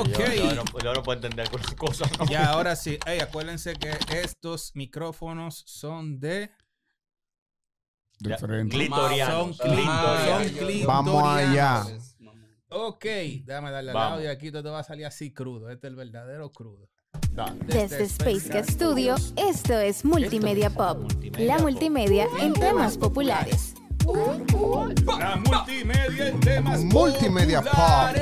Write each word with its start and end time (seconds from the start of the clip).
Ok. 0.00 0.08
Yo, 0.18 0.34
yo 0.34 0.54
no, 0.54 0.64
yo 0.82 0.94
no 0.94 1.02
puedo 1.02 1.16
entender 1.18 1.46
algunas 1.46 1.74
cosas. 1.74 2.10
¿no? 2.18 2.26
Ya, 2.26 2.50
ahora 2.50 2.76
sí. 2.76 2.98
Ey, 3.06 3.20
acuérdense 3.20 3.74
que 3.74 3.90
estos 4.20 4.72
micrófonos 4.74 5.62
son 5.66 6.18
de. 6.20 6.50
Ya, 8.20 8.36
Diferente. 8.36 8.76
Clitorianos. 8.76 9.56
Son 9.56 9.68
cli- 9.68 9.74
clitorianos. 9.74 10.26
son 10.26 10.42
clitorianos. 10.44 10.86
Vamos 10.86 11.24
allá. 11.24 11.86
Ok, 12.74 13.04
déjame 13.44 13.70
darle 13.70 13.90
al 13.90 13.96
audio. 13.96 14.30
Aquí 14.30 14.50
todo 14.50 14.72
va 14.72 14.78
a 14.80 14.84
salir 14.84 15.04
así 15.06 15.32
crudo. 15.32 15.68
Este 15.70 15.86
es 15.88 15.90
el 15.90 15.96
verdadero 15.96 16.50
crudo. 16.50 16.88
Desde 17.66 18.04
Space 18.04 18.48
Cat 18.48 18.64
Studio, 18.68 19.16
esto 19.36 19.78
es 19.78 20.04
Multimedia 20.04 20.70
Pop. 20.70 21.10
La 21.38 21.58
multimedia 21.58 22.26
en 22.40 22.54
temas 22.54 22.96
populares. 22.96 23.74
La 25.18 25.36
multimedia 25.36 26.28
en 26.28 26.40
temas 26.40 26.80
Multimedia 26.84 27.60
Pop. 27.62 28.16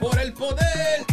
Por 0.00 0.18
el 0.18 0.32
poder 0.32 1.04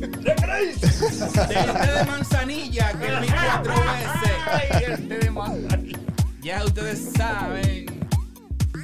de 0.00 0.34
del 0.34 0.76
té 0.76 1.92
de 1.92 2.04
manzanilla 2.06 2.92
que 2.98 3.06
es 3.06 3.20
mi 3.20 3.28
cuatro 3.28 3.74
veces. 3.74 4.36
Ay, 4.46 4.84
el 4.84 5.08
té 5.08 5.18
de 5.18 5.30
manzanilla. 5.30 5.98
Ya 6.40 6.64
ustedes 6.64 7.12
saben. 7.12 7.86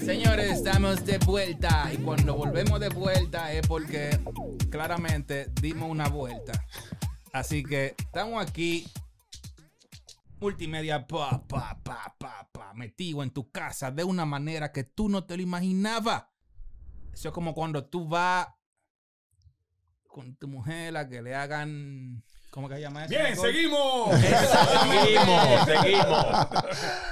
Señores, 0.05 0.53
estamos 0.53 1.05
de 1.05 1.19
vuelta 1.19 1.91
y 1.93 1.97
cuando 1.99 2.35
volvemos 2.35 2.79
de 2.79 2.91
vuelta 2.91 3.53
es 3.53 3.67
porque 3.67 4.19
claramente 4.71 5.51
dimos 5.61 5.91
una 5.91 6.09
vuelta. 6.09 6.53
Así 7.33 7.63
que 7.63 7.95
estamos 7.99 8.43
aquí 8.43 8.87
multimedia 10.39 11.07
pa 11.07 11.43
pa 11.49 11.81
pa 11.83 12.15
pa 12.19 12.49
pa 12.53 12.75
metido 12.75 13.23
en 13.23 13.31
tu 13.31 13.51
casa 13.51 13.91
de 13.91 14.05
una 14.05 14.27
manera 14.27 14.71
que 14.71 14.85
tú 14.85 15.09
no 15.09 15.25
te 15.25 15.37
lo 15.37 15.43
imaginabas. 15.43 16.25
Eso 17.17 17.29
es 17.29 17.35
como 17.35 17.55
cuando 17.55 17.83
tú 17.87 18.07
vas 18.07 18.47
con 20.07 20.37
tu 20.37 20.49
mujer 20.49 20.95
a 20.99 21.09
que 21.09 21.23
le 21.23 21.35
hagan 21.35 22.23
¿cómo 22.51 22.69
que 22.69 22.75
se 22.75 22.83
llama 22.83 23.07
eso? 23.07 23.09
Bien, 23.09 23.35
seguimos. 23.41 24.21
Seguimos, 24.21 25.65
seguimos. 25.65 26.27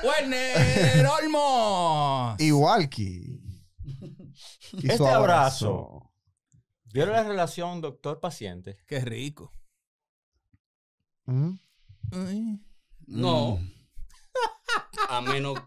Werner 0.05 1.07
Olmos. 1.07 2.39
Igual 2.39 2.91
que. 2.91 3.41
Este 4.83 5.09
abrazo. 5.09 6.13
¿Vieron 6.93 7.15
la 7.15 7.23
relación 7.23 7.81
doctor-paciente? 7.81 8.77
Qué 8.87 9.01
rico. 9.01 9.53
¿Mm? 11.25 11.55
No. 13.07 13.59
A 15.09 15.23
menos 15.23 15.59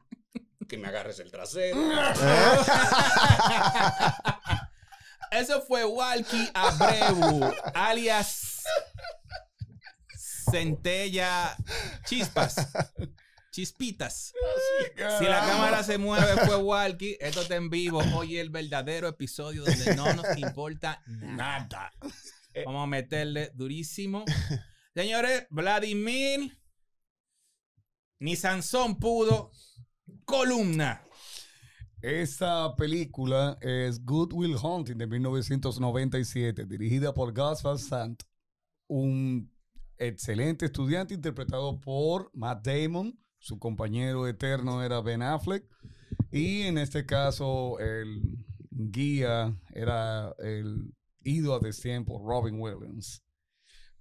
que 0.68 0.78
me 0.78 0.88
agarres 0.88 1.20
el 1.20 1.32
trasero. 1.32 1.78
Eso 5.32 5.62
fue 5.62 5.84
Walkie 5.86 6.50
Abreu, 6.54 7.52
alias 7.74 8.64
Centella 10.52 11.56
Chispas. 12.06 12.56
Chispitas. 13.52 14.34
Si 15.18 15.26
la 15.26 15.40
cámara 15.40 15.84
se 15.84 15.98
mueve 15.98 16.46
fue 16.46 16.58
Walkie, 16.58 17.18
esto 17.20 17.42
está 17.42 17.56
en 17.56 17.70
vivo. 17.70 18.04
Hoy 18.14 18.38
es 18.38 18.42
el 18.42 18.52
verdadero 18.52 19.08
episodio 19.08 19.64
donde 19.64 19.96
no 19.96 20.14
nos 20.14 20.38
importa 20.38 21.02
nada. 21.08 21.92
Vamos 22.66 22.84
a 22.84 22.88
meterle 22.88 23.52
durísimo. 23.56 24.26
Señores, 24.94 25.48
Vladimir, 25.50 26.58
ni 28.20 28.36
Sansón 28.36 29.00
pudo. 29.00 29.52
Columna. 30.28 31.02
Esa 32.02 32.76
película 32.76 33.58
es 33.62 34.04
Good 34.04 34.34
Will 34.34 34.58
Hunting 34.62 34.98
de 34.98 35.08
1997, 35.08 36.66
dirigida 36.66 37.14
por 37.14 37.34
Gus 37.34 37.62
Sant, 37.82 38.24
un 38.88 39.50
excelente 39.98 40.66
estudiante 40.66 41.14
interpretado 41.14 41.80
por 41.80 42.30
Matt 42.34 42.68
Damon. 42.68 43.18
Su 43.40 43.58
compañero 43.58 44.28
eterno 44.28 44.84
era 44.84 45.00
Ben 45.00 45.22
Affleck. 45.22 45.64
Y 46.30 46.64
en 46.64 46.78
este 46.78 47.06
caso, 47.06 47.80
el 47.80 48.22
guía 48.70 49.58
era 49.74 50.36
el 50.40 50.94
ido 51.24 51.56
a 51.56 51.62
tiempo, 51.62 52.22
Robin 52.22 52.60
Williams. 52.60 53.24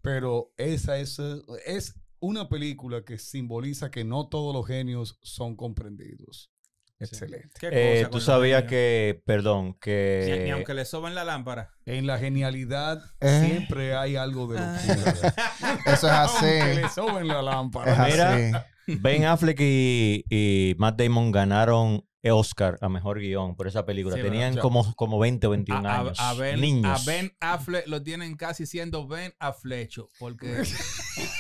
Pero 0.03 0.53
esa 0.57 0.99
es, 0.99 1.21
es 1.65 1.95
una 2.21 2.49
película 2.49 3.05
que 3.05 3.19
simboliza 3.19 3.91
que 3.91 4.05
no 4.05 4.29
todos 4.29 4.55
los 4.55 4.67
genios 4.67 5.19
son 5.23 5.57
comprendidos. 5.57 6.51
Excelente. 6.99 7.51
¿Qué 7.61 7.69
Eh, 7.73 8.07
Tú 8.11 8.21
sabías 8.21 8.65
que, 8.65 9.23
perdón, 9.27 9.75
que... 9.81 10.41
ni 10.45 10.51
aunque 10.51 10.73
le 10.73 10.87
soben 10.87 11.15
la 11.15 11.25
lámpara. 11.25 11.71
En 11.85 12.07
la 12.07 12.19
genialidad 12.19 13.03
Eh. 13.21 13.43
siempre 13.47 13.95
hay 13.95 14.17
algo 14.17 14.47
de 14.47 14.59
locura. 14.59 15.35
Eso 15.87 16.07
es 16.07 16.13
Aunque 16.13 16.61
así. 16.63 16.81
le 16.81 16.89
soben 16.89 17.29
la 17.29 17.41
Es 17.41 17.45
lámpara. 17.45 18.07
Mira. 18.07 18.35
así. 18.35 18.97
Ben 19.01 19.25
Affleck 19.25 19.59
y, 19.61 20.25
y 20.31 20.75
Matt 20.79 20.99
Damon 21.01 21.33
ganaron 21.33 22.03
Oscar 22.29 22.77
a 22.81 22.89
mejor 22.89 23.21
guion 23.21 23.55
por 23.57 23.69
esa 23.69 23.85
película. 23.85 24.17
Sí, 24.17 24.23
Tenían 24.23 24.57
como, 24.57 24.95
como 24.95 25.19
20 25.19 25.47
o 25.49 25.51
21 25.51 25.87
A, 25.89 25.93
a- 25.93 26.01
años. 26.01 26.19
a 26.21 26.35
ben, 26.35 26.61
Niños. 26.61 27.03
a 27.07 27.11
Ben 27.11 27.31
Affleck 27.41 27.87
lo 27.89 28.03
tienen 28.03 28.37
casi 28.37 28.65
siendo 28.67 29.07
Ben 29.07 29.35
Afflecho. 29.39 30.11
Porque 30.19 30.63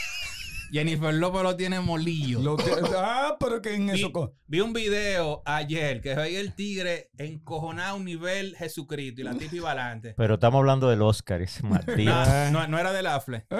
Jennifer 0.72 1.14
López 1.14 1.42
lo 1.42 1.56
tiene 1.56 1.80
molillo. 1.80 2.40
Lo 2.40 2.56
que- 2.56 2.70
ah, 2.96 3.36
pero 3.38 3.62
que 3.62 3.74
en 3.74 3.86
vi, 3.86 4.00
eso. 4.04 4.34
vi 4.46 4.60
un 4.60 4.72
video 4.72 5.42
ayer 5.44 6.00
que 6.00 6.14
veía 6.14 6.40
el 6.40 6.54
tigre 6.54 7.10
encojonado 7.18 7.92
a 7.92 7.94
un 7.94 8.04
nivel 8.04 8.56
Jesucristo 8.56 9.20
y 9.20 9.24
la 9.24 9.34
tipa 9.34 9.54
iba 9.56 9.70
adelante. 9.70 10.14
Pero 10.16 10.34
estamos 10.34 10.58
hablando 10.58 10.88
del 10.88 11.02
Oscar, 11.02 11.40
ese 11.42 11.62
Martín. 11.62 12.06
No, 12.06 12.50
no, 12.50 12.66
no 12.68 12.78
era 12.78 12.92
del 12.92 13.06
Affleck. 13.06 13.46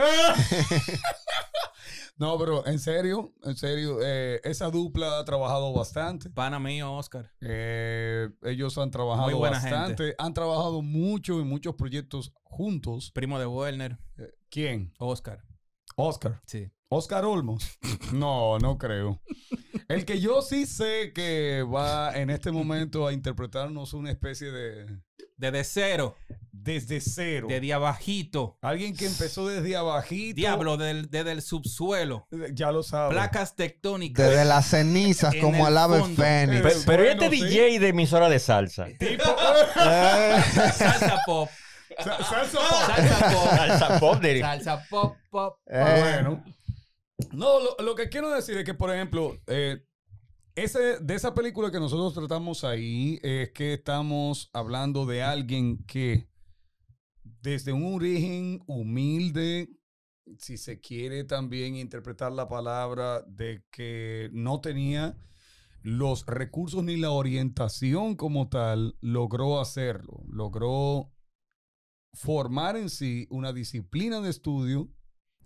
No, 2.19 2.39
pero 2.39 2.67
en 2.67 2.79
serio, 2.79 3.35
en 3.43 3.57
serio, 3.57 3.99
eh, 4.03 4.41
esa 4.43 4.71
dupla 4.71 5.19
ha 5.19 5.25
trabajado 5.27 5.71
bastante. 5.75 6.31
Pana 6.31 6.59
mío, 6.59 6.95
Oscar. 6.95 7.31
Eh, 7.43 8.31
ellos 8.45 8.79
han 8.79 8.91
trabajado 8.91 9.27
Muy 9.29 9.35
buena 9.35 9.61
bastante. 9.61 10.15
Han 10.17 10.33
trabajado 10.33 10.81
mucho 10.81 11.39
en 11.41 11.47
muchos 11.47 11.75
proyectos 11.75 12.33
juntos. 12.43 13.11
Primo 13.15 13.39
de 13.39 13.45
Werner. 13.45 13.99
Eh, 14.17 14.31
¿Quién? 14.49 14.95
Oscar. 14.99 15.43
Oscar. 15.95 16.41
Sí. 16.47 16.71
Oscar 16.89 17.25
Olmos. 17.25 17.79
No, 18.13 18.59
no 18.61 18.79
creo. 18.79 19.21
El 19.89 20.05
que 20.05 20.21
yo 20.21 20.41
sí 20.43 20.65
sé 20.67 21.13
que 21.13 21.63
va 21.65 22.15
en 22.17 22.31
este 22.31 22.53
momento 22.53 23.07
a 23.07 23.13
interpretarnos 23.13 23.95
una 23.95 24.11
especie 24.13 24.53
de 24.53 24.87
Desde 25.37 25.65
cero. 25.65 26.15
desde 26.53 27.01
cero. 27.01 27.47
Desde 27.51 27.73
abajito. 27.73 28.59
Alguien 28.63 28.97
que 28.97 29.07
empezó 29.07 29.49
desde 29.49 29.75
abajito. 29.77 30.37
Diablo, 30.37 30.77
del- 30.77 31.11
desde 31.11 31.33
el 31.33 31.43
subsuelo. 31.43 32.29
Ya 32.53 32.71
lo 32.71 32.83
sabe. 32.85 33.11
Placas 33.15 33.57
tectónicas. 33.57 34.29
Desde 34.29 34.45
las 34.45 34.67
cenizas, 34.67 35.35
En 35.35 35.41
como 35.41 35.67
el 35.67 35.77
ave 35.77 36.03
fénix. 36.15 36.63
Pero, 36.63 36.79
pero 36.87 37.05
¿y 37.05 37.09
este 37.09 37.29
Bueno, 37.29 37.45
sí. 37.47 37.55
DJ 37.57 37.79
de 37.81 37.89
emisora 37.89 38.29
de 38.29 38.39
salsa. 38.39 38.87
Eh, 38.99 40.43
Salsa 40.73 41.19
pop. 41.27 41.49
Sa- 41.99 42.23
salsa 42.25 42.59
pop. 42.59 42.87
Salsa 42.87 43.31
pop. 43.31 43.51
Salsa 43.57 43.99
pop 44.01 44.23
Salsa 44.41 44.87
pop, 44.89 45.17
pop. 45.31 45.59
eh, 45.67 45.99
Bueno. 46.23 46.45
No, 47.33 47.59
lo, 47.79 47.95
que 47.95 48.09
quiero 48.09 48.31
decir 48.31 48.59
es 48.59 48.65
que, 48.65 48.75
por 48.75 48.95
ejemplo, 48.95 49.39
eh, 49.47 49.83
ese, 50.55 50.99
de 51.01 51.15
esa 51.15 51.35
película 51.35 51.71
que 51.71 51.81
nosotros 51.81 52.13
tratamos 52.15 52.63
ahí, 52.65 53.19
es 53.23 53.51
que 53.53 53.75
estamos 53.75 54.51
hablando 54.53 55.07
de 55.07 55.23
alguien 55.23 55.85
que 55.85 56.29
desde 57.43 57.73
un 57.73 57.95
origen 57.95 58.63
humilde, 58.67 59.71
si 60.39 60.59
se 60.59 60.81
quiere 60.81 61.25
también 61.25 61.77
interpretar 61.77 62.33
la 62.33 62.49
palabra 62.49 63.23
de 63.23 63.65
que 63.71 64.29
no 64.33 64.61
tenía 64.61 65.17
los 65.83 66.27
recursos 66.27 66.83
ni 66.85 66.97
la 66.97 67.13
orientación 67.13 68.17
como 68.17 68.49
tal, 68.49 68.97
logró 69.01 69.61
hacerlo, 69.61 70.25
logró 70.29 71.13
formar 72.13 72.77
en 72.77 72.91
sí 72.91 73.27
una 73.31 73.53
disciplina 73.53 74.21
de 74.21 74.31
estudio, 74.31 74.91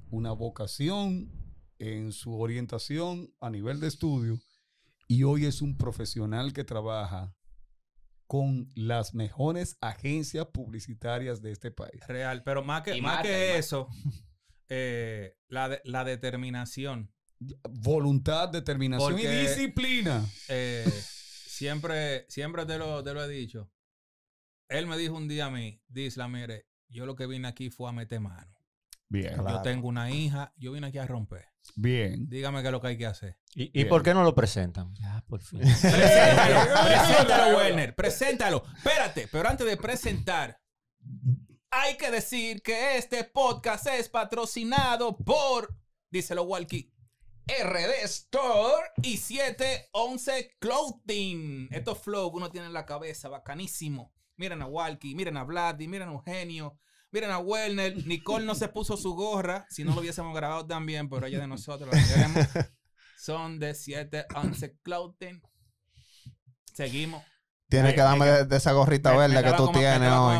una 0.08 0.32
vocación 0.32 1.39
en 1.80 2.12
su 2.12 2.38
orientación 2.38 3.34
a 3.40 3.50
nivel 3.50 3.80
de 3.80 3.88
estudio 3.88 4.38
y 5.08 5.24
hoy 5.24 5.46
es 5.46 5.60
un 5.62 5.76
profesional 5.76 6.52
que 6.52 6.62
trabaja 6.62 7.34
con 8.26 8.70
las 8.76 9.12
mejores 9.14 9.76
agencias 9.80 10.46
publicitarias 10.52 11.42
de 11.42 11.50
este 11.50 11.70
país. 11.72 12.00
Real. 12.06 12.42
Pero 12.44 12.62
más 12.62 12.82
que, 12.82 13.00
más 13.02 13.22
que 13.22 13.58
eso, 13.58 13.88
eh, 14.68 15.36
la, 15.48 15.68
de- 15.70 15.80
la 15.84 16.04
determinación. 16.04 17.12
Voluntad, 17.68 18.50
determinación 18.50 19.12
Porque- 19.14 19.34
y 19.34 19.40
disciplina. 19.40 20.24
Eh, 20.48 20.84
siempre, 21.46 22.26
siempre 22.28 22.66
te 22.66 22.78
lo, 22.78 23.02
te 23.02 23.14
lo 23.14 23.24
he 23.24 23.28
dicho. 23.28 23.72
Él 24.68 24.86
me 24.86 24.96
dijo 24.96 25.16
un 25.16 25.26
día 25.26 25.46
a 25.46 25.50
mí, 25.50 25.82
Disla, 25.88 26.28
mire, 26.28 26.66
yo 26.88 27.06
lo 27.06 27.16
que 27.16 27.26
vine 27.26 27.48
aquí 27.48 27.70
fue 27.70 27.88
a 27.88 27.92
meter 27.92 28.20
mano. 28.20 28.54
Bien, 29.10 29.34
Yo 29.36 29.42
Claro. 29.42 29.62
tengo 29.62 29.88
una 29.88 30.10
hija, 30.10 30.54
yo 30.56 30.72
vine 30.72 30.86
aquí 30.86 30.98
a 30.98 31.06
romper. 31.06 31.44
bien. 31.74 32.28
Dígame 32.30 32.62
qué 32.62 32.68
es 32.68 32.72
lo 32.72 32.80
que 32.80 32.86
hay 32.86 32.96
que 32.96 33.06
hacer. 33.06 33.36
¿Y, 33.54 33.84
por 33.86 34.02
qué 34.04 34.14
no 34.14 34.22
lo 34.22 34.34
presentan? 34.34 34.94
Ya, 34.94 35.22
por 35.28 35.40
fin. 35.42 35.60
Preséntalo, 35.80 36.84
preséntalo, 36.86 37.56
Werner, 37.58 37.94
preséntalo. 37.94 38.62
Espérate, 38.76 39.28
pero 39.30 39.48
antes 39.48 39.66
de 39.66 39.76
presentar 39.76 40.58
Hay 41.72 41.96
que 41.96 42.10
decir 42.10 42.62
que 42.62 42.96
este 42.96 43.22
podcast 43.24 43.86
es 43.88 44.08
patrocinado 44.08 45.16
por, 45.16 45.76
díselo 46.10 46.42
Walkie, 46.44 46.92
RD 47.46 48.04
Store 48.04 48.86
y 49.02 49.16
711 49.16 50.56
Clothing. 50.60 51.68
Estos 51.72 51.98
flow 51.98 52.30
que 52.30 52.36
uno 52.38 52.50
tiene 52.50 52.66
en 52.68 52.72
la 52.72 52.86
cabeza, 52.86 53.28
bacanísimo. 53.28 54.12
Miren 54.36 54.62
a 54.62 54.66
Walkie, 54.66 55.14
miren 55.14 55.36
a 55.36 55.44
Vladi, 55.44 55.86
miren 55.88 56.08
a 56.08 56.12
Eugenio, 56.12 56.78
miren 57.12 57.30
a 57.30 57.38
Werner. 57.38 58.06
Nicole 58.06 58.44
no 58.44 58.54
se 58.54 58.68
puso 58.68 58.96
su 58.96 59.14
gorra, 59.14 59.66
si 59.70 59.84
no 59.84 59.94
lo 59.94 60.00
hubiésemos 60.00 60.34
grabado 60.34 60.66
también, 60.66 61.08
pero 61.08 61.26
ella 61.26 61.40
de 61.40 61.46
nosotros 61.48 61.88
la 61.94 62.02
queremos. 62.06 62.46
Son 63.18 63.58
de 63.58 63.74
711 63.74 64.76
Clothing. 64.82 65.42
Seguimos. 66.74 67.22
Tienes 67.68 67.90
Ay, 67.90 67.94
que 67.94 68.00
darme 68.00 68.26
de, 68.26 68.44
de 68.46 68.56
esa 68.56 68.72
gorrita 68.72 69.10
Me- 69.12 69.18
me 69.18 69.28
verde 69.28 69.44
que 69.50 69.56
tú 69.56 69.66
como- 69.66 69.78
tienes 69.78 70.10
hoy. 70.10 70.36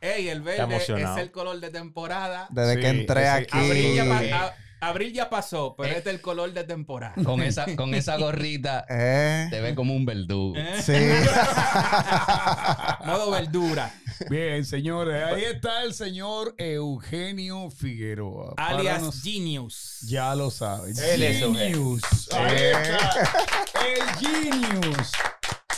Ey, 0.00 0.28
el 0.28 0.42
verde 0.42 0.62
emocionado. 0.62 1.16
es 1.16 1.22
el 1.22 1.30
color 1.30 1.60
de 1.60 1.70
temporada. 1.70 2.48
Desde 2.50 2.78
que 2.80 2.88
entré 2.88 3.28
aquí. 3.28 3.56
Abril 3.58 3.94
ya, 3.94 4.04
pa- 4.08 4.20
Sí. 4.20 4.30
a- 4.30 4.54
abril 4.88 5.12
ya 5.12 5.28
pasó, 5.30 5.74
pero 5.76 5.90
Eh. 5.92 5.98
este 5.98 6.10
es 6.10 6.16
el 6.16 6.20
color 6.20 6.52
de 6.52 6.64
temporada. 6.64 7.14
Con 7.24 7.42
esa, 7.42 7.66
con 7.76 7.94
esa 7.94 8.16
gorrita 8.16 8.84
Eh, 8.88 9.46
te 9.50 9.60
ve 9.60 9.74
como 9.74 9.94
un 9.94 10.04
verdugo. 10.06 10.54
¿Eh? 10.56 10.82
sí. 10.82 10.92
Modo 13.06 13.30
verdura. 13.30 13.92
Bien, 14.30 14.64
señores, 14.64 15.22
ahí 15.24 15.44
está 15.44 15.82
el 15.82 15.92
señor 15.94 16.54
Eugenio 16.58 17.70
Figueroa. 17.70 18.54
Alias 18.56 19.02
nos- 19.02 19.22
Genius. 19.22 19.98
Ya 20.08 20.34
lo 20.34 20.50
sabes. 20.50 20.98
Él 20.98 21.22
es 21.22 21.38
Genius. 21.40 22.02
Ahí 22.32 22.52
Eh. 22.56 22.72
está. 22.72 23.10
El 23.84 24.02
Genius. 24.18 25.12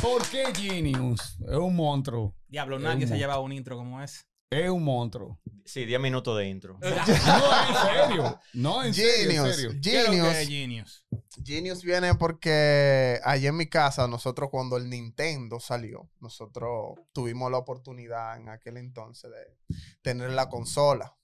¿Por 0.01 0.23
qué 0.29 0.45
Genius? 0.55 1.37
Es 1.49 1.57
un 1.57 1.75
monstruo. 1.75 2.35
Diablo, 2.49 2.77
Es 2.77 2.83
nadie 2.83 3.07
se 3.07 3.15
ha 3.15 3.17
llevado 3.17 3.41
un 3.43 3.53
intro 3.53 3.77
como 3.77 4.03
ese. 4.03 4.21
Es 4.51 4.71
un 4.71 4.85
monstruo. 4.85 5.41
Sí, 5.65 5.85
10 5.85 6.01
minutos 6.01 6.39
de 6.39 6.49
intro. 6.49 6.79
No, 6.83 6.85
en 6.85 7.75
serio. 7.75 8.41
No, 8.53 8.85
en 8.85 8.95
serio, 8.95 9.13
en 9.23 9.29
Genius. 9.31 9.57
serio. 9.57 9.81
¿Qué 9.83 9.99
es 9.99 10.05
lo 10.05 10.11
que 10.13 10.17
Genius. 10.17 10.37
es 10.37 10.49
Genius? 10.49 11.05
Genius 11.45 11.83
viene 11.83 12.15
porque 12.15 13.21
allá 13.25 13.49
en 13.49 13.57
mi 13.57 13.67
casa, 13.67 14.07
nosotros 14.07 14.49
cuando 14.51 14.77
el 14.77 14.89
Nintendo 14.89 15.59
salió, 15.59 16.09
nosotros 16.21 16.95
tuvimos 17.13 17.51
la 17.51 17.59
oportunidad 17.59 18.37
en 18.37 18.49
aquel 18.49 18.77
entonces 18.77 19.31
de 19.31 19.77
tener 20.03 20.31
la 20.31 20.49
consola. 20.49 21.17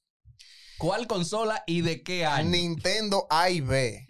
¿Cuál 0.79 1.07
consola 1.07 1.63
y 1.67 1.83
de 1.83 2.03
qué 2.03 2.27
año? 2.27 2.51
Nintendo 2.51 3.29
A 3.31 3.51
y 3.51 3.61
B. 3.61 4.09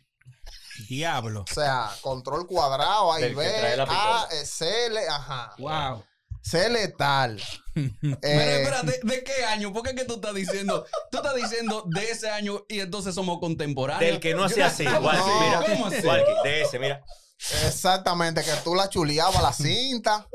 Diablo. 0.89 1.43
O 1.43 1.53
sea, 1.53 1.91
control 2.01 2.47
cuadrado, 2.47 3.13
A 3.13 3.21
y 3.21 3.35
B, 3.35 3.47
A, 3.87 4.27
C, 4.45 4.87
L, 4.87 4.99
ajá. 5.07 5.55
Wow. 5.59 6.03
C 6.43 6.69
letal. 6.69 7.41
Pero 7.75 8.19
Eh, 8.23 8.63
espérate, 8.63 9.01
¿de 9.03 9.25
qué 9.25 9.45
año? 9.45 9.73
¿Por 9.73 9.83
qué 9.83 9.95
que 9.95 10.05
tú 10.05 10.15
estás 10.15 10.35
diciendo? 10.35 10.85
Tú 11.11 11.19
estás 11.19 11.35
diciendo 11.35 11.85
de 11.87 12.11
ese 12.11 12.29
año 12.31 12.65
y 12.69 12.81
entonces 12.81 13.15
somos 13.15 13.39
contemporáneos. 13.39 14.11
Del 14.11 14.21
que 14.21 14.35
no 14.35 14.45
hacía 14.45 14.67
así. 14.67 14.85
¿Cómo 14.85 15.01
Walkie, 15.07 15.21
así? 15.21 15.31
mira. 15.41 15.65
¿Cómo 15.67 15.87
así? 15.87 16.07
Walkie, 16.07 16.33
de 16.49 16.63
ese, 16.63 16.79
mira. 16.79 17.03
Exactamente, 17.67 18.43
que 18.45 18.53
tú 18.63 18.75
la 18.75 18.89
chuleabas 18.89 19.43
la 19.43 19.53
cinta. 19.53 20.29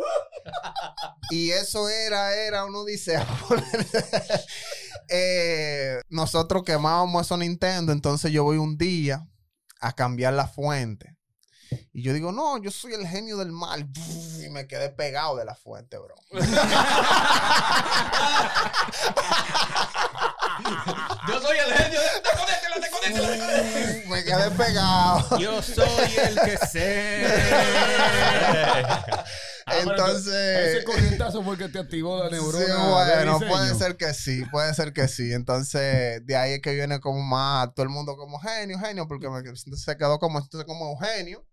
y 1.30 1.52
eso 1.52 1.88
era, 1.88 2.36
era, 2.36 2.66
uno 2.66 2.84
dice, 2.84 3.18
eh, 5.10 6.02
nosotros 6.10 6.64
quemábamos 6.64 7.26
esos 7.26 7.40
Nintendo, 7.40 7.92
entonces 7.94 8.32
yo 8.32 8.44
voy 8.44 8.58
un 8.58 8.78
día 8.78 9.26
a 9.80 9.94
cambiar 9.94 10.34
la 10.34 10.48
fuente. 10.48 11.17
Y 11.94 12.04
yo 12.04 12.14
digo, 12.14 12.32
no, 12.32 12.58
yo 12.62 12.72
soy 12.72 12.94
el 12.94 13.08
genio 13.08 13.38
del 13.38 13.52
mal. 13.52 13.88
Y 14.46 14.50
me 14.50 14.66
quedé 14.68 14.90
pegado 14.90 15.36
de 15.36 15.44
la 15.46 15.56
fuente, 15.56 15.98
bro. 15.98 16.16
Yo 21.28 21.42
soy 21.42 21.58
el 21.58 21.74
genio. 21.74 22.00
Desconéctela. 22.80 24.04
me 24.10 24.24
quedé 24.24 24.52
pegado. 24.52 25.38
Yo 25.40 25.62
soy 25.62 26.16
el 26.18 26.36
que 26.40 26.58
sé. 26.68 27.26
Ah, 29.66 29.80
Entonces... 29.82 30.76
Ese 30.76 30.84
corrientazo 30.86 31.44
fue 31.44 31.54
el 31.56 31.60
que 31.60 31.68
te 31.70 31.80
activó 31.80 32.24
la 32.24 32.30
neurona. 32.30 32.66
Sí, 32.66 32.72
bueno, 32.72 33.40
puede 33.40 33.76
ser 33.76 33.98
que 33.98 34.14
sí, 34.14 34.46
puede 34.50 34.74
ser 34.74 34.94
que 34.94 35.08
sí. 35.10 35.34
Entonces, 35.34 36.26
de 36.26 36.38
ahí 36.38 36.54
es 36.54 36.62
que 36.62 36.74
viene 36.74 37.00
como 37.02 37.22
más 37.22 37.74
todo 37.74 37.84
el 37.84 37.90
mundo 37.90 38.16
como 38.16 38.40
genio, 38.40 38.80
genio, 38.80 39.08
porque 39.08 39.30
me- 39.30 39.44
se 39.56 39.98
quedó 39.98 40.20
como, 40.20 40.40
entonces 40.40 40.66
como 40.66 40.90
Eugenio. 40.92 41.46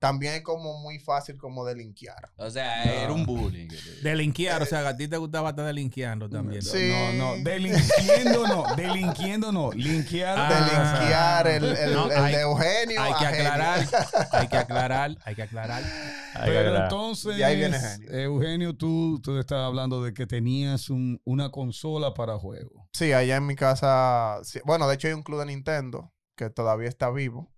También 0.00 0.32
es 0.32 0.40
como 0.42 0.80
muy 0.80 0.98
fácil 0.98 1.36
como 1.36 1.62
de 1.66 1.74
linkear. 1.76 2.32
O 2.38 2.48
sea, 2.50 2.84
era 3.02 3.12
un 3.12 3.26
bullying. 3.26 3.68
Delinquear, 4.02 4.62
o 4.62 4.64
sea, 4.64 4.80
que 4.80 4.86
a 4.88 4.96
ti 4.96 5.06
te 5.08 5.18
gustaba 5.18 5.50
estar 5.50 5.66
delinqueando 5.66 6.26
también. 6.26 6.62
Sí. 6.62 6.90
No, 7.18 7.36
no, 7.36 7.44
delinquiendo 7.44 8.46
no, 8.48 8.64
delinquiendo 8.76 9.52
no, 9.52 9.70
linkear. 9.72 10.38
Ah, 10.38 10.48
de 10.48 10.60
linkear 10.60 11.46
el, 11.48 11.64
el- 11.76 11.92
No, 11.92 12.10
el 12.10 12.16
hay- 12.18 12.34
de 12.34 12.40
Eugenio 12.40 13.02
Hay 13.02 13.12
que 13.12 13.26
aclarar, 13.26 13.86
hay 14.32 14.48
que 14.48 14.56
aclarar, 14.56 15.16
hay 15.22 15.34
que 15.34 15.42
aclarar. 15.42 15.82
Ahí 16.34 16.50
Pero 16.50 16.76
entonces, 16.82 17.36
Y 17.38 17.42
ahí 17.42 17.56
viene 17.56 17.78
genio. 17.78 18.10
Eugenio, 18.10 18.74
tú, 18.74 19.20
tú 19.22 19.36
estabas 19.38 19.66
hablando 19.66 20.02
de 20.02 20.14
que 20.14 20.26
tenías 20.26 20.88
un- 20.88 21.20
una 21.26 21.50
consola 21.50 22.14
para 22.14 22.38
juego. 22.38 22.88
Sí, 22.94 23.12
allá 23.12 23.36
en 23.36 23.46
mi 23.46 23.54
casa, 23.54 24.38
sí, 24.44 24.60
bueno, 24.64 24.88
de 24.88 24.94
hecho 24.94 25.08
hay 25.08 25.12
un 25.14 25.22
club 25.22 25.40
de 25.40 25.46
Nintendo 25.46 26.10
que 26.36 26.48
todavía 26.48 26.88
está 26.88 27.10
vivo. 27.10 27.52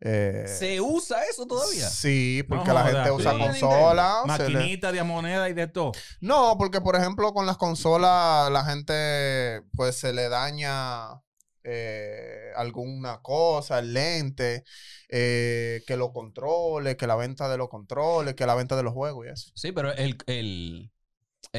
Eh, 0.00 0.44
¿Se 0.46 0.78
usa 0.80 1.24
eso 1.24 1.46
todavía? 1.46 1.88
Sí, 1.88 2.44
porque 2.48 2.68
No 2.68 2.74
la 2.74 2.84
gente 2.84 3.10
usa 3.10 3.32
Sí. 3.32 3.38
consola. 3.38 4.22
se 4.36 4.48
le- 4.50 4.54
Maquinita 4.54 4.92
de 4.92 5.02
moneda 5.02 5.48
y 5.48 5.54
de 5.54 5.66
todo. 5.68 5.92
No, 6.20 6.56
porque 6.58 6.80
por 6.82 6.96
ejemplo 6.96 7.32
con 7.32 7.46
las 7.46 7.56
consolas 7.56 8.50
la 8.50 8.64
gente 8.64 9.62
pues 9.74 9.96
se 9.96 10.12
le 10.12 10.28
daña 10.28 11.20
eh, 11.68 12.52
alguna 12.54 13.20
cosa, 13.22 13.80
el 13.80 13.92
lente, 13.92 14.62
eh, 15.08 15.82
que 15.86 15.96
lo 15.96 16.12
controle, 16.12 16.96
que 16.96 17.08
la 17.08 17.16
venta 17.16 17.48
de 17.48 17.56
los 17.56 17.68
controles, 17.68 18.34
que 18.36 18.46
la 18.46 18.54
venta 18.54 18.76
de 18.76 18.84
los 18.84 18.92
juegos 18.92 19.26
y 19.26 19.30
eso. 19.30 19.50
Sí, 19.56 19.72
pero 19.72 19.92
el, 19.92 20.16
el, 20.26 20.92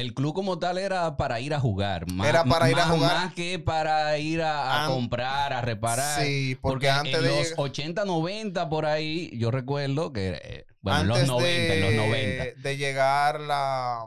el 0.00 0.14
club 0.14 0.34
como 0.34 0.58
tal 0.58 0.78
era 0.78 1.16
para 1.16 1.40
ir 1.40 1.52
a 1.54 1.60
jugar. 1.60 2.10
Más, 2.10 2.28
Era 2.28 2.44
para 2.44 2.70
ir 2.70 2.78
a 2.78 2.86
más- 2.86 2.96
jugar. 2.96 3.14
Más 3.24 3.34
que 3.34 3.58
para 3.58 4.16
ir 4.18 4.42
a, 4.42 4.62
a 4.62 4.84
An- 4.86 4.90
comprar, 4.92 5.52
a 5.52 5.60
reparar. 5.60 6.22
Sí, 6.24 6.56
porque, 6.60 6.88
antes 6.90 7.14
en 7.14 7.22
de 7.22 7.28
los 7.28 7.38
llegar- 7.50 7.54
80, 7.60 8.04
90 8.04 8.68
por 8.68 8.86
ahí, 8.86 9.30
yo 9.38 9.50
recuerdo 9.50 10.12
que, 10.12 10.40
eh, 10.42 10.66
bueno, 10.80 11.00
en 11.00 11.08
los 11.08 11.16
antes 11.18 11.28
90, 11.28 11.74
en 11.74 11.80
los 11.82 11.94
90. 12.06 12.44
de, 12.44 12.54
de 12.56 12.76
llegar 12.76 13.40
la 13.40 14.04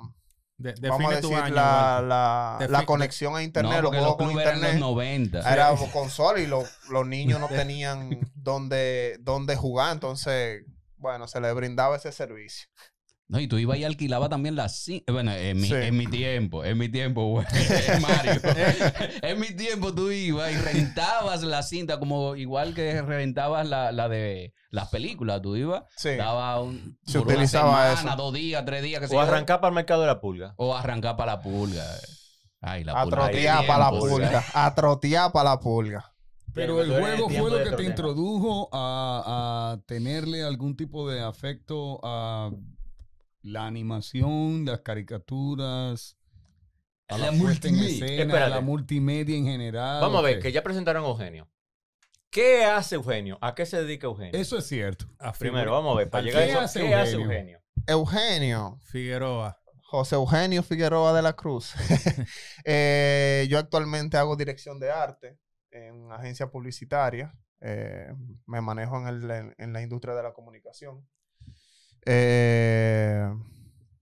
De- 0.58 0.74
vamos 0.90 1.12
a 1.12 1.16
decir 1.16 1.36
año. 1.36 1.56
la, 1.56 2.04
la, 2.08 2.68
la 2.69 2.86
conexión 2.86 3.36
a 3.36 3.42
internet, 3.44 3.71
no, 3.78 3.81
los 3.81 3.90
porque 3.90 3.98
juegos 4.00 4.10
los 4.12 4.18
con 4.18 4.28
clubes 4.30 4.45
eran 4.45 4.56
en 4.57 4.62
los 4.62 4.90
internet. 4.92 5.30
90. 5.40 5.54
Era 5.54 5.76
consola 5.92 6.40
y 6.40 6.45
los, 6.48 6.69
los 6.90 7.06
niños 7.07 7.40
no 7.40 7.48
tenían 7.48 8.19
donde, 8.36 9.18
donde 9.21 9.56
jugar, 9.56 9.94
entonces, 9.94 10.64
bueno, 10.98 11.28
se 11.28 11.42
les 11.42 11.54
brindaba 11.56 11.95
ese 11.95 12.12
servicio. 12.12 12.68
No, 13.31 13.40
y 13.40 13.47
tú 13.47 13.57
ibas 13.57 13.78
y 13.78 13.85
alquilabas 13.85 14.30
también 14.30 14.57
las 14.57 14.76
cintas. 14.83 15.14
Bueno, 15.14 15.31
en 15.31 15.56
mi, 15.61 15.66
Sí. 15.68 15.73
en 15.73 15.95
mi 15.95 16.06
tiempo, 16.07 16.66
en 16.66 16.78
mi 16.78 16.90
tiempo, 16.90 17.28
güey, 17.30 17.45
Mario. 18.02 18.42
en 19.21 19.40
mi 19.40 19.56
tiempo 19.56 19.94
tú 19.95 20.11
ibas 20.11 20.52
y 20.52 20.56
rentabas 20.57 21.42
la 21.44 21.64
cinta, 21.64 21.97
como 21.97 22.35
igual 22.35 22.73
que 22.73 23.02
rentabas 23.02 23.66
la, 23.69 23.94
la 23.94 24.09
de 24.09 24.54
las 24.69 24.90
películas. 24.90 25.42
Tú 25.42 25.56
ibas, 25.56 25.83
Sí. 25.95 26.09
daba 26.18 26.59
un. 26.61 27.00
Se 27.06 27.19
por 27.19 27.28
una 27.28 27.35
utilizaba 27.35 27.95
semana, 27.95 28.11
eso. 28.11 28.21
dos 28.21 28.33
días, 28.33 28.66
tres 28.66 28.83
días, 28.83 29.00
que 29.00 29.07
sé 29.07 29.16
O 29.16 29.19
yo. 29.19 29.21
arrancar 29.26 29.61
para 29.61 29.69
el 29.69 29.76
mercado 29.76 30.02
de 30.02 30.07
la 30.07 30.19
pulga. 30.19 30.54
O 30.57 30.76
arrancar 30.76 31.16
para 31.16 31.38
la 31.38 31.42
pulga. 31.42 31.85
Ay, 32.59 32.83
la 32.83 32.92
A 33.00 33.04
pulga. 33.06 33.18
trotear 33.18 33.61
Qué 33.61 33.68
para 33.68 33.92
la 33.92 33.97
pulga. 33.97 34.44
A 34.54 34.76
trotear 34.76 35.31
para 35.31 35.50
la 35.52 35.59
pulga. 35.61 36.06
Pero 36.54 36.81
el 36.81 36.92
juego 36.92 37.30
fue 37.30 37.50
lo 37.50 37.64
que 37.64 37.78
te 37.78 37.83
introdujo 37.85 38.68
a, 38.73 39.71
a 39.78 39.81
tenerle 39.88 40.44
algún 40.44 40.76
tipo 40.76 41.09
de 41.09 41.21
afecto 41.21 42.02
a 42.04 42.52
la 43.42 43.66
animación, 43.68 44.66
las 44.66 44.81
caricaturas, 44.81 46.18
a 47.07 47.18
la, 47.18 47.31
La 47.31 47.38
puesta 47.38 47.68
en 47.68 47.76
multimedia. 47.76 48.06
escena, 48.06 48.45
a 48.45 48.50
la 48.50 48.62
multimedia 48.62 49.36
en 49.38 49.45
general. 49.45 50.02
Vamos 50.02 50.19
a 50.19 50.21
ver, 50.21 50.40
que 50.40 50.52
ya 50.52 50.64
presentaron 50.64 51.04
a 51.04 51.07
Eugenio. 51.07 51.50
¿Qué 52.30 52.64
hace 52.64 52.95
Eugenio? 52.95 53.38
¿A 53.42 53.54
qué 53.56 53.66
se 53.66 53.81
dedica 53.83 54.07
Eugenio? 54.07 54.40
Eso 54.40 54.57
es 54.57 54.66
cierto. 54.66 55.06
A 55.19 55.33
Primero, 55.33 55.74
vamos 55.74 55.94
a 55.94 55.98
ver, 55.98 56.10
para 56.10 56.24
¿Qué 56.24 56.30
llegar 56.30 56.44
a 56.44 56.45
eso, 56.48 56.60
hace 56.62 56.80
¿qué 56.81 56.95
hace 56.95 57.14
Eugenio? 57.16 57.31
Eugenio? 57.31 57.62
Eugenio, 57.88 58.80
Figueroa. 58.83 59.57
José 59.83 60.16
Eugenio 60.16 60.64
Figueroa 60.64 61.12
de 61.14 61.21
la 61.21 61.33
Cruz. 61.33 61.74
Eh, 62.64 63.48
yo 63.50 63.57
actualmente 63.60 64.16
hago 64.18 64.36
dirección 64.38 64.80
de 64.80 64.92
arte 64.92 65.38
en 65.71 65.95
una 65.95 66.16
agencia 66.16 66.50
publicitaria. 66.50 67.36
Eh, 67.60 68.14
me 68.45 68.62
manejo 68.62 68.98
en, 69.00 69.07
el- 69.07 69.31
en- 69.31 69.56
en 69.57 69.74
la 69.74 69.81
industria 69.81 70.14
de 70.16 70.24
la 70.24 70.31
comunicación. 70.33 71.06
Eh, 72.06 73.28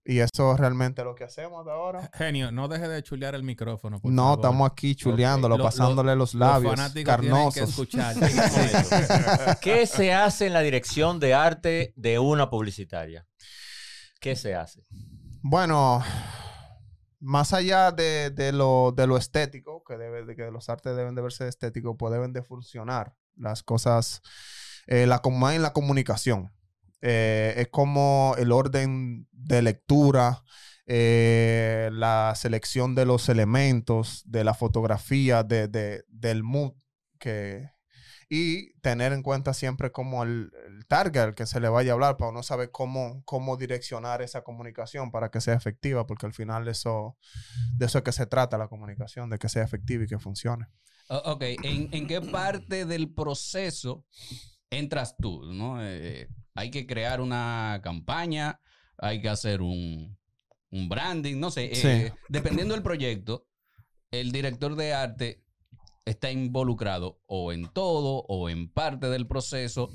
y 0.04 0.18
eso 0.20 0.54
es 0.54 0.58
realmente 0.58 1.04
lo 1.04 1.14
que 1.14 1.24
hacemos 1.24 1.64
de 1.64 1.72
ahora. 1.72 2.10
Genio, 2.14 2.50
no 2.50 2.66
deje 2.68 2.88
de 2.88 3.02
chulear 3.02 3.34
el 3.34 3.42
micrófono. 3.42 4.00
por 4.00 4.10
No, 4.10 4.22
favor. 4.22 4.38
estamos 4.38 4.70
aquí 4.70 4.94
chuleándolo, 4.94 5.56
Lo- 5.56 5.58
lo- 5.58 5.64
pasándole 5.64 6.16
los 6.16 6.34
Los 6.34 6.40
labios 6.48 6.92
que 6.92 7.04
carnosos. 7.04 7.68
escuchar. 7.68 8.16
¿Qué 9.60 9.86
se 9.86 10.12
hace 10.12 10.46
en 10.46 10.52
la 10.54 10.60
dirección 10.62 11.20
de 11.20 11.34
arte 11.34 11.92
de 11.96 12.18
una 12.18 12.50
publicitaria? 12.50 13.26
¿Qué 14.20 14.34
se 14.36 14.54
hace? 14.54 14.82
Bueno, 15.42 16.02
más 17.20 17.52
allá 17.52 17.92
de, 17.92 18.30
de 18.30 18.52
lo, 18.52 18.92
de 18.96 19.06
lo 19.06 19.16
estético, 19.16 19.84
que, 19.84 19.96
debe, 19.96 20.24
de 20.24 20.34
que 20.36 20.50
los 20.50 20.68
artes 20.68 20.96
deben 20.96 21.14
de 21.14 21.22
verse 21.22 21.46
estéticos, 21.46 21.94
pues 21.98 22.12
deben 22.12 22.32
de 22.32 22.42
funcionar 22.42 23.14
las 23.36 23.62
cosas, 23.62 24.22
eh, 24.86 25.06
la, 25.06 25.20
en 25.54 25.62
la 25.62 25.72
comunicación. 25.72 26.52
Eh, 27.02 27.54
es 27.56 27.68
como 27.68 28.34
el 28.38 28.52
orden 28.52 29.26
de 29.32 29.62
lectura, 29.62 30.42
eh, 30.86 31.88
la 31.92 32.34
selección 32.36 32.94
de 32.94 33.06
los 33.06 33.28
elementos, 33.28 34.22
de 34.26 34.44
la 34.44 34.54
fotografía, 34.54 35.42
de, 35.42 35.68
de- 35.68 36.04
del 36.08 36.42
mood 36.42 36.72
que, 37.18 37.70
y 38.28 38.72
tener 38.80 39.12
en 39.12 39.22
cuenta 39.22 39.54
siempre 39.54 39.92
como 39.92 40.22
el, 40.24 40.52
target 40.88 41.20
al 41.22 41.34
que 41.34 41.46
se 41.46 41.60
le 41.60 41.68
vaya 41.68 41.92
a 41.92 41.94
hablar 41.94 42.16
para 42.16 42.30
uno 42.30 42.42
saber 42.42 42.70
cómo, 42.70 43.22
cómo 43.24 43.56
direccionar 43.56 44.22
esa 44.22 44.42
comunicación 44.42 45.10
para 45.10 45.30
que 45.30 45.40
sea 45.40 45.54
efectiva, 45.54 46.06
porque 46.06 46.26
al 46.26 46.32
final 46.34 46.68
eso, 46.68 47.16
de 47.78 47.86
eso 47.86 47.98
es 47.98 48.04
que 48.04 48.12
se 48.12 48.26
trata 48.26 48.58
la 48.58 48.68
comunicación, 48.68 49.30
de 49.30 49.38
que 49.38 49.48
sea 49.48 49.64
efectiva 49.64 50.04
y 50.04 50.06
que 50.08 50.18
funcione. 50.18 50.66
Ok, 51.08 51.42
¿En, 51.42 51.88
en 51.92 52.06
qué 52.06 52.20
parte 52.20 52.84
del 52.86 53.08
proceso 53.12 54.04
entras 54.70 55.16
tú? 55.16 55.42
¿no? 55.52 55.84
Eh, 55.84 56.28
hay 56.54 56.70
que 56.70 56.86
crear 56.86 57.20
una 57.20 57.80
campaña, 57.82 58.60
hay 58.98 59.20
que 59.20 59.28
hacer 59.28 59.62
un, 59.62 60.16
un 60.70 60.88
branding, 60.88 61.38
no 61.38 61.50
sé. 61.50 61.70
eh, 61.72 62.12
dependiendo 62.28 62.74
del 62.74 62.82
proyecto, 62.82 63.46
el 64.10 64.32
director 64.32 64.74
de 64.76 64.92
arte 64.94 65.44
está 66.04 66.30
involucrado 66.30 67.20
o 67.26 67.52
en 67.52 67.68
todo 67.72 68.24
o 68.28 68.48
en 68.48 68.70
parte 68.70 69.08
del 69.08 69.26
proceso. 69.26 69.90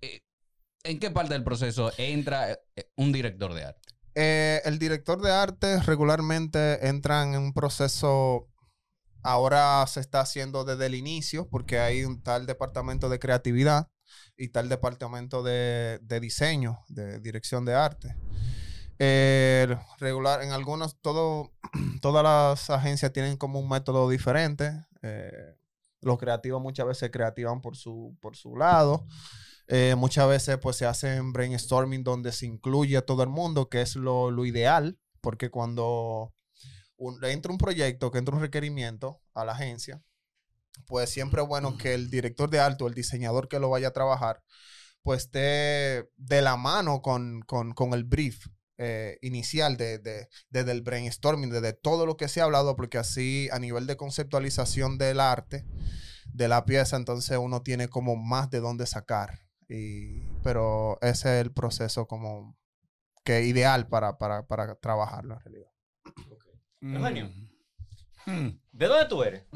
Eh, 0.00 0.22
¿En 0.82 0.98
qué 0.98 1.10
parte 1.10 1.34
del 1.34 1.44
proceso 1.44 1.92
entra 1.96 2.52
eh, 2.52 2.58
un 2.96 3.12
director 3.12 3.54
de 3.54 3.64
arte? 3.64 3.80
Eh, 4.16 4.60
el 4.64 4.78
director 4.78 5.20
de 5.20 5.32
arte 5.32 5.80
regularmente 5.82 6.86
entra 6.88 7.22
en 7.22 7.36
un 7.36 7.52
proceso, 7.52 8.48
ahora 9.22 9.84
se 9.86 10.00
está 10.00 10.20
haciendo 10.20 10.64
desde 10.64 10.86
el 10.86 10.94
inicio, 10.94 11.48
porque 11.48 11.78
hay 11.80 12.04
un 12.04 12.22
tal 12.22 12.46
departamento 12.46 13.08
de 13.08 13.18
creatividad 13.18 13.88
y 14.36 14.48
tal 14.48 14.68
departamento 14.68 15.42
de, 15.42 15.98
de 16.02 16.20
diseño, 16.20 16.80
de 16.88 17.20
dirección 17.20 17.64
de 17.64 17.74
arte. 17.74 18.16
Eh, 18.98 19.76
regular, 19.98 20.42
en 20.42 20.52
algunos, 20.52 20.96
todo, 21.00 21.52
todas 22.00 22.22
las 22.22 22.70
agencias 22.70 23.12
tienen 23.12 23.36
como 23.36 23.58
un 23.60 23.68
método 23.68 24.08
diferente. 24.08 24.72
Eh, 25.02 25.56
los 26.00 26.18
creativos 26.18 26.60
muchas 26.62 26.86
veces 26.86 27.10
creativan 27.10 27.60
por 27.60 27.76
su, 27.76 28.16
por 28.20 28.36
su 28.36 28.56
lado. 28.56 29.06
Eh, 29.66 29.94
muchas 29.96 30.28
veces 30.28 30.58
pues 30.58 30.76
se 30.76 30.84
hacen 30.86 31.32
brainstorming 31.32 32.04
donde 32.04 32.32
se 32.32 32.46
incluye 32.46 32.96
a 32.98 33.02
todo 33.06 33.22
el 33.22 33.30
mundo, 33.30 33.68
que 33.70 33.80
es 33.80 33.96
lo, 33.96 34.30
lo 34.30 34.44
ideal, 34.44 34.98
porque 35.22 35.50
cuando 35.50 36.34
un- 36.96 37.24
entra 37.24 37.50
un 37.50 37.58
proyecto, 37.58 38.10
que 38.10 38.18
entra 38.18 38.34
un 38.34 38.42
requerimiento 38.42 39.20
a 39.32 39.44
la 39.46 39.52
agencia, 39.52 40.02
pues 40.86 41.10
siempre 41.10 41.42
es 41.42 41.48
bueno 41.48 41.76
que 41.78 41.94
el 41.94 42.10
director 42.10 42.50
de 42.50 42.60
arte 42.60 42.84
o 42.84 42.88
el 42.88 42.94
diseñador 42.94 43.48
que 43.48 43.58
lo 43.58 43.70
vaya 43.70 43.88
a 43.88 43.92
trabajar, 43.92 44.42
pues 45.02 45.22
esté 45.24 46.08
de 46.16 46.42
la 46.42 46.56
mano 46.56 47.00
con, 47.02 47.40
con- 47.42 47.72
con 47.72 47.92
el 47.94 48.04
brief 48.04 48.46
eh, 48.78 49.18
inicial 49.22 49.76
de, 49.76 49.98
de- 49.98 50.28
desde 50.50 50.72
el 50.72 50.82
brainstorming, 50.82 51.50
desde 51.50 51.72
todo 51.74 52.06
lo 52.06 52.16
que 52.16 52.28
se 52.28 52.40
ha 52.40 52.44
hablado, 52.44 52.74
porque 52.74 52.98
así 52.98 53.48
a 53.52 53.58
nivel 53.58 53.86
de 53.86 53.96
conceptualización 53.96 54.98
del 54.98 55.20
arte, 55.20 55.64
de 56.32 56.48
la 56.48 56.64
pieza, 56.64 56.96
entonces 56.96 57.38
uno 57.38 57.62
tiene 57.62 57.88
como 57.88 58.16
más 58.16 58.50
de 58.50 58.60
dónde 58.60 58.86
sacar. 58.86 59.40
Y, 59.68 60.22
pero 60.42 60.98
ese 61.00 61.38
es 61.38 61.44
el 61.46 61.52
proceso 61.52 62.06
como 62.06 62.56
que 63.24 63.44
ideal 63.44 63.86
para, 63.88 64.18
para, 64.18 64.46
para 64.46 64.74
trabajarlo 64.74 65.34
en 65.34 65.40
realidad. 65.40 65.70
Eugenio. 66.82 67.28
Mm. 67.28 67.53
¿De 68.26 68.86
dónde 68.86 69.04
tú 69.08 69.22
eres? 69.22 69.42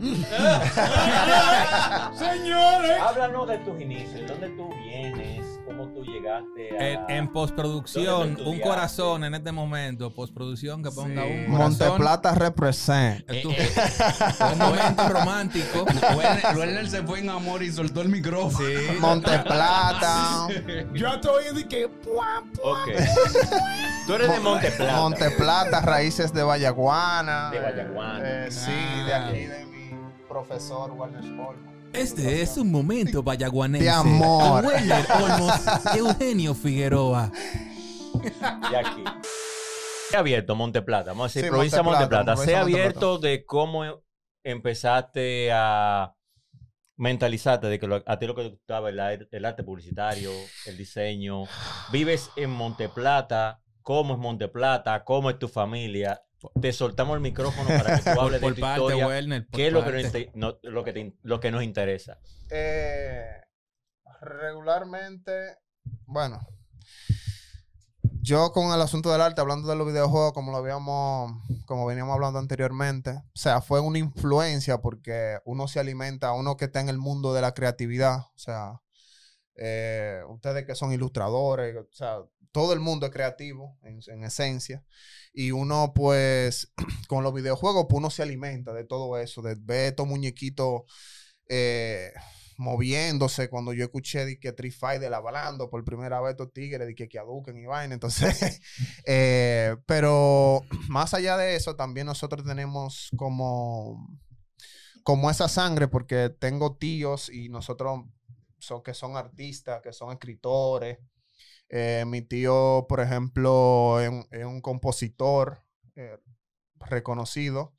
Señores. 2.18 3.00
Háblanos 3.00 3.48
de 3.48 3.58
tus 3.58 3.80
inicios, 3.80 4.28
dónde 4.28 4.48
tú 4.50 4.68
vienes, 4.84 5.44
cómo 5.66 5.88
tú 5.88 6.04
llegaste 6.04 6.78
a... 6.78 6.88
En, 6.88 7.00
en 7.08 7.32
postproducción, 7.32 8.04
¿Dónde 8.36 8.42
tú 8.44 8.50
un 8.50 8.60
corazón 8.60 9.24
en 9.24 9.34
este 9.34 9.50
momento. 9.52 10.14
Postproducción 10.14 10.82
que 10.82 10.90
ponga 10.90 11.22
Sí. 11.24 11.30
un 11.30 11.52
corazón. 11.52 11.78
Monteplata 11.88 12.34
represent. 12.34 13.28
Es 13.30 13.42
tu- 13.42 13.50
Eh, 13.50 13.56
eh, 13.58 14.44
un 14.52 14.58
momento 14.66 15.08
romántico. 15.08 15.84
Werner 16.56 16.88
se 16.88 17.02
fue 17.02 17.20
en 17.20 17.30
amor 17.30 17.62
y 17.62 17.72
soltó 17.72 18.02
el 18.02 18.08
micrófono. 18.10 18.68
Monteplata. 19.00 20.46
Yo 20.94 21.08
estoy 21.08 21.54
de 21.54 21.66
que. 21.68 21.88
¡puam! 21.88 22.52
Tú 24.08 24.14
eres 24.14 24.32
de 24.32 24.40
Monte 24.40 24.70
Plata. 24.70 24.96
Monteplata, 24.96 25.80
raíces 25.82 26.32
de 26.32 26.42
Vallaguana. 26.42 27.50
De 27.50 27.60
Vallaguana. 27.60 28.46
Eh, 28.46 28.50
sí, 28.50 28.72
de 29.06 29.12
aquí 29.12 29.44
de 29.44 29.66
mi 29.66 29.90
profesor 30.26 30.92
Warner 30.92 31.22
Olmo. 31.22 31.74
Este 31.92 32.40
es 32.40 32.56
un 32.56 32.72
momento 32.72 33.22
vallaguanense. 33.22 33.84
De 33.84 33.90
amor. 33.90 34.64
Olmos, 34.64 35.52
Eugenio 35.94 36.54
Figueroa. 36.54 37.30
Y 38.14 38.74
aquí. 38.74 39.04
Se 40.08 40.16
ha 40.16 40.20
abierto 40.20 40.54
Monte 40.56 40.80
Plata, 40.80 41.10
vamos 41.10 41.24
a 41.24 41.28
decir 41.28 41.42
Sí, 41.44 41.50
provincia 41.50 41.82
Monte 41.82 42.06
Monte. 42.08 42.44
Se 42.46 42.56
ha 42.56 42.60
abierto 42.62 43.18
de 43.18 43.44
cómo 43.44 43.84
empezaste 44.42 45.50
a 45.52 46.14
mentalizarte 46.96 47.66
de 47.66 47.78
que 47.78 47.86
lo- 47.86 48.02
a 48.06 48.18
ti 48.18 48.26
lo 48.26 48.34
que 48.34 48.44
te 48.44 48.48
gustaba 48.48 48.88
el, 48.88 49.28
el 49.30 49.44
arte 49.44 49.64
publicitario, 49.64 50.30
el 50.64 50.78
diseño. 50.78 51.44
Vives 51.92 52.30
en 52.36 52.48
Monte 52.48 52.88
Plata, 52.88 53.60
cómo 53.88 54.12
es 54.12 54.20
Monte 54.20 54.48
Plata, 54.48 55.02
cómo 55.02 55.30
es 55.30 55.38
tu 55.38 55.48
familia. 55.48 56.22
Te 56.60 56.74
soltamos 56.74 57.14
el 57.14 57.22
micrófono 57.22 57.70
para 57.70 57.96
que 57.96 58.02
tú 58.02 58.10
hables 58.20 58.38
de 58.38 58.46
Por 58.46 58.54
tu 58.54 58.60
parte, 58.60 58.82
historia. 58.82 59.06
Werner. 59.06 59.46
por 59.46 59.56
¿Qué 59.58 59.66
es 59.68 59.72
lo 59.72 59.82
que, 59.82 60.02
nos, 60.02 60.12
no- 60.34 60.58
lo, 60.62 60.84
que 60.84 60.92
te- 60.92 61.16
lo 61.22 61.40
que 61.40 61.50
nos 61.50 61.62
interesa? 61.62 62.18
Eh, 62.50 63.24
regularmente, 64.20 65.56
bueno, 66.04 66.38
yo 68.20 68.52
con 68.52 68.74
el 68.74 68.82
asunto 68.82 69.10
del 69.10 69.22
arte, 69.22 69.40
hablando 69.40 69.70
de 69.70 69.76
los 69.76 69.86
videojuegos, 69.86 70.34
como 70.34 70.52
lo 70.52 70.58
habíamos, 70.58 71.32
como 71.64 71.86
veníamos 71.86 72.12
hablando 72.12 72.38
anteriormente, 72.38 73.12
o 73.12 73.22
sea, 73.38 73.62
fue 73.62 73.80
una 73.80 73.96
influencia 73.98 74.82
porque 74.82 75.38
uno 75.46 75.66
se 75.66 75.80
alimenta, 75.80 76.34
uno 76.34 76.58
que 76.58 76.66
está 76.66 76.82
en 76.82 76.90
el 76.90 76.98
mundo 76.98 77.32
de 77.32 77.40
la 77.40 77.54
creatividad, 77.54 78.18
o 78.18 78.38
sea, 78.38 78.82
eh, 79.54 80.20
ustedes 80.28 80.66
que 80.66 80.74
son 80.74 80.92
ilustradores, 80.92 81.74
o 81.74 81.86
sea, 81.90 82.18
todo 82.52 82.72
el 82.72 82.80
mundo 82.80 83.06
es 83.06 83.12
creativo 83.12 83.78
en, 83.82 84.00
en 84.06 84.24
esencia. 84.24 84.84
Y 85.32 85.52
uno, 85.52 85.92
pues, 85.94 86.72
con 87.08 87.24
los 87.24 87.34
videojuegos, 87.34 87.86
pues 87.88 87.98
uno 87.98 88.10
se 88.10 88.22
alimenta 88.22 88.72
de 88.72 88.84
todo 88.84 89.18
eso, 89.18 89.42
de 89.42 89.56
ver 89.58 89.90
estos 89.90 90.06
muñequitos 90.06 90.82
eh, 91.48 92.12
moviéndose. 92.56 93.48
Cuando 93.48 93.72
yo 93.72 93.84
escuché 93.84 94.24
de 94.24 94.38
que 94.38 94.48
Street 94.48 94.74
Fighter 94.78 95.12
hablando 95.14 95.70
por 95.70 95.84
primera 95.84 96.20
vez 96.20 96.32
estos 96.32 96.52
tigres, 96.52 96.86
de 96.86 96.94
que, 96.94 97.08
que 97.08 97.18
aduquen 97.18 97.56
y 97.56 97.66
vaina. 97.66 97.94
Entonces, 97.94 98.60
eh, 99.06 99.76
pero 99.86 100.62
más 100.88 101.14
allá 101.14 101.36
de 101.36 101.56
eso, 101.56 101.76
también 101.76 102.06
nosotros 102.06 102.44
tenemos 102.44 103.10
como, 103.16 104.18
como 105.02 105.30
esa 105.30 105.48
sangre, 105.48 105.88
porque 105.88 106.30
tengo 106.30 106.76
tíos 106.76 107.30
y 107.30 107.48
nosotros 107.48 108.02
son, 108.58 108.82
que 108.82 108.94
son 108.94 109.16
artistas, 109.16 109.80
que 109.82 109.92
son 109.92 110.12
escritores. 110.12 110.98
Eh, 111.70 112.04
mi 112.06 112.22
tío, 112.22 112.86
por 112.88 113.00
ejemplo, 113.00 114.00
es 114.00 114.08
un, 114.08 114.26
es 114.30 114.44
un 114.44 114.60
compositor 114.60 115.62
eh, 115.96 116.18
reconocido. 116.76 117.74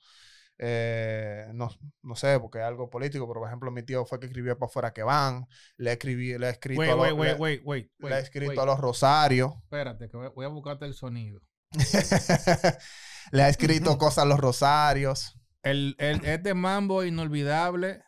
Eh, 0.62 1.48
no, 1.53 1.69
no 2.01 2.15
sé, 2.15 2.38
porque 2.39 2.60
es 2.60 2.65
algo 2.65 2.89
político, 2.89 3.25
pero 3.27 3.39
por 3.39 3.48
ejemplo, 3.48 3.72
mi 3.72 3.81
tío 3.84 4.05
fue 4.05 4.19
que 4.19 4.25
escribió 4.25 4.58
para 4.60 4.69
afuera 4.69 4.93
que 4.93 5.03
van. 5.03 5.48
Le, 5.77 5.93
escribí, 5.93 6.38
le 6.38 6.48
he 6.48 6.50
escrito, 6.50 6.81
Wait, 6.81 6.91
a, 6.91 6.96
los- 6.96 7.13
wait, 7.13 7.34
le- 7.34 7.39
wait, 7.39 7.62
wait. 7.63 7.89
le 8.00 8.15
he 8.15 8.19
escrito 8.19 8.62
a 8.62 8.65
los 8.65 8.79
Rosarios. 8.79 9.53
Espérate, 9.63 10.10
que 10.10 10.17
voy 10.17 10.27
voy 10.36 10.46
a 10.46 10.50
buscarte 10.50 10.86
el 10.86 10.93
sonido. 10.93 11.41
le 13.31 13.43
ha 13.43 13.50
escrito 13.50 13.98
cosas 13.98 14.24
a 14.24 14.27
los 14.27 14.39
Rosarios. 14.39 15.36
El, 15.62 15.96
el, 16.00 16.24
este 16.24 16.53
mambo 16.53 17.03
inolvidable 17.03 18.01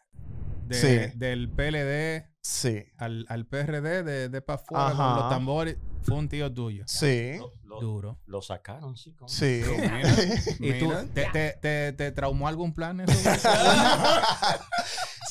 de- 0.72 1.12
Sí. 1.12 1.18
del 1.18 1.50
PLD 1.50 2.30
Sí, 2.44 2.84
al, 2.98 3.28
al 3.30 3.46
PRD 3.46 4.02
de, 4.02 4.28
de 4.30 4.42
para 4.42 4.60
afuera 4.60 4.94
con 4.96 5.16
los 5.16 5.30
tambores 5.30 5.78
fue 6.02 6.16
un 6.16 6.28
tío 6.28 6.52
tuyo. 6.52 6.84
sí, 6.88 7.34
Lo, 7.38 7.52
lo- 7.66 7.80
Duro. 7.80 8.20
lo 8.26 8.42
sacaron, 8.42 8.98
sí. 8.98 9.14
¿cómo? 9.14 9.30
sí. 9.30 9.62
¿Y 10.60 10.80
tú 10.80 10.88
Mira. 10.88 11.06
te, 11.14 11.28
te, 11.32 11.58
te, 11.62 11.94
te 11.94 12.12
traumó 12.12 12.48
algún 12.48 12.74
plan 12.74 13.00
eso? 13.02 13.14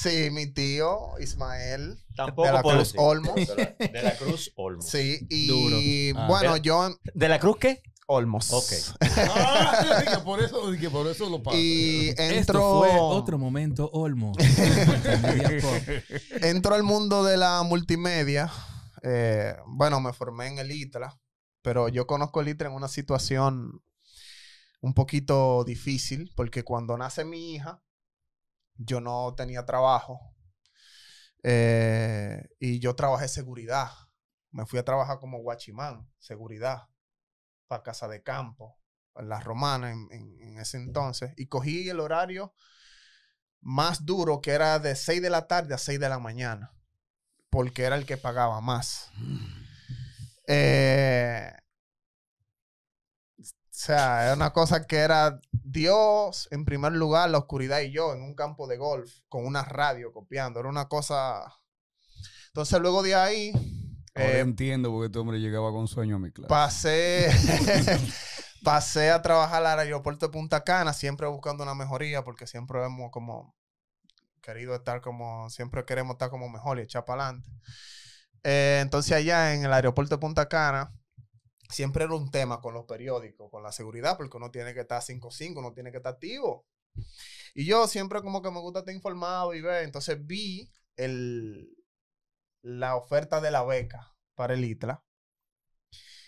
sí, 0.00 0.30
mi 0.30 0.46
tío 0.46 1.18
Ismael 1.20 1.98
Tampoco 2.16 2.46
de 2.46 2.52
la 2.54 2.62
Cruz 2.62 2.78
decir. 2.78 2.96
Olmos. 3.00 3.34
De 3.34 3.76
la, 3.78 3.86
de 3.88 4.02
la 4.02 4.16
Cruz 4.16 4.52
Olmos. 4.56 4.86
Sí, 4.88 5.26
y 5.28 5.46
Duro. 5.48 5.76
Ah, 6.20 6.26
bueno, 6.28 6.52
pero- 6.52 6.56
yo 6.58 6.96
¿De 7.14 7.28
la 7.28 7.38
Cruz 7.38 7.56
qué? 7.58 7.82
Olmos. 8.10 8.52
Ok. 8.52 8.72
Ah, 9.32 10.02
que 10.04 10.18
por 10.24 10.40
eso, 10.40 10.72
que 10.78 10.90
por 10.90 11.06
eso 11.06 11.30
lo 11.30 11.42
pasa. 11.42 11.56
Y 11.56 12.08
Esto 12.08 12.22
entro, 12.22 12.78
fue 12.80 12.90
otro 12.98 13.38
momento 13.38 13.88
Olmos. 13.92 14.36
Entro 16.42 16.74
al 16.74 16.82
mundo 16.82 17.22
de 17.22 17.36
la 17.36 17.62
multimedia. 17.62 18.50
Eh, 19.02 19.54
bueno, 19.66 20.00
me 20.00 20.12
formé 20.12 20.48
en 20.48 20.58
el 20.58 20.72
ITRA, 20.72 21.16
pero 21.62 21.88
yo 21.88 22.06
conozco 22.06 22.40
el 22.40 22.48
ITRA 22.48 22.68
en 22.68 22.74
una 22.74 22.88
situación 22.88 23.80
un 24.80 24.94
poquito 24.94 25.62
difícil 25.64 26.32
porque 26.34 26.64
cuando 26.64 26.96
nace 26.96 27.24
mi 27.24 27.54
hija, 27.54 27.82
yo 28.74 29.00
no 29.00 29.34
tenía 29.36 29.64
trabajo 29.64 30.34
eh, 31.42 32.42
y 32.58 32.80
yo 32.80 32.96
trabajé 32.96 33.28
seguridad. 33.28 33.90
Me 34.50 34.66
fui 34.66 34.78
a 34.78 34.84
trabajar 34.84 35.20
como 35.20 35.38
guachimán, 35.38 36.10
seguridad, 36.18 36.89
para 37.70 37.84
casa 37.84 38.08
de 38.08 38.22
campo, 38.24 38.78
en 39.16 39.30
la 39.30 39.40
romana 39.40 39.92
en, 39.92 40.08
en- 40.12 40.42
en 40.42 40.58
ese 40.60 40.78
entonces. 40.78 41.32
Y 41.38 41.48
cogí 41.48 41.88
el 41.90 42.00
horario 42.00 42.54
más 43.62 44.04
duro, 44.06 44.40
que 44.40 44.50
era 44.52 44.78
de 44.78 44.94
6 44.96 45.22
de 45.22 45.30
la 45.30 45.46
tarde 45.46 45.74
a 45.74 45.78
6 45.78 46.00
de 46.00 46.08
la 46.08 46.18
mañana, 46.18 46.72
porque 47.50 47.84
era 47.84 47.96
el 47.96 48.06
que 48.06 48.16
pagaba 48.18 48.60
más. 48.60 49.10
Eh, 50.46 51.50
o 53.38 53.42
sea, 53.70 54.24
era 54.24 54.34
una 54.34 54.52
cosa 54.52 54.86
que 54.86 54.96
era 54.98 55.40
Dios 55.52 56.48
en 56.50 56.64
primer 56.64 56.92
lugar, 56.92 57.30
la 57.30 57.38
oscuridad 57.38 57.80
y 57.80 57.92
yo 57.92 58.12
en 58.14 58.22
un 58.22 58.34
campo 58.34 58.66
de 58.66 58.76
golf 58.76 59.10
con 59.28 59.46
una 59.46 59.64
radio 59.64 60.12
copiando. 60.12 60.60
Era 60.60 60.68
una 60.68 60.88
cosa. 60.88 61.44
Entonces, 62.48 62.80
luego 62.80 63.02
de 63.02 63.14
ahí, 63.14 63.52
Ahora 64.14 64.38
eh, 64.38 64.40
entiendo 64.40 64.90
por 64.90 65.02
qué 65.02 65.06
este 65.06 65.18
hombre 65.18 65.38
llegaba 65.38 65.70
con 65.70 65.86
sueño 65.86 66.16
a 66.16 66.18
mi 66.18 66.30
clase. 66.32 66.48
pasé, 66.48 67.30
pasé 68.64 69.10
a 69.10 69.22
trabajar 69.22 69.64
al 69.64 69.78
aeropuerto 69.78 70.26
de 70.26 70.32
Punta 70.32 70.64
Cana, 70.64 70.92
siempre 70.92 71.26
buscando 71.28 71.62
una 71.62 71.74
mejoría, 71.74 72.24
porque 72.24 72.46
siempre 72.46 72.84
hemos 72.84 73.10
como 73.10 73.54
querido 74.42 74.74
estar 74.74 75.00
como, 75.00 75.48
siempre 75.50 75.84
queremos 75.84 76.14
estar 76.14 76.30
como 76.30 76.48
mejor 76.48 76.78
y 76.78 76.82
echar 76.82 77.04
para 77.04 77.28
adelante. 77.28 77.50
entonces 78.42 79.12
allá 79.12 79.54
en 79.54 79.64
el 79.64 79.72
aeropuerto 79.72 80.16
de 80.16 80.20
Punta 80.20 80.48
Cana, 80.48 80.92
siempre 81.68 82.04
era 82.04 82.14
un 82.14 82.30
tema 82.30 82.60
con 82.60 82.74
los 82.74 82.84
periódicos, 82.84 83.50
con 83.50 83.62
la 83.62 83.72
seguridad, 83.72 84.16
porque 84.16 84.36
uno 84.36 84.50
tiene 84.50 84.74
que 84.74 84.80
estar 84.80 85.02
5-5, 85.02 85.58
uno 85.58 85.72
tiene 85.72 85.90
que 85.90 85.98
estar 85.98 86.14
activo. 86.14 86.66
Y 87.54 87.64
yo 87.64 87.86
siempre 87.86 88.22
como 88.22 88.42
que 88.42 88.50
me 88.50 88.60
gusta 88.60 88.80
estar 88.80 88.94
informado 88.94 89.54
y 89.54 89.60
ver, 89.60 89.84
entonces 89.84 90.18
vi 90.26 90.70
el, 90.96 91.68
la 92.62 92.96
oferta 92.96 93.40
de 93.40 93.50
la 93.50 93.64
beca 93.64 94.14
para 94.34 94.54
el 94.54 94.64
ITLA. 94.64 95.04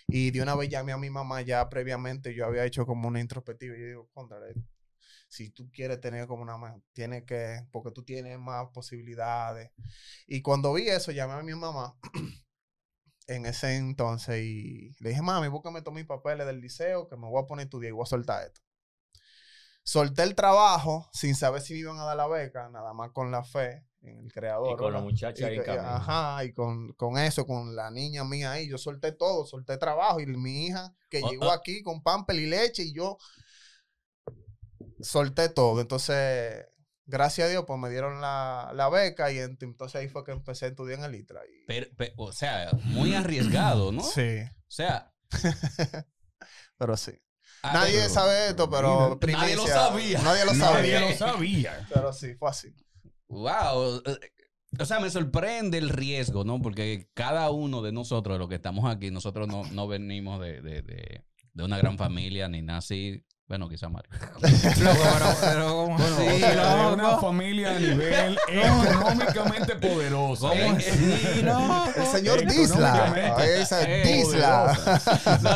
Y 0.07 0.31
de 0.31 0.41
una 0.41 0.55
vez 0.55 0.69
llamé 0.69 0.91
a 0.91 0.97
mi 0.97 1.09
mamá 1.09 1.41
ya 1.41 1.69
previamente, 1.69 2.35
yo 2.35 2.45
había 2.45 2.65
hecho 2.65 2.85
como 2.85 3.07
una 3.07 3.19
introspectiva 3.19 3.75
y 3.75 3.79
yo 3.79 3.85
digo, 3.87 4.09
contra, 4.13 4.37
si 5.27 5.49
tú 5.49 5.71
quieres 5.71 5.99
tener 5.99 6.27
como 6.27 6.43
una 6.43 6.57
más, 6.57 6.75
tienes 6.93 7.23
que, 7.23 7.65
porque 7.71 7.91
tú 7.91 8.03
tienes 8.03 8.37
más 8.37 8.67
posibilidades. 8.73 9.71
Y 10.27 10.41
cuando 10.41 10.73
vi 10.73 10.89
eso, 10.89 11.11
llamé 11.11 11.33
a 11.33 11.43
mi 11.43 11.55
mamá 11.55 11.97
en 13.27 13.45
ese 13.45 13.75
entonces 13.77 14.43
y 14.43 14.95
le 14.99 15.09
dije, 15.09 15.21
mami, 15.21 15.47
búscame 15.47 15.81
todos 15.81 15.95
mis 15.95 16.05
papeles 16.05 16.45
del 16.45 16.61
liceo 16.61 17.07
que 17.07 17.17
me 17.17 17.27
voy 17.27 17.41
a 17.41 17.47
poner 17.47 17.63
a 17.63 17.65
estudiar 17.65 17.89
y 17.89 17.93
voy 17.93 18.03
a 18.03 18.05
soltar 18.05 18.45
esto. 18.45 18.61
Solté 19.83 20.23
el 20.23 20.35
trabajo 20.35 21.09
sin 21.13 21.35
saber 21.35 21.61
si 21.61 21.73
me 21.73 21.79
iban 21.79 21.97
a 21.97 22.03
dar 22.05 22.17
la 22.17 22.27
beca, 22.27 22.69
nada 22.69 22.93
más 22.93 23.11
con 23.11 23.31
la 23.31 23.43
fe 23.43 23.85
en 24.03 24.17
el 24.19 24.31
creador. 24.31 24.73
Y 24.73 24.75
con 24.77 24.93
la 24.93 24.99
muchacha 25.01 25.41
Y 25.41 25.45
ahí 25.45 25.59
en. 25.65 25.79
Ajá, 25.79 26.43
y 26.45 26.53
con, 26.53 26.93
con 26.93 27.17
eso, 27.17 27.45
con 27.47 27.75
la 27.75 27.89
niña 27.89 28.23
mía 28.23 28.51
ahí, 28.51 28.67
yo 28.69 28.77
solté 28.77 29.11
todo, 29.13 29.45
solté 29.45 29.77
trabajo 29.77 30.19
y 30.19 30.25
mi 30.27 30.67
hija 30.67 30.93
que 31.09 31.21
Oh, 31.23 31.29
llegó 31.31 31.47
oh. 31.47 31.51
aquí 31.51 31.81
con 31.83 32.01
pamper 32.03 32.35
y 32.37 32.45
leche 32.47 32.83
y 32.83 32.93
yo 32.93 33.17
solté 35.01 35.49
todo. 35.49 35.81
Entonces, 35.81 36.65
gracias 37.05 37.47
a 37.47 37.51
Dios, 37.51 37.63
pues 37.67 37.79
me 37.79 37.89
dieron 37.89 38.21
la, 38.21 38.71
la 38.73 38.89
beca 38.89 39.31
y 39.31 39.37
ent- 39.37 39.61
entonces 39.63 40.01
ahí 40.01 40.07
fue 40.09 40.23
que 40.23 40.31
empecé 40.31 40.65
a 40.65 40.69
estudiar 40.69 40.99
en 40.99 41.05
el 41.05 41.15
ITRA. 41.15 41.41
y- 41.45 41.65
Pero- 41.67 41.87
pe- 41.95 42.13
o 42.17 42.31
sea, 42.31 42.71
muy 42.85 43.13
arriesgado, 43.15 43.91
¿no? 43.91 44.01
Sí, 44.03 44.39
O 44.41 44.71
sea, 44.71 45.13
pero 46.77 46.97
sí. 46.97 47.11
ah, 47.63 47.73
nadie 47.73 47.99
pero- 48.01 48.09
sabe 48.13 48.47
esto, 48.49 48.69
pero 48.69 49.19
nadie 49.27 49.55
lo 49.55 49.67
sabía. 49.67 50.21
Nadie 50.21 50.45
lo 50.45 50.53
Nadie 50.53 50.73
sabía. 50.75 50.99
lo 51.01 51.13
sabía. 51.15 51.87
Pero 51.93 52.13
sí, 52.13 52.35
fue 52.35 52.49
así. 52.49 52.73
Wow. 53.33 54.01
eh, 54.05 54.31
O 54.79 54.85
sea, 54.85 54.99
me 54.99 55.09
sorprende 55.09 55.77
el 55.77 55.89
riesgo, 55.89 56.43
¿no? 56.43 56.61
Porque 56.61 57.09
cada 57.13 57.51
uno 57.51 57.81
de 57.81 57.91
nosotros, 57.91 58.39
los 58.39 58.49
que 58.49 58.55
estamos 58.55 58.89
aquí, 58.89 59.11
nosotros 59.11 59.47
no, 59.47 59.63
no 59.71 59.87
venimos 59.87 60.39
de, 60.41 60.61
de, 60.61 60.81
de, 60.81 61.63
una 61.63 61.77
gran 61.77 61.97
familia 61.97 62.47
ni 62.47 62.61
nada. 62.61 62.81
Bueno, 63.53 63.69
quizá 63.69 63.87
Mario. 63.87 64.09
pero, 64.41 65.35
pero, 65.41 65.67
¿cómo 65.67 65.95
Bueno, 65.95 66.17
así, 66.17 66.27
o 66.27 66.39
sea, 66.39 66.87
de 66.87 66.93
una 66.95 67.17
familia 67.19 67.69
a 67.75 67.79
nivel 67.79 68.39
económicamente 68.47 69.75
poderoso. 69.75 70.49
¿Cómo 70.49 70.71
así, 70.75 71.41
loco? 71.43 71.85
El 71.95 72.05
señor 72.07 72.39
Eh, 72.41 72.45
Disla. 72.47 73.35
Ahí 73.37 73.59
dice 73.59 73.75
Eh, 73.87 74.03
Disla. 74.07 74.73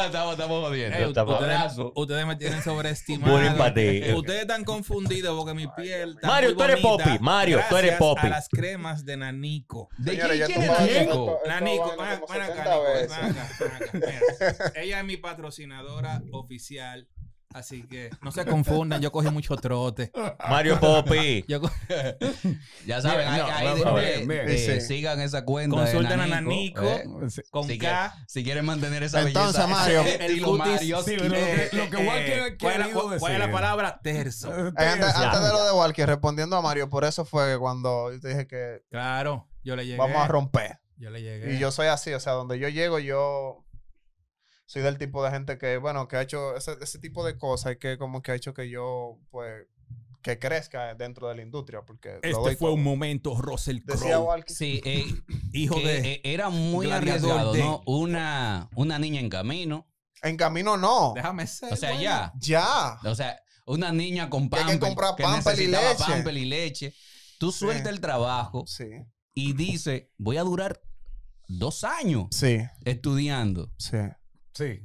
estamos, 0.05 0.33
estamos 0.33 0.67
jodiendo. 0.67 0.95
Ey, 0.95 1.03
Estamos- 1.05 1.91
ustedes, 1.95 2.27
me 2.27 2.35
tienen 2.35 2.61
sobreestimado. 2.61 3.35
Ustedes 3.35 4.41
están 4.41 4.63
confundidos 4.63 5.35
porque 5.35 5.55
mi 5.55 5.65
piel 5.67 6.11
está 6.17 6.27
Mario, 6.27 6.49
muy 6.49 6.57
tú 6.59 6.63
eres 6.65 6.79
Poppy. 6.81 7.17
Mario, 7.19 7.61
tú 7.67 7.77
eres 7.77 7.95
Poppy. 7.97 8.27
a 8.27 8.29
las 8.29 8.47
cremas 8.47 9.05
de 9.05 9.17
Nanico. 9.17 9.89
¿De 9.97 10.19
quién, 10.19 10.31
es 10.33 11.07
Nanico, 11.47 11.95
van 11.97 12.19
ven, 12.29 12.41
acá, 12.43 12.63
70 12.63 12.63
Nico, 12.63 12.83
ven 12.83 12.93
veces. 12.93 13.11
acá, 13.17 13.33
ven 13.59 13.73
acá. 13.73 13.89
Mira, 13.93 14.71
ella 14.83 14.99
es 14.99 15.05
mi 15.05 15.17
patrocinadora 15.17 16.21
oficial. 16.31 17.07
Así 17.57 17.83
que 17.83 18.09
no 18.21 18.31
se 18.31 18.45
confundan, 18.45 19.01
yo 19.01 19.11
cogí 19.11 19.29
mucho 19.29 19.55
trote. 19.55 20.11
Mario 20.47 20.79
Popi. 20.79 21.43
Co- 21.59 21.71
Ya 22.85 23.01
saben, 23.01 23.27
ahí, 23.27 23.39
No, 23.41 23.45
ahí 23.47 23.83
no, 23.83 23.95
de- 23.95 24.25
de- 24.45 24.81
sigan 24.81 25.19
esa 25.21 25.43
cuenta. 25.43 25.75
de 25.75 25.81
Consulten 25.91 26.19
a 26.19 26.27
Nanico. 26.27 26.83
eh. 26.83 27.03
con 27.51 27.67
Si, 27.67 27.77
K. 27.77 28.13
que- 28.15 28.23
si 28.27 28.43
quieren 28.43 28.65
mantener 28.65 29.03
esa 29.03 29.21
Entonces, 29.21 29.65
belleza, 29.65 29.67
Mario, 29.67 30.01
ese 30.01 30.25
el 30.25 30.43
cutis- 30.43 30.57
Mario. 30.57 31.01
Sí, 31.03 31.15
lo 31.15 31.23
que, 31.33 31.69
lo 31.73 31.89
que 31.89 31.97
Walker 31.97 32.39
Eh, 32.39 32.57
¿cuál, 32.59 32.79
la, 32.79 32.89
cuál- 32.91 33.19
cuál 33.19 33.33
es 33.33 33.39
la 33.39 33.51
palabra? 33.51 33.99
Terzo. 34.03 34.49
Eh, 34.55 34.71
Antes, 34.75 35.15
antes 35.15 35.41
de 35.41 35.49
lo 35.49 35.65
de 35.65 35.71
Walker, 35.71 36.07
respondiendo 36.07 36.55
a 36.55 36.61
Mario, 36.61 36.89
por 36.89 37.03
eso 37.05 37.25
fue 37.25 37.53
que 37.53 37.57
cuando 37.57 38.11
yo 38.13 38.19
te 38.19 38.29
dije 38.29 38.47
que 38.47 38.81
Claro, 38.89 39.47
yo 39.63 39.75
le 39.75 39.85
llegué. 39.85 39.97
vamos 39.97 40.17
a 40.17 40.27
romper. 40.27 40.79
Yo 40.97 41.09
le 41.11 41.21
llegué. 41.21 41.53
Y 41.53 41.59
yo 41.59 41.71
soy 41.71 41.87
así, 41.87 42.11
o 42.13 42.19
sea, 42.19 42.33
donde 42.33 42.57
yo 42.59 42.69
llego, 42.69 42.97
yo 42.99 43.63
soy 44.67 44.83
del 44.83 44.99
tipo 44.99 45.23
de 45.23 45.31
gente 45.31 45.57
que, 45.57 45.77
bueno, 45.77 46.07
que 46.07 46.17
ha 46.17 46.21
hecho 46.21 46.55
ese, 46.55 46.77
ese 46.79 46.99
tipo 46.99 47.25
de 47.25 47.37
cosas 47.39 47.73
y 47.73 47.77
que 47.77 47.97
como 47.97 48.21
que 48.21 48.31
ha 48.33 48.35
hecho 48.35 48.53
que 48.53 48.69
yo, 48.69 49.17
pues, 49.31 49.65
que 50.21 50.37
crezca 50.39 50.93
dentro 50.93 51.29
de 51.29 51.35
la 51.37 51.41
industria, 51.41 51.81
porque 51.83 52.19
Este 52.21 52.33
fue 52.35 52.55
todo. 52.57 52.73
un 52.73 52.83
momento 52.83 53.33
Russell 53.39 53.79
Crowe. 53.85 54.43
Sí, 54.47 54.81
eh, 54.83 55.05
hijo 55.53 55.75
que, 55.75 55.87
de... 55.87 56.11
eh, 56.13 56.21
era 56.23 56.49
muy 56.49 56.91
arriesgado, 56.91 57.53
de- 57.53 57.59
¿no? 57.61 57.81
Una, 57.85 58.69
una 58.75 58.99
niña 58.99 59.19
en 59.21 59.29
camino. 59.29 59.87
En 60.21 60.35
camino 60.35 60.75
no. 60.77 61.13
Déjame 61.15 61.47
ser. 61.47 61.71
O 61.71 61.75
sea, 61.75 61.89
bueno. 61.91 62.03
ya. 62.03 62.33
Ya. 62.39 62.99
O 63.09 63.15
sea, 63.15 63.39
una 63.65 63.91
niña 63.93 64.29
con 64.29 64.49
Que 64.49 64.57
hay 64.57 64.63
que 64.65 64.71
pamper. 64.71 64.79
comprar 64.89 65.15
pamper 65.15 65.59
y 65.61 65.67
leche. 65.67 66.03
pamper 66.05 66.37
y 66.37 66.45
leche. 66.45 66.93
Tú 67.39 67.51
Sí. 67.51 67.59
sueltas 67.59 67.87
el 67.93 68.01
trabajo 68.01 68.65
Sí. 68.67 68.85
y 69.33 69.53
dices, 69.53 70.07
voy 70.17 70.37
a 70.37 70.43
durar 70.43 70.81
dos 71.47 71.83
años 71.85 72.27
Sí. 72.31 72.57
estudiando. 72.83 73.71
Sí. 73.77 73.97
Sí. 74.57 74.83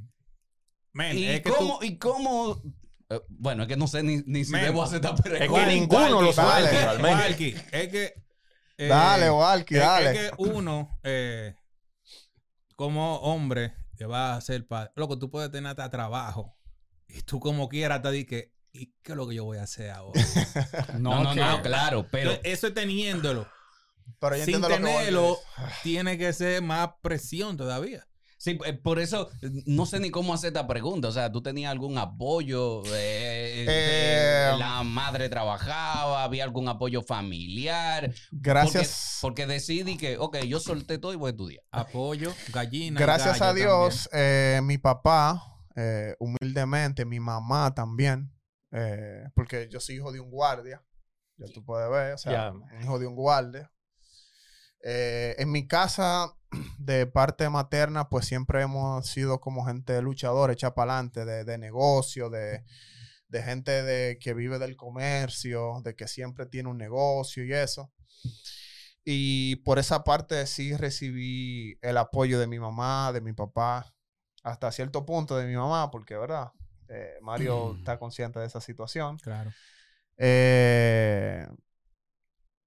¿Y 1.13 1.25
es 1.25 1.41
que 1.41 1.49
cómo? 1.51 1.79
tú- 1.79 1.85
¿Y 1.85 1.97
cómo? 1.97 2.61
eh, 3.09 3.19
bueno, 3.29 3.63
es 3.63 3.69
que 3.69 3.75
no 3.77 3.87
sé 3.87 4.03
ni, 4.03 4.21
ni 4.25 4.45
si 4.45 4.51
Men, 4.51 4.63
debo 4.65 4.83
hacer 4.83 5.03
esta 5.03 5.15
Es 5.15 5.49
que 5.51 5.65
ninguno 5.67 6.21
lo 6.21 6.33
Dale. 6.33 6.33
suelta 6.33 6.69
realmente. 6.93 7.23
Walkie, 7.23 7.55
es 7.71 7.87
que... 7.89 8.13
eh, 8.77 8.87
dale, 8.87 9.31
Walker, 9.31 9.77
es- 9.77 9.83
dale. 9.83 10.11
Es 10.11 10.17
que 10.29 10.35
uno, 10.37 10.99
eh, 11.03 11.55
como 12.75 13.17
hombre, 13.17 13.73
que 13.97 14.05
va 14.05 14.35
a 14.35 14.41
ser 14.41 14.67
padre, 14.67 14.91
loco, 14.95 15.17
tú 15.17 15.29
puedes 15.29 15.51
tener 15.51 15.69
hasta 15.71 15.89
trabajo. 15.89 16.55
Y 17.07 17.21
tú 17.23 17.39
como 17.39 17.69
quieras 17.69 18.01
te 18.01 18.11
di 18.11 18.25
que, 18.25 18.53
¿y 18.71 18.93
qué 19.03 19.11
es 19.11 19.15
lo 19.15 19.27
que 19.27 19.35
yo 19.35 19.45
voy 19.45 19.57
a 19.59 19.63
hacer 19.63 19.91
ahora? 19.91 20.19
No, 20.99 21.23
no, 21.23 21.35
no, 21.35 21.61
claro, 21.61 22.07
pero 22.11 22.31
Eso 22.43 22.67
es 22.67 22.73
teniéndolo. 22.73 23.47
Pero 24.19 24.35
yo 24.37 24.45
Sin 24.45 24.61
lo 24.61 24.67
que 24.67 24.73
tenerlo, 24.75 25.37
tiene 25.81 26.17
que 26.17 26.33
ser 26.33 26.61
más 26.61 26.89
presión 27.01 27.55
todavía. 27.57 28.05
Sí, 28.43 28.59
eh, 28.65 28.73
por 28.73 28.99
eso 28.99 29.29
eh, 29.41 29.49
no 29.65 29.85
sé 29.85 30.01
ni 30.01 30.11
cómo 30.11 30.33
hacer 30.33 30.49
esta 30.49 30.67
pregunta. 30.67 31.07
O 31.07 31.11
sea, 31.11 31.31
¿tú 31.31 31.41
tenías 31.41 31.71
algún 31.71 31.97
apoyo? 31.97 32.83
Eh, 32.87 34.53
¿La 34.59 34.83
madre 34.83 35.29
trabajaba? 35.29 36.25
¿Había 36.25 36.43
algún 36.43 36.67
apoyo 36.67 37.01
familiar? 37.01 38.13
Gracias. 38.31 39.19
Porque, 39.21 39.43
porque 39.45 39.53
decidí 39.53 39.95
que, 39.95 40.17
ok, 40.17 40.39
yo 40.39 40.59
solté 40.59 40.97
todo 40.97 41.13
y 41.13 41.15
voy 41.15 41.29
a 41.29 41.31
estudiar. 41.31 41.63
Apoyo, 41.71 42.33
gallina. 42.51 42.99
Gracias 42.99 43.39
gallo 43.39 43.51
a 43.51 43.53
Dios, 43.53 44.09
eh, 44.11 44.59
mi 44.63 44.77
papá, 44.77 45.41
eh, 45.77 46.15
humildemente, 46.19 47.05
mi 47.05 47.21
mamá 47.21 47.73
también, 47.73 48.33
eh, 48.71 49.23
porque 49.35 49.69
yo 49.71 49.79
soy 49.79 49.95
hijo 49.95 50.11
de 50.11 50.19
un 50.19 50.29
guardia, 50.29 50.83
ya 51.37 51.47
tú 51.53 51.63
puedes 51.63 51.89
ver, 51.89 52.13
o 52.13 52.17
sea, 52.17 52.53
hijo 52.81 52.99
de 52.99 53.07
un 53.07 53.15
guardia. 53.15 53.71
Eh, 54.85 55.35
en 55.37 55.49
mi 55.49 55.65
casa, 55.65 56.35
de 56.77 57.05
parte 57.05 57.49
materna, 57.49 58.09
pues 58.09 58.25
siempre 58.25 58.61
hemos 58.61 59.07
sido 59.07 59.39
como 59.39 59.65
gente 59.65 60.01
luchadora, 60.01 60.53
hecha 60.53 60.73
para 60.73 60.93
adelante, 60.93 61.25
de, 61.25 61.43
de 61.43 61.57
negocio, 61.57 62.29
de, 62.29 62.63
de 63.27 63.43
gente 63.43 63.83
de, 63.83 64.17
que 64.19 64.33
vive 64.33 64.59
del 64.59 64.75
comercio, 64.75 65.81
de 65.83 65.95
que 65.95 66.07
siempre 66.07 66.45
tiene 66.45 66.69
un 66.69 66.77
negocio 66.77 67.43
y 67.43 67.53
eso. 67.53 67.91
Y 69.05 69.57
por 69.57 69.79
esa 69.79 70.03
parte 70.03 70.45
sí 70.47 70.75
recibí 70.77 71.77
el 71.81 71.97
apoyo 71.97 72.39
de 72.39 72.47
mi 72.47 72.59
mamá, 72.59 73.11
de 73.11 73.21
mi 73.21 73.33
papá, 73.33 73.93
hasta 74.43 74.71
cierto 74.71 75.05
punto 75.05 75.35
de 75.35 75.45
mi 75.47 75.55
mamá, 75.55 75.91
porque, 75.91 76.15
¿verdad? 76.15 76.51
Eh, 76.87 77.17
Mario 77.21 77.75
está 77.77 77.97
consciente 77.97 78.39
de 78.39 78.45
esa 78.45 78.61
situación. 78.61 79.17
Claro. 79.17 79.51
Eh, 80.17 81.47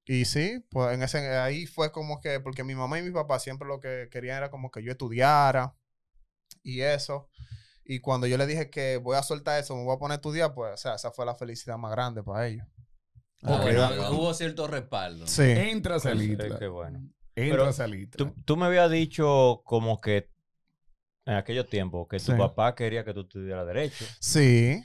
y 0.07 0.25
sí, 0.25 0.64
pues 0.71 0.95
en 0.95 1.03
ese, 1.03 1.19
ahí 1.37 1.66
fue 1.66 1.90
como 1.92 2.21
que, 2.21 2.40
porque 2.40 2.62
mi 2.64 2.75
mamá 2.75 2.99
y 2.99 3.03
mi 3.03 3.11
papá 3.11 3.38
siempre 3.38 3.66
lo 3.69 3.81
que 3.81 4.09
querían 4.11 4.37
era 4.38 4.51
como 4.51 4.71
que 4.71 4.83
yo 4.83 4.92
estudiara 4.92 5.75
y 6.62 6.81
eso. 6.83 7.29
Y 7.85 8.01
cuando 8.01 8.27
yo 8.27 8.37
le 8.38 8.47
dije 8.47 8.69
que 8.71 8.97
voy 8.97 9.16
a 9.16 9.23
soltar 9.23 9.61
eso, 9.61 9.77
me 9.77 9.85
voy 9.85 9.95
a 9.95 9.99
poner 9.99 10.14
a 10.14 10.16
estudiar, 10.16 10.55
pues, 10.55 10.75
o 10.75 10.77
sea, 10.77 10.95
esa 10.95 11.11
fue 11.12 11.25
la 11.27 11.35
felicidad 11.35 11.77
más 11.79 11.92
grande 11.92 12.23
para 12.23 12.47
ellos. 12.49 12.66
Ah, 13.42 13.59
bueno, 13.62 14.11
hubo 14.12 14.33
cierto 14.35 14.66
respaldo. 14.66 15.27
Sí. 15.27 15.42
Entras 15.42 16.03
Pues, 16.03 16.14
al 16.14 16.21
eh, 16.21 16.25
ITLA. 16.25 16.59
qué 16.59 16.66
bueno. 16.69 17.01
Entras 17.37 17.81
al 17.81 17.95
ITLA. 17.95 18.16
Tú, 18.16 18.35
tú 18.45 18.57
me 18.57 18.66
habías 18.66 18.90
dicho 18.90 19.62
como 19.64 20.01
que 20.01 20.31
en 21.27 21.35
aquellos 21.35 21.69
tiempos 21.69 22.07
que 22.09 22.19
tu 22.19 22.33
Sí. 22.33 22.38
papá 22.38 22.75
quería 22.75 23.05
que 23.05 23.12
tú 23.12 23.21
estudiaras 23.23 23.66
Derecho. 23.66 24.05
Sí. 24.21 24.83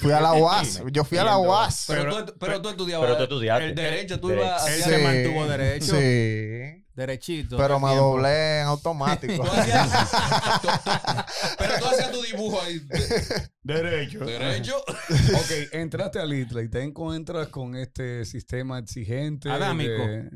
Fui 0.00 0.12
a 0.12 0.20
la 0.20 0.32
UAS. 0.34 0.82
Yo 0.92 1.04
fui 1.04 1.18
a 1.18 1.24
la 1.24 1.38
UAS. 1.38 1.84
Pero, 1.88 2.24
tú, 2.24 2.34
pero 2.38 2.62
tú 2.62 2.68
estudiabas 2.70 3.06
Pero 3.06 3.16
tú 3.18 3.22
estudiaste. 3.24 3.64
el 3.66 3.74
derecho, 3.74 4.20
tú 4.20 4.30
ibas 4.32 4.62
hacia- 4.62 4.84
se 4.84 4.98
mantuvo 4.98 5.46
derecho. 5.46 5.96
Sí. 5.96 6.79
Derechito. 6.94 7.56
Pero 7.56 7.78
me 7.80 7.88
tiempo. 7.88 8.04
doblé 8.06 8.60
en 8.60 8.66
automático. 8.66 9.42
Tú 9.44 9.50
hacías- 9.50 10.10
tú- 10.60 10.68
tú- 10.68 11.00
pero 11.58 11.78
tú 11.78 11.84
hacías 11.86 12.10
tu 12.10 12.22
dibujo 12.22 12.60
ahí. 12.60 12.80
Derecho. 13.62 14.18
Derecho. 14.24 14.76
Ok, 14.78 15.50
entraste 15.72 16.18
al 16.18 16.32
ITLA 16.32 16.62
y 16.62 16.68
te 16.68 16.82
encuentras 16.82 17.48
con 17.48 17.76
este 17.76 18.24
sistema 18.24 18.78
exigente. 18.78 19.50
Adámico. 19.50 19.90
de- 19.92 20.28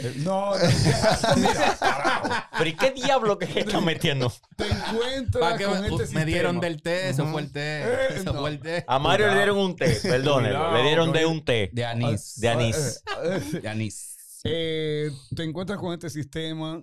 eh, 0.00 0.12
no, 0.18 0.52
no, 0.56 1.36
mira, 1.36 1.76
carajo. 1.78 2.28
Pero 2.58 2.70
¿y 2.70 2.74
qué 2.76 2.90
diablo 2.90 3.38
que 3.38 3.44
está 3.60 3.80
metiendo? 3.80 4.32
te 4.56 4.66
encuentras 4.66 5.40
¿Para 5.40 5.56
qué 5.58 5.64
con 5.64 5.80
me, 5.80 5.86
este 5.86 5.96
me 5.98 6.04
sistema. 6.04 6.24
dieron 6.24 6.60
del 6.60 6.82
té? 6.82 7.08
Eso 7.10 7.26
fue 7.26 7.42
el 7.42 7.52
té. 7.52 7.82
Eh, 7.84 7.96
Eso 8.16 8.32
no. 8.32 8.40
fue 8.40 8.50
el 8.50 8.60
té. 8.60 8.84
A 8.86 8.98
Mario 8.98 9.28
le 9.28 9.34
dieron 9.36 9.58
un 9.58 9.76
té, 9.76 9.98
perdónenlo. 10.02 10.58
Cuidado, 10.58 10.76
Le 10.76 10.82
dieron 10.82 11.12
de 11.12 11.26
un 11.26 11.44
té. 11.44 11.70
De 11.72 11.84
anís. 11.84 12.40
De 12.40 12.48
anís. 12.48 12.76
Eh, 13.24 13.40
eh, 13.54 13.60
De 13.62 13.68
anís. 13.68 14.09
Eh, 14.44 15.10
te 15.34 15.44
encuentras 15.44 15.78
con 15.78 15.92
este 15.92 16.10
sistema 16.10 16.82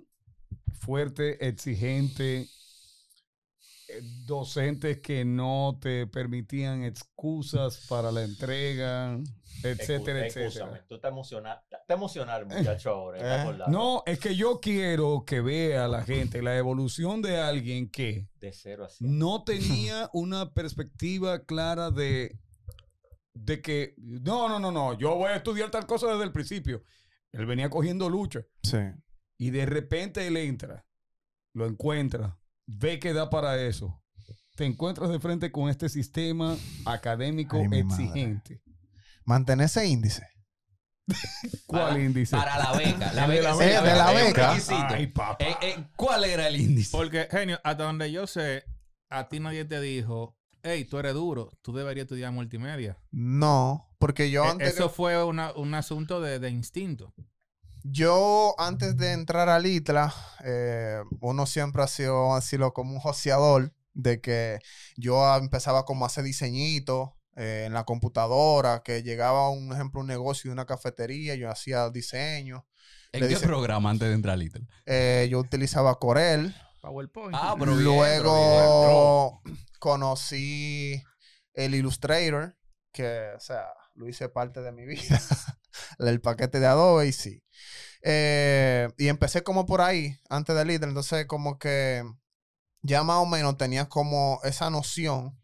fuerte, 0.80 1.48
exigente, 1.48 2.48
eh, 3.90 4.02
docentes 4.26 5.00
que 5.00 5.24
no 5.26 5.78
te 5.82 6.08
permitían 6.08 6.84
excusas 6.84 7.86
para 7.88 8.12
la 8.12 8.24
entrega, 8.24 9.18
etcétera, 9.64 10.28
escúchame, 10.28 10.48
etcétera. 10.48 10.86
Tú 10.88 10.96
estás 10.96 11.12
emocionado. 11.12 11.62
Estás 11.72 11.96
emocionado, 11.98 12.46
muchacho, 12.46 12.90
ahora. 12.94 13.18
¿estás 13.18 13.38
Eh. 13.40 13.42
acordado? 13.42 13.72
No, 13.72 14.04
es 14.06 14.20
que 14.20 14.36
yo 14.36 14.60
quiero 14.60 15.24
que 15.26 15.42
vea 15.42 15.88
la 15.88 16.04
gente 16.04 16.42
la 16.42 16.58
evolución 16.58 17.22
de 17.22 17.38
alguien 17.40 17.90
que 17.90 18.28
De 18.40 18.52
cero 18.54 18.86
a 18.86 18.90
cien. 18.90 19.18
no 19.18 19.44
tenía 19.44 20.10
una 20.14 20.54
perspectiva 20.54 21.44
clara 21.46 21.90
de, 21.90 22.38
de 23.34 23.62
que, 23.62 23.96
no, 23.98 24.50
no, 24.50 24.60
no, 24.60 24.72
no, 24.72 24.98
yo 24.98 25.16
voy 25.16 25.30
a 25.32 25.38
estudiar 25.38 25.72
tal 25.72 25.86
cosa 25.88 26.08
desde 26.08 26.24
el 26.26 26.32
principio. 26.34 26.84
Él 27.38 27.46
venía 27.46 27.70
cogiendo 27.70 28.10
lucha 28.10 28.42
Sí. 28.64 28.78
y 29.38 29.52
de 29.52 29.66
repente 29.66 30.26
él 30.28 30.38
entra, 30.38 30.86
lo 31.54 31.66
encuentra, 31.68 32.40
ve 32.66 33.00
que 33.00 33.14
da 33.14 33.30
para 33.30 33.62
eso. 33.62 34.04
Te 34.56 34.66
encuentras 34.66 35.10
de 35.12 35.20
frente 35.20 35.52
con 35.52 35.70
este 35.70 35.88
sistema 35.88 36.58
académico 36.86 37.58
Ay, 37.58 37.80
exigente. 37.80 38.62
Mantener 39.24 39.66
ese 39.68 39.86
índice. 39.86 40.28
¿Cuál 41.68 41.90
Para- 41.90 42.00
índice? 42.04 42.36
Para 42.36 42.58
la 42.58 42.72
beca. 42.78 43.14
La 43.14 43.28
de 43.28 43.36
beca, 43.38 43.50
la 43.50 43.54
sí, 43.54 43.60
beca. 43.60 43.82
de 43.84 43.96
la 43.96 44.12
beca. 44.14 44.50
requisito. 44.50 44.76
Ay, 44.90 45.08
papá. 45.08 45.46
Eh, 45.46 45.56
eh, 45.62 45.88
¿Cuál 45.96 46.26
era 46.26 46.48
el 46.48 46.56
índice? 46.60 46.90
Porque, 46.92 47.28
genio, 47.30 47.60
hasta 47.64 47.84
donde 47.84 48.12
yo 48.12 48.28
sé, 48.28 48.64
a 49.10 49.30
ti 49.30 49.40
nadie 49.40 49.64
te 49.66 49.80
dijo, 49.80 50.37
hey, 50.68 50.86
tú 50.86 50.98
eres 51.00 51.14
duro, 51.14 51.52
tú 51.62 51.74
deberías 51.74 52.06
estudiar 52.06 52.32
multimedia. 52.32 52.98
No, 53.12 53.90
porque 54.00 54.30
yo 54.32 54.44
E- 54.46 54.50
antes, 54.50 54.74
Eso 54.76 54.90
fue 54.90 55.24
una- 55.24 55.54
un 55.54 55.74
asunto 55.74 56.22
de, 56.22 56.40
de 56.40 56.50
instinto. 56.50 57.14
yo 57.84 58.54
antes 58.58 58.98
de 58.98 59.14
entrar 59.14 59.50
al 59.50 59.66
ITLA, 59.66 60.14
eh, 60.44 61.00
uno 61.22 61.46
siempre 61.46 61.84
ha 61.84 61.88
sido, 61.88 62.40
sido 62.42 62.74
como 62.74 62.94
un 62.94 63.00
joseador 63.00 63.74
de 63.94 64.20
que 64.22 64.60
yo 64.98 65.36
empezaba 65.38 65.86
como 65.86 66.06
a 66.06 66.08
hacer 66.08 66.24
diseñitos 66.24 67.10
eh, 67.36 67.64
en 67.68 67.74
la 67.74 67.84
computadora, 67.84 68.82
que 68.84 69.04
llegaba, 69.04 69.50
un 69.52 69.72
ejemplo, 69.72 70.02
un 70.02 70.08
negocio 70.08 70.50
de 70.50 70.54
una 70.54 70.66
cafetería, 70.66 71.36
yo 71.36 71.50
hacía 71.52 71.90
diseño. 71.92 72.66
¿En 73.12 73.22
le 73.22 73.28
qué 73.28 73.36
dice- 73.36 73.46
programa 73.48 73.90
antes 73.92 74.08
de 74.08 74.16
entrar 74.16 74.34
al 74.34 74.40
Little? 74.40 74.68
Eh, 74.86 75.28
yo 75.32 75.40
utilizaba 75.40 75.98
Corel. 76.00 76.54
PowerPoint. 76.88 77.36
Ah, 77.36 77.56
pero 77.58 77.76
bien, 77.76 78.00
pero 78.00 78.24
Luego 78.24 79.42
conocí 79.80 81.04
el 81.54 81.76
Illustrator, 81.76 82.58
que, 82.92 83.32
o 83.36 83.40
sea, 83.40 83.68
lo 83.96 84.08
hice 84.08 84.30
parte 84.30 84.62
de 84.62 84.72
mi 84.72 84.86
vida. 84.86 85.20
el 86.00 86.22
paquete 86.22 86.60
de 86.60 86.68
Adobe 86.68 87.08
y 87.08 87.12
sí. 87.12 87.44
Eh, 88.04 88.90
y 88.98 89.08
empecé 89.08 89.44
como 89.44 89.66
por 89.66 89.82
ahí, 89.82 90.18
antes 90.30 90.56
del 90.56 90.68
líder. 90.68 90.90
Entonces, 90.90 91.26
como 91.26 91.58
que 91.58 92.04
ya 92.82 93.04
más 93.04 93.18
o 93.18 93.26
menos 93.26 93.58
tenía 93.58 93.90
como 93.90 94.40
esa 94.44 94.70
noción 94.70 95.38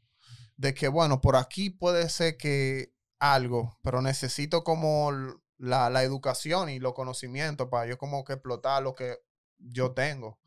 de 0.55 0.73
que, 0.73 0.87
bueno, 0.87 1.19
por 1.19 1.35
aquí 1.35 1.69
puede 1.69 2.09
ser 2.09 2.37
que 2.37 2.93
algo, 3.19 3.79
pero 3.81 4.01
necesito 4.01 4.63
como 4.63 5.11
la, 5.57 5.89
la 5.89 6.03
educación 6.03 6.69
y 6.69 6.79
los 6.79 6.93
conocimientos 6.93 7.69
para 7.69 7.87
yo 7.87 7.97
como 7.97 8.23
que 8.23 8.33
explotar 8.33 8.83
lo 8.83 8.95
que 8.95 9.17
yo 9.57 9.93
tengo. 9.93 10.39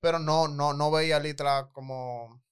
Pero 0.00 0.18
no, 0.18 0.48
no, 0.48 0.72
no 0.72 0.90
veía 0.90 1.18
Litra 1.18 1.70
como, 1.72 2.42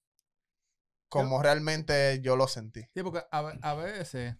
como 1.09 1.41
realmente 1.41 2.19
yo 2.21 2.35
lo 2.35 2.47
sentí. 2.47 2.81
Sí, 2.93 3.03
porque 3.03 3.23
a, 3.31 3.41
ve- 3.41 3.59
a 3.61 3.73
veces, 3.75 4.35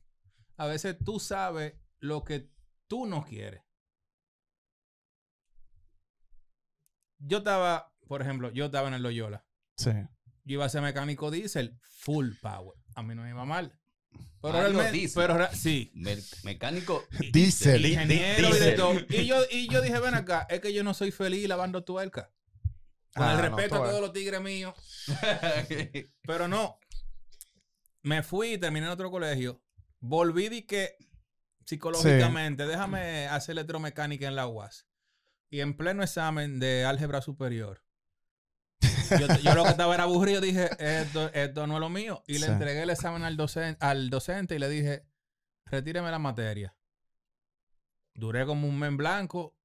a 0.57 0.65
veces 0.65 0.97
tú 1.03 1.19
sabes 1.19 1.73
lo 1.99 2.23
que 2.23 2.49
tú 2.87 3.05
no 3.05 3.23
quieres. 3.25 3.61
Yo 7.19 7.39
estaba, 7.39 7.93
por 8.07 8.21
ejemplo, 8.21 8.51
yo 8.51 8.65
estaba 8.65 8.87
en 8.87 8.93
el 8.95 9.03
Loyola. 9.03 9.45
Sí. 9.77 9.91
Yo 10.43 10.53
iba 10.55 10.65
a 10.65 10.69
ser 10.69 10.81
mecánico 10.81 11.31
diésel, 11.31 11.77
full 11.81 12.31
power. 12.41 12.77
A 12.95 13.03
mí 13.03 13.15
no 13.15 13.23
me 13.23 13.29
iba 13.29 13.45
mal. 13.45 13.79
Pero 14.41 14.53
Mario 14.53 14.61
realmente, 14.69 14.91
Diesel. 14.91 15.21
pero 15.23 15.37
re- 15.37 15.55
sí. 15.55 15.91
Me- 15.95 16.17
mecánico. 16.43 17.03
Diesel. 17.33 17.81
Di- 17.81 17.93
Ingeniero 17.93 18.49
y 18.49 18.51
de 18.51 18.57
diésel. 18.59 18.75
todo. 18.75 18.93
Y 19.09 19.25
yo, 19.25 19.37
y 19.49 19.67
yo 19.69 19.81
dije, 19.81 19.99
ven 19.99 20.13
acá, 20.13 20.45
es 20.49 20.59
que 20.61 20.71
yo 20.73 20.83
no 20.83 20.93
soy 20.93 21.11
feliz 21.11 21.47
lavando 21.47 21.83
tuerca. 21.83 22.31
Con 23.15 23.23
Ah, 23.25 23.31
el 23.31 23.37
no, 23.37 23.43
respeto 23.57 23.75
a 23.75 23.87
todos 23.89 24.01
los 24.01 24.11
tigres 24.13 24.41
míos. 24.41 24.73
Pero 26.27 26.47
no. 26.47 26.79
Me 28.01 28.23
fui 28.23 28.53
y 28.53 28.57
terminé 28.57 28.85
en 28.85 28.91
otro 28.91 29.09
colegio. 29.09 29.61
Volví 29.99 30.47
y 30.47 30.61
que 30.63 30.97
psicológicamente, 31.65 32.67
déjame 32.67 33.27
hacer 33.27 33.53
electromecánica 33.53 34.27
en 34.27 34.35
la 34.35 34.47
UAS. 34.47 34.85
Y 35.49 35.61
en 35.61 35.75
pleno 35.77 36.03
examen 36.03 36.59
de 36.59 36.85
álgebra 36.85 37.21
superior. 37.21 37.81
Yo, 39.19 39.27
yo 39.41 39.53
lo 39.55 39.63
que 39.63 39.69
estaba 39.69 39.93
era 39.93 40.03
aburrido, 40.03 40.41
dije, 40.41 40.69
esto, 40.79 41.31
esto 41.33 41.67
no 41.67 41.75
es 41.75 41.79
lo 41.79 41.89
mío. 41.89 42.23
Y 42.27 42.33
le 42.39 42.47
Sí. 42.47 42.51
entregué 42.51 42.81
el 42.83 42.89
examen 42.89 43.23
al, 43.23 43.37
docen- 43.37 43.77
al 43.79 44.09
docente 44.09 44.55
y 44.55 44.59
le 44.59 44.67
dije, 44.69 45.05
retíreme 45.65 46.11
la 46.11 46.19
materia. 46.19 46.75
Duré 48.13 48.45
como 48.45 48.67
un 48.67 48.77
mes 48.79 48.89
en 48.89 48.97
blanco 48.97 49.55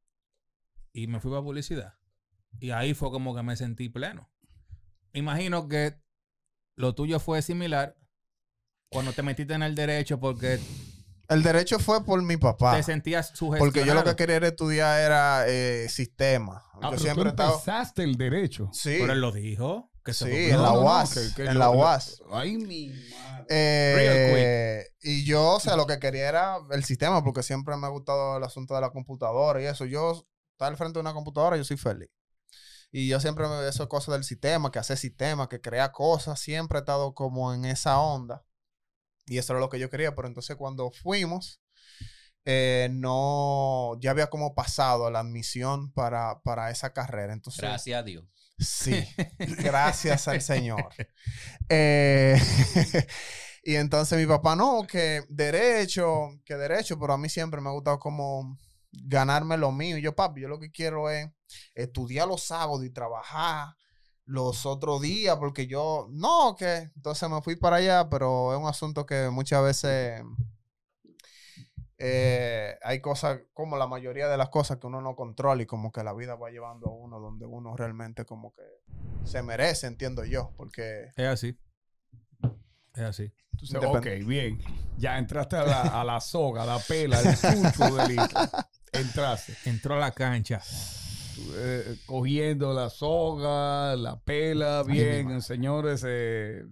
y 0.92 1.06
me 1.06 1.20
fui 1.20 1.30
para 1.30 1.42
publicidad. 1.42 1.94
Y 2.58 2.70
ahí 2.72 2.94
fue 2.94 3.10
como 3.10 3.34
que 3.34 3.42
me 3.42 3.56
sentí 3.56 3.88
pleno. 3.88 4.30
Imagino 5.12 5.68
que 5.68 5.94
lo 6.76 6.94
tuyo 6.94 7.18
fue 7.20 7.42
similar 7.42 7.96
cuando 8.90 9.12
te 9.12 9.22
metiste 9.22 9.54
en 9.54 9.62
el 9.62 9.74
derecho 9.74 10.18
porque 10.20 10.58
El 11.28 11.42
derecho 11.42 11.78
fue 11.78 12.04
por 12.04 12.22
mi 12.22 12.36
papá. 12.36 12.76
te 12.76 12.82
sentías 12.82 13.28
sugestionado. 13.28 13.58
Porque 13.64 13.84
yo 13.86 13.94
lo 13.94 14.04
que 14.04 14.16
quería 14.16 14.36
era 14.36 14.48
estudiar 14.48 15.00
era 15.00 15.44
eh, 15.48 15.88
sistema. 15.88 16.64
Ah, 16.74 16.78
yo 16.82 16.90
pero 16.90 16.98
siempre 17.02 17.32
tú 17.32 17.42
empezaste 17.42 18.02
el 18.02 18.16
derecho. 18.16 18.68
Sí. 18.72 18.96
Pero 19.00 19.12
él 19.12 19.20
lo 19.20 19.32
dijo. 19.32 19.86
Que 20.02 20.14
se 20.14 20.24
Sí, 20.24 20.30
fue- 20.30 20.44
en 20.50 20.62
la 20.62 20.68
No, 20.70 20.74
no, 20.76 20.80
no, 20.80 20.86
UAS. 20.86 21.14
que- 21.14 21.34
que 21.44 21.50
en 21.50 21.58
la 21.58 21.70
UAS. 21.70 22.22
Ay, 22.32 22.56
mi 22.56 22.88
madre. 22.88 23.44
Eh, 23.50 24.86
y 25.02 25.24
yo, 25.24 25.56
o 25.56 25.60
sea, 25.60 25.76
lo 25.76 25.86
que 25.86 25.98
quería 25.98 26.26
era 26.28 26.56
el 26.70 26.84
sistema, 26.84 27.22
porque 27.22 27.42
siempre 27.42 27.76
me 27.76 27.86
ha 27.86 27.90
gustado 27.90 28.38
el 28.38 28.44
asunto 28.44 28.74
de 28.74 28.80
la 28.80 28.90
computadora 28.90 29.60
y 29.60 29.66
eso. 29.66 29.84
Yo, 29.84 30.12
estar 30.52 30.68
al 30.68 30.76
frente 30.78 30.94
de 30.98 31.00
una 31.02 31.12
computadora, 31.12 31.56
yo 31.58 31.64
soy 31.64 31.76
feliz. 31.76 32.08
Y 32.92 33.08
yo 33.08 33.20
siempre 33.20 33.46
me 33.46 33.68
eso 33.68 33.88
cosas 33.88 34.14
del 34.14 34.24
sistema, 34.24 34.72
que 34.72 34.78
hacer 34.78 34.96
sistema, 34.96 35.48
que 35.48 35.60
crea 35.60 35.92
cosas, 35.92 36.40
siempre 36.40 36.78
he 36.78 36.80
estado 36.80 37.14
como 37.14 37.54
en 37.54 37.64
esa 37.64 38.00
onda. 38.00 38.44
Y 39.26 39.38
eso 39.38 39.52
era 39.52 39.60
lo 39.60 39.68
que 39.68 39.78
yo 39.78 39.90
quería, 39.90 40.14
pero 40.14 40.26
entonces 40.26 40.56
cuando 40.56 40.90
fuimos, 40.90 41.60
eh, 42.44 42.88
no, 42.90 43.96
ya 44.00 44.10
había 44.10 44.28
como 44.28 44.54
pasado 44.54 45.08
la 45.10 45.20
admisión 45.20 45.92
para, 45.92 46.40
para 46.42 46.70
esa 46.70 46.92
carrera. 46.92 47.32
Entonces, 47.32 47.60
Gracias 47.60 48.00
a 48.00 48.02
Dios. 48.02 48.24
Sí, 48.58 49.06
gracias 49.38 50.26
al 50.26 50.42
Señor. 50.42 50.88
Eh, 51.68 52.36
y 53.62 53.76
entonces 53.76 54.18
mi 54.18 54.26
papá, 54.26 54.56
no, 54.56 54.84
que 54.86 55.22
derecho, 55.28 56.40
que 56.44 56.56
derecho, 56.56 56.98
pero 56.98 57.12
a 57.12 57.18
mí 57.18 57.28
siempre 57.28 57.60
me 57.60 57.68
ha 57.68 57.72
gustado 57.72 58.00
como 58.00 58.58
ganarme 58.90 59.56
lo 59.56 59.70
mío. 59.70 59.96
Y 59.96 60.02
yo, 60.02 60.16
papi, 60.16 60.40
yo 60.40 60.48
lo 60.48 60.58
que 60.58 60.72
quiero 60.72 61.08
es 61.08 61.30
estudiar 61.74 62.28
los 62.28 62.42
sábados 62.42 62.84
y 62.84 62.90
trabajar 62.90 63.74
los 64.24 64.64
otros 64.64 65.00
días 65.00 65.36
porque 65.38 65.66
yo, 65.66 66.08
no, 66.10 66.54
que 66.56 66.90
entonces 66.94 67.28
me 67.28 67.42
fui 67.42 67.56
para 67.56 67.76
allá, 67.76 68.08
pero 68.08 68.52
es 68.52 68.60
un 68.60 68.68
asunto 68.68 69.04
que 69.04 69.28
muchas 69.30 69.62
veces 69.64 70.22
eh, 71.98 72.78
hay 72.82 73.00
cosas, 73.00 73.40
como 73.52 73.76
la 73.76 73.86
mayoría 73.86 74.28
de 74.28 74.36
las 74.36 74.48
cosas 74.48 74.78
que 74.78 74.86
uno 74.86 75.00
no 75.00 75.16
controla 75.16 75.62
y 75.62 75.66
como 75.66 75.90
que 75.90 76.04
la 76.04 76.14
vida 76.14 76.36
va 76.36 76.50
llevando 76.50 76.88
a 76.88 76.94
uno 76.94 77.18
donde 77.18 77.44
uno 77.44 77.76
realmente 77.76 78.24
como 78.24 78.54
que 78.54 78.62
se 79.24 79.42
merece, 79.42 79.86
entiendo 79.86 80.24
yo, 80.24 80.52
porque... 80.56 81.08
Es 81.16 81.26
así. 81.26 81.58
Es 82.94 83.02
así. 83.02 83.32
Entonces, 83.52 83.82
ok, 83.84 84.26
bien. 84.26 84.58
Ya 84.96 85.18
entraste 85.18 85.56
a 85.56 85.64
la, 85.64 85.80
a 86.00 86.04
la 86.04 86.20
soga, 86.20 86.62
a 86.62 86.66
la 86.66 86.78
pela, 86.78 87.18
al 87.18 87.36
chucho 87.36 87.94
del. 87.96 88.18
Entraste. 88.92 89.54
Entró 89.66 89.94
a 89.94 89.98
la 89.98 90.10
cancha. 90.12 90.60
Eh, 91.56 91.96
cogiendo 92.06 92.72
la 92.72 92.90
soga, 92.90 93.96
la 93.96 94.20
pela, 94.20 94.82
bien, 94.82 95.40
señores, 95.42 96.04
eh, 96.06 96.62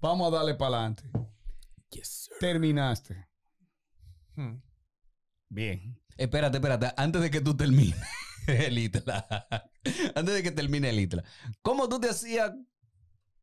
vamos 0.00 0.32
a 0.32 0.36
darle 0.36 0.54
para 0.54 0.76
adelante. 0.76 1.04
Yes, 1.90 2.08
sir. 2.28 2.36
Terminaste. 2.40 3.26
hmm, 4.36 4.56
Bien. 5.48 5.96
Espérate, 6.16 6.58
espérate. 6.58 6.92
Antes 6.96 7.22
de 7.22 7.30
que 7.30 7.40
tú 7.40 7.56
termines 7.56 7.98
el 8.46 8.78
ITLA. 8.78 9.26
Antes 10.14 10.34
de 10.34 10.42
que 10.42 10.50
termine 10.50 10.90
el 10.90 11.00
ITLA. 11.00 11.24
¿Cómo 11.62 11.88
tú 11.88 11.98
te 11.98 12.10
hacías 12.10 12.52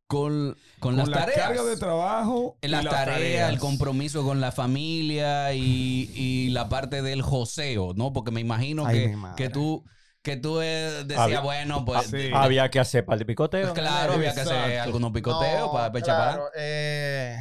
con, 0.06 0.56
con, 0.80 0.95
las 0.95 1.10
la 1.10 1.17
tareas? 1.17 1.39
carga 1.47 1.63
de 1.65 1.76
trabajo. 1.76 2.58
En 2.62 2.71
las 2.71 2.84
las 2.86 2.93
tareas, 2.93 3.50
el 3.52 3.60
compromiso 3.60 4.23
con 4.23 4.39
la 4.39 4.52
familia 4.54 5.54
y, 5.54 6.10
y 6.15 6.50
la 6.50 6.69
parte 6.69 7.02
del 7.02 7.21
joseo, 7.21 7.93
¿no? 7.95 8.13
Porque 8.13 8.32
me 8.32 8.39
imagino 8.41 8.86
Ay, 8.86 9.00
que, 9.00 9.17
que 9.36 9.50
tú, 9.50 9.84
que 10.28 10.38
tú 10.38 10.62
eh, 10.62 11.04
decías, 11.06 11.20
Había- 11.20 11.40
bueno, 11.40 11.84
pues 11.86 12.08
Sí. 12.08 12.30
Había 12.34 12.70
que 12.70 12.80
hacer 12.80 13.04
para 13.06 13.20
el 13.20 13.26
picoteo. 13.26 13.62
pues 13.74 13.74
claro, 13.82 14.13
había 14.13 14.34
que 14.34 14.42
hacer 14.42 14.56
Exacto. 14.56 14.84
algunos 14.84 15.12
picoteos 15.12 15.60
No, 15.62 15.72
para 15.72 15.88
echar 16.00 16.18
para 16.18 16.34
claro, 16.34 16.50
eh, 16.56 17.38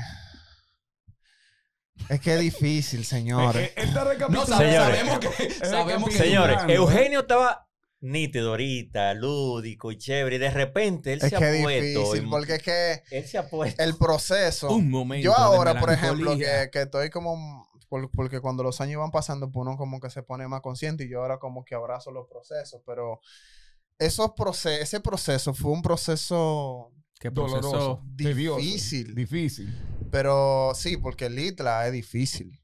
es 2.08 2.20
que 2.20 2.34
es 2.34 2.40
difícil, 2.40 3.04
señores. 3.04 3.72
él 3.76 3.88
está 3.88 4.04
No, 4.28 4.46
sabe- 4.46 4.70
Señores. 4.70 4.98
sabemos 4.98 5.18
que... 5.18 5.50
Sabemos 5.66 6.10
que 6.10 6.16
Señores. 6.18 6.58
Eugenio 6.68 7.20
estaba 7.20 7.66
nítido 8.00 8.50
ahorita, 8.50 9.14
lúdico 9.14 9.90
y 9.90 9.98
chévere. 9.98 10.36
Y 10.36 10.38
de 10.38 10.50
repente 10.50 11.12
él 11.14 11.18
es 11.22 11.30
se 11.30 11.36
que 11.36 11.44
ha 11.44 11.50
es 11.54 11.62
puesto. 11.62 12.00
difícil, 12.12 12.28
porque 12.30 12.54
es 12.56 12.62
que 12.62 13.02
Él 13.10 13.26
se 13.26 13.38
ha 13.38 13.48
puesto. 13.48 13.82
el 13.82 13.96
proceso... 13.96 14.68
Un 14.70 14.88
momento. 14.90 15.24
Yo 15.24 15.36
ahora, 15.36 15.80
por 15.80 15.90
ejemplo, 15.92 16.36
que 16.36 16.70
estoy 16.72 17.10
como... 17.10 17.65
por- 17.88 18.10
porque 18.10 18.40
cuando 18.40 18.62
los 18.62 18.80
años 18.80 19.00
van 19.00 19.10
pasando, 19.10 19.50
pues 19.50 19.62
uno 19.66 19.76
como 19.76 20.00
que 20.00 20.10
se 20.10 20.22
pone 20.22 20.46
más 20.48 20.60
consciente 20.60 21.04
y 21.04 21.08
yo 21.08 21.20
ahora 21.22 21.38
como 21.38 21.64
que 21.64 21.74
abrazo 21.74 22.10
los 22.10 22.26
procesos, 22.28 22.80
pero 22.86 23.20
esos 23.98 24.30
proce- 24.36 24.80
ese 24.80 25.00
proceso 25.00 25.54
fue 25.54 25.70
un 25.72 25.82
proceso 25.82 26.92
¿Qué 27.18 27.30
Doloroso. 27.30 27.70
proceso? 27.70 28.02
Difícil. 28.14 29.14
Difícil. 29.14 29.74
Pero 30.10 30.72
sí, 30.74 30.96
porque 30.98 31.26
el 31.26 31.38
ITLA 31.38 31.86
es 31.86 31.92
difícil. 31.92 32.60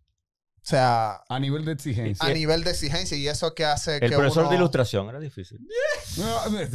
O 0.57 0.65
sea, 0.65 1.23
A 1.29 1.41
nivel 1.41 1.65
de 1.65 1.73
exigencia. 1.73 2.25
a 2.25 2.33
nivel 2.33 2.63
de 2.63 2.71
exigencia 2.71 3.17
y 3.17 3.27
eso 3.27 3.55
que 3.55 3.65
hace 3.65 3.97
El 3.97 4.11
que 4.11 4.17
profesor 4.17 4.43
uno- 4.43 4.51
de 4.51 4.57
ilustración 4.57 5.09
era 5.09 5.19
difícil. 5.19 5.59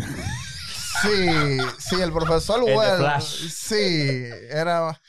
Sí, 1.02 1.58
sí, 1.78 2.02
el 2.02 2.12
profesor 2.12 2.60
El 2.62 2.66
de 2.66 2.76
Well. 2.78 2.98
Flash. 2.98 3.50
Sí, 3.52 4.30
era... 4.50 5.00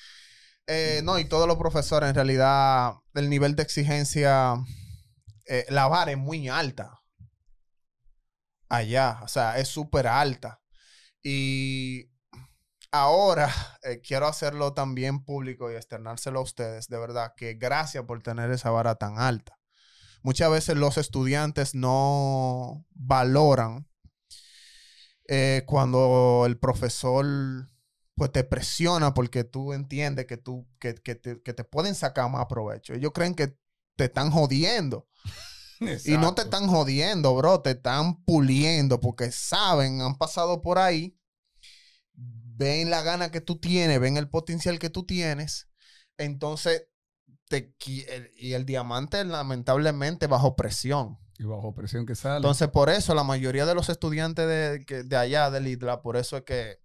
eh, 0.71 1.01
no, 1.03 1.19
y 1.19 1.25
todos 1.25 1.49
los 1.49 1.57
profesores, 1.57 2.11
en 2.11 2.15
realidad, 2.15 2.93
el 3.15 3.31
nivel 3.31 3.57
de 3.57 3.63
exigencia, 3.63 4.55
eh, 5.47 5.65
la 5.71 5.89
vara 5.89 6.11
es 6.13 6.19
muy 6.19 6.51
alta. 6.51 7.01
Allá, 8.69 9.19
o 9.23 9.29
sea, 9.29 9.59
es 9.59 9.69
súper 9.69 10.07
alta. 10.07 10.61
Y 11.23 12.11
ahora 12.93 13.49
eh, 13.83 14.03
quiero 14.03 14.27
hacerlo 14.27 14.75
también 14.75 15.25
público 15.25 15.73
y 15.73 15.75
externárselo 15.75 16.41
a 16.41 16.43
ustedes, 16.43 16.89
de 16.89 16.99
verdad, 16.99 17.33
que 17.35 17.55
gracias 17.55 18.05
por 18.05 18.23
tener 18.23 18.51
esa 18.51 18.71
vara 18.71 18.97
tan 18.97 19.19
alta. 19.19 19.59
Muchas 20.23 20.51
veces 20.51 20.77
los 20.77 20.99
estudiantes 20.99 21.75
no 21.75 22.85
valoran 22.91 23.87
cuando 25.67 26.45
el 26.47 26.59
profesor 26.59 27.25
pues 28.19 28.33
te 28.33 28.45
presiona 28.45 29.15
porque 29.15 29.45
tú 29.45 29.73
entiendes 29.73 30.27
que 30.27 30.37
tú 30.37 30.67
que, 30.79 30.95
que 30.97 31.15
te, 31.15 31.41
que 31.41 31.55
te 31.55 31.65
pueden 31.65 31.95
sacar 31.95 32.29
más 32.31 32.47
provecho. 32.47 32.93
Ellos 32.93 33.13
creen 33.15 33.35
que 33.35 33.57
te 33.97 34.05
están 34.05 34.31
jodiendo. 34.31 35.09
Y 36.05 36.17
no 36.17 36.35
te 36.35 36.43
están 36.43 36.67
jodiendo, 36.67 37.37
bro, 37.37 37.61
te 37.61 37.71
están 37.71 38.25
puliendo 38.25 38.99
porque 38.99 39.31
saben, 39.31 40.01
han 40.01 40.19
pasado 40.19 40.61
por 40.61 40.77
ahí, 40.81 41.17
ven 42.15 42.91
la 42.91 43.03
gana 43.03 43.31
que 43.31 43.41
tú 43.41 43.61
tienes, 43.61 44.01
ven 44.01 44.17
el 44.17 44.29
potencial 44.29 44.81
que 44.81 44.91
tú 44.91 45.07
tienes, 45.07 45.69
entonces 46.17 46.89
te 47.49 47.77
y 48.37 48.55
el 48.55 48.67
diamante 48.67 49.25
lamentablemente 49.25 50.27
bajo 50.27 50.57
presión. 50.57 51.17
Y 51.39 51.45
bajo 51.45 51.73
presión 51.73 52.07
que 52.07 52.17
sale. 52.17 52.39
Entonces, 52.39 52.67
por 52.71 52.91
eso 52.91 53.15
la 53.15 53.23
mayoría 53.23 53.65
de 53.65 53.77
los 53.77 53.89
estudiantes 53.89 54.49
de, 54.49 55.05
de 55.05 55.17
allá 55.17 55.49
del 55.53 55.69
IDLA, 55.69 56.03
por 56.03 56.17
eso 56.17 56.39
es 56.39 56.43
que 56.43 56.81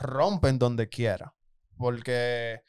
rompen 0.00 0.58
donde 0.58 0.88
quiera. 0.88 1.34
Porque 1.76 2.62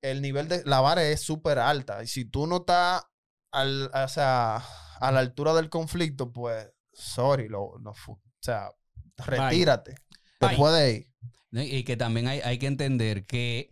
el 0.00 0.20
nivel 0.20 0.48
de 0.48 0.62
la 0.64 0.80
vara 0.80 1.02
es 1.04 1.20
súper 1.20 1.58
alta. 1.58 2.02
Y 2.02 2.06
si 2.06 2.24
tú 2.24 2.46
no 2.46 2.58
estás 2.58 3.04
al, 3.52 3.90
o 3.92 4.08
sea, 4.08 4.56
a 5.00 5.12
la 5.12 5.20
altura 5.20 5.54
del 5.54 5.68
conflicto, 5.68 6.32
pues, 6.32 6.68
sorry, 6.92 7.48
lo, 7.48 7.78
no 7.80 7.90
o 7.90 8.20
sea, 8.40 8.70
retírate. 9.16 9.94
Te 10.38 10.48
Bye. 10.48 10.56
puedes 10.56 10.98
ir. 10.98 11.12
Y 11.52 11.84
que 11.84 11.96
también 11.96 12.28
hay, 12.28 12.40
hay 12.40 12.58
que 12.58 12.66
entender 12.66 13.26
que 13.26 13.70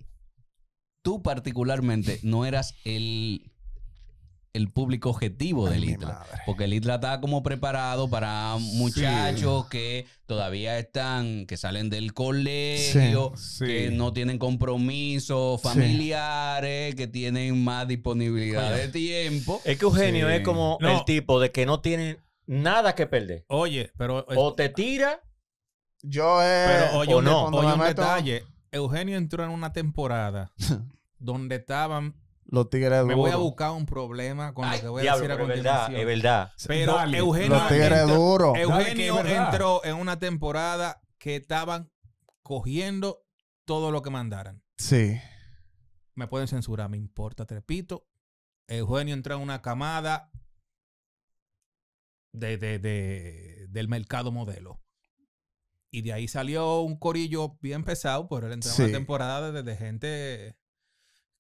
tú 1.03 1.23
particularmente 1.23 2.21
no 2.23 2.45
eras 2.45 2.75
el, 2.85 3.50
el 4.53 4.71
público 4.71 5.11
objetivo 5.11 5.69
Ay, 5.69 5.75
del 5.75 5.91
ITLA. 5.91 6.27
Porque 6.47 6.65
el 6.65 6.75
ITLA 6.75 6.97
está 6.97 7.21
como 7.21 7.43
preparado 7.43 8.09
para 8.11 8.57
muchachos 8.59 9.67
que 9.69 10.07
todavía 10.27 10.79
están, 10.79 11.47
que 11.47 11.57
salen 11.57 11.89
del 11.91 12.13
colegio, 12.15 13.33
Sí. 13.37 13.65
que 13.67 13.91
no 13.91 14.13
tienen 14.13 14.39
compromisos 14.39 15.61
familiares, 15.63 16.95
que 16.95 17.07
tienen 17.07 17.63
más 17.63 17.87
disponibilidad 17.87 18.75
de 18.75 18.89
tiempo. 18.89 19.61
Es 19.65 19.79
que 19.79 19.85
Eugenio 19.85 20.29
Sí. 20.29 20.35
es 20.35 20.41
como 20.43 20.79
No. 20.81 20.99
el 20.99 21.05
tipo 21.05 21.39
de 21.41 21.53
que 21.53 21.67
no 21.67 21.81
tiene 21.81 22.19
nada 22.47 22.95
que 22.95 23.07
perder. 23.07 23.45
Oye, 23.49 23.93
pero. 23.97 24.25
O 24.37 24.53
te 24.55 24.69
tira, 24.69 25.21
Yo, 26.03 26.43
eh, 26.43 26.65
Pero 26.67 26.99
oye, 26.99 27.15
o 27.15 27.19
un, 27.19 27.25
no. 27.27 27.45
oye, 27.49 27.59
un 27.59 27.79
me 27.79 27.89
meto- 27.89 28.01
detalle. 28.01 28.43
Eugenio 28.73 29.19
entró 29.19 29.45
en 29.45 29.51
una 29.51 29.75
temporada 29.75 30.51
donde 31.19 31.57
estaban. 31.57 32.15
Los 32.53 32.69
tigres 32.69 33.05
Me 33.05 33.15
voy 33.15 33.31
a 33.31 33.37
buscar 33.37 33.71
un 33.71 33.87
problema 33.87 34.53
con 34.55 34.65
Ay, 34.65 34.79
lo 34.79 34.83
que 34.83 34.89
voy 34.89 35.01
a 35.01 35.03
diablo, 35.03 35.21
decir 35.23 35.33
a 35.33 35.37
pero 35.37 35.45
es 35.53 35.57
verdad, 35.57 35.81
continuación. 35.87 36.01
es 36.01 36.07
verdad. 36.23 36.53
Pero 36.67 36.93
Dale. 36.95 37.19
Eugenio, 37.19 37.49
Los 37.51 37.69
tigres 37.69 37.93
entró- 38.01 38.55
Eugenio 38.57 39.21
entró 39.21 39.85
en 39.85 39.95
una 39.97 40.19
temporada 40.19 41.01
que 41.19 41.37
estaban 41.37 41.91
cogiendo 42.43 43.25
todo 43.65 43.91
lo 43.93 44.03
que 44.03 44.11
mandaran. 44.11 44.63
Sí. 44.79 45.21
Me 46.17 46.27
pueden 46.27 46.49
censurar, 46.49 46.89
me 46.91 46.97
importa, 46.97 47.47
trepito. 47.47 48.07
Eugenio 48.67 49.15
entró 49.15 49.37
en 49.37 49.43
una 49.43 49.63
camada 49.63 50.31
de, 52.33 52.57
de- 52.59 52.79
de- 52.79 53.67
del 53.69 53.89
mercado 53.89 54.33
modelo. 54.33 54.83
Y 55.93 56.03
de 56.03 56.13
ahí 56.13 56.29
salió 56.29 56.81
un 56.81 56.97
corillo 56.97 57.59
bien 57.61 57.85
pesado, 57.85 58.29
pero 58.29 58.47
él 58.47 58.53
entró 58.55 58.71
en 58.71 58.77
Sí. 58.77 58.83
una 58.83 58.93
temporada 58.93 59.51
de, 59.53 59.63
de 59.63 59.77
gente 59.77 60.57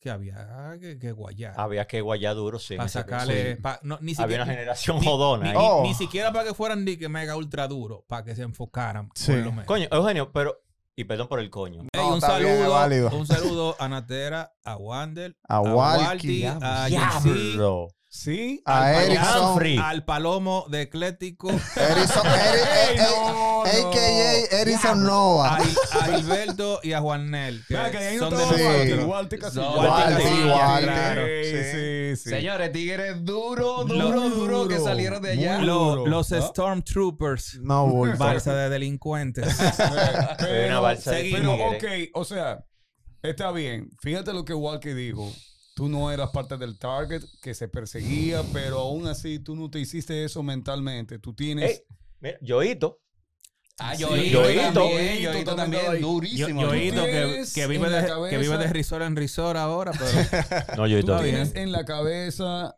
que 0.00 0.10
había 0.10 0.76
que, 0.80 0.98
que 0.98 1.12
guayar. 1.12 1.54
Había 1.56 1.86
que 1.86 2.00
guayar 2.00 2.34
duro, 2.34 2.58
sí. 2.58 2.76
para 2.76 2.88
sacarle. 2.88 3.50
caso. 3.58 3.62
pa- 3.62 3.80
no, 3.82 3.98
ni 4.00 4.12
Había 4.12 4.16
siquiera, 4.24 4.42
una 4.44 4.52
generación 4.52 4.98
ni- 5.00 5.06
jodona. 5.06 5.42
ni, 5.44 5.48
ahí. 5.50 5.56
ni- 5.56 5.62
Oh. 5.62 5.82
ni 5.82 5.94
siquiera 5.94 6.32
para 6.32 6.48
que 6.48 6.54
fueran 6.54 6.84
ni 6.84 6.96
que 6.96 7.08
mega 7.08 7.36
ultra 7.36 7.68
duro, 7.68 8.04
para 8.08 8.24
que 8.24 8.34
se 8.34 8.42
enfocaran. 8.42 9.10
Sí. 9.14 9.32
Por 9.32 9.40
lo 9.42 9.50
menos. 9.50 9.64
Coño, 9.66 9.86
Eugenio, 9.92 10.32
pero. 10.32 10.62
Y 10.96 11.04
perdón 11.04 11.28
por 11.28 11.38
el 11.40 11.48
coño. 11.50 11.84
No, 11.94 12.02
un 12.14 12.18
bien, 12.18 12.20
saludo, 12.20 12.70
válido. 12.72 13.10
un 13.10 13.26
saludo 13.26 13.76
a 13.78 13.88
Natera, 13.88 14.52
a 14.64 14.76
Wander, 14.76 15.36
A 15.48 15.60
Walkie, 15.60 16.44
a 16.44 16.86
Diablo. 16.88 17.88
Sí. 18.12 18.60
A 18.66 18.88
al 18.88 19.04
Erickson. 19.04 19.78
al 19.78 20.04
palomo 20.04 20.66
de 20.68 20.82
Eclético, 20.82 21.48
Erickson, 21.48 22.26
Eri- 22.26 22.68
Ey, 22.90 22.96
eh, 22.96 22.98
no, 22.98 23.64
eh, 23.66 23.80
no. 23.82 23.88
AKA 23.88 24.60
Erickson 24.62 25.04
Nova. 25.04 25.56
a, 25.56 25.58
a 25.58 26.04
Gilberto 26.16 26.80
y 26.82 26.92
a 26.92 27.00
Juanel, 27.00 27.62
que 27.68 27.74
Mira, 27.74 28.18
son 28.18 28.30
de 28.36 28.44
Sí. 30.22 30.42
Claro. 30.82 31.22
Sí, 31.44 32.16
Sí. 32.16 32.30
Señores, 32.30 32.72
tigres 32.72 33.24
duro, 33.24 33.86
Muy 33.86 33.96
duro, 34.00 34.28
duro, 34.30 34.66
que 34.68 34.74
duro, 34.74 34.84
salieron 34.86 35.22
de 35.22 35.30
allá. 35.30 35.58
duro. 35.58 35.66
Lo- 35.66 36.06
los 36.06 36.30
¿no? 36.32 36.42
Stormtroopers, 36.42 37.60
No, 37.62 37.86
Wolf. 37.86 38.18
balsa 38.18 38.52
de 38.56 38.68
delincuentes. 38.70 39.46
Balsa 40.82 41.12
de 41.12 41.18
seguimos. 41.18 41.56
Pero, 41.56 41.76
ok, 41.76 41.84
o 42.14 42.24
sea, 42.24 42.64
está 43.22 43.52
bien. 43.52 43.88
Fíjate 44.02 44.32
lo 44.32 44.44
que 44.44 44.52
Walker 44.54 44.94
dijo. 44.96 45.32
Tú 45.80 45.88
no 45.88 46.12
eras 46.12 46.28
parte 46.28 46.58
del 46.58 46.78
target 46.78 47.22
que 47.40 47.54
se 47.54 47.66
perseguía, 47.66 48.42
pero 48.52 48.80
aún 48.80 49.06
así 49.06 49.38
tú 49.38 49.56
no 49.56 49.70
te 49.70 49.78
hiciste 49.80 50.26
eso 50.26 50.42
mentalmente. 50.42 51.18
Tú 51.18 51.32
tienes. 51.32 51.70
Ey, 51.70 51.78
mira, 52.20 52.36
Yoito. 52.42 53.00
Ah, 53.78 53.96
Sí, 53.96 54.02
Yoito 54.02 54.42
Yoito. 54.50 54.72
también, 54.74 55.16
Yoito 55.22 55.32
Yoito 55.32 55.54
también 55.56 55.82
también, 55.84 56.02
durísimo. 56.02 56.60
yo 56.60 56.66
Tú 56.66 56.72
oído 56.74 57.04
que, 57.06 57.44
que 57.54 57.66
vive 57.66 57.88
de, 57.88 58.06
cabeza- 58.06 58.28
que 58.28 58.36
vive 58.36 58.58
de 58.58 58.66
risor 58.66 59.00
en 59.00 59.16
risor 59.16 59.56
ahora, 59.56 59.92
pero 59.92 60.10
No, 60.76 60.86
yo 60.86 61.02
Tú 61.02 61.16
tienes 61.22 61.54
en 61.54 61.72
la 61.72 61.86
cabeza 61.86 62.76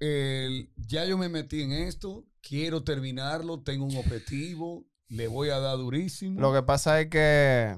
el, 0.00 0.70
ya 0.76 1.04
yo 1.04 1.18
me 1.18 1.28
metí 1.28 1.60
en 1.60 1.72
esto, 1.72 2.24
quiero 2.40 2.82
terminarlo, 2.82 3.60
tengo 3.62 3.84
un 3.84 3.94
objetivo, 3.98 4.86
le 5.08 5.28
voy 5.28 5.50
a 5.50 5.58
dar 5.58 5.76
durísimo. 5.76 6.40
Lo 6.40 6.54
que 6.54 6.62
pasa 6.62 6.98
es 6.98 7.08
que 7.08 7.76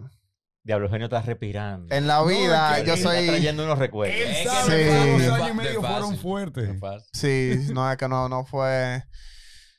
Diablo 0.63 0.87
Eugenio 0.87 1.07
está 1.07 1.23
respirando. 1.23 1.95
en 1.95 2.07
la 2.07 2.23
vida 2.23 2.79
yo 2.83 2.93
él 2.93 2.99
Está 2.99 3.11
soy... 3.15 3.27
trayendo 3.27 3.65
unos 3.65 3.79
recuerdos. 3.79 4.17
Él 4.21 4.47
sabe 4.47 4.85
Sí. 4.85 5.19
que 5.19 5.27
los 5.27 5.33
años 5.35 5.51
y 5.51 5.55
medio 5.55 5.81
fueron 5.81 6.19
fuertes. 6.19 6.81
Sí, 7.13 7.67
no, 7.73 7.91
es 7.91 7.97
que 7.97 8.09
no, 8.09 8.29
no 8.29 8.45
fue... 8.45 9.03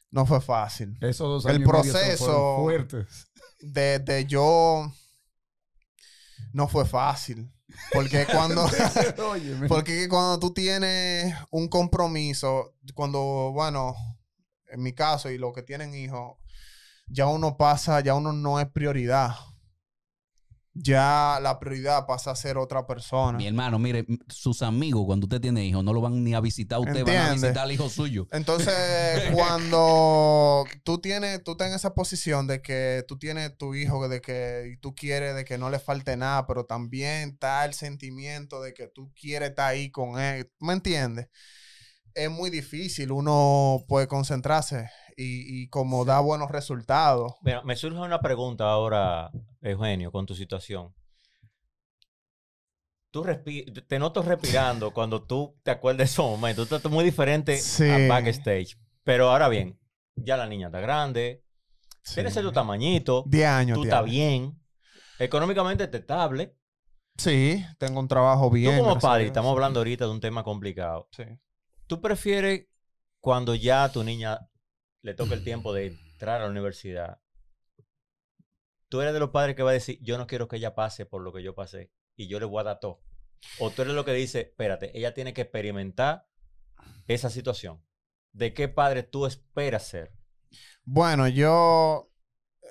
No 0.10 0.26
fue 0.26 0.41
fácil. 0.41 0.98
Esos 1.02 1.44
dos 1.44 1.46
El 1.46 1.58
años 1.58 1.70
y 1.70 1.72
medio 1.72 1.94
proceso- 1.94 2.58
fuertes. 2.63 3.28
De, 3.60 4.00
de 4.00 4.26
yo... 4.26 4.91
No 6.54 6.67
fue 6.67 6.86
fácil. 6.86 7.50
Porque 7.94 8.26
cuando... 8.32 8.65
Porque 9.67 10.10
cuando 10.10 10.39
tú 10.39 10.52
tienes 10.54 11.34
un 11.52 11.70
compromiso, 11.70 12.74
cuando, 12.96 13.52
bueno, 13.54 13.96
en 14.67 14.82
mi 14.82 14.94
caso 14.94 15.30
y 15.30 15.38
los 15.38 15.54
que 15.54 15.62
tienen 15.63 15.94
hijos, 15.94 16.38
ya 17.08 17.28
uno 17.28 17.56
pasa, 17.56 18.00
ya 18.02 18.15
uno 18.15 18.34
no 18.34 18.60
es 18.60 18.67
prioridad. 18.67 19.36
Ya 20.73 21.39
la 21.41 21.60
prioridad 21.60 22.05
pasa 22.05 22.31
a 22.31 22.36
ser 22.36 22.57
otra 22.57 22.88
persona. 22.88 23.38
Mi 23.38 23.45
hermano, 23.45 23.77
mire, 23.77 24.05
sus 24.29 24.62
amigos, 24.62 25.05
cuando 25.05 25.25
usted 25.25 25.41
tiene 25.41 25.65
hijos, 25.65 25.84
no 25.84 25.91
lo 25.91 25.99
van 25.99 26.23
ni 26.23 26.34
a 26.34 26.39
visitar 26.39 26.77
a 26.77 26.79
usted, 26.79 27.05
van 27.05 27.17
a 27.17 27.34
visitar 27.34 27.60
al 27.60 27.71
hijo 27.73 27.89
suyo. 27.89 28.27
Entonces, 28.31 28.71
cuando 29.34 30.65
tú 30.84 30.99
tienes, 30.99 31.43
tú 31.43 31.51
estás 31.51 31.67
en 31.67 31.73
esa 31.73 31.93
posición 31.93 32.47
de 32.47 32.62
que 32.62 33.03
tú 33.05 33.19
tienes 33.19 33.57
tu 33.57 33.75
hijo, 33.75 34.07
de 34.07 34.21
que 34.21 34.71
y 34.73 34.77
tú 34.77 34.95
quieres 34.95 35.36
de 35.36 35.43
que 35.43 35.57
no 35.57 35.69
le 35.69 35.79
falte 35.79 36.15
nada, 36.15 36.47
pero 36.47 36.65
también 36.65 37.31
está 37.31 37.65
el 37.65 37.73
sentimiento 37.73 38.62
de 38.62 38.73
que 38.73 38.88
tú 38.88 39.12
quieres 39.13 39.49
estar 39.49 39.71
ahí 39.71 39.91
con 39.91 40.21
él. 40.21 40.49
¿Me 40.62 40.71
entiendes? 40.71 41.27
Es 42.13 42.31
muy 42.31 42.49
difícil 42.49 43.12
uno 43.12 43.84
puede 43.88 44.07
concentrarse 44.07 44.89
y, 45.17 45.63
y 45.63 45.67
como 45.69 46.06
da 46.06 46.19
buenos 46.19 46.50
resultados. 46.52 47.34
Mira, 47.41 47.62
me 47.63 47.76
surge 47.76 48.00
una 48.00 48.19
pregunta 48.21 48.69
ahora, 48.69 49.32
Eugenio, 49.62 50.12
con 50.12 50.26
tu 50.26 50.36
situación. 50.36 50.93
Tú 53.12 53.26
te 53.88 54.00
noto 54.00 54.21
respirando 54.21 54.91
cuando 54.93 55.24
tú 55.24 55.58
te 55.63 55.71
acuerdas 55.71 55.97
de 55.97 56.04
esos 56.06 56.26
momentos. 56.26 56.67
Tú 56.69 56.76
estás 56.76 56.91
muy 56.91 57.04
diferente 57.04 57.58
Sí. 57.58 57.89
a 57.89 58.08
backstage. 58.08 58.78
Pero 59.04 59.30
ahora 59.30 59.50
bien, 59.50 59.78
ya 60.15 60.38
la 60.38 60.47
niña 60.47 60.67
está 60.67 60.80
grande, 60.80 61.43
tienes 62.13 62.34
tu 62.36 62.52
tamañito, 62.52 63.24
10 63.28 63.47
años. 63.47 63.78
tú 63.78 63.84
estás 63.84 64.06
bien, 64.06 64.58
económicamente 65.19 65.88
te 65.88 65.97
estable. 65.97 66.56
Sí, 67.17 67.63
tengo 67.78 68.00
un 68.00 68.08
trabajo 68.08 68.50
bien. 68.50 68.78
tú 68.78 68.84
como 68.84 69.00
padre, 69.00 69.26
estamos 69.26 69.52
hablando 69.52 69.80
ahorita 69.82 70.06
de 70.06 70.12
un 70.12 70.21
tema 70.21 70.43
complicado. 70.43 71.10
Sí. 71.12 71.24
¿Tú 71.88 72.00
prefieres 72.00 72.67
cuando 73.19 73.54
ya 73.56 73.91
tu 73.91 74.04
niña 74.04 74.39
le 75.01 75.13
toca 75.13 75.33
el 75.33 75.43
tiempo 75.43 75.73
de 75.73 75.87
entrar 75.87 76.41
a 76.41 76.45
la 76.45 76.49
universidad? 76.49 77.21
Tú 78.89 79.01
eres 79.01 79.13
de 79.13 79.19
los 79.19 79.29
padres 79.29 79.55
que 79.55 79.63
va 79.63 79.69
a 79.69 79.73
decir, 79.73 79.99
yo 80.01 80.17
no 80.17 80.27
quiero 80.27 80.47
que 80.47 80.57
ella 80.57 80.75
pase 80.75 81.05
por 81.05 81.21
lo 81.21 81.31
que 81.31 81.43
yo 81.43 81.55
pasé 81.55 81.91
y 82.15 82.27
yo 82.27 82.39
le 82.39 82.45
voy 82.45 82.61
a 82.61 82.65
dar 82.65 82.79
todo. 82.79 83.01
O 83.59 83.71
tú 83.71 83.81
eres 83.81 83.93
lo 83.93 84.05
que 84.05 84.13
dice, 84.13 84.41
espérate, 84.41 84.97
ella 84.97 85.13
tiene 85.13 85.33
que 85.33 85.41
experimentar 85.41 86.27
esa 87.07 87.29
situación. 87.29 87.81
¿De 88.33 88.53
qué 88.53 88.67
padre 88.67 89.03
tú 89.03 89.25
esperas 89.25 89.87
ser? 89.87 90.13
Bueno, 90.83 91.27
yo, 91.27 92.11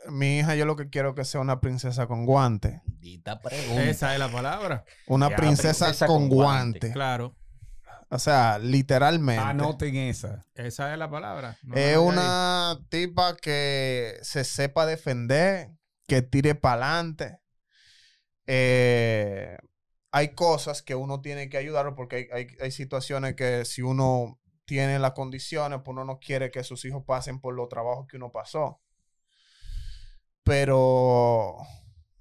mi 0.08 0.38
hija, 0.38 0.54
yo 0.54 0.64
lo 0.64 0.76
que 0.76 0.88
quiero 0.88 1.10
es 1.10 1.14
que 1.14 1.24
sea 1.24 1.40
una 1.40 1.60
princesa 1.60 2.06
con 2.06 2.26
guante. 2.26 2.82
Dita 2.84 3.40
pregunta. 3.40 3.88
esa 3.88 4.12
es 4.12 4.18
la 4.18 4.30
palabra. 4.30 4.84
Una 5.06 5.28
princesa, 5.34 5.86
princesa 5.86 6.06
con, 6.06 6.28
con 6.28 6.28
guante. 6.28 6.78
guante. 6.78 6.92
Claro, 6.92 7.36
O 8.12 8.18
sea, 8.18 8.59
literalmente. 8.59 9.40
Anoten 9.42 9.94
esa. 9.96 10.44
esa 10.55 10.92
es 10.92 10.99
la 10.99 11.09
palabra. 11.09 11.57
No 11.62 11.77
es 11.77 11.90
ahí. 11.90 11.96
una 11.96 12.79
tipa 12.88 13.37
que 13.37 14.18
se 14.23 14.42
sepa 14.44 14.85
defender, 14.85 15.70
que 16.09 16.20
tire 16.23 16.55
para 16.57 16.99
adelante. 16.99 17.38
hay 20.12 20.35
cosas 20.35 20.83
que 20.83 20.96
uno 20.96 21.20
tiene 21.20 21.49
que 21.49 21.57
ayudar 21.57 21.94
porque 21.94 22.16
hay, 22.16 22.27
hay- 22.33 22.57
hay 22.61 22.70
situaciones 22.73 23.37
que 23.37 23.64
si 23.64 23.81
uno 23.83 24.40
tiene 24.64 24.99
las 24.99 25.12
condiciones, 25.12 25.81
pues 25.85 25.92
uno 25.92 26.05
no 26.05 26.18
quiere 26.18 26.51
que 26.51 26.64
sus 26.64 26.85
hijos 26.85 27.05
pasen 27.07 27.40
por 27.40 27.55
los 27.55 27.68
trabajos 27.68 28.07
que 28.09 28.16
uno 28.16 28.33
pasó. 28.33 28.81
Pero 30.42 31.57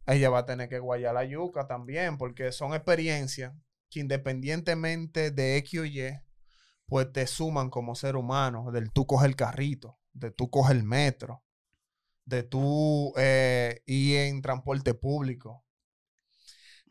ella 0.05 0.29
va 0.29 0.39
a 0.39 0.45
tener 0.45 0.69
que 0.69 0.79
guayar 0.79 1.13
la 1.13 1.23
yuca 1.25 1.67
también 1.67 2.17
porque 2.17 2.51
son 2.51 2.73
experiencias 2.73 3.53
que 3.89 3.99
independientemente 3.99 5.31
de 5.31 5.57
X 5.57 5.79
o 5.79 5.85
Y, 5.85 6.19
pues 6.85 7.11
te 7.11 7.27
suman 7.27 7.69
como 7.69 7.95
ser 7.95 8.15
humano, 8.15 8.71
del 8.71 8.91
tú 8.91 9.05
coger 9.05 9.29
el 9.29 9.35
carrito, 9.35 9.99
de 10.13 10.31
tú 10.31 10.49
coger 10.49 10.77
el 10.77 10.83
metro, 10.83 11.43
de 12.25 12.43
tú 12.43 13.13
eh, 13.17 13.81
ir 13.85 14.17
en 14.17 14.41
transporte 14.41 14.93
público. 14.93 15.63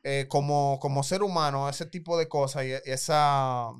Eh, 0.05 0.27
como, 0.29 0.79
como 0.81 1.03
ser 1.03 1.23
humano, 1.23 1.69
ese 1.69 1.87
tipo 1.87 2.19
de 2.19 2.29
cosas 2.29 2.65
y 2.65 2.73
esa... 2.91 3.71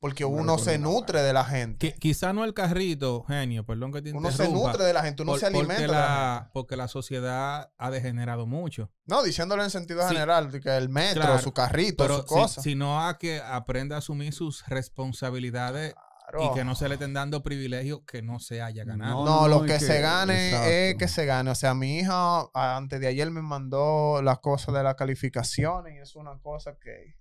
Porque 0.00 0.24
uno 0.26 0.58
se 0.58 0.78
nutre 0.78 1.22
de 1.22 1.32
la 1.32 1.44
gente. 1.44 1.94
Qui- 1.94 1.98
quizá 1.98 2.32
no 2.32 2.44
el 2.44 2.52
carrito, 2.52 3.24
genio, 3.26 3.64
perdón 3.64 3.92
que 3.92 4.02
te 4.02 4.12
Uno 4.12 4.30
se 4.30 4.44
interrumpa, 4.44 4.68
nutre 4.72 4.84
de 4.84 4.92
la 4.92 5.02
gente, 5.02 5.22
uno 5.22 5.32
por- 5.32 5.40
se 5.40 5.46
alimenta 5.46 5.74
porque 5.74 5.82
de 5.82 5.88
la 5.88 6.36
gente. 6.38 6.50
porque 6.52 6.76
la 6.76 6.88
sociedad 6.88 7.70
ha 7.78 7.90
degenerado 7.90 8.46
mucho. 8.46 8.90
No, 9.06 9.22
diciéndolo 9.22 9.64
en 9.64 9.70
sentido 9.70 10.02
Sí. 10.06 10.14
general, 10.14 10.50
que 10.60 10.76
el 10.76 10.88
metro, 10.90 11.22
Claro, 11.22 11.38
su 11.38 11.52
carrito, 11.52 12.04
Pero 12.04 12.16
su 12.18 12.22
si, 12.22 12.28
cosa. 12.28 12.60
si 12.62 12.74
no 12.74 13.06
a 13.06 13.16
que 13.18 13.40
aprenda 13.40 13.96
a 13.96 13.98
asumir 14.00 14.32
sus 14.34 14.66
responsabilidades 14.66 15.94
y 16.40 16.52
que 16.54 16.64
no 16.64 16.74
se 16.74 16.88
le 16.88 16.94
estén 16.96 17.14
dando 17.14 17.42
privilegios 17.42 18.00
que 18.06 18.20
no 18.20 18.38
se 18.40 18.60
haya 18.60 18.84
ganado. 18.84 19.24
No, 19.24 19.42
No, 19.42 19.48
lo 19.48 19.62
que 19.64 19.78
se 19.80 20.00
gane 20.00 20.90
es 20.90 20.96
que 20.96 21.08
se 21.08 21.24
gane. 21.24 21.50
O 21.50 21.54
sea, 21.54 21.72
mi 21.74 21.98
hija 22.00 22.46
antes 22.52 23.00
de 23.00 23.06
ayer 23.06 23.30
me 23.30 23.42
mandó 23.42 24.20
las 24.22 24.40
cosas 24.40 24.74
de 24.74 24.82
las 24.82 24.94
calificaciones 24.96 25.94
y 25.94 25.98
es 25.98 26.16
una 26.16 26.36
cosa 26.40 26.76
que... 26.82 27.14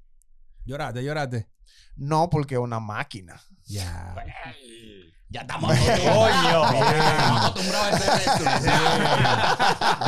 Lloraste, 0.65 1.04
lloraste. 1.04 1.47
No, 1.95 2.30
porque 2.30 2.56
es 2.56 2.60
una 2.60 2.80
máquina. 2.80 3.41
Ya. 3.65 4.15
Ya 5.30 5.41
estamos 5.41 5.71
acostumbrados. 5.71 6.73
Estamos 6.73 7.45
acostumbrados 7.45 7.88
a 7.88 7.95
hacer 7.95 8.13
esto. 8.21 8.43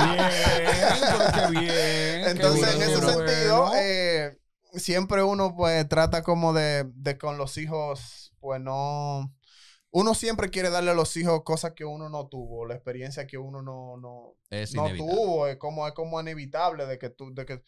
Bien, 0.04 0.24
qué 1.34 1.60
bien. 1.60 2.28
Entonces, 2.30 2.70
qué 2.70 2.76
en 2.76 2.82
ese 2.82 3.02
bueno. 3.02 3.28
sentido, 3.28 3.72
eh, 3.76 4.40
siempre 4.74 5.24
uno 5.24 5.56
pues 5.56 5.88
trata 5.88 6.24
como 6.24 6.54
de, 6.54 6.86
de 6.96 7.18
con 7.18 7.38
los 7.38 7.58
hijos, 7.58 8.34
pues 8.40 8.62
no... 8.62 9.34
Uno 9.90 10.14
siempre 10.14 10.50
quiere 10.50 10.70
darle 10.70 10.92
a 10.92 10.96
los 10.96 11.16
hijos 11.18 11.44
cosas 11.44 11.72
que 11.72 11.86
uno 11.86 12.10
no 12.10 12.28
tuvo, 12.28 12.66
la 12.66 12.76
experiencia 12.76 13.26
que 13.26 13.38
uno 13.38 13.62
no, 13.62 13.98
no, 13.98 14.36
Es 14.50 14.76
no 14.76 14.94
tuvo, 14.96 15.48
es 15.48 15.58
como, 15.58 15.88
es 15.88 15.94
como 15.94 16.20
inevitable 16.20 16.86
de 16.86 17.00
que 17.00 17.10
tú, 17.10 17.34
de 17.34 17.46
que, 17.46 17.64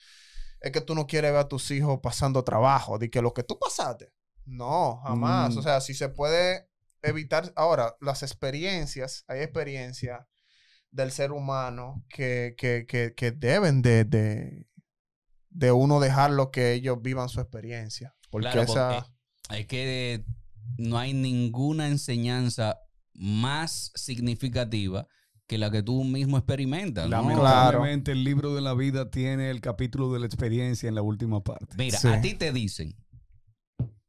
es 0.62 0.72
que 0.72 0.82
tú 0.82 0.96
no 0.96 1.08
quieres 1.08 1.32
ver 1.32 1.42
a 1.42 1.48
tus 1.48 1.72
hijos 1.72 2.00
pasando 2.02 2.44
trabajo, 2.44 2.98
de 2.98 3.10
que 3.10 3.22
lo 3.22 3.34
que 3.34 3.44
tú 3.44 3.58
pasaste. 3.58 4.12
No, 4.46 5.02
jamás. 5.04 5.56
Mm. 5.56 5.60
O 5.60 5.62
sea, 5.62 5.82
si 5.82 5.94
se 5.94 6.10
puede 6.10 6.70
evitar, 7.02 7.54
ahora, 7.56 7.96
las 8.02 8.24
experiencias, 8.24 9.24
hay 9.28 9.42
experiencias 9.42 10.26
del 10.92 11.12
ser 11.12 11.32
humano 11.32 12.04
que, 12.10 12.56
que, 12.58 12.86
que, 12.88 13.14
que 13.16 13.32
deben 13.32 13.82
de, 13.82 14.06
de, 14.06 14.68
de 15.50 15.72
uno 15.72 16.00
dejarlo 16.00 16.52
que 16.52 16.74
ellos 16.74 17.02
vivan 17.02 17.30
su 17.30 17.40
experiencia. 17.40 18.16
Porque 18.30 18.50
Claro, 18.50 18.62
esa... 18.64 19.08
porque 19.48 19.68
que 19.68 20.26
no 20.78 20.98
hay 20.98 21.14
ninguna 21.14 21.88
enseñanza 21.88 22.80
más 23.14 23.92
significativa 23.96 25.08
que 25.50 25.58
la 25.58 25.72
que 25.72 25.82
tú 25.82 26.04
mismo 26.04 26.38
experimentas. 26.38 27.10
¿no? 27.10 27.18
Lamentablemente, 27.18 28.12
el 28.12 28.24
libro 28.24 28.54
de 28.54 28.62
la 28.62 28.76
vida 28.76 29.10
tiene 29.10 29.50
el 29.50 29.62
capítulo 29.62 30.14
de 30.14 30.20
la 30.20 30.28
experiencia 30.28 30.88
en 30.88 30.94
la 30.94 31.02
última 31.02 31.44
parte. 31.44 31.76
Mira, 31.76 31.98
Sí. 31.98 32.08
a 32.08 32.22
ti 32.22 32.36
te 32.36 32.52
dicen. 32.54 32.96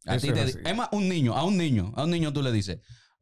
A 0.05 0.19
ti 0.19 0.31
te 0.33 0.41
es 0.43 0.47
di- 0.55 0.61
así. 0.61 0.69
es 0.71 0.77
más, 0.77 0.91
un 0.93 1.09
niño, 1.09 1.35
a 1.35 1.45
un 1.45 1.57
niño, 1.57 1.93
a 1.97 2.05
un 2.05 2.11
niño 2.11 2.31
tú 2.35 2.43
le 2.43 2.53
dices, 2.53 2.81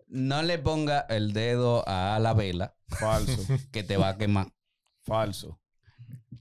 no 0.08 0.42
le 0.42 0.58
ponga 0.58 1.06
el 1.08 1.32
dedo 1.32 1.84
a 1.88 2.18
la 2.18 2.34
vela 2.34 2.74
Falso, 2.88 3.36
que 3.72 3.84
te 3.84 3.96
va 3.96 4.08
a 4.10 4.18
quemar. 4.18 4.52
falso. 5.04 5.60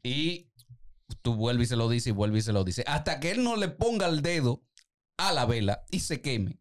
Y 0.02 0.50
tú 1.22 1.36
vuelves 1.36 1.68
y 1.68 1.70
se 1.70 1.76
lo 1.76 1.90
dices 1.90 2.08
y 2.08 2.12
vuelves 2.12 2.44
y 2.44 2.46
se 2.48 2.54
lo 2.54 2.64
dices. 2.64 2.86
Hasta 2.88 3.20
que 3.20 3.30
él 3.32 3.44
no 3.44 3.56
le 3.56 3.68
ponga 3.68 4.08
el 4.08 4.22
dedo 4.24 4.64
a 5.18 5.32
la 5.32 5.46
vela 5.46 5.84
y 5.92 6.00
se 6.00 6.22
queme, 6.22 6.60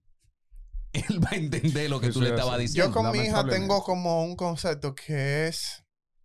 él 1.08 1.24
va 1.24 1.30
a 1.32 1.36
entender 1.36 1.90
lo 1.90 2.00
que 2.00 2.10
tú 2.10 2.20
le 2.20 2.28
es 2.28 2.32
estabas 2.34 2.58
diciendo. 2.58 2.88
Yo 2.88 2.94
con 2.94 3.12
mi 3.12 3.18
hija 3.18 3.46
tengo 3.46 3.82
como 3.82 4.24
un 4.24 4.36
concepto 4.36 4.94
que 4.94 5.48
es 5.48 5.84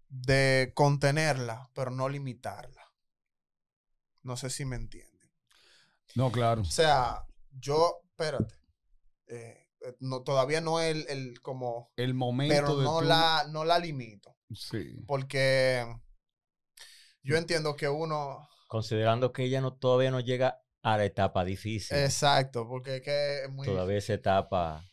de 0.10 0.72
contenerla, 0.76 1.70
pero 1.74 1.92
no 1.92 2.10
limitarla. 2.10 2.82
No 4.24 4.38
sé 4.38 4.50
si 4.50 4.66
me 4.66 4.76
entienden. 4.76 5.32
No, 6.16 6.32
claro. 6.32 6.62
O 6.62 6.66
sea, 6.66 7.26
yo, 7.52 8.02
espérate, 8.10 8.56
eh, 9.28 9.68
eh, 9.82 9.96
no, 10.00 10.22
todavía 10.22 10.62
no 10.62 10.80
es 10.80 10.96
el, 10.96 11.06
el 11.10 11.42
como, 11.42 11.92
El 11.96 12.14
momento 12.14 12.56
pero 12.56 12.78
de 12.78 12.84
no 12.84 13.02
la, 13.02 13.46
no 13.50 13.66
la 13.66 13.80
limito. 13.80 14.38
Sí. 14.54 15.04
Porque 15.08 15.86
yo 17.24 17.38
entiendo 17.38 17.76
que 17.76 17.88
uno, 17.88 18.48
Considerando 18.68 19.34
que 19.34 19.44
ella 19.44 19.60
no, 19.60 19.74
todavía 19.74 20.12
no 20.12 20.20
llega 20.20 20.62
a 20.84 20.98
la 20.98 21.06
etapa 21.06 21.44
difícil. 21.46 21.96
exacto, 21.98 22.68
porque 22.68 22.98
es 22.98 23.02
que 23.02 23.44
es 23.46 23.50
muy... 23.52 23.66
Todavía 23.68 23.98
esa 23.98 24.14
etapa. 24.14 24.84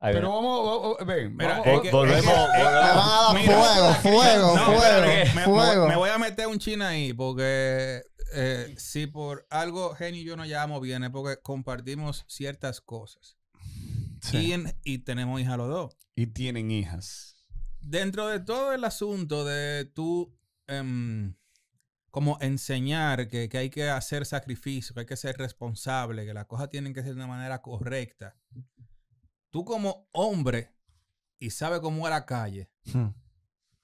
Pero 0.00 0.18
una- 0.20 0.28
vamos, 0.28 0.66
vamos, 0.66 0.82
vamos, 0.98 1.06
ven, 1.06 1.36
Mira, 1.36 1.48
vamos- 1.58 1.66
es 1.66 1.72
Vol- 1.74 1.82
que- 1.82 1.90
volvemos. 1.90 2.22
es 2.22 2.24
que- 2.52 2.58
Me 2.58 2.64
van 2.64 2.74
a 2.74 2.78
dar 2.78 3.34
Mira, 3.34 3.54
fuego, 3.56 3.94
fuego, 3.94 4.56
No, 4.56 4.64
fuego, 4.66 5.00
me, 5.06 5.24
me- 5.34 5.44
fuego. 5.44 5.88
me 5.88 5.96
voy 5.96 6.10
a 6.10 6.18
meter 6.18 6.46
un 6.46 6.58
chin 6.58 6.82
ahí 6.82 7.12
porque 7.12 8.02
eh, 8.34 8.74
si 8.76 9.06
por 9.06 9.46
algo 9.50 9.94
Genio 9.94 10.20
y 10.20 10.24
yo 10.24 10.36
nos 10.36 10.46
llevamos 10.48 10.80
bien 10.82 11.02
es 11.04 11.10
porque 11.10 11.40
compartimos 11.42 12.24
ciertas 12.28 12.80
cosas. 12.80 13.36
Sí. 14.20 14.38
Y, 14.48 14.52
en- 14.52 14.76
y 14.84 14.98
tenemos 14.98 15.40
hija 15.40 15.56
los 15.56 15.68
dos. 15.68 15.96
y 16.14 16.26
tienen 16.28 16.70
hijas. 16.70 17.36
Dentro 17.80 18.26
de 18.28 18.40
todo 18.40 18.72
el 18.74 18.84
asunto 18.84 19.44
de 19.44 19.84
tú 19.86 20.34
em, 20.66 21.34
como 22.16 22.38
enseñar 22.40 23.28
que, 23.28 23.46
que 23.50 23.58
hay 23.58 23.68
que 23.68 23.90
hacer 23.90 24.24
sacrificio, 24.24 24.94
que 24.94 25.00
hay 25.00 25.06
que 25.06 25.18
ser 25.18 25.36
responsable, 25.36 26.24
que 26.24 26.32
las 26.32 26.46
cosas 26.46 26.70
tienen 26.70 26.94
que 26.94 27.02
ser 27.02 27.10
de 27.10 27.16
una 27.16 27.26
manera 27.26 27.60
correcta. 27.60 28.34
Tú 29.50 29.66
como 29.66 30.08
hombre 30.12 30.72
y 31.38 31.50
sabes 31.50 31.80
cómo 31.80 32.06
es 32.06 32.10
la 32.10 32.24
calle, 32.24 32.70
Hmm. 32.94 33.08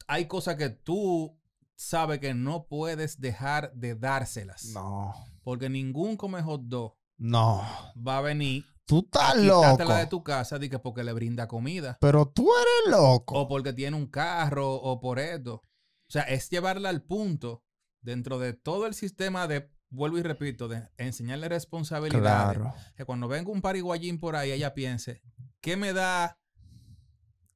hay 0.07 0.24
cosas 0.28 0.57
que 0.57 0.70
tú 0.70 1.39
sabes 1.76 2.20
que 2.20 2.33
no 2.33 2.68
puedes 2.68 3.20
dejar 3.20 3.70
de 3.74 3.97
dárselas. 3.97 4.64
No, 4.72 5.12
Porque 5.43 5.68
ningún 5.68 6.16
come 6.16 6.41
hot 6.43 6.62
dog 6.62 6.97
no. 7.18 7.61
va 7.99 8.16
a 8.16 8.20
venir 8.22 8.64
Tú 8.87 9.01
estás 9.01 9.37
loco. 9.37 9.93
de 9.95 10.07
tu 10.07 10.22
casa 10.24 10.59
que 10.59 10.78
porque 10.78 11.05
le 11.05 11.12
brinda 11.12 11.47
comida. 11.49 11.99
Pero 12.01 12.24
tú 12.28 12.49
eres 12.51 12.97
loco. 12.99 13.39
O 13.39 13.47
porque 13.47 13.74
tiene 13.74 13.95
un 13.95 14.07
carro 14.07 14.72
o 14.74 14.99
por 15.01 15.18
esto. 15.18 15.57
O 15.57 16.11
sea, 16.11 16.22
es 16.22 16.49
llevarla 16.49 16.89
al 16.89 17.03
punto 17.03 17.62
dentro 18.03 18.38
de 18.38 18.53
todo 18.53 18.86
el 18.86 18.94
sistema 18.94 19.46
de, 19.48 19.70
vuelvo 19.90 20.18
y 20.18 20.22
repito, 20.22 20.68
de 20.68 20.88
enseñarle 20.98 21.48
responsabilidades. 21.48 22.59
Claro. 22.59 22.74
Que 22.96 23.05
cuando 23.05 23.28
venga 23.28 23.50
un 23.50 23.62
pariguayín 23.62 24.18
por 24.18 24.36
ahí, 24.36 24.53
ella 24.53 24.74
piense, 24.74 25.22
¿qué 25.61 25.76
me 25.76 25.92
da? 25.92 26.38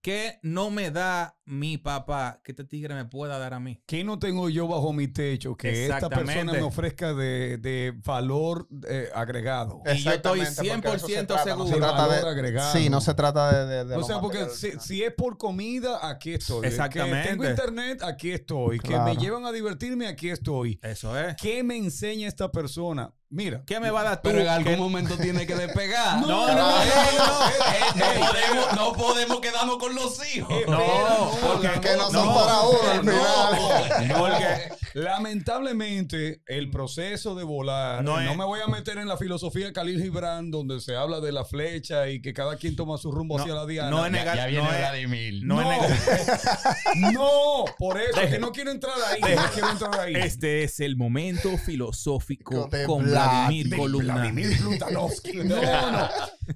¿Qué 0.01 0.39
no 0.43 0.71
me 0.71 0.91
da 0.91 1.36
mi 1.49 1.79
papá 1.79 2.41
que 2.43 2.51
este 2.53 2.65
tigre 2.65 2.95
me 2.95 3.05
pueda 3.05 3.39
dar 3.39 3.55
a 3.55 3.61
mí? 3.61 3.81
¿Qué 3.87 4.03
no 4.03 4.19
tengo 4.19 4.49
yo 4.49 4.67
bajo 4.67 4.93
mi 4.93 5.07
techo 5.09 5.57
que 5.57 5.87
esta 5.87 6.09
persona 6.09 6.53
me 6.53 6.63
ofrezca 6.63 7.15
de, 7.15 7.57
de 7.59 7.95
valor 8.05 8.69
eh, 8.89 9.09
agregado? 9.15 9.81
Y 9.87 9.99
yo 10.03 10.11
estoy 10.11 10.41
Exactamente, 10.41 10.89
porque 10.89 10.93
de 10.93 10.97
eso 10.97 11.07
se 11.07 11.23
100% 11.23 11.27
trata, 11.27 11.57
no 11.57 11.65
se 11.67 11.73
seguro. 11.75 11.87
trata 11.89 12.03
de- 12.09 12.17
Valor 12.17 12.29
agregado. 12.33 12.73
Sí, 12.73 12.91
no 12.91 13.01
se 13.01 13.15
trata 13.15 13.65
de... 13.65 13.67
de- 13.77 13.85
de 13.85 13.97
O 13.97 14.03
sea, 14.03 14.21
porque 14.21 14.47
si, 14.51 14.73
si 14.81 15.03
es 15.05 15.13
por 15.15 15.39
comida, 15.39 16.09
aquí 16.09 16.35
estoy. 16.35 16.67
Exactamente. 16.67 17.23
Que 17.23 17.29
tengo 17.29 17.49
internet, 17.49 18.03
aquí 18.03 18.33
estoy. 18.33 18.81
Que 18.81 18.89
Claro. 18.89 19.05
me 19.05 19.17
llevan 19.17 19.47
a 19.47 19.53
divertirme, 19.53 20.09
aquí 20.09 20.31
estoy. 20.31 20.81
Eso 20.83 21.17
es. 21.19 21.37
¿Qué 21.37 21.63
me 21.63 21.77
enseña 21.77 22.27
esta 22.27 22.51
persona? 22.51 23.13
Mira. 23.29 23.63
¿Qué 23.67 23.81
me 23.81 23.91
va 23.91 24.03
a 24.03 24.05
dar 24.05 24.23
tú? 24.23 24.29
Pero 24.29 24.41
en 24.41 24.49
algún 24.49 24.73
que- 24.75 24.79
momento 24.81 25.17
tiene 25.17 25.47
que 25.47 25.55
despegar. 25.55 26.21
No, 26.21 26.27
No, 26.27 26.47
no, 26.49 26.55
no, 26.55 26.83
Eh, 26.83 26.87
no. 27.19 28.03
eh, 28.03 28.15
no, 28.19 28.31
podemos, 28.31 28.77
no 28.77 28.93
podemos 28.93 29.41
quedarnos 29.41 29.77
con 29.79 29.95
los 29.95 30.35
hijos. 30.37 30.55
No, 30.69 31.31
porque 31.41 31.69
Que 31.81 31.97
no 31.97 32.11
son 32.11 32.35
para 32.35 32.61
uno 32.63 32.91
al 32.91 33.05
no. 33.05 33.13
final. 33.13 34.17
Porque 34.19 34.77
Lamentablemente, 34.95 36.41
el 36.47 36.71
proceso 36.71 37.35
de 37.35 37.45
volar, 37.45 38.03
No 38.03 38.19
no, 38.21 38.35
me 38.35 38.45
voy 38.45 38.61
a 38.61 38.67
meter 38.67 38.97
en 38.97 39.07
la 39.09 39.17
filosofía 39.19 39.67
de 39.67 39.73
Khalil 39.75 40.03
Gibran, 40.03 40.51
donde 40.51 40.81
se 40.81 40.97
habla 40.97 41.21
de 41.21 41.33
la 41.33 41.45
flecha 41.45 42.09
y 42.09 42.23
que 42.23 42.33
cada 42.33 42.57
quien 42.57 42.77
toma 42.77 42.97
su 42.97 43.13
rumbo 43.13 43.37
No, 43.37 43.43
hacia 43.43 43.55
la 43.55 43.67
diana. 43.67 43.91
no 43.91 44.07
es 44.07 44.13
Ya, 44.13 44.19
negar, 44.19 44.37
ya 44.39 44.47
viene 44.47 44.63
no 44.65 44.73
es- 44.73 44.79
Vladimir. 44.79 45.41
no 45.45 45.61
es 45.61 45.67
No. 45.67 45.73
negar- 45.73 46.77
No, 47.13 47.65
por 47.79 48.01
eso, 48.01 48.21
que 48.29 48.39
no 48.39 48.53
quiero 48.53 48.71
entrar 48.71 48.95
ahí. 49.11 49.21
No 49.21 49.43
quiero 49.53 49.71
entrar 49.71 50.01
ahí. 50.01 50.15
Este 50.15 50.63
es 50.65 50.81
el 50.81 50.97
momento 50.97 51.57
filosófico 51.59 52.69
con 52.87 53.05
Vlad- 53.05 53.11
Vladimir 53.49 53.77
Columna. 53.77 54.15
Vladimir 54.15 54.57
Plutanovsky. 54.59 55.33
No, 55.47 55.61
no. 55.93 56.09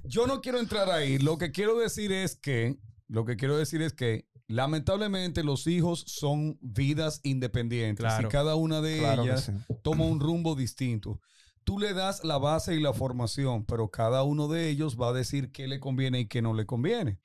Yo 0.05 0.25
no 0.27 0.41
quiero 0.41 0.59
entrar 0.59 0.89
ahí. 0.89 1.17
Lo 1.19 1.37
que 1.37 1.51
quiero 1.51 1.77
decir 1.77 2.11
es 2.11 2.35
que, 2.35 2.75
lo 3.07 3.23
que 3.25 3.35
quiero 3.37 3.57
decir 3.57 3.81
es 3.81 3.93
que, 3.93 4.25
lamentablemente, 4.51 5.43
los 5.43 5.65
hijos 5.67 6.03
son 6.07 6.57
vidas 6.61 7.19
independientes 7.23 8.03
Claro. 8.05 8.27
y 8.27 8.31
cada 8.31 8.55
una 8.55 8.81
de 8.81 8.99
Claro 8.99 9.23
ellas 9.23 9.45
sí. 9.45 9.51
toma 9.81 10.05
un 10.05 10.19
rumbo 10.19 10.55
distinto. 10.55 11.19
Tú 11.63 11.77
le 11.79 11.93
das 11.93 12.23
la 12.23 12.37
base 12.37 12.75
y 12.75 12.79
la 12.79 12.93
formación, 12.93 13.65
pero 13.65 13.89
cada 13.89 14.23
uno 14.23 14.47
de 14.47 14.69
ellos 14.69 14.97
va 14.99 15.09
a 15.09 15.13
decir 15.13 15.51
qué 15.51 15.67
le 15.67 15.79
conviene 15.79 16.21
y 16.21 16.27
qué 16.27 16.41
no 16.41 16.53
le 16.53 16.65
conviene. 16.65 17.19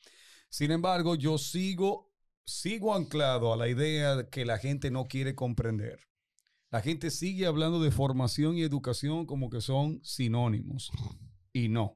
Sin 0.51 0.70
embargo, 0.70 1.14
yo 1.14 1.39
sigo, 1.39 2.12
sigo 2.45 2.95
anclado 2.95 3.53
a 3.53 3.57
la 3.57 3.68
idea 3.68 4.16
de 4.16 4.29
que 4.29 4.45
la 4.45 4.59
gente 4.59 4.91
no 4.91 5.07
quiere 5.07 5.35
comprender. 5.35 6.01
La 6.70 6.81
gente 6.83 7.11
sigue 7.11 7.47
hablando 7.47 7.81
de 7.81 7.91
formación 7.91 8.57
y 8.57 8.62
educación 8.62 9.24
como 9.24 9.49
que 9.51 9.61
son 9.61 10.01
sinónimos. 10.05 10.91
Y 11.53 11.68
no. 11.68 11.96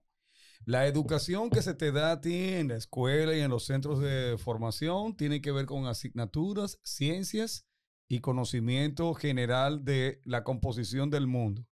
La 0.71 0.87
educación 0.87 1.51
que 1.51 1.63
se 1.63 1.75
te 1.75 1.91
da 1.91 2.13
a 2.13 2.21
ti 2.21 2.51
en 2.51 2.69
la 2.69 2.77
escuela 2.77 3.35
y 3.35 3.41
en 3.41 3.51
los 3.51 3.65
centros 3.65 3.99
de 3.99 4.37
formación 4.39 5.17
tiene 5.17 5.43
que 5.43 5.51
ver 5.51 5.67
con 5.67 5.87
asignaturas, 5.87 6.79
ciencias 6.85 7.67
y 8.07 8.21
conocimiento 8.21 9.13
general 9.15 9.85
de 9.85 10.23
la 10.25 10.45
composición 10.45 11.11
del 11.11 11.27
mundo. 11.27 11.67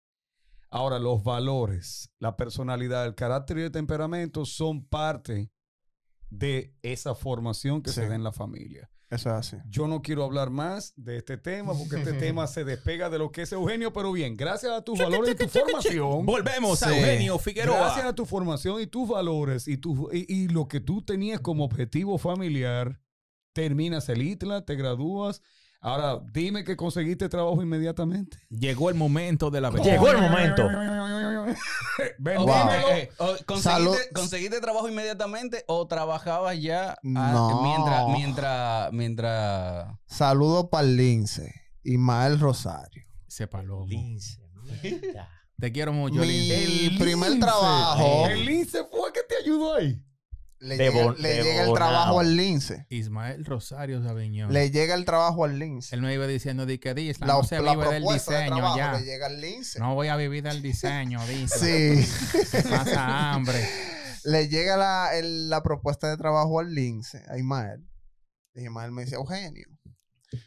Ahora, 0.71 1.01
los 1.01 1.25
valores, 1.25 2.09
la 2.21 2.37
personalidad, 2.37 3.05
el 3.05 3.17
carácter 3.17 3.59
y 3.59 3.63
el 3.63 3.73
temperamento 3.73 4.45
son 4.45 4.87
parte 4.87 5.51
de 6.31 6.77
esa 6.83 7.17
formación 7.17 7.83
que 7.83 7.91
se 7.91 8.09
da 8.09 8.15
en 8.15 8.23
la 8.23 8.31
familia. 8.31 8.93
Eso 9.15 9.31
es 9.31 9.37
así. 9.37 9.57
Yo 9.69 9.87
no 9.87 10.03
quiero 10.03 10.25
hablar 10.25 10.51
más 10.51 10.93
de 10.97 11.17
este 11.17 11.37
tema 11.37 11.73
porque 11.73 11.97
este 11.97 12.13
tema 12.19 12.47
se 12.47 12.65
despega 12.65 13.09
de 13.09 13.19
lo 13.19 13.31
que 13.31 13.43
es 13.43 13.53
Eugenio, 13.53 13.93
pero 13.93 14.11
bien, 14.11 14.37
gracias 14.37 14.73
a 14.73 14.83
tus 14.83 14.99
valores 14.99 15.35
y 15.35 15.37
tu 15.37 15.49
formación. 15.49 16.27
Volvemos 16.27 16.83
a. 16.83 16.97
Eugenio 16.97 17.39
Figueroa. 17.39 17.79
Gracias 17.79 18.07
a 18.07 18.15
tu 18.15 18.27
formación 18.27 18.81
y 18.81 18.87
tus 18.87 19.09
valores 19.09 19.69
y, 19.69 19.77
tu, 19.77 20.11
y, 20.13 20.27
y 20.29 20.49
lo 20.49 20.67
que 20.67 20.81
tú 20.81 21.03
tenías 21.03 21.41
como 21.41 21.65
objetivo 21.65 22.19
familiar, 22.19 23.01
terminas 23.53 24.09
el 24.09 24.23
ITLA, 24.23 24.65
te 24.65 24.75
gradúas. 24.75 25.43
Ahora, 25.81 26.19
dime 26.33 26.65
que 26.65 26.77
conseguiste 26.77 27.29
trabajo 27.29 27.63
inmediatamente. 27.63 28.39
Llegó 28.49 28.89
el 28.89 28.95
momento 28.95 29.51
de 29.51 29.61
la 29.61 29.69
verdad. 29.69 29.85
Llegó 29.85 30.09
el 30.09 30.17
momento. 30.17 30.67
Eh, 31.99 32.15
eh, 32.27 33.11
oh, 33.19 33.37
¿conseguiste, 33.47 34.11
conseguiste 34.15 34.61
trabajo 34.61 34.89
inmediatamente 34.89 35.65
o 35.69 35.87
trabajabas 35.87 36.61
ya 36.61 36.93
ah, 36.93 36.97
No. 37.03 37.63
mientras, 37.63 38.07
mientras, 38.09 38.93
mientras... 38.93 39.89
Saludos 40.07 40.69
para 40.71 40.87
el 40.87 40.97
Lince. 40.97 41.55
Ismael 41.83 42.41
Rosario. 42.41 43.05
Se 43.29 43.47
palomo. 43.47 43.87
Lince. 43.87 44.41
Te 45.59 45.73
quiero 45.73 45.93
mucho, 45.93 46.21
Mi 46.21 46.27
Lince. 46.27 46.99
primer 46.99 47.31
lince. 47.31 47.47
trabajo. 47.47 48.27
El 48.29 48.45
lince 48.45 48.85
fue 48.91 49.09
el 49.09 49.13
que 49.13 49.23
te 49.29 49.37
ayudó 49.43 49.75
ahí. 49.77 50.03
Le 50.65 50.77
De 50.79 50.91
llega, 50.91 51.05
bon- 51.05 51.17
le 51.19 51.29
de 51.29 51.43
llega 51.43 51.65
el 51.65 51.75
trabajo 51.75 52.21
al 52.21 52.37
Lince. 52.37 52.87
Ismael 52.89 53.45
Rosario 53.45 54.03
Sabiñón. 54.03 54.53
Le 54.53 54.71
llega 54.71 54.95
el 54.95 55.05
trabajo 55.05 55.45
al 55.45 55.59
Lince. 55.59 55.95
Él 55.95 56.01
me 56.03 56.15
iba 56.15 56.27
diciendo 56.27 56.65
de 56.67 56.81
que 56.81 56.95
dice, 56.95 57.21
La, 57.27 57.35
no 57.35 57.45
se 57.45 57.61
la 57.61 57.75
vive 57.75 57.93
del 57.93 58.03
de 58.05 58.13
diseño 58.15 58.47
trabajo 58.57 58.77
ya. 58.79 58.93
le 58.99 59.05
llega 59.05 59.27
al 59.27 59.41
Lince. 59.41 59.79
No 59.79 59.95
voy 59.95 60.09
a 60.09 60.17
vivir 60.17 60.43
del 60.43 60.63
diseño, 60.63 61.21
dice. 61.27 62.03
Sí. 62.05 62.63
Pasa 62.71 63.33
hambre. 63.33 63.69
le 64.25 64.49
llega 64.49 64.77
la, 64.79 65.11
el- 65.15 65.51
la 65.51 65.63
propuesta 65.63 66.09
de 66.09 66.17
trabajo 66.17 66.59
al 66.61 66.75
Lince, 66.75 67.23
a 67.29 67.37
Ismael. 67.37 67.87
Y 68.55 68.63
Ismael 68.63 68.91
me 68.93 69.05
dice, 69.05 69.17
Eugenio, 69.17 69.67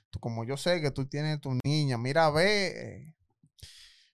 tú, 0.10 0.20
como 0.20 0.44
yo 0.46 0.58
sé 0.58 0.82
que 0.82 0.90
tú 0.92 1.06
tienes 1.08 1.40
tu 1.42 1.58
niña, 1.64 1.98
mira, 2.00 2.30
ve, 2.32 2.68
eh, 2.68 3.14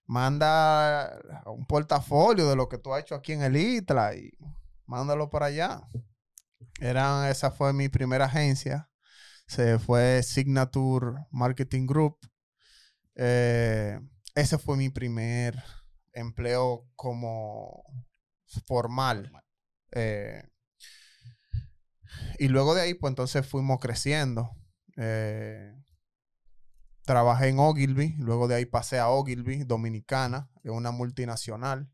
manda 0.05 1.17
un 1.45 1.65
portafolio 1.65 2.49
de 2.49 2.55
lo 2.55 2.67
que 2.67 2.77
tú 2.77 2.93
has 2.93 3.01
hecho 3.03 3.15
aquí 3.15 3.31
en 3.33 3.43
el 3.43 3.55
ITLA 3.55 4.15
y 4.15 4.31
mándalo 4.93 5.27
para 5.31 5.47
allá. 5.47 5.81
Eran, 6.79 7.27
esa 7.27 7.49
fue 7.49 7.73
mi 7.73 7.89
primera 7.89 8.25
agencia. 8.25 8.89
Se 9.47 9.79
fue 9.79 10.21
Signature 10.21 11.25
Marketing 11.31 11.87
Group. 11.87 12.17
Eh, 13.15 13.99
ese 14.35 14.59
fue 14.59 14.77
mi 14.77 14.89
primer 14.89 15.61
empleo 16.13 16.87
como 16.95 17.83
formal. 18.67 19.31
Eh, 19.93 20.43
y 22.37 22.47
luego 22.49 22.75
de 22.75 22.81
ahí, 22.81 22.93
pues 22.93 23.09
entonces 23.09 23.47
fuimos 23.47 23.79
creciendo. 23.79 24.51
Eh, 24.95 25.73
trabajé 27.03 27.47
en 27.47 27.57
Ogilvy, 27.57 28.15
luego 28.19 28.47
de 28.47 28.55
ahí 28.55 28.65
pasé 28.67 28.99
a 28.99 29.09
Ogilvy, 29.09 29.63
Dominicana, 29.63 30.51
es 30.63 30.71
una 30.71 30.91
multinacional. 30.91 31.89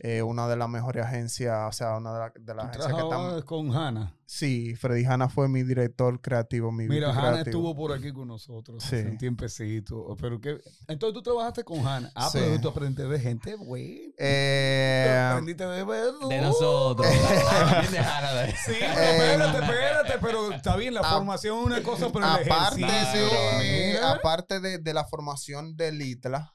Eh, 0.00 0.22
una 0.22 0.46
de 0.48 0.56
las 0.56 0.68
mejores 0.68 1.04
agencias, 1.04 1.56
o 1.68 1.72
sea, 1.72 1.96
una 1.96 2.12
de, 2.12 2.18
la- 2.18 2.32
de 2.38 2.54
las 2.54 2.66
agencias 2.66 2.92
que 2.94 3.02
están... 3.02 3.42
con 3.42 3.74
Hanna. 3.74 4.14
Sí, 4.26 4.74
Freddy 4.74 5.04
Hanna 5.04 5.28
fue 5.28 5.48
mi 5.48 5.62
director 5.62 6.20
creativo, 6.20 6.72
mi 6.72 6.88
Mira, 6.88 7.10
Hanna 7.10 7.20
creativo. 7.32 7.44
estuvo 7.44 7.76
por 7.76 7.92
aquí 7.92 8.12
con 8.12 8.26
nosotros 8.26 8.82
Sí. 8.82 8.96
hace 8.96 9.08
un 9.10 9.18
tiempecito. 9.18 10.16
Pero 10.20 10.40
que, 10.40 10.58
entonces 10.88 11.14
tú 11.14 11.22
trabajaste 11.22 11.62
con 11.62 11.86
Hanna. 11.86 12.10
Ah, 12.14 12.28
Sí. 12.30 12.38
pero 12.40 12.60
tú 12.60 12.68
aprendiste 12.68 13.06
de 13.06 13.20
gente 13.20 13.54
buena. 13.54 13.86
Tú 14.08 14.14
Eh, 14.18 15.28
aprendiste 15.30 15.64
de 15.66 15.84
verlo. 15.84 16.28
De 16.28 16.40
nosotros. 16.40 17.06
También 17.70 17.92
de 17.92 17.98
Hanna, 17.98 18.32
de- 18.32 18.52
Sí, 18.52 18.72
pero 18.78 19.00
Eh, 19.00 19.32
espérate, 19.32 19.58
espérate, 19.58 20.18
pero 20.20 20.52
está 20.52 20.76
bien, 20.76 20.94
la 20.94 21.00
a- 21.00 21.14
formación 21.16 21.58
es 21.60 21.66
una 21.66 21.82
cosa, 21.82 22.10
pero 22.12 22.24
el 22.26 22.50
aparte 22.50 22.80
ejercicio, 22.82 23.38
mira. 23.60 24.12
aparte 24.12 24.60
de, 24.60 24.78
de 24.78 24.94
la 24.94 25.04
formación 25.04 25.76
del 25.76 26.00
ITLA, 26.02 26.54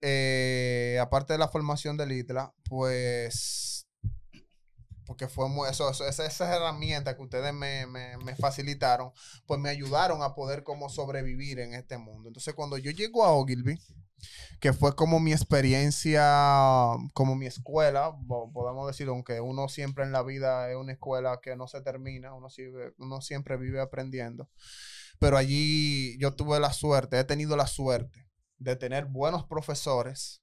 eh, 0.00 0.98
aparte 1.00 1.32
de 1.34 1.38
la 1.38 1.48
formación 1.48 1.96
del 1.96 2.12
ITLA, 2.12 2.54
pues, 2.68 3.86
porque 5.06 5.26
fue 5.28 5.48
muy, 5.48 5.68
eso, 5.68 5.90
eso- 5.90 6.06
esa- 6.06 6.24
esas 6.26 6.54
herramientas 6.54 7.16
que 7.16 7.22
ustedes 7.22 7.52
me, 7.52 7.86
me- 7.86 8.16
me 8.18 8.36
facilitaron, 8.36 9.10
pues 9.46 9.58
me 9.58 9.68
ayudaron 9.68 10.22
a 10.22 10.34
poder 10.34 10.62
como 10.62 10.88
sobrevivir 10.88 11.58
en 11.58 11.74
este 11.74 11.98
mundo. 11.98 12.28
Entonces, 12.28 12.54
cuando 12.54 12.78
yo 12.78 12.92
llego 12.92 13.24
a 13.24 13.32
Ogilvy, 13.32 13.76
que 14.60 14.72
fue 14.72 14.96
como 14.96 15.20
mi 15.20 15.32
experiencia, 15.32 16.22
como 17.14 17.36
mi 17.36 17.46
escuela, 17.46 18.12
po- 18.28 18.52
podemos 18.52 18.86
decir, 18.88 19.08
aunque 19.08 19.40
uno 19.40 19.68
siempre 19.68 20.04
en 20.04 20.12
la 20.12 20.22
vida 20.22 20.70
es 20.70 20.76
una 20.76 20.92
escuela 20.92 21.40
que 21.42 21.56
no 21.56 21.68
se 21.68 21.82
termina, 21.82 22.34
uno, 22.34 22.50
sigue- 22.50 22.94
uno 22.98 23.20
siempre 23.22 23.56
vive 23.58 23.80
aprendiendo. 23.80 24.48
Pero 25.18 25.36
allí 25.38 26.18
yo 26.18 26.34
tuve 26.34 26.60
la 26.60 26.72
suerte, 26.72 27.18
he 27.20 27.24
tenido 27.24 27.56
la 27.56 27.66
suerte 27.66 28.26
de 28.60 28.76
tener 28.76 29.06
buenos 29.06 29.44
profesores, 29.46 30.40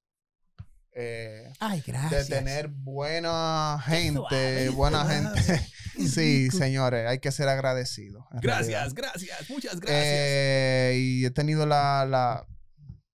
eh, 0.91 1.53
Ay, 1.59 1.82
de 1.82 1.91
gracias. 1.91 2.28
tener 2.28 2.68
buena 2.68 3.82
gente, 3.86 4.18
suave, 4.18 4.70
buena 4.70 5.03
suave. 5.05 5.32
gente. 5.43 5.68
Sí, 5.97 6.51
señores, 6.51 7.07
hay 7.07 7.18
que 7.20 7.32
ser 7.32 7.47
agradecidos. 7.49 8.24
realidad. 8.30 8.43
Gracias, 8.43 8.93
gracias, 8.93 9.49
muchas 9.49 9.80
gracias. 9.80 10.03
Eh, 10.05 10.93
y 10.97 11.26
he 11.26 11.32
tenido 11.32 11.65
la, 11.65 12.05
la, 12.05 12.45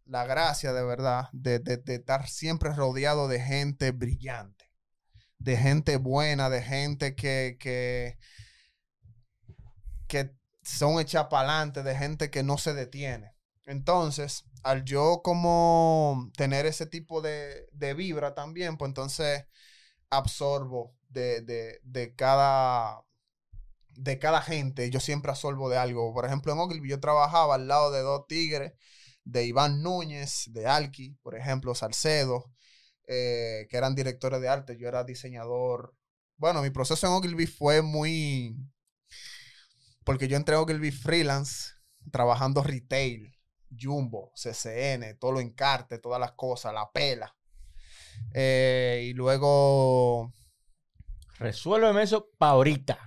la 0.06 0.26
gracia 0.26 0.74
de 0.74 0.84
verdad 0.84 1.30
de, 1.32 1.60
de- 1.60 1.78
de 1.78 1.96
estar 1.96 2.28
siempre 2.28 2.74
rodeado 2.74 3.30
de 3.30 3.40
gente 3.40 3.92
brillante, 3.92 4.66
de 5.38 5.56
gente 5.56 5.96
buena, 5.96 6.50
de 6.50 6.62
gente 6.62 7.16
que, 7.16 7.56
que, 7.58 8.18
que 10.08 10.36
son 10.62 11.00
hechas 11.00 11.28
para 11.30 11.50
adelante, 11.50 11.84
de 11.84 11.96
gente 11.98 12.30
que 12.30 12.44
no 12.44 12.58
se 12.58 12.74
detiene. 12.74 13.34
Entonces, 13.66 14.44
al 14.64 14.84
yo 14.86 15.22
como 15.24 16.32
tener 16.38 16.66
ese 16.66 16.86
tipo 16.86 17.22
de, 17.22 17.68
de 17.74 17.94
vibra 17.94 18.34
también, 18.36 18.78
pues 18.78 18.90
entonces 18.90 19.46
absorbo 20.10 20.96
de, 21.10 21.42
de, 21.42 21.80
de 21.84 22.16
cada 22.16 23.04
de 23.90 24.20
cada 24.20 24.42
gente, 24.42 24.90
yo 24.90 25.00
siempre 25.00 25.32
absorbo 25.32 25.70
de 25.70 25.78
algo. 25.78 26.14
Por 26.14 26.26
ejemplo, 26.26 26.52
en 26.54 26.60
Ogilvy 26.60 26.90
yo 26.90 27.00
trabajaba 27.00 27.56
al 27.56 27.68
lado 27.68 27.92
de 27.92 28.02
dos 28.02 28.28
tigres, 28.28 28.74
de 29.24 29.46
Iván 29.46 29.82
Núñez, 29.84 30.46
de 30.52 30.66
Alki, 30.68 31.18
por 31.22 31.36
ejemplo, 31.36 31.76
Salcedo, 31.76 32.52
eh, 33.08 33.68
que 33.70 33.78
eran 33.78 33.96
directores 33.96 34.42
de 34.42 34.50
arte. 34.50 34.78
Yo 34.78 34.88
era 34.88 35.04
diseñador. 35.04 35.96
Bueno, 36.38 36.62
mi 36.62 36.70
proceso 36.72 37.08
en 37.08 37.14
Ogilvy 37.14 37.48
fue 37.48 37.82
muy... 37.82 38.56
Porque 40.04 40.28
yo 40.28 40.38
entré 40.38 40.56
a 40.56 40.62
Ogilvy 40.62 40.92
freelance, 40.92 41.72
trabajando 42.12 42.64
retail, 42.64 43.34
Jumbo, 43.80 44.32
CCN, 44.36 45.18
todo 45.20 45.34
lo 45.34 45.40
encarte, 45.40 46.00
todas 46.00 46.20
las 46.20 46.34
cosas, 46.34 46.74
la 46.74 46.90
pela. 46.92 47.34
Eh, 48.34 49.06
y 49.10 49.14
luego 49.14 50.32
Resuélveme 51.40 52.04
eso 52.04 52.30
pa' 52.38 52.50
ahorita. 52.50 52.98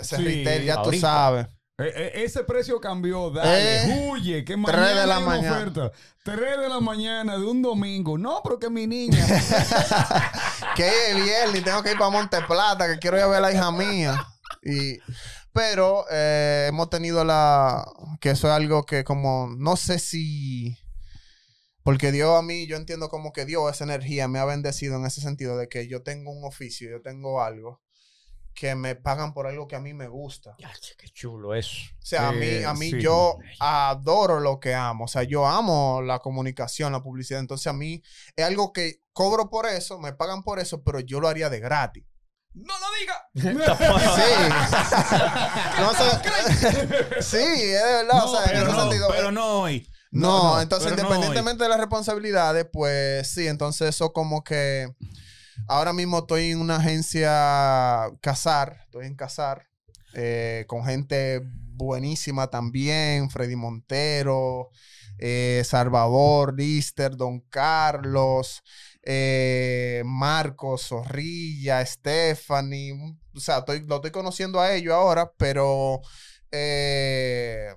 ese 0.00 0.16
Sí, 0.16 0.24
retail, 0.24 0.64
ya 0.64 0.74
tú 0.74 0.80
ahorita. 0.80 1.06
sabes. 1.06 1.46
Eh, 1.78 1.92
eh, 1.94 2.12
ese 2.24 2.42
precio 2.44 2.80
cambió, 2.80 3.30
dale, 3.30 3.82
Eh, 3.84 4.08
huye, 4.10 4.44
que 4.44 4.54
tres 4.54 4.58
mañana 4.58 5.00
de 5.00 5.06
la 5.06 5.20
mañana. 5.20 5.56
oferta. 5.56 5.92
3 6.24 6.58
de 6.58 6.68
la 6.68 6.80
mañana 6.80 7.36
de 7.38 7.44
un 7.44 7.62
domingo. 7.62 8.16
No, 8.18 8.40
pero 8.42 8.58
que 8.58 8.68
mi 8.70 8.86
niña. 8.86 9.24
que 10.74 10.88
es 11.10 11.14
viernes 11.22 11.60
y 11.60 11.62
tengo 11.62 11.82
que 11.82 11.92
ir 11.92 11.98
para 11.98 12.10
Monteplata, 12.10 12.88
que 12.88 12.98
quiero 12.98 13.16
ir 13.18 13.22
a 13.24 13.26
ver 13.28 13.36
a 13.38 13.40
la 13.40 13.52
hija 13.52 13.70
mía. 13.70 14.26
Y, 14.62 14.98
pero 15.56 16.04
eh, 16.10 16.66
hemos 16.68 16.90
tenido 16.90 17.24
la... 17.24 17.84
Que 18.20 18.30
eso 18.30 18.46
es 18.46 18.52
algo 18.52 18.84
que 18.84 19.02
como... 19.04 19.48
No 19.56 19.76
sé 19.76 19.98
si... 19.98 20.76
Porque 21.82 22.12
Dios 22.12 22.38
a 22.38 22.42
mí, 22.42 22.66
yo 22.66 22.76
entiendo 22.76 23.08
como 23.08 23.32
que 23.32 23.44
Dios, 23.46 23.72
esa 23.72 23.84
energía 23.84 24.28
me 24.28 24.38
ha 24.38 24.44
bendecido 24.44 24.96
en 24.96 25.06
ese 25.06 25.20
sentido 25.20 25.56
de 25.56 25.68
que 25.68 25.88
yo 25.88 26.02
tengo 26.02 26.32
un 26.32 26.44
oficio, 26.44 26.90
yo 26.90 27.00
tengo 27.00 27.42
algo 27.42 27.80
que 28.56 28.74
me 28.74 28.96
pagan 28.96 29.34
por 29.34 29.46
algo 29.46 29.68
que 29.68 29.76
a 29.76 29.80
mí 29.80 29.92
me 29.94 30.08
gusta. 30.08 30.56
Che, 30.56 30.96
qué 30.96 31.08
chulo 31.10 31.54
eso. 31.54 31.76
O 32.02 32.06
sea, 32.06 32.28
a 32.28 32.32
mí, 32.32 32.46
Eh, 32.46 32.64
a 32.64 32.74
mí 32.74 32.90
sí. 32.90 33.00
yo 33.00 33.38
adoro 33.60 34.40
lo 34.40 34.58
que 34.58 34.74
amo. 34.74 35.04
O 35.04 35.08
sea, 35.08 35.22
yo 35.24 35.46
amo 35.46 36.00
la 36.02 36.18
comunicación, 36.18 36.90
la 36.92 37.02
publicidad. 37.02 37.38
Entonces, 37.38 37.66
a 37.66 37.74
mí 37.74 38.02
es 38.34 38.44
algo 38.44 38.72
que 38.72 39.02
cobro 39.12 39.50
por 39.50 39.66
eso, 39.66 39.98
me 39.98 40.14
pagan 40.14 40.42
por 40.42 40.58
eso, 40.58 40.82
pero 40.82 41.00
yo 41.00 41.20
lo 41.20 41.28
haría 41.28 41.50
de 41.50 41.60
gratis. 41.60 42.04
¡No 42.56 42.74
lo 42.78 42.86
diga! 42.98 43.14
Sí. 43.34 44.22
no, 45.80 45.90
o 45.90 45.94
sea, 45.94 46.22
sí, 47.20 47.36
es 47.36 47.84
de 47.84 47.92
verdad. 48.02 48.24
o 48.24 48.28
sea, 48.34 48.44
en 48.44 48.50
pero, 48.50 48.62
ese 48.62 48.72
no, 48.72 48.80
sentido. 48.80 49.08
pero 49.10 49.32
no 49.32 49.46
hoy. 49.60 49.86
No, 50.10 50.54
no, 50.54 50.60
entonces 50.62 50.92
no 50.92 50.98
independientemente 50.98 51.64
de 51.64 51.68
las 51.68 51.78
responsabilidades, 51.78 52.66
pues 52.72 53.28
sí, 53.30 53.46
entonces 53.46 53.90
eso 53.90 54.12
como 54.14 54.42
que 54.42 54.88
ahora 55.68 55.92
mismo 55.92 56.20
estoy 56.20 56.52
en 56.52 56.60
una 56.60 56.76
agencia 56.76 58.08
Casar, 58.22 58.78
estoy 58.86 59.06
en 59.06 59.16
Casar, 59.16 59.66
eh, 60.14 60.64
con 60.66 60.84
gente 60.84 61.42
buenísima 61.44 62.46
también, 62.48 63.28
Freddy 63.28 63.56
Montero, 63.56 64.70
eh, 65.18 65.62
Salvador, 65.66 66.54
Lister, 66.58 67.16
Don 67.16 67.40
Carlos, 67.40 68.62
eh, 69.06 70.02
Marcos, 70.04 70.88
Zorrilla, 70.88 71.84
Stephanie, 71.86 72.92
o 73.34 73.40
sea, 73.40 73.58
estoy, 73.58 73.86
lo 73.86 73.96
estoy 73.96 74.10
conociendo 74.10 74.60
a 74.60 74.74
ellos 74.74 74.92
ahora, 74.92 75.32
pero... 75.38 76.00
eh, 76.50 77.68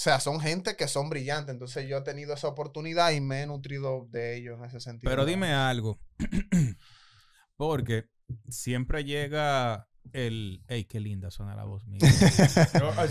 o 0.00 0.02
sea, 0.02 0.18
son 0.18 0.40
gente 0.40 0.76
que 0.76 0.88
son 0.88 1.10
brillantes. 1.10 1.52
Entonces 1.52 1.86
yo 1.86 1.98
he 1.98 2.00
tenido 2.00 2.32
esa 2.32 2.48
oportunidad 2.48 3.10
y 3.10 3.20
me 3.20 3.42
he 3.42 3.46
nutrido 3.46 4.08
de 4.10 4.38
ellos 4.38 4.58
en 4.58 4.64
ese 4.64 4.80
sentido. 4.80 5.10
Pero 5.10 5.26
dime 5.26 5.52
algo. 5.52 6.00
Porque 7.58 8.06
siempre 8.48 9.04
llega 9.04 9.86
el. 10.14 10.64
¡Ey, 10.68 10.86
qué 10.86 11.00
linda 11.00 11.30
suena 11.30 11.54
la 11.54 11.64
voz 11.64 11.86
mía! 11.86 12.00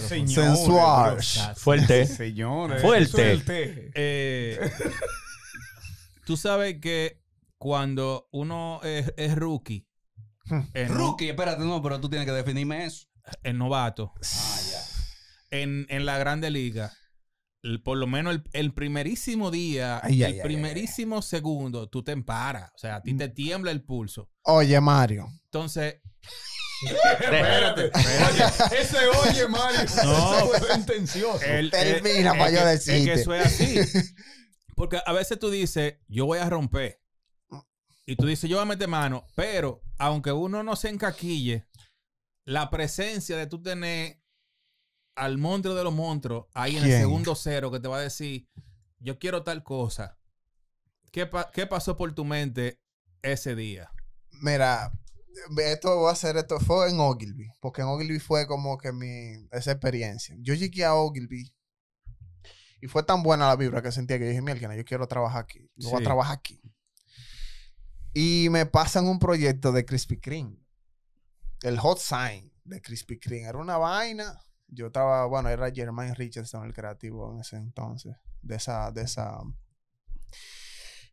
Sensual. 0.08 1.22
Fuerte. 1.56 2.08
Señores. 2.08 2.82
Fuerte. 2.82 3.92
Eh, 3.94 4.60
Tú 6.30 6.38
sabes 6.38 6.78
que 6.80 7.20
cuando 7.58 8.30
uno 8.32 8.82
es, 8.84 9.12
es 9.18 9.34
rookie, 9.36 9.88
en, 10.76 10.90
Rookie, 10.94 11.30
espérate, 11.30 11.64
no, 11.64 11.82
pero 11.82 12.00
tú 12.00 12.08
tienes 12.08 12.28
que 12.28 12.32
definirme 12.34 12.86
eso. 12.86 13.08
en 13.42 13.58
novato, 13.58 14.14
Ah, 14.24 14.60
ya. 14.72 15.58
en, 15.58 15.88
en 15.90 16.06
la 16.06 16.20
grande 16.20 16.52
liga, 16.52 16.94
el- 17.64 17.82
por 17.82 17.98
lo 17.98 18.06
menos 18.06 18.36
el, 18.36 18.44
el 18.54 18.74
primerísimo 18.76 19.50
día, 19.50 20.02
Ay, 20.04 20.24
ay, 20.24 20.34
el 20.34 20.38
ay, 20.38 20.44
primerísimo 20.44 21.24
segundo, 21.24 21.90
tú 21.90 22.04
te 22.04 22.12
emparas. 22.12 22.70
O 22.76 22.78
sea, 22.78 22.98
a 22.98 23.02
ti 23.02 23.16
te 23.18 23.30
tiembla 23.30 23.72
el 23.72 23.82
pulso. 23.84 24.30
Oye, 24.44 24.80
Mario. 24.80 25.30
Entonces, 25.46 25.96
Espérate, 26.84 27.86
espérate. 27.92 28.76
Ese 28.82 28.98
oye, 29.08 29.48
Mario. 29.48 29.80
No. 30.06 30.38
Eso 30.38 30.48
fue 30.60 30.60
sentencioso. 30.74 31.44
el, 31.44 31.72
Termina 31.72 32.34
es 32.34 32.38
para 32.38 32.52
yo 32.52 32.60
que- 32.64 32.74
Es 32.74 32.86
que 32.86 32.92
decirte. 32.92 33.14
eso 33.14 33.34
es 33.34 33.46
así. 33.48 34.04
Porque 34.80 35.02
a 35.06 35.12
veces 35.12 35.38
tú 35.38 35.50
dices, 35.50 35.96
yo 36.08 36.26
voy 36.26 36.40
a 36.40 36.50
romper. 36.50 37.02
Y 38.06 38.16
tú 38.16 38.26
dices, 38.28 38.50
yo 38.50 38.56
voy 38.56 38.64
a 38.64 38.66
meter 38.66 38.88
mano. 38.88 39.28
Pero, 39.36 39.82
aunque 39.98 40.32
uno 40.32 40.64
no 40.64 40.78
se 40.78 40.88
encaquille, 40.88 41.68
la 42.46 42.70
presencia 42.70 43.36
de 43.36 43.46
tú 43.46 43.62
tener 43.62 44.22
al 45.18 45.38
monstruo 45.38 45.76
de 45.76 45.84
los 45.84 45.94
monstruos 45.94 46.46
ahí 46.54 46.78
en 46.78 46.84
el 46.86 46.92
segundo 47.02 47.36
cero 47.36 47.70
que 47.72 47.82
te 47.82 47.90
va 47.90 47.98
a 47.98 48.02
decir, 48.04 48.48
yo 49.00 49.20
quiero 49.20 49.44
tal 49.44 49.64
cosa. 49.64 50.18
¿Qué, 51.12 51.26
pa- 51.26 51.52
qué 51.52 51.68
pasó 51.68 51.98
por 51.98 52.16
tu 52.16 52.24
mente 52.24 52.80
ese 53.22 53.56
día? 53.56 53.92
Mira, 54.42 54.94
esto 55.58 56.04
va 56.04 56.12
a 56.14 56.16
ser, 56.16 56.38
esto 56.38 56.58
fue 56.62 56.90
en 56.90 57.02
Ogilvy, 57.02 57.52
porque 57.60 57.82
en 57.82 57.90
Ogilvy 57.90 58.20
fue 58.20 58.48
como 58.48 58.78
que 58.78 58.94
mi, 58.94 59.46
esa 59.52 59.74
experiencia. 59.74 60.38
Yo 60.40 60.54
llegué 60.54 60.86
a 60.86 60.96
Ogilvy 60.96 61.54
y 62.82 62.88
fue 62.88 63.04
tan 63.04 63.24
buena 63.24 63.48
la 63.48 63.56
vibra 63.56 63.82
que 63.82 63.92
sentía 63.92 64.18
que 64.20 64.26
dije, 64.26 64.42
mierda, 64.42 64.76
yo 64.76 64.86
quiero 64.86 65.08
trabajar 65.08 65.44
aquí, 65.44 65.70
yo 65.76 65.90
voy 65.90 65.98
Sí. 66.00 66.04
a 66.04 66.08
trabajar 66.08 66.38
aquí. 66.38 66.62
Y 68.14 68.48
me 68.50 68.66
pasan 68.66 69.06
un 69.08 69.20
proyecto 69.20 69.72
de 69.72 69.86
Krispy 69.86 70.20
Kreme, 70.20 70.58
el 71.62 71.78
hot 71.80 72.00
sign 72.00 72.52
de 72.64 72.82
Krispy 72.82 73.20
Kreme. 73.20 73.48
Era 73.48 73.58
una 73.58 73.78
vaina. 73.78 74.40
Yo 74.68 74.88
estaba, 74.88 75.26
bueno, 75.26 75.50
era 75.50 75.72
Jermaine 75.72 76.14
Richardson 76.16 76.66
el 76.66 76.74
creativo 76.74 77.32
en 77.34 77.40
ese 77.42 77.58
entonces, 77.58 78.16
de 78.42 78.56
esa, 78.56 78.92
de 78.92 79.02
esa. 79.04 79.40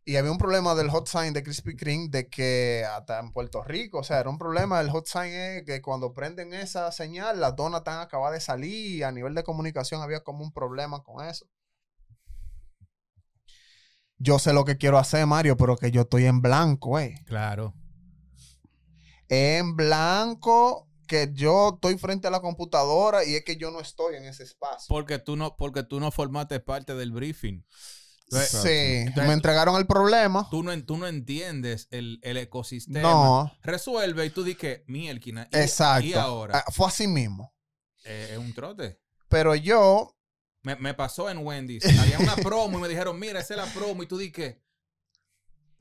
Y 0.04 0.16
había 0.16 0.30
un 0.30 0.38
problema 0.38 0.74
del 0.76 0.88
hot 0.90 1.08
sign 1.08 1.32
de 1.32 1.42
Krispy 1.42 1.74
Kreme 1.74 2.08
de 2.08 2.28
que 2.28 2.84
hasta 2.88 3.18
en 3.18 3.32
Puerto 3.32 3.62
Rico, 3.64 3.98
o 3.98 4.04
sea, 4.04 4.20
era 4.20 4.30
un 4.30 4.38
problema. 4.38 4.80
El 4.80 4.90
hot 4.90 5.06
sign 5.06 5.32
es 5.32 5.64
que 5.64 5.82
cuando 5.82 6.14
prenden 6.14 6.54
esa 6.54 6.92
señal, 6.92 7.40
las 7.40 7.56
donas 7.56 7.80
están 7.80 8.00
acabadas 8.00 8.34
de 8.34 8.40
salir 8.40 8.96
y 8.98 9.02
a 9.02 9.10
nivel 9.10 9.34
de 9.34 9.42
comunicación 9.42 10.02
había 10.02 10.20
como 10.20 10.44
un 10.44 10.52
problema 10.52 11.02
con 11.02 11.24
eso. 11.26 11.46
Yo 14.18 14.38
sé 14.38 14.52
lo 14.52 14.64
que 14.64 14.78
quiero 14.78 14.98
hacer, 14.98 15.26
Mario, 15.26 15.56
pero 15.56 15.76
que 15.76 15.90
yo 15.90 16.02
estoy 16.02 16.24
en 16.26 16.40
blanco, 16.40 16.98
eh. 16.98 17.14
Claro. 17.26 17.74
En 19.28 19.76
blanco, 19.76 20.88
que 21.06 21.30
yo 21.32 21.74
estoy 21.74 21.98
frente 21.98 22.28
a 22.28 22.30
la 22.30 22.40
computadora 22.40 23.24
y 23.24 23.34
es 23.34 23.44
que 23.44 23.56
yo 23.56 23.70
no 23.70 23.80
estoy 23.80 24.16
en 24.16 24.24
ese 24.24 24.44
espacio. 24.44 24.86
Porque 24.88 25.18
tú 25.18 25.36
no, 25.36 25.56
porque 25.56 25.82
tú 25.82 26.00
no 26.00 26.10
formaste 26.10 26.60
parte 26.60 26.94
del 26.94 27.12
briefing. 27.12 27.64
Sí, 28.28 28.36
Entonces, 28.66 29.16
me 29.28 29.32
entregaron 29.34 29.76
el 29.76 29.86
problema. 29.86 30.48
Tú 30.50 30.64
no, 30.64 30.84
tú 30.84 30.96
no 30.96 31.06
entiendes 31.06 31.86
el, 31.92 32.18
el 32.22 32.36
ecosistema. 32.38 33.08
No, 33.08 33.52
Resuelve 33.62 34.26
y 34.26 34.30
tú 34.30 34.42
di 34.42 34.56
que 34.56 34.82
mielquina. 34.88 35.48
Y, 35.52 35.58
exacto. 35.58 36.06
Y 36.06 36.14
ahora 36.14 36.58
Ah, 36.66 36.72
Fue 36.72 36.88
así 36.88 37.06
mismo. 37.06 37.54
eh, 38.04 38.30
es 38.32 38.38
un 38.38 38.52
trote. 38.52 39.00
Pero 39.28 39.54
yo, 39.54 40.15
Me, 40.66 40.74
me 40.74 40.94
pasó 40.94 41.30
en 41.30 41.38
Wendy's. 41.46 41.84
Había 41.96 42.18
una 42.18 42.34
promo 42.34 42.76
y 42.80 42.82
me 42.82 42.88
dijeron, 42.88 43.16
mira, 43.20 43.38
esa 43.38 43.54
es 43.54 43.58
la 43.60 43.66
promo. 43.66 44.02
Y 44.02 44.06
tú 44.08 44.18
di 44.18 44.32
que. 44.32 44.60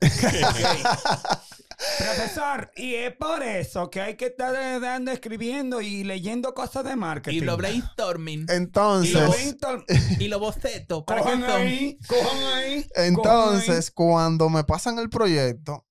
Profesor, 1.98 2.70
y 2.76 2.94
es 2.94 3.12
por 3.16 3.42
eso 3.42 3.90
que 3.90 4.00
hay 4.00 4.14
que 4.16 4.26
estar 4.26 4.54
dando, 4.80 5.10
escribiendo 5.10 5.80
y 5.80 6.04
leyendo 6.04 6.54
cosas 6.54 6.84
de 6.84 6.94
marketing. 6.94 7.36
Y 7.36 7.40
lo 7.40 7.56
brainstorming. 7.56 8.42
Y 8.44 8.46
lo 8.46 8.54
entonces, 8.54 9.16
brainstorm- 9.28 9.84
y 10.20 10.28
lo 10.28 10.38
boceto. 10.38 11.04
¿Para 11.04 11.22
Cojan 11.22 11.42
ahí, 11.42 11.98
cojan 12.06 12.44
ahí. 12.54 12.84
cojan 12.84 13.06
entonces, 13.06 13.90
cuando 13.90 14.48
me 14.48 14.62
pasan 14.62 15.00
el 15.00 15.10
proyecto, 15.10 15.84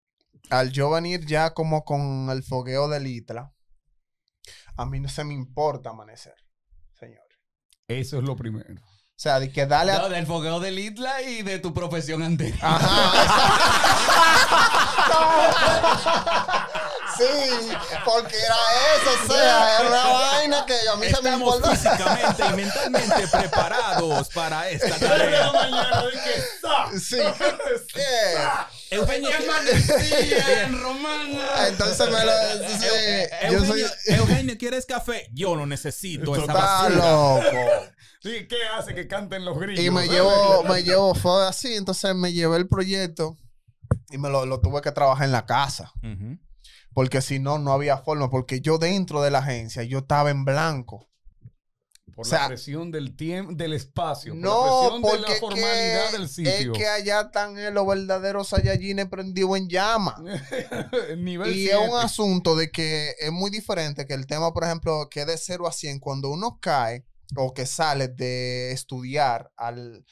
al 0.49 0.71
yo 0.71 0.89
venir 0.89 1.25
ya 1.25 1.53
como 1.53 1.83
con 1.83 2.29
el 2.29 2.43
fogueo 2.43 2.87
del 2.87 3.07
ITLA, 3.07 3.53
a 4.77 4.85
mí 4.85 5.01
no 5.01 5.09
se 5.09 5.25
me 5.25 5.33
importa 5.33 5.89
amanecer. 5.89 6.44
Eso 7.87 8.17
es 8.17 8.23
lo 8.23 8.35
primero. 8.35 8.73
O 8.73 9.17
sea, 9.17 9.39
de 9.39 9.49
que 9.49 9.65
dale 9.65 9.93
a 9.93 9.99
No, 9.99 10.09
del 10.09 10.25
fogueo 10.25 10.59
del 10.59 10.77
Isla 10.77 11.21
y 11.21 11.41
de 11.41 11.59
tu 11.59 11.73
profesión 11.73 12.21
anterior. 12.21 12.59
Sí, 17.17 17.69
porque 18.03 18.35
era 18.37 18.55
eso, 18.95 19.23
o 19.23 19.33
sea, 19.33 19.79
era 19.79 19.87
una 19.87 20.03
vaina 20.05 20.65
que 20.65 20.73
a 20.91 20.95
mí 20.95 21.05
se 21.07 21.11
me 21.21 21.29
Estamos 21.29 21.55
importa. 21.55 21.75
físicamente 21.75 22.43
y 22.45 22.53
mentalmente 22.55 23.27
preparados 23.31 24.29
para 24.29 24.69
esta 24.69 24.97
tarea. 24.99 25.51
Sí. 26.99 27.17
¿Qué? 27.93 28.95
Eugenio, 28.95 29.29
en 30.65 30.81
romana. 30.81 31.67
Entonces 31.67 32.09
me 32.09 32.25
lo. 32.25 32.31
sí, 32.67 32.87
yo 33.51 33.59
soy. 33.65 33.81
Eugenio, 33.81 33.87
Eugenio, 34.05 34.57
¿quieres 34.57 34.85
café? 34.85 35.27
Yo 35.33 35.55
no 35.55 35.65
necesito 35.65 36.33
esa 36.35 36.41
Está 36.45 36.53
basura. 36.53 36.95
loco. 37.11 37.91
Sí, 38.21 38.47
¿qué 38.47 38.57
hace 38.77 38.95
que 38.95 39.07
canten 39.07 39.45
los 39.45 39.57
grillos? 39.59 39.83
Y 39.83 39.89
me 39.91 40.07
llevo, 40.07 40.63
me 40.63 40.83
llevo, 40.83 41.13
fue 41.13 41.47
así, 41.47 41.75
entonces 41.75 42.15
me 42.15 42.33
llevé 42.33 42.57
el 42.57 42.67
proyecto 42.67 43.37
y 44.09 44.17
me 44.17 44.29
lo, 44.29 44.45
lo 44.47 44.61
tuve 44.61 44.81
que 44.81 44.91
trabajar 44.91 45.25
en 45.25 45.31
la 45.31 45.45
casa. 45.45 45.91
Ujú. 46.01 46.37
Porque 46.95 47.21
si 47.21 47.37
no, 47.37 47.59
no 47.59 47.73
había 47.73 47.97
forma. 47.97 48.31
Porque 48.31 48.59
yo 48.61 48.79
dentro 48.79 49.21
de 49.21 49.29
la 49.29 49.39
agencia, 49.39 49.83
yo 49.83 49.99
estaba 49.99 50.31
en 50.31 50.45
blanco. 50.45 51.07
Por 52.15 52.25
o 52.25 52.29
sea, 52.29 52.43
la 52.43 52.47
presión 52.47 52.91
del 52.91 53.13
tiempo, 53.17 53.51
del 53.53 53.73
espacio. 53.73 54.33
por 54.33 54.41
la 54.41 54.49
presión 54.89 55.01
porque 55.01 55.17
de 55.17 55.21
la 55.33 55.35
formalidad 55.41 56.11
que- 56.11 56.17
del 56.17 56.29
sitio. 56.29 56.71
es 56.71 56.77
que 56.79 56.87
allá 56.87 57.21
están 57.21 57.57
eh, 57.59 57.71
los 57.71 57.85
verdaderos 57.85 58.47
Saiyajines 58.47 59.07
prendidos 59.07 59.57
en 59.57 59.67
llama. 59.67 60.15
Nivel 61.17 61.53
Y 61.53 61.67
es 61.67 61.75
un 61.77 61.97
asunto 61.99 62.55
de 62.55 62.71
que 62.71 63.13
es 63.19 63.31
muy 63.33 63.51
diferente 63.51 64.05
que 64.07 64.13
el 64.13 64.25
tema, 64.27 64.53
por 64.53 64.63
ejemplo, 64.63 65.09
que 65.11 65.25
de 65.25 65.37
0 65.37 65.67
a 65.67 65.73
100, 65.73 65.99
cuando 65.99 66.29
uno 66.29 66.57
cae 66.61 67.05
o 67.35 67.53
que 67.53 67.65
sale 67.65 68.07
de 68.07 68.71
estudiar 68.71 69.51
al, 69.57 70.05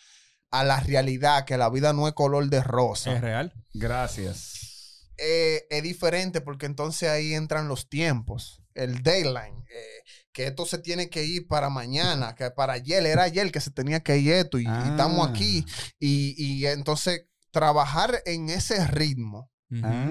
a 0.51 0.65
la 0.65 0.81
realidad, 0.81 1.45
que 1.45 1.57
la 1.57 1.69
vida 1.69 1.93
no 1.93 2.09
es 2.09 2.13
color 2.13 2.49
de 2.49 2.61
rosa, 2.61 3.13
¿Es 3.15 3.21
real? 3.21 3.53
Gracias. 3.73 4.72
Eh, 5.18 5.66
es 5.70 5.84
diferente 5.84 6.41
porque 6.41 6.66
entonces 6.66 7.09
ahí 7.09 7.34
entran 7.34 7.68
los 7.68 7.88
tiempos, 7.89 8.61
el 8.74 9.03
deadline, 9.03 9.64
eh, 9.70 10.03
que 10.32 10.47
esto 10.47 10.66
se 10.66 10.80
tiene 10.80 11.09
que 11.09 11.24
ir 11.24 11.47
para 11.47 11.70
mañana, 11.70 12.34
que 12.36 12.49
para 12.51 12.74
ayer 12.74 13.05
era 13.05 13.24
ayer 13.24 13.51
que 13.51 13.61
se 13.61 13.72
tenía 13.72 13.99
que 14.01 14.18
ir 14.18 14.34
esto 14.34 14.57
y, 14.59 14.64
y 14.64 14.89
estamos 14.89 15.28
Ah. 15.28 15.30
aquí. 15.30 15.66
Y, 15.99 16.34
y 16.38 16.66
entonces 16.66 17.26
trabajar 17.51 18.22
en 18.26 18.49
ese 18.49 18.86
ritmo 18.88 19.51
Ah. 19.84 20.05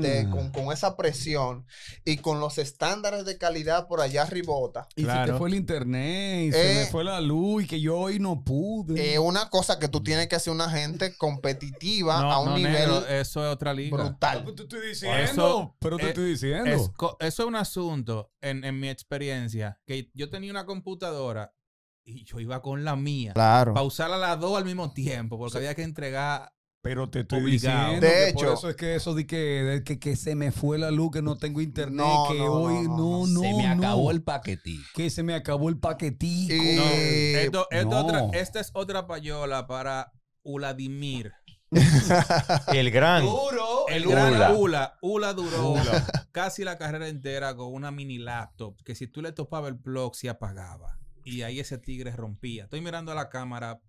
de- 0.00 0.28
con, 0.30 0.50
con 0.50 0.72
esa 0.72 0.96
presión 0.96 1.64
y 2.04 2.16
con 2.18 2.40
los 2.40 2.58
estándares 2.58 3.24
de 3.24 3.38
calidad 3.38 3.86
por 3.88 4.00
allá 4.00 4.22
arribota. 4.22 4.88
Y 4.96 5.02
se 5.02 5.06
Claro. 5.06 5.32
te 5.34 5.38
fue 5.38 5.48
el 5.48 5.54
internet, 5.54 6.48
y 6.48 6.52
se 6.52 6.58
me 6.58 6.82
Eh, 6.82 6.86
fue 6.90 7.04
la 7.04 7.20
luz 7.20 7.64
y 7.64 7.66
que 7.66 7.80
yo 7.80 7.96
hoy 7.98 8.18
no 8.18 8.42
pude. 8.44 9.14
Es 9.14 9.18
una 9.18 9.48
cosa 9.48 9.78
que 9.78 9.88
tú 9.88 10.02
tienes 10.02 10.26
que 10.28 10.38
ser 10.40 10.52
una 10.52 10.68
gente 10.70 11.16
competitiva 11.16 12.20
No, 12.20 12.32
a 12.32 12.40
un 12.40 12.48
no, 12.50 12.56
nivel 12.56 12.72
negro, 12.72 13.06
eso 13.06 13.44
es 13.46 13.52
otra 13.52 13.72
liga. 13.72 13.96
brutal. 13.96 14.40
Pero 14.44 14.54
te 14.54 14.62
estoy 14.64 14.88
diciendo. 14.88 15.18
Eso, 15.22 15.76
pero 15.78 15.96
te 15.96 16.04
eh, 16.06 16.08
estoy 16.08 16.30
diciendo. 16.30 16.66
Es 16.70 16.90
eso 17.20 17.42
es 17.42 17.48
un 17.48 17.56
asunto, 17.56 18.32
en, 18.40 18.64
en 18.64 18.78
mi 18.80 18.88
experiencia, 18.88 19.80
que 19.86 20.10
yo 20.14 20.28
tenía 20.30 20.50
una 20.50 20.66
computadora 20.66 21.52
y 22.04 22.24
yo 22.24 22.38
iba 22.40 22.62
con 22.62 22.84
la 22.84 22.94
mía. 22.96 23.32
Claro. 23.32 23.74
Para 23.74 23.84
usarla 23.84 24.16
las 24.16 24.38
dos 24.38 24.56
al 24.56 24.64
mismo 24.64 24.92
tiempo, 24.92 25.38
porque 25.38 25.58
había 25.58 25.74
que 25.74 25.82
entregar. 25.82 26.52
Pero 26.86 27.10
te 27.10 27.20
estoy 27.20 27.42
Obligado. 27.42 27.92
diciendo. 27.92 28.06
De 28.06 28.12
que 28.12 28.28
hecho- 28.28 28.38
por 28.46 28.48
eso 28.54 28.70
es 28.70 28.76
que 28.76 28.94
eso 28.94 29.14
de 29.14 29.26
que, 29.26 29.36
de 29.36 29.84
que, 29.84 29.98
que 29.98 30.16
se 30.16 30.34
me 30.34 30.52
fue 30.52 30.78
la 30.78 30.90
luz, 30.90 31.10
que 31.12 31.22
no 31.22 31.36
tengo 31.36 31.60
internet, 31.60 32.06
No, 32.06 32.26
que 32.30 32.38
no, 32.38 32.52
hoy 32.52 32.74
no, 32.86 32.96
no, 32.96 33.26
no, 33.26 33.26
no. 33.26 33.40
Se 33.40 33.54
me 33.54 33.74
no, 33.74 33.84
acabó 33.84 34.10
el 34.10 34.22
paquetito. 34.22 34.84
Que 34.94 35.10
se 35.10 35.22
me 35.22 35.34
acabó 35.34 35.68
el 35.68 35.78
paquetico. 35.78 36.54
Eh, 36.54 37.42
esto, 37.44 37.66
esto 37.70 37.88
no. 37.90 37.98
otra- 38.06 38.28
esta 38.38 38.60
es 38.60 38.70
otra 38.74 39.06
payola 39.06 39.66
para 39.66 40.12
Uladimir. 40.42 41.32
El 42.72 42.90
gran. 42.92 43.24
Duro. 43.24 43.88
El 43.88 44.06
Ula. 44.06 44.30
gran 44.30 44.56
Ula. 44.56 44.98
Ula 45.02 45.32
duró 45.34 45.74
casi 46.32 46.62
la 46.64 46.78
carrera 46.78 47.08
entera 47.08 47.56
con 47.56 47.72
una 47.72 47.90
mini 47.90 48.18
laptop 48.18 48.76
que 48.84 48.94
si 48.94 49.06
tú 49.08 49.20
le 49.22 49.32
topabas 49.32 49.70
el 49.70 49.78
plug 49.78 50.14
se 50.14 50.28
apagaba. 50.28 50.98
Y 51.24 51.42
ahí 51.42 51.58
ese 51.58 51.78
tigre 51.78 52.12
rompía. 52.12 52.64
Estoy 52.64 52.80
mirando 52.80 53.10
a 53.10 53.16
la 53.16 53.28
cámara. 53.28 53.80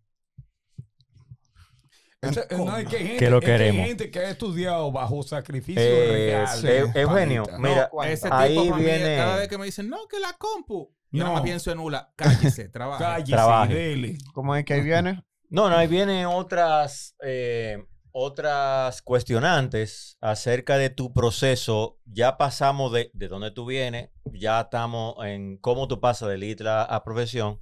Ese- 2.29 2.47
no, 2.57 2.77
es 2.77 2.87
que 2.87 2.97
hay 2.97 3.03
gente, 3.07 3.17
Que 3.17 3.29
lo 3.29 3.37
es 3.39 3.45
que 3.45 3.51
hay 3.51 3.57
queremos. 3.57 3.85
gente 3.87 4.11
que 4.11 4.19
ha 4.19 4.29
estudiado 4.29 4.91
bajo 4.91 5.23
sacrificio 5.23 5.81
Eh, 5.81 6.07
real. 6.45 6.47
sí. 6.47 6.67
Eugenio, 6.99 7.43
panita. 7.45 7.59
mira. 7.69 8.11
Ese 8.11 8.27
Ahí 8.31 8.51
tipo 8.55 8.65
para 8.69 8.77
mí, 8.77 8.83
viene- 8.83 9.15
cada 9.17 9.35
vez 9.37 9.47
que 9.47 9.57
me 9.57 9.65
dicen, 9.65 9.89
no, 9.89 10.07
que 10.07 10.19
la 10.19 10.33
compu. 10.33 10.93
Yo 11.11 11.19
No. 11.19 11.23
nada 11.25 11.33
más 11.35 11.43
pienso 11.43 11.71
en 11.71 11.79
Ula. 11.79 12.11
Cállese, 12.15 12.67
trabaja. 12.69 12.97
Cállese, 13.03 13.31
Trabaje. 13.31 13.73
dele. 13.73 14.17
¿Cómo 14.33 14.55
es 14.55 14.65
que 14.65 14.73
ahí 14.73 14.81
viene? 14.81 15.23
No, 15.49 15.69
no, 15.69 15.77
ahí 15.77 15.87
vienen 15.87 16.25
otras, 16.25 17.15
eh, 17.23 17.77
otras 18.11 19.01
cuestionantes 19.03 20.17
acerca 20.21 20.77
de 20.77 20.89
tu 20.89 21.13
proceso. 21.13 21.99
Ya 22.05 22.37
pasamos 22.37 22.91
de, 22.91 23.09
de 23.13 23.27
dónde 23.29 23.51
tú 23.51 23.65
vienes, 23.65 24.09
ya 24.33 24.61
estamos 24.61 25.15
en 25.25 25.57
cómo 25.57 25.87
tú 25.87 26.01
pasas 26.01 26.27
de 26.29 26.37
litra 26.37 26.83
a 26.83 27.03
profesión. 27.03 27.59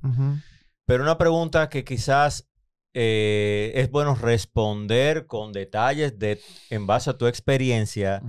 Pero 0.88 1.04
una 1.04 1.18
pregunta 1.18 1.70
que 1.70 1.84
quizás 1.84 2.48
eh, 2.98 3.74
es 3.76 3.92
bueno 3.92 4.16
responder 4.16 5.28
con 5.28 5.52
detalles 5.52 6.18
de, 6.18 6.40
en 6.70 6.88
base 6.88 7.10
a 7.10 7.18
tu 7.18 7.28
experiencia 7.28 8.22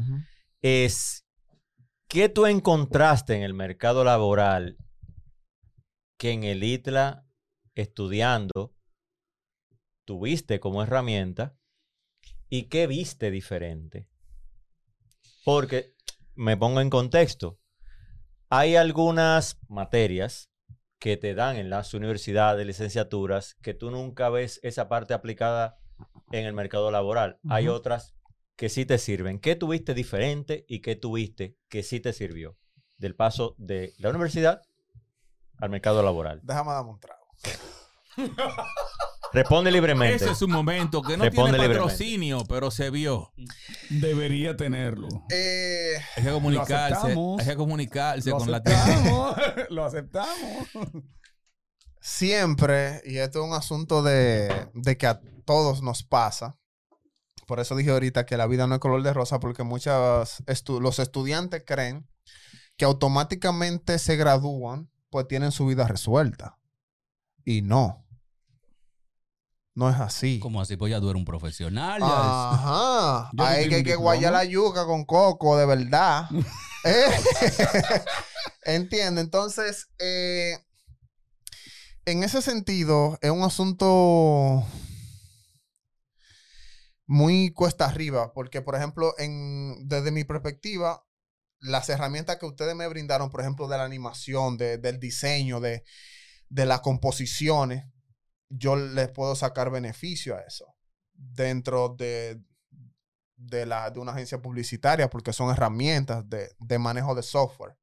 es, 0.60 1.24
¿qué 2.08 2.28
tú 2.28 2.46
encontraste 2.46 3.36
en 3.36 3.42
el 3.42 3.54
mercado 3.54 4.02
laboral 4.02 4.76
que 6.18 6.32
en 6.32 6.42
el 6.42 6.64
ITLA, 6.64 7.28
estudiando, 7.76 8.74
tuviste 10.04 10.58
como 10.58 10.82
herramienta 10.82 11.56
y 12.48 12.64
qué 12.64 12.88
viste 12.88 13.30
diferente? 13.30 14.08
Porque, 15.44 15.94
me 16.34 16.56
pongo 16.56 16.80
en 16.80 16.90
contexto, 16.90 17.60
hay 18.48 18.74
algunas 18.74 19.60
materias 19.68 20.50
que 20.98 21.16
te 21.16 21.34
dan 21.34 21.56
en 21.56 21.70
las 21.70 21.94
universidades, 21.94 22.66
licenciaturas, 22.66 23.54
que 23.62 23.74
tú 23.74 23.90
nunca 23.90 24.28
ves 24.28 24.60
esa 24.62 24.88
parte 24.88 25.14
aplicada 25.14 25.78
en 26.32 26.46
el 26.46 26.52
mercado 26.52 26.90
laboral. 26.90 27.38
Hay 27.48 27.68
otras 27.68 28.14
que 28.56 28.68
sí 28.68 28.86
te 28.86 28.98
sirven. 28.98 29.38
¿Qué 29.38 29.56
tuviste 29.56 29.94
diferente 29.94 30.64
y 30.68 30.80
qué 30.80 30.96
tuviste 30.96 31.56
que 31.68 31.82
sí 31.82 32.00
te 32.00 32.12
sirvió 32.12 32.56
del 32.96 33.14
paso 33.14 33.54
de 33.58 33.94
la 33.98 34.10
universidad 34.10 34.62
al 35.58 35.70
mercado 35.70 36.02
laboral? 36.02 36.40
Déjame 36.42 36.72
darme 36.72 36.90
un 36.90 37.00
trago. 37.00 37.26
Responde 39.32 39.70
libremente. 39.70 40.16
Ese 40.16 40.30
es 40.32 40.42
un 40.42 40.50
momento 40.50 41.02
que 41.02 41.16
no 41.16 41.24
Responde 41.24 41.52
tiene 41.52 41.64
libremente. 41.68 41.78
patrocinio, 41.94 42.44
pero 42.48 42.70
se 42.70 42.90
vio. 42.90 43.32
Debería 43.90 44.56
tenerlo. 44.56 45.08
Eh, 45.30 45.94
Hay 46.16 46.22
que 46.24 46.30
comunicarse. 46.30 47.06
Hay 47.40 47.46
que 47.46 47.56
comunicarse 47.56 48.30
Lo 48.30 48.38
con 48.38 48.50
la 48.50 48.58
aceptamos. 48.58 49.36
Lo 49.70 49.84
aceptamos. 49.84 50.68
siempre, 52.00 53.02
y 53.04 53.18
esto 53.18 53.40
es 53.42 53.48
un 53.48 53.54
asunto 53.54 54.02
de, 54.02 54.68
de 54.74 54.96
que 54.96 55.06
a 55.06 55.20
todos 55.44 55.82
nos 55.82 56.02
pasa, 56.02 56.58
por 57.46 57.60
eso 57.60 57.76
dije 57.76 57.90
ahorita 57.90 58.26
que 58.26 58.36
la 58.36 58.46
vida 58.46 58.66
no 58.66 58.74
es 58.74 58.80
color 58.80 59.02
de 59.02 59.12
rosa, 59.12 59.38
porque 59.40 59.62
muchas 59.62 60.42
estu- 60.46 60.80
los 60.80 60.98
estudiantes 60.98 61.62
creen 61.66 62.08
que 62.76 62.84
automáticamente 62.84 63.98
se 63.98 64.16
gradúan, 64.16 64.90
pues 65.10 65.26
tienen 65.28 65.52
su 65.52 65.66
vida 65.66 65.86
resuelta. 65.86 66.58
Y 67.44 67.62
no. 67.62 68.05
No 69.76 69.90
es 69.90 70.00
así. 70.00 70.38
Como 70.38 70.60
así, 70.62 70.76
pues 70.78 70.90
ya 70.90 70.98
tú 71.00 71.10
eres 71.10 71.20
un 71.20 71.26
profesional. 71.26 72.00
ya 72.00 72.06
Ajá. 72.50 73.30
Yo 73.34 73.44
que 73.44 73.74
Hay 73.76 73.84
que, 73.84 73.94
guayar 73.94 74.32
la 74.32 74.44
yuca 74.44 74.86
con 74.86 75.04
coco, 75.04 75.56
de 75.56 75.66
verdad. 75.66 76.28
Eh, 76.88 77.04
Entiende. 78.64 79.20
Entonces, 79.20 79.88
eh, 79.98 80.56
en 82.04 82.22
ese 82.22 82.40
sentido, 82.42 83.18
es 83.20 83.30
un 83.32 83.42
asunto 83.42 84.64
muy 87.06 87.52
cuesta 87.52 87.86
arriba, 87.86 88.32
porque, 88.32 88.62
por 88.62 88.76
ejemplo, 88.76 89.14
en, 89.18 89.88
desde 89.88 90.12
mi 90.12 90.22
perspectiva, 90.24 91.04
las 91.58 91.88
herramientas 91.88 92.36
que 92.36 92.46
ustedes 92.46 92.76
me 92.76 92.86
brindaron, 92.88 93.30
por 93.30 93.40
ejemplo, 93.40 93.66
de 93.66 93.78
la 93.78 93.84
animación, 93.84 94.56
de- 94.56 94.78
del 94.78 95.00
diseño, 95.00 95.58
de, 95.60 95.82
de 96.48 96.66
las 96.66 96.80
composiciones, 96.82 97.84
yo 98.48 98.76
les 98.76 99.08
puedo 99.10 99.34
sacar 99.34 99.70
beneficio 99.70 100.36
a 100.36 100.40
eso 100.40 100.66
dentro 101.12 101.90
de, 101.90 102.40
de, 103.36 103.66
la, 103.66 103.90
de 103.90 104.00
una 104.00 104.12
agencia 104.12 104.40
publicitaria 104.40 105.10
porque 105.10 105.32
son 105.32 105.50
herramientas 105.50 106.28
de, 106.28 106.50
de 106.58 106.78
manejo 106.78 107.14
de 107.14 107.22
software. 107.22 107.76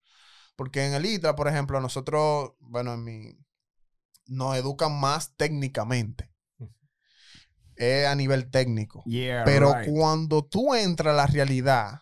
Porque 0.56 0.86
en 0.86 0.94
el 0.94 1.06
ITRA, 1.06 1.36
por 1.36 1.48
ejemplo, 1.48 1.82
nosotros, 1.82 2.52
bueno, 2.60 2.94
en 2.94 3.04
mi, 3.04 3.38
nos 4.28 4.56
educan 4.56 5.00
más 5.00 5.36
técnicamente. 5.36 6.32
A 8.08 8.16
nivel 8.16 8.50
técnico. 8.52 9.04
Yeah, 9.06 9.44
Pero 9.46 9.74
right. 9.74 9.92
cuando 9.92 10.46
tú 10.46 10.76
entras 10.76 11.14
a 11.14 11.18
la 11.18 11.26
realidad 11.28 12.02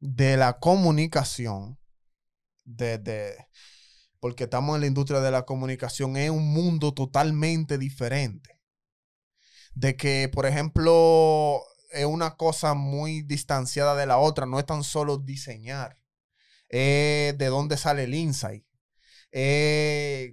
de 0.00 0.36
la 0.36 0.58
comunicación, 0.58 1.78
de, 2.64 2.98
de- 2.98 3.36
porque 4.20 4.44
estamos 4.44 4.74
en 4.74 4.82
la 4.82 4.86
industria 4.86 5.20
de 5.20 5.30
la 5.30 5.44
comunicación, 5.44 6.16
es 6.16 6.30
un 6.30 6.52
mundo 6.52 6.94
totalmente 6.94 7.78
diferente. 7.78 8.60
De 9.74 9.96
que, 9.96 10.28
por 10.28 10.46
ejemplo, 10.46 11.62
es 11.90 12.04
una 12.04 12.36
cosa 12.36 12.74
muy 12.74 13.22
distanciada 13.22 13.94
de 13.96 14.06
la 14.06 14.18
otra, 14.18 14.46
no 14.46 14.58
es 14.58 14.66
tan 14.66 14.84
solo 14.84 15.16
diseñar, 15.18 15.98
es 16.68 17.36
de 17.36 17.46
dónde 17.46 17.76
sale 17.76 18.04
el 18.04 18.14
insight, 18.14 18.64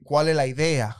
cuál 0.03 0.27
es 0.27 0.35
la 0.35 0.47
idea, 0.47 0.97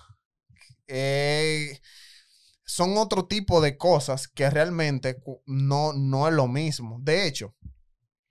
son 2.63 2.97
otro 2.97 3.27
tipo 3.27 3.59
de 3.61 3.77
cosas 3.77 4.27
que 4.27 4.49
realmente 4.49 5.21
no, 5.45 5.93
no 5.93 6.27
es 6.27 6.33
lo 6.33 6.47
mismo. 6.47 6.99
De 7.01 7.27
hecho, 7.27 7.55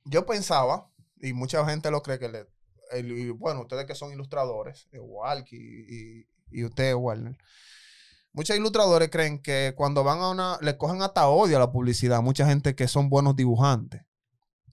yo 0.04 0.24
pensaba, 0.24 0.90
y 1.20 1.32
mucha 1.32 1.64
gente 1.66 1.90
lo 1.90 2.02
cree 2.02 2.18
que 2.18 2.28
le, 2.28 2.46
el- 2.93 3.12
y 3.12 3.30
bueno, 3.30 3.62
ustedes 3.62 3.87
que 3.87 3.95
son 3.95 4.12
ilustradores, 4.12 4.89
igual 4.93 5.45
que 5.45 5.57
y, 5.57 6.26
y, 6.51 6.61
y 6.61 6.64
usted, 6.64 6.95
Warner, 6.95 7.37
muchos 8.32 8.57
ilustradores 8.57 9.11
creen 9.11 9.41
que 9.41 9.72
cuando 9.76 10.05
van 10.05 10.18
a 10.20 10.30
una, 10.30 10.59
le 10.61 10.76
cogen 10.76 11.03
hasta 11.03 11.28
odio 11.28 11.57
a 11.57 11.61
la 11.61 11.72
publicidad, 11.72 12.22
mucha 12.22 12.47
gente 12.47 12.74
que 12.74 12.89
son 12.89 13.09
buenos 13.09 13.34
dibujantes, 13.37 14.03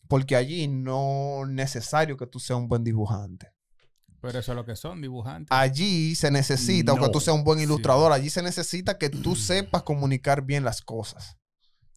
porque 0.08 0.36
allí 0.36 0.68
no 0.68 1.44
es 1.44 1.50
necesario 1.50 2.18
que 2.18 2.28
tú 2.28 2.40
seas 2.40 2.60
un 2.60 2.68
buen 2.68 2.84
dibujante. 2.84 3.52
Pero 4.22 4.40
eso 4.40 4.54
es 4.54 4.56
lo 4.56 4.64
que 4.66 4.76
son, 4.78 5.02
dibujantes. 5.02 5.50
Allí 5.52 6.16
se 6.16 6.32
necesita, 6.32 6.92
aunque 6.94 7.10
tú 7.10 7.20
seas 7.20 7.36
un 7.36 7.44
buen 7.44 7.60
Sí. 7.60 7.66
ilustrador, 7.66 8.14
allí 8.14 8.30
se 8.30 8.42
necesita 8.42 8.98
que 8.98 9.10
tú 9.10 9.36
sepas 9.36 9.84
comunicar 9.84 10.44
bien 10.44 10.64
las 10.64 10.82
cosas. 10.82 11.38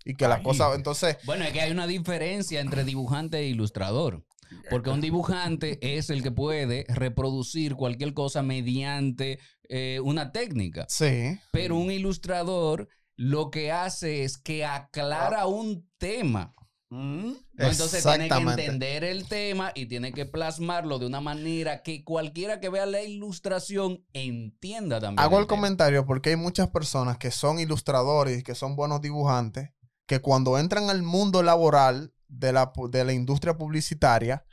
Y 0.04 0.14
que 0.14 0.26
las 0.28 0.40
cosas, 0.40 0.74
entonces, 0.76 1.18
Bueno, 1.24 1.44
es 1.44 1.52
que 1.52 1.60
hay 1.60 1.70
una 1.72 1.86
diferencia 1.86 2.60
entre 2.60 2.84
dibujante 2.84 3.38
e 3.38 3.46
ilustrador. 3.48 4.24
Porque 4.70 4.90
un 4.90 5.00
dibujante 5.00 5.78
es 5.80 6.10
el 6.10 6.22
que 6.22 6.30
puede 6.30 6.84
reproducir 6.88 7.74
cualquier 7.74 8.14
cosa 8.14 8.42
mediante 8.42 9.38
eh, 9.68 10.00
una 10.02 10.32
técnica. 10.32 10.86
sí. 10.88 11.38
Pero 11.52 11.76
un 11.76 11.90
ilustrador 11.90 12.88
lo 13.16 13.50
que 13.50 13.72
hace 13.72 14.24
es 14.24 14.38
que 14.38 14.64
aclara 14.64 15.46
un 15.46 15.88
tema. 15.98 16.54
Mm. 16.90 17.32
Entonces 17.58 18.04
tiene 18.04 18.28
que 18.28 18.36
entender 18.36 19.02
el 19.02 19.26
tema 19.26 19.72
y 19.74 19.86
tiene 19.86 20.12
que 20.12 20.24
plasmarlo 20.24 20.98
de 21.00 21.06
una 21.06 21.20
manera 21.20 21.82
que 21.82 22.04
cualquiera 22.04 22.60
que 22.60 22.68
vea 22.68 22.86
la 22.86 23.02
ilustración 23.02 24.04
entienda 24.12 25.00
también. 25.00 25.18
Hago 25.18 25.38
el 25.38 25.46
tema. 25.46 25.56
comentario 25.56 26.06
porque 26.06 26.30
hay 26.30 26.36
muchas 26.36 26.68
personas 26.68 27.18
que 27.18 27.32
son 27.32 27.58
ilustradores 27.58 28.38
y 28.38 28.42
que 28.44 28.54
son 28.54 28.76
buenos 28.76 29.00
dibujantes, 29.00 29.70
que 30.06 30.20
cuando 30.20 30.58
entran 30.58 30.88
al 30.88 31.02
mundo 31.02 31.42
laboral 31.42 32.12
de 32.28 32.52
la, 32.52 32.72
de 32.90 33.04
la 33.04 33.12
industria 33.12 33.56
publicitaria, 33.56 34.44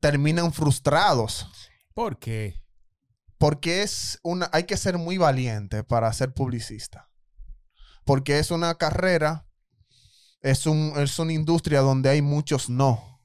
terminan 0.00 0.52
frustrados. 0.52 1.48
¿Por 1.94 2.18
qué? 2.18 2.62
Porque 3.38 3.82
es 3.82 4.18
una, 4.22 4.48
hay 4.52 4.64
que 4.64 4.76
ser 4.76 4.98
muy 4.98 5.18
valiente 5.18 5.84
para 5.84 6.12
ser 6.12 6.34
publicista. 6.34 7.10
Porque 8.04 8.38
es 8.38 8.50
una 8.50 8.74
carrera, 8.74 9.46
es, 10.40 10.66
un, 10.66 10.92
es 10.96 11.18
una 11.18 11.32
industria 11.32 11.80
donde 11.80 12.10
hay 12.10 12.22
muchos 12.22 12.68
no. 12.68 13.22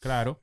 Claro. 0.00 0.42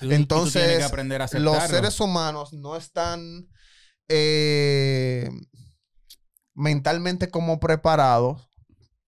Entonces, 0.00 0.78
que 0.78 0.84
aprender 0.84 1.22
a 1.22 1.28
Los 1.38 1.62
seres 1.64 2.00
humanos 2.00 2.52
no 2.52 2.76
están 2.76 3.48
eh, 4.08 5.28
mentalmente 6.54 7.30
como 7.30 7.60
preparados, 7.60 8.48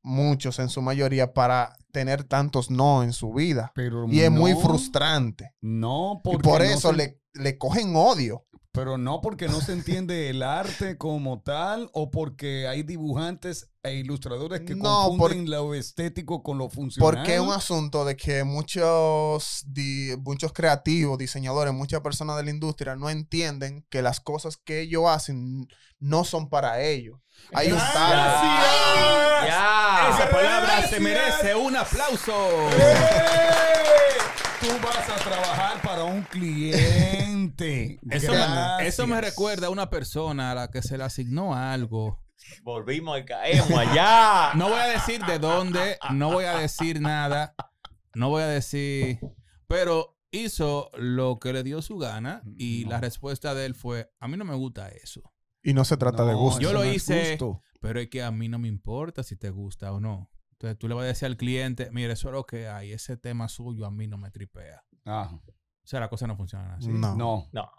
muchos 0.03 0.59
en 0.59 0.69
su 0.69 0.83
mayoría, 0.83 1.33
para 1.33 1.78
tener 1.93 2.25
tantos 2.25 2.71
no 2.71 3.03
en 3.03 3.13
su 3.13 3.33
vida. 3.33 3.73
Pero 3.75 4.07
Y 4.09 4.21
es 4.21 4.31
muy 4.31 4.55
frustrante. 4.55 5.55
No, 5.61 6.15
Y 6.19 6.21
porque 6.23 6.43
por 6.49 6.59
no 6.61 6.65
eso 6.65 6.91
se- 6.91 6.97
le, 6.97 7.21
le 7.35 7.59
cogen 7.59 7.95
odio. 7.97 8.45
Pero 8.71 8.97
no 8.97 9.21
porque 9.23 9.49
no 9.49 9.61
se 9.61 9.73
entiende 9.73 10.29
el 10.31 10.43
arte 10.43 10.99
como 10.99 11.41
tal 11.41 11.91
o 11.95 12.11
porque 12.13 12.69
hay 12.69 12.85
dibujantes 12.85 13.71
e 13.83 13.95
ilustradores 13.95 14.61
que 14.61 14.77
No, 14.77 15.09
confunden 15.09 15.51
lo 15.51 15.75
estético 15.75 16.45
con 16.45 16.59
lo 16.59 16.69
funcional. 16.69 17.15
Porque 17.17 17.35
es 17.37 17.41
un 17.41 17.51
asunto 17.51 18.05
de 18.05 18.17
que 18.17 18.45
muchos, 18.45 19.65
di- 19.67 20.15
muchos 20.23 20.53
creativos, 20.53 21.19
diseñadores, 21.19 21.73
muchas 21.75 22.03
personas 22.03 22.37
de 22.37 22.45
la 22.45 22.51
industria 22.51 22.95
no 22.95 23.11
entienden 23.11 23.85
que 23.91 24.01
las 24.03 24.21
cosas 24.21 24.57
que 24.59 24.81
ellos 24.83 25.05
hacen 25.09 25.67
no 25.99 26.23
son 26.23 26.49
para 26.49 26.81
ellos. 26.83 27.19
Hay 27.55 27.73
un 27.73 27.79
talento. 27.79 29.49
Esa 30.11 30.31
palabra 30.31 30.87
se 30.87 31.01
merece 31.01 31.55
un 31.55 31.77
aplauso. 31.77 32.33
Tú 34.61 34.69
vas 34.83 35.09
a 35.09 35.15
trabajar 35.17 35.83
para 35.83 36.05
un 36.05 36.23
cliente. 36.23 38.01
Eso 38.11 38.33
me, 38.33 38.87
eso 38.87 39.07
me 39.07 39.21
recuerda 39.21 39.69
a 39.69 39.71
una 39.71 39.89
persona 39.89 40.51
a 40.51 40.55
la 40.55 40.71
que 40.71 40.83
se 40.83 40.99
le 40.99 41.05
asignó 41.05 41.55
algo. 41.55 42.19
Volvimos 42.63 43.19
y 43.21 43.25
caemos 43.25 43.71
allá. 43.71 44.53
No 44.55 44.69
voy 44.69 44.79
a 44.79 44.87
decir 44.87 45.25
de 45.25 45.39
dónde, 45.39 45.99
no 46.11 46.33
voy 46.33 46.45
a 46.45 46.59
decir 46.59 47.01
nada, 47.01 47.55
no 48.15 48.31
voy 48.31 48.43
a 48.43 48.47
decir, 48.47 49.21
pero 49.67 50.17
hizo 50.31 50.91
lo 50.97 51.39
que 51.39 51.53
le 51.53 51.63
dio 51.63 51.83
su 51.83 51.99
gana 51.99 52.43
y 52.57 52.85
la 52.87 53.01
respuesta 53.01 53.55
de 53.55 53.67
él 53.67 53.75
fue, 53.75 54.11
a 54.21 54.29
mí 54.29 54.37
no 54.37 54.45
me 54.45 54.55
gusta 54.55 54.89
eso, 54.89 55.23
Y 55.63 55.75
no 55.75 55.85
se 55.85 55.97
trata 55.97 56.25
de 56.25 56.35
gusto. 56.35 56.61
Yo 56.61 56.73
lo 56.73 56.85
hice. 56.85 57.39
pero 57.81 58.01
es 58.01 58.09
que 58.09 58.23
a 58.23 58.31
mí 58.31 58.49
no 58.49 58.59
me 58.59 58.69
importa 58.69 59.23
si 59.23 59.37
te 59.37 59.51
gusta 59.51 59.93
o 59.93 60.01
no. 60.01 60.31
Entonces 60.53 60.79
tú 60.79 60.89
le 60.89 60.95
vas 60.95 61.05
a 61.05 61.09
decir 61.09 61.27
al 61.27 61.37
cliente, 61.37 61.89
mire, 61.93 62.13
eso 62.15 62.29
es 62.29 62.33
lo 62.35 62.45
que 62.45 62.67
hay, 62.69 62.93
ese 62.93 63.17
tema 63.17 63.49
suyo 63.49 63.87
a 63.87 63.91
mí 63.93 64.09
no 64.09 64.19
me 64.19 64.31
tripea. 64.31 64.83
Ah, 65.07 65.31
O 65.33 65.43
sea, 65.87 66.01
las 66.01 66.09
cosas 66.09 66.29
no 66.29 66.37
funcionan 66.37 66.73
así. 66.73 66.89
No. 66.89 67.15
no. 67.15 67.49
No. 67.53 67.71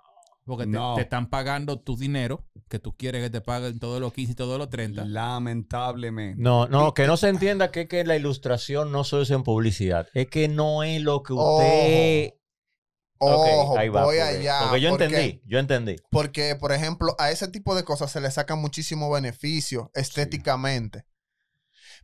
Porque 0.46 0.64
te, 0.64 0.72
No. 0.72 0.96
te 0.96 1.02
están 1.02 1.30
pagando 1.30 1.80
tu 1.82 1.96
dinero, 1.98 2.48
que 2.70 2.80
tú 2.80 2.96
quieres 2.96 3.22
que 3.22 3.30
te 3.30 3.42
paguen 3.42 3.78
todos 3.80 4.00
los 4.02 4.14
15 4.14 4.32
y 4.32 4.36
todos 4.36 4.58
los 4.58 4.70
30. 4.70 5.06
Lamentablemente. 5.06 6.42
No, 6.42 6.68
no, 6.68 6.94
que 6.94 7.06
no 7.06 7.18
se 7.18 7.28
entienda 7.30 7.70
que, 7.72 7.88
que 7.88 8.04
la 8.04 8.16
ilustración 8.16 8.92
no 8.92 9.04
solo 9.04 9.24
es 9.24 9.32
en 9.32 9.44
publicidad. 9.44 10.08
Es 10.14 10.28
que 10.28 10.48
no 10.48 10.84
es 10.84 11.02
lo 11.02 11.22
que 11.22 11.34
usted. 11.34 12.34
Ojo, 13.22 13.72
Ok, 13.74 13.78
ahí 13.78 13.90
va, 13.90 14.06
voy 14.06 14.18
porque- 14.18 14.22
allá. 14.38 14.60
Porque 14.64 14.82
yo 14.82 14.90
porque- 14.92 15.04
entendí, 15.06 15.42
yo 15.46 15.60
entendí. 15.60 15.96
Porque, 16.10 16.56
por 16.56 16.72
ejemplo, 16.72 17.16
a 17.20 17.32
ese 17.32 17.48
tipo 17.50 17.76
de 17.76 17.84
cosas 17.84 18.12
se 18.12 18.22
le 18.22 18.32
saca 18.32 18.56
muchísimo 18.56 19.10
beneficio 19.12 19.92
estéticamente. 19.94 21.06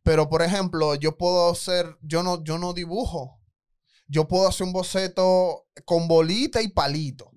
Pero, 0.03 0.29
por 0.29 0.41
ejemplo, 0.41 0.93
yo 0.95 1.17
puedo 1.17 1.49
hacer, 1.51 1.97
yo 2.01 2.21
no, 2.21 2.43
yo 2.43 2.57
no 2.57 2.73
dibujo. 2.73 3.39
Yo 4.07 4.27
puedo 4.27 4.47
hacer 4.47 4.67
un 4.67 4.73
boceto 4.73 5.65
con 5.85 6.07
bolita 6.07 6.61
y 6.61 6.67
palito. 6.67 7.31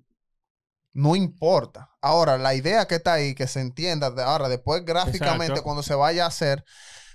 No 0.93 1.15
importa. 1.15 1.89
Ahora, 2.01 2.37
la 2.37 2.53
idea 2.55 2.85
que 2.87 2.95
está 2.95 3.13
ahí, 3.13 3.33
que 3.33 3.47
se 3.47 3.61
entienda, 3.61 4.11
de- 4.11 4.21
ahora 4.23 4.49
después 4.49 4.83
gráficamente, 4.85 5.45
Exacto. 5.45 5.63
cuando 5.63 5.83
se 5.83 5.95
vaya 5.95 6.25
a 6.25 6.27
hacer, 6.27 6.63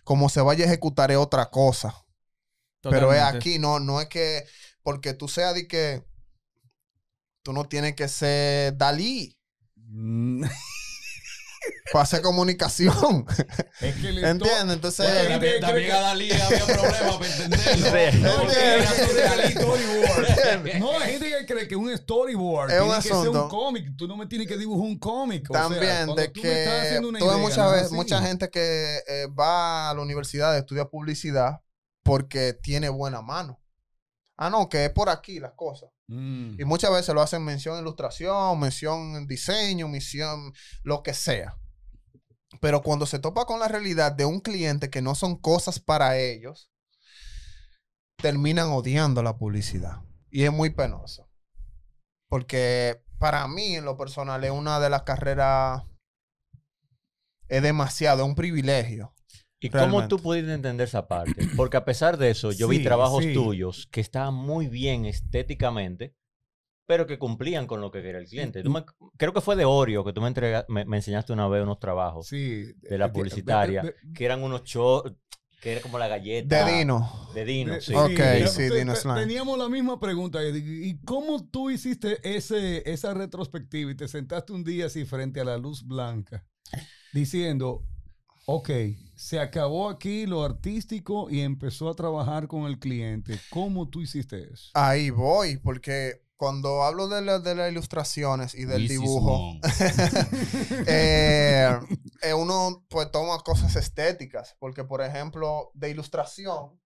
como 0.03 0.29
se 0.29 0.41
vaya 0.41 0.65
a 0.65 0.69
ejecutar 0.69 1.11
es 1.11 1.19
otra 1.19 1.51
cosa. 1.51 1.95
Pero 2.83 3.13
es 3.13 3.23
aquí, 3.23 3.59
no, 3.59 3.81
no 3.81 4.01
es 4.01 4.09
que, 4.09 4.45
porque 4.83 5.15
tú 5.15 5.29
seas 5.29 5.55
de 5.55 5.67
que, 5.69 6.05
tú 7.45 7.53
no 7.53 7.67
tienes 7.67 7.95
que 7.95 8.09
ser 8.09 8.77
Dalí. 8.77 9.39
Mm, 9.77 10.45
para 11.93 12.03
hacer 12.03 12.23
comunicación. 12.23 13.27
Es 13.81 13.95
que 13.97 14.09
¿Entiendes? 14.09 14.75
Entonces, 14.75 15.07
Bueno, 15.07 15.29
También, 15.29 15.61
también 15.61 15.93
a 15.93 16.01
Dalí 16.01 16.33
había 16.33 16.65
problemas 16.67 17.17
para 17.17 17.27
entenderlo. 17.27 17.87
Sí. 17.87 18.19
No, 20.81 20.99
hay 20.99 21.13
gente 21.13 21.31
que 21.31 21.47
cree 21.47 21.69
que 21.69 21.77
un 21.77 21.97
storyboard 21.97 22.71
Es 22.71 22.81
un 22.81 22.89
tiene 22.89 23.03
que 23.03 23.09
ser 23.09 23.29
un 23.29 23.49
cómic. 23.49 23.97
Tú 23.97 24.09
no 24.09 24.17
me 24.17 24.27
tienes 24.27 24.49
que 24.49 24.57
dibujar 24.57 24.87
un 24.87 24.99
cómic. 24.99 25.51
O 25.51 25.55
sea, 25.55 25.63
También 25.63 26.15
de 26.15 26.29
tú 26.29 26.41
me 26.43 26.63
estás 26.63 26.81
que 26.81 26.87
haciendo 26.87 27.09
una 27.11 27.19
tuve 27.19 27.29
idea, 27.29 27.39
muchas 27.39 27.73
veces, 27.73 27.93
mucha 27.93 28.23
gente 28.23 28.51
que 28.51 28.99
eh, 29.07 29.27
va 29.39 29.91
a 29.91 29.95
la 29.95 30.01
universidad, 30.01 30.57
estudia 30.57 30.87
publicidad 30.87 31.61
porque 32.03 32.55
tiene 32.55 32.89
buena 32.89 33.21
mano. 33.21 33.61
Ah, 34.37 34.51
no, 34.51 34.69
que 34.69 34.87
es 34.87 34.91
por 34.91 35.11
aquí 35.11 35.39
las 35.39 35.53
cosas. 35.53 35.91
Mm. 36.09 36.61
Y 36.61 36.65
muchas 36.65 36.91
veces 36.91 37.15
lo 37.15 37.23
hacen 37.23 37.45
mención 37.45 37.77
en 37.77 37.83
ilustración, 37.83 38.59
mención 38.59 39.17
en 39.17 39.27
diseño, 39.27 39.89
mención 39.89 40.53
lo 40.83 41.03
que 41.03 41.15
sea. 41.15 41.57
Pero 42.61 42.83
cuando 42.83 43.07
se 43.07 43.19
topa 43.19 43.47
con 43.47 43.61
la 43.61 43.69
realidad 43.69 44.13
de 44.13 44.25
un 44.25 44.41
cliente 44.41 44.91
que 44.91 45.03
no 45.03 45.15
son 45.15 45.37
cosas 45.37 45.81
para 45.81 46.19
ellos, 46.19 46.71
terminan 48.17 48.69
odiando 48.69 49.23
la 49.23 49.37
publicidad. 49.37 50.03
Y 50.31 50.45
es 50.45 50.53
muy 50.53 50.71
penoso. 50.71 51.31
Porque 52.29 53.03
para 53.19 53.47
mí, 53.49 53.77
en 53.77 53.85
lo 53.85 53.97
personal, 53.97 54.43
es 54.45 54.51
una 54.51 54.81
de 54.81 54.91
las 54.91 55.03
carreras. 55.03 55.83
Es 57.49 57.63
demasiado, 57.63 58.23
es 58.23 58.29
un 58.29 58.35
privilegio. 58.35 59.14
¿Y 59.67 59.71
cómo 59.71 59.83
Realmente. 59.85 60.09
tú 60.09 60.19
pudiste 60.19 60.53
entender 60.53 60.87
esa 60.87 61.09
parte? 61.09 61.35
Porque 61.57 61.77
a 61.79 61.85
pesar 61.85 62.17
de 62.19 62.31
eso, 62.31 62.53
yo 62.53 62.69
vi 62.69 62.79
Sí, 62.79 62.85
trabajos 62.85 63.25
sí. 63.25 63.33
tuyos 63.33 63.89
que 63.91 64.01
estaban 64.01 64.35
muy 64.35 64.67
bien 64.69 65.07
estéticamente, 65.07 66.15
pero 66.87 67.07
que 67.07 67.19
cumplían 67.19 67.67
con 67.67 67.81
lo 67.81 67.91
que 67.91 68.03
quería 68.03 68.19
el 68.21 68.27
cliente. 68.27 68.63
Tú 68.63 68.71
me- 68.71 68.85
creo 69.17 69.33
que 69.33 69.41
fue 69.41 69.57
de 69.57 69.65
Oreo 69.65 70.05
que 70.05 70.13
tú 70.13 70.21
me, 70.21 70.29
entrega- 70.29 70.67
me, 70.69 70.85
me 70.85 70.99
enseñaste 70.99 71.33
una 71.33 71.49
vez 71.49 71.63
unos 71.63 71.79
trabajos 71.79 72.27
Sí. 72.27 72.65
de 72.83 72.99
la 72.99 73.07
Eh, 73.07 73.09
publicitaria, 73.11 73.83
de- 73.83 73.89
de- 74.03 74.13
que 74.15 74.25
eran 74.27 74.43
unos 74.43 74.65
shorts, 74.65 75.17
que 75.63 75.73
era 75.73 75.81
como 75.81 75.99
la 75.99 76.09
galleta. 76.09 76.67
De 76.67 76.73
Dino. 76.81 77.31
De 77.35 77.45
Dino, 77.47 77.73
de- 77.73 77.81
sí. 77.81 77.95
Ok, 77.95 78.11
sí, 78.49 78.69
te- 78.69 78.75
Dino. 78.81 78.93
Teníamos 79.15 79.57
la 79.59 79.71
misma 79.71 79.99
pregunta. 79.99 80.43
Eddie. 80.43 80.89
¿Y 80.89 80.99
cómo 81.07 81.43
tú 81.49 81.71
hiciste 81.71 82.19
ese, 82.23 82.83
esa 82.93 83.15
retrospectiva 83.15 83.91
y 83.91 83.95
te 83.95 84.07
sentaste 84.09 84.53
un 84.53 84.63
día 84.63 84.85
así 84.87 85.07
frente 85.07 85.41
a 85.41 85.45
la 85.45 85.57
luz 85.57 85.87
blanca 85.87 86.45
diciendo, 87.15 87.83
ok, 88.47 88.71
se 89.17 89.39
acabó 89.41 89.89
aquí 89.89 90.27
lo 90.27 90.43
artístico 90.45 91.31
y 91.31 91.41
empezó 91.41 91.89
a 91.89 91.95
trabajar 91.95 92.49
con 92.49 92.65
el 92.65 92.79
cliente? 92.79 93.39
¿Cómo 93.51 93.89
tú 93.89 94.01
hiciste 94.03 94.53
eso? 94.53 94.71
Ahí 94.75 95.11
voy, 95.11 95.57
porque 95.57 96.23
cuando 96.37 96.83
hablo 96.83 97.09
de, 97.09 97.23
la- 97.23 97.39
de 97.39 97.55
las 97.55 97.71
ilustraciones 97.71 98.55
y 98.55 98.65
del 98.65 98.87
dibujo, 98.89 99.39
eh, 100.87 101.79
eh, 102.23 102.35
uno 102.35 102.85
pues 102.89 103.11
toma 103.11 103.39
cosas 103.41 103.77
estéticas, 103.77 104.57
porque 104.59 104.85
por 104.85 105.01
ejemplo, 105.03 105.71
de 105.75 105.91
ilustración, 105.91 106.81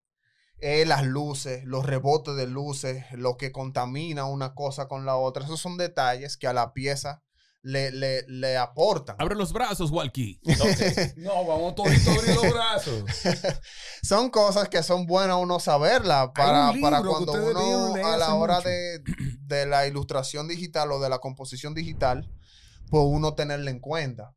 eh, 0.61 0.85
las 0.87 1.05
luces, 1.07 1.65
los 1.65 1.87
rebotes 1.87 2.37
de 2.37 2.47
luces, 2.47 3.05
lo 3.13 3.37
que 3.37 3.53
contamina 3.53 4.27
una 4.27 4.55
cosa 4.55 4.89
con 4.89 5.07
la 5.07 5.17
otra, 5.17 5.45
esos 5.45 5.61
son 5.61 5.77
detalles 5.77 6.37
que 6.37 6.47
a 6.49 6.53
la 6.53 6.73
pieza 6.73 7.23
le, 7.63 7.91
le, 7.91 8.25
le 8.29 8.57
aportan. 8.57 9.17
Abre 9.19 9.35
los 9.35 9.53
brazos, 9.53 9.91
Walkie. 9.91 10.41
No, 11.17 11.45
vamos 11.45 11.75
todito 11.75 12.11
a 12.11 12.15
abrir 12.15 12.35
los 12.35 12.53
brazos. 12.53 13.05
son 14.03 14.31
cosas 14.31 14.69
que 14.69 14.83
son 14.83 15.07
buenas 15.07 15.37
uno 15.41 15.61
saberlas 15.61 16.31
para, 16.35 16.71
un 16.71 16.81
para 16.81 17.03
cuando 17.03 17.33
uno 17.33 17.95
a 18.07 18.17
la 18.17 18.35
hora 18.35 18.61
de, 18.61 19.01
de 19.41 19.67
la 19.67 19.87
ilustración 19.87 20.49
digital 20.49 20.93
o 20.93 21.01
de 21.01 21.09
la 21.09 21.19
composición 21.19 21.75
digital, 21.75 22.31
pues 22.91 23.03
uno 23.07 23.35
tenerla 23.35 23.71
en 23.71 23.81
cuenta. 23.81 24.35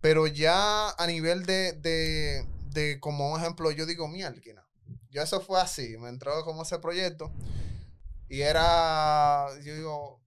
Pero 0.00 0.26
ya 0.26 0.90
a 0.90 1.06
nivel 1.06 1.46
de, 1.46 1.72
de, 1.72 2.46
de 2.66 3.00
como 3.00 3.32
un 3.32 3.40
ejemplo, 3.40 3.70
yo 3.70 3.86
digo, 3.86 4.06
mierda, 4.08 4.38
yo 5.10 5.22
eso 5.22 5.40
fue 5.40 5.60
así, 5.60 5.96
me 5.98 6.08
entró 6.08 6.44
como 6.44 6.62
ese 6.62 6.78
proyecto 6.78 7.32
y 8.28 8.40
era, 8.40 9.46
yo 9.62 9.74
digo, 9.74 10.23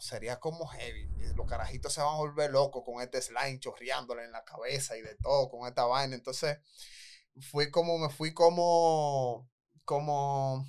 sería 0.00 0.38
como 0.40 0.66
heavy. 0.66 1.08
Los 1.34 1.46
carajitos 1.46 1.92
se 1.92 2.00
van 2.00 2.14
a 2.14 2.18
volver 2.18 2.50
locos 2.50 2.82
con 2.84 3.02
este 3.02 3.20
slime 3.22 3.58
chorreándole 3.60 4.24
en 4.24 4.32
la 4.32 4.44
cabeza 4.44 4.96
y 4.96 5.02
de 5.02 5.14
todo, 5.16 5.48
con 5.48 5.66
esta 5.68 5.84
vaina. 5.84 6.14
Entonces, 6.14 6.58
fui 7.40 7.70
como, 7.70 7.98
me 7.98 8.08
fui 8.08 8.32
como, 8.34 9.48
como, 9.84 10.66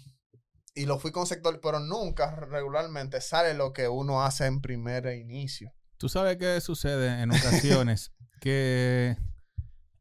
y 0.76 0.86
lo 0.86 1.00
fui 1.00 1.12
con 1.12 1.26
sector, 1.26 1.60
pero 1.62 1.80
nunca 1.80 2.36
regularmente 2.36 3.22
sale 3.22 3.54
lo 3.54 3.74
que 3.74 3.88
uno 3.88 4.24
hace 4.24 4.46
en 4.46 4.62
primer 4.62 5.06
inicio. 5.08 5.74
Tú 5.98 6.08
sabes 6.10 6.38
qué 6.38 6.62
sucede 6.62 7.22
en 7.22 7.32
ocasiones 7.32 8.14
que 8.42 9.18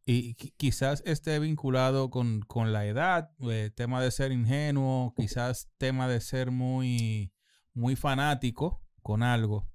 y 0.05 0.35
qui- 0.37 0.55
quizás 0.57 1.03
esté 1.05 1.39
vinculado 1.39 2.09
con, 2.09 2.41
con 2.41 2.73
la 2.73 2.87
edad, 2.87 3.31
eh, 3.51 3.71
tema 3.75 4.03
de 4.03 4.11
ser 4.11 4.33
ingenuo, 4.33 5.13
quizás 5.17 5.69
tema 5.77 6.09
de 6.09 6.21
ser 6.23 6.51
muy, 6.51 7.33
muy 7.75 7.95
fanático 7.95 8.81
con 9.03 9.23
algo. 9.23 9.69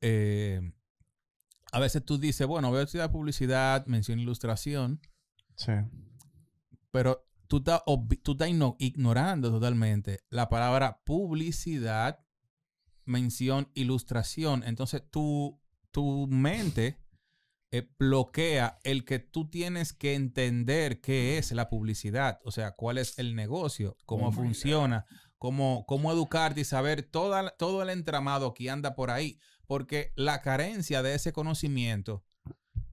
Eh, 0.00 0.60
a 1.72 1.80
veces 1.80 2.04
tú 2.04 2.18
dices, 2.18 2.46
bueno, 2.46 2.70
voy 2.70 2.80
a 2.80 2.82
estudiar 2.82 3.10
publicidad, 3.10 3.86
mención 3.86 4.18
ilustración, 4.18 5.00
Sí. 5.56 5.72
pero 6.90 7.26
tú 7.48 7.58
estás, 7.58 7.82
tú 8.22 8.32
estás 8.32 8.48
igno- 8.48 8.76
ignorando 8.78 9.50
totalmente 9.50 10.20
la 10.30 10.48
palabra 10.48 11.00
publicidad, 11.04 12.18
mención, 13.04 13.70
ilustración. 13.74 14.62
Entonces 14.64 15.02
tu, 15.10 15.60
tu 15.90 16.26
mente 16.28 16.98
eh, 17.70 17.88
bloquea 17.98 18.78
el 18.84 19.04
que 19.06 19.18
tú 19.18 19.48
tienes 19.48 19.94
que 19.94 20.14
entender 20.14 21.00
qué 21.00 21.38
es 21.38 21.52
la 21.52 21.70
publicidad, 21.70 22.38
o 22.44 22.50
sea, 22.50 22.72
cuál 22.72 22.98
es 22.98 23.18
el 23.18 23.34
negocio, 23.34 23.96
cómo 24.04 24.30
funciona, 24.30 25.06
cómo, 25.42 25.84
cómo 25.88 26.12
educarte 26.12 26.60
y 26.60 26.64
saber 26.64 27.02
toda, 27.02 27.50
todo 27.56 27.82
el 27.82 27.90
entramado 27.90 28.54
que 28.54 28.70
anda 28.70 28.94
por 28.94 29.10
ahí, 29.10 29.40
porque 29.66 30.12
la 30.14 30.40
carencia 30.40 31.02
de 31.02 31.16
ese 31.16 31.32
conocimiento 31.32 32.24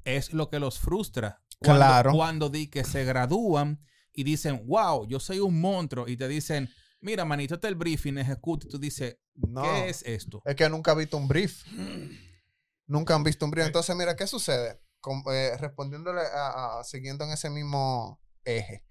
es 0.04 0.34
lo 0.34 0.50
que 0.50 0.58
los 0.58 0.80
frustra. 0.80 1.43
Cuando, 1.60 1.80
Claro. 1.86 2.12
Cuando 2.14 2.50
di 2.50 2.66
que 2.68 2.84
se 2.84 3.06
gradúan 3.06 3.86
y 4.12 4.24
dicen, 4.24 4.64
wow, 4.66 5.06
yo 5.08 5.20
soy 5.20 5.38
un 5.39 5.62
monstruo, 5.62 6.08
y 6.08 6.18
te 6.18 6.28
dicen, 6.28 6.72
mira, 7.02 7.24
manito, 7.24 7.54
este 7.54 7.68
es 7.68 7.72
el 7.72 7.76
briefing, 7.78 8.18
ejecuta, 8.18 8.66
y 8.66 8.70
tú 8.72 8.80
dices, 8.80 9.18
No. 9.36 9.62
¿qué 9.62 9.89
es 9.89 10.02
esto? 10.02 10.41
Es 10.43 10.56
que 10.56 10.68
nunca 10.70 10.93
he 10.93 10.95
visto 10.95 11.18
un 11.18 11.28
brief. 11.28 11.64
Nunca 12.88 13.14
han 13.14 13.24
visto 13.24 13.45
un 13.45 13.52
brief. 13.52 13.68
Entonces, 13.68 13.95
mira, 13.95 14.16
¿qué 14.16 14.26
sucede? 14.26 14.82
Eh, 15.32 15.52
respondiéndole 15.60 16.22
a, 16.22 16.80
a- 16.80 16.84
siguiendo 16.84 17.26
en 17.26 17.32
ese 17.32 17.52
mismo 17.52 18.20
eje. 18.43 18.84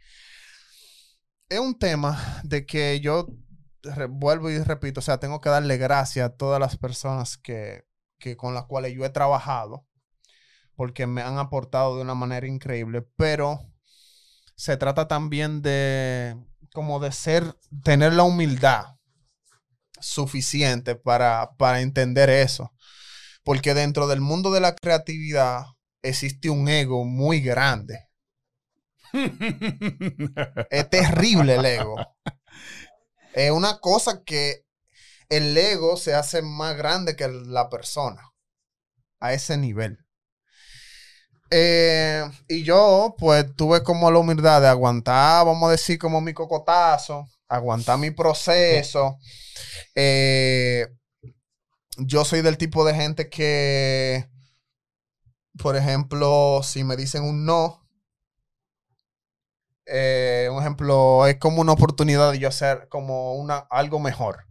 Es 1.49 1.59
un 1.59 1.77
tema 1.77 2.41
de 2.45 2.65
que 2.65 3.01
yo 3.01 3.27
vuelvo 4.09 4.51
y 4.51 4.59
repito, 4.59 5.01
o 5.01 5.03
sea, 5.03 5.19
tengo 5.19 5.41
que 5.41 5.51
darle 5.51 5.77
gracias 5.77 6.27
a 6.27 6.37
todas 6.37 6.61
las 6.61 6.77
personas 6.77 7.37
que, 7.37 7.85
que 8.19 8.37
con 8.37 8.55
las 8.55 8.67
cuales 8.67 8.95
yo 8.95 9.05
he 9.05 9.11
trabajado, 9.11 9.87
porque 10.77 11.07
me 11.07 11.23
han 11.23 11.39
aportado 11.39 11.97
de 11.97 12.03
una 12.03 12.15
manera 12.15 12.47
increíble, 12.47 13.03
pero 13.17 13.61
se 14.57 14.77
trata 14.77 15.09
también 15.09 15.63
de 15.63 16.37
como 16.73 17.01
de 17.01 17.13
ser, 17.13 17.57
tener 17.83 18.13
la 18.13 18.25
humildad 18.25 18.97
suficiente 20.01 20.95
para, 20.95 21.51
para 21.57 21.81
entender 21.81 22.31
eso. 22.31 22.73
Porque 23.45 23.75
dentro 23.75 24.07
del 24.07 24.21
mundo 24.21 24.51
de 24.51 24.61
la 24.61 24.75
creatividad 24.75 25.65
existe 26.03 26.51
un 26.51 26.69
ego 26.69 27.05
muy 27.05 27.41
grande. 27.41 28.09
Es 30.71 30.91
terrible 30.91 31.55
el 31.55 31.65
ego. 31.65 31.97
Es 33.33 33.51
una 33.51 33.79
cosa 33.81 34.23
que 34.25 34.65
el 35.29 35.57
ego 35.57 35.97
se 35.97 36.15
hace 36.15 36.43
más 36.43 36.77
grande 36.77 37.17
que 37.17 37.29
la 37.29 37.69
persona. 37.69 38.23
A 39.21 39.33
ese 39.33 39.57
nivel. 39.57 39.99
Eh, 41.51 42.25
y 42.49 42.63
yo, 42.63 43.15
pues, 43.19 43.47
tuve 43.57 43.83
como 43.83 44.11
la 44.11 44.19
humildad 44.19 44.61
de 44.61 44.69
aguantar, 44.69 45.47
vamos 45.47 45.69
a 45.69 45.73
decir, 45.73 45.99
como 45.99 46.21
mi 46.21 46.35
cocotazo, 46.35 47.27
aguantar 47.49 47.99
mi 47.99 48.11
proceso. 48.11 49.19
Eh, 49.95 50.87
yo 51.99 52.25
soy 52.25 52.43
del 52.43 52.59
tipo 52.59 52.85
de 52.85 52.95
gente 52.95 53.29
que, 53.29 54.29
por 55.59 55.77
ejemplo, 55.77 56.61
si 56.63 56.85
me 56.85 56.97
dicen 56.97 57.25
un 57.25 57.45
no, 57.45 57.78
eh, 59.91 60.49
un 60.53 60.61
ejemplo, 60.61 61.27
es 61.27 61.39
como 61.39 61.61
una 61.61 61.73
oportunidad 61.73 62.33
de 62.33 62.39
yo 62.39 62.49
hacer 62.49 62.89
como 62.89 63.35
una, 63.35 63.59
algo 63.71 63.99
mejor. 64.01 64.47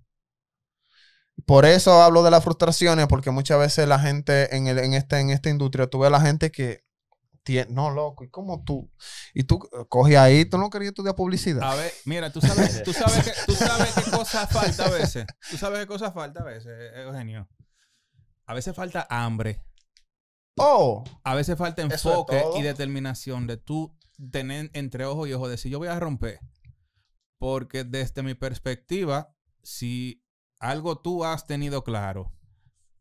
Por 1.45 1.65
eso 1.65 2.01
hablo 2.01 2.23
de 2.23 2.31
las 2.31 2.43
frustraciones, 2.43 3.07
porque 3.07 3.31
muchas 3.31 3.59
veces 3.59 3.87
la 3.87 3.99
gente 3.99 4.55
en, 4.55 4.67
el, 4.67 4.79
en, 4.79 4.93
este, 4.93 5.19
en 5.19 5.29
esta 5.29 5.49
industria, 5.49 5.87
tú 5.87 5.99
ves 5.99 6.07
a 6.07 6.11
la 6.11 6.21
gente 6.21 6.51
que 6.51 6.83
tiene, 7.43 7.71
no, 7.71 7.91
loco, 7.91 8.23
¿y 8.23 8.29
cómo 8.29 8.63
tú? 8.63 8.91
Y 9.33 9.43
tú 9.43 9.59
coges 9.87 10.17
ahí, 10.17 10.43
tú 10.45 10.57
no 10.57 10.69
querías 10.69 10.89
estudiar 10.89 11.15
publicidad. 11.15 11.63
A 11.63 11.75
ver, 11.75 11.93
mira, 12.05 12.31
tú 12.31 12.41
sabes, 12.41 12.83
tú 12.83 12.91
sabes, 12.93 13.23
que, 13.23 13.31
tú 13.45 13.53
sabes 13.53 13.93
qué 13.93 14.11
cosa 14.11 14.47
falta 14.47 14.85
a 14.85 14.89
veces. 14.89 15.25
Tú 15.49 15.57
sabes 15.57 15.79
qué 15.79 15.87
cosa 15.87 16.11
falta 16.11 16.41
a 16.41 16.45
veces, 16.45 16.73
Eugenio. 16.95 17.47
A 18.45 18.53
veces 18.53 18.75
falta 18.75 19.07
hambre. 19.09 19.61
Oh, 20.57 21.03
A 21.23 21.35
veces 21.35 21.57
falta 21.57 21.83
enfoque 21.83 22.43
y 22.57 22.63
determinación 22.63 23.45
de 23.45 23.57
tú 23.57 23.96
tener 24.31 24.69
entre 24.73 25.05
ojos 25.05 25.27
y 25.29 25.33
ojos 25.33 25.49
decir 25.49 25.71
yo 25.71 25.79
voy 25.79 25.87
a 25.89 25.99
romper. 25.99 26.39
Porque 27.39 27.83
desde 27.83 28.23
mi 28.23 28.33
perspectiva, 28.33 29.35
si 29.63 30.23
algo 30.59 30.99
tú 31.01 31.23
has 31.23 31.45
tenido 31.45 31.83
claro, 31.83 32.33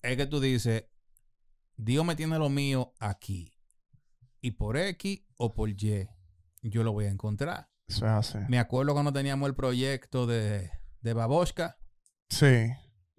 es 0.03 0.17
que 0.17 0.27
tú 0.27 0.41
dices, 0.41 0.85
Dios 1.77 2.05
me 2.05 2.17
tiene 2.17 2.39
lo 2.39 2.49
mío 2.51 2.93
aquí. 3.01 3.53
Y 4.43 4.53
por 4.53 4.77
X 4.77 5.23
o 5.39 5.55
por 5.55 5.71
Y, 5.71 6.09
yo 6.63 6.83
lo 6.85 6.93
voy 6.93 7.07
a 7.07 7.11
encontrar. 7.11 7.69
eso. 7.89 8.07
Me 8.49 8.59
acuerdo 8.59 8.93
cuando 8.93 9.13
teníamos 9.13 9.49
el 9.49 9.55
proyecto 9.55 10.27
de, 10.27 10.71
de 11.01 11.13
Baboshka, 11.15 11.79
Sí, 12.29 12.47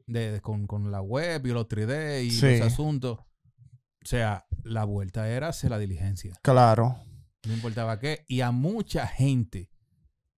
de, 0.05 0.31
de- 0.33 0.41
con, 0.41 0.67
con 0.67 0.91
la 0.91 1.01
web 1.01 1.45
y 1.47 1.49
los 1.51 1.67
3D 1.67 2.23
y 2.25 2.31
Sí. 2.31 2.57
los 2.59 2.67
asuntos. 2.73 3.19
O 3.19 4.05
sea, 4.05 4.45
la 4.63 4.83
vuelta 4.83 5.29
era 5.29 5.47
hacer 5.47 5.71
la 5.71 5.79
diligencia. 5.79 6.33
claro. 6.43 6.95
No 7.45 7.53
importaba 7.53 7.99
qué. 7.99 8.25
Y 8.27 8.41
a 8.41 8.51
mucha 8.51 9.07
gente, 9.07 9.69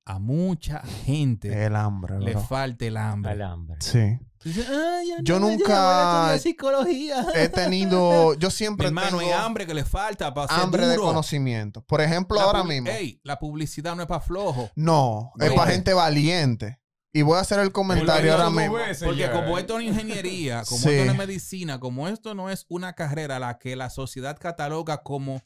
a 0.06 0.20
mucha 0.20 0.80
gente 1.06 1.66
El 1.66 1.76
hambre, 1.76 2.20
le 2.20 2.32
bro. 2.32 2.41
falta 2.41 2.86
el 2.86 2.97
hambre. 2.97 3.36
Sí. 3.80 4.20
Dice, 4.43 4.66
"Ay, 4.70 5.08
ya 5.10 5.16
Yo 5.22 5.38
no, 5.39 5.50
nunca 5.50 6.38
psicología. 6.39 7.26
He 7.36 7.50
tenido, 7.50 8.36
yo 8.36 8.47
Mi 8.47 8.52
siempre 8.52 8.88
hermano, 8.88 9.18
tengo 9.18 9.22
hay 9.22 9.32
hambre 9.32 9.66
que 9.68 9.74
le 9.74 9.84
falta 9.84 10.34
para 10.34 10.47
ser 10.54 10.64
hambre 10.64 10.88
de 10.88 10.95
conocimiento. 10.97 11.82
Por 11.84 12.00
ejemplo, 12.00 12.38
La 12.38 12.43
ahora 12.43 12.64
mismo. 12.64 12.89
Ey, 12.89 13.20
la 13.24 13.38
publicidad 13.38 13.95
no 13.97 14.02
es 14.04 14.08
para 14.08 14.22
flojo. 14.22 14.70
No, 14.76 15.34
es 15.39 15.52
para 15.52 15.72
gente 15.72 15.93
valiente. 15.93 16.80
Y 17.12 17.24
voy 17.24 17.38
a 17.38 17.41
hacer 17.41 17.60
el 17.60 17.72
comentario 17.74 18.32
ahora 18.32 18.50
mismo. 18.50 18.78
Porque 19.04 19.30
como 19.32 19.58
esto 19.58 19.74
no 19.74 19.80
es 19.82 19.88
ingeniería, 19.88 20.64
como 20.64 20.80
Sí. 20.82 20.89
esto 20.89 21.06
no 21.06 21.12
es 21.12 21.18
medicina, 21.18 21.80
como 21.80 22.08
esto 22.08 22.34
no 22.36 22.50
es 22.50 22.66
una 22.70 22.93
carrera 22.93 23.38
a 23.38 23.39
la 23.39 23.58
que 23.58 23.76
la 23.76 23.89
sociedad 23.89 24.38
cataloga 24.39 25.02
como 25.04 25.41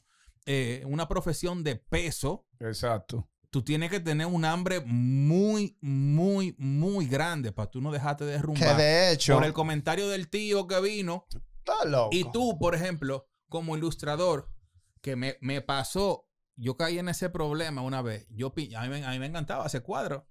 eh, 0.46 0.82
una 0.86 1.08
profesión 1.08 1.62
de 1.64 1.76
peso, 1.76 2.46
Exacto. 2.60 3.28
tú 3.50 3.62
tienes 3.62 3.90
que 3.90 4.00
tener 4.00 4.26
un 4.26 4.44
hambre 4.44 4.80
muy, 4.84 5.76
muy, 5.80 6.54
muy 6.58 7.06
grande 7.06 7.52
para 7.52 7.70
tú 7.70 7.80
no 7.80 7.90
dejarte 7.92 8.24
Que 8.24 8.30
derrumbar. 8.32 8.76
de 8.76 9.12
hecho, 9.12 9.34
Por 9.34 9.44
el 9.44 9.52
comentario 9.52 10.08
del 10.08 10.28
tío 10.28 10.66
que 10.66 10.80
vino. 10.80 11.26
está 11.58 11.84
loco. 11.86 12.10
Y 12.12 12.30
tú, 12.32 12.58
por 12.58 12.74
ejemplo, 12.74 13.28
como 13.48 13.76
ilustrador, 13.76 14.50
que 15.00 15.16
me, 15.16 15.36
me 15.40 15.60
pasó, 15.60 16.28
yo 16.56 16.76
caí 16.76 16.98
en 16.98 17.08
ese 17.08 17.30
problema 17.30 17.82
una 17.82 18.02
vez. 18.02 18.26
Yo, 18.30 18.52
a, 18.76 18.82
mí, 18.82 18.88
me- 18.88 19.04
a 19.04 19.10
mí 19.10 19.18
me 19.18 19.26
encantaba 19.26 19.64
hacer 19.64 19.82
cuadros 19.82 20.24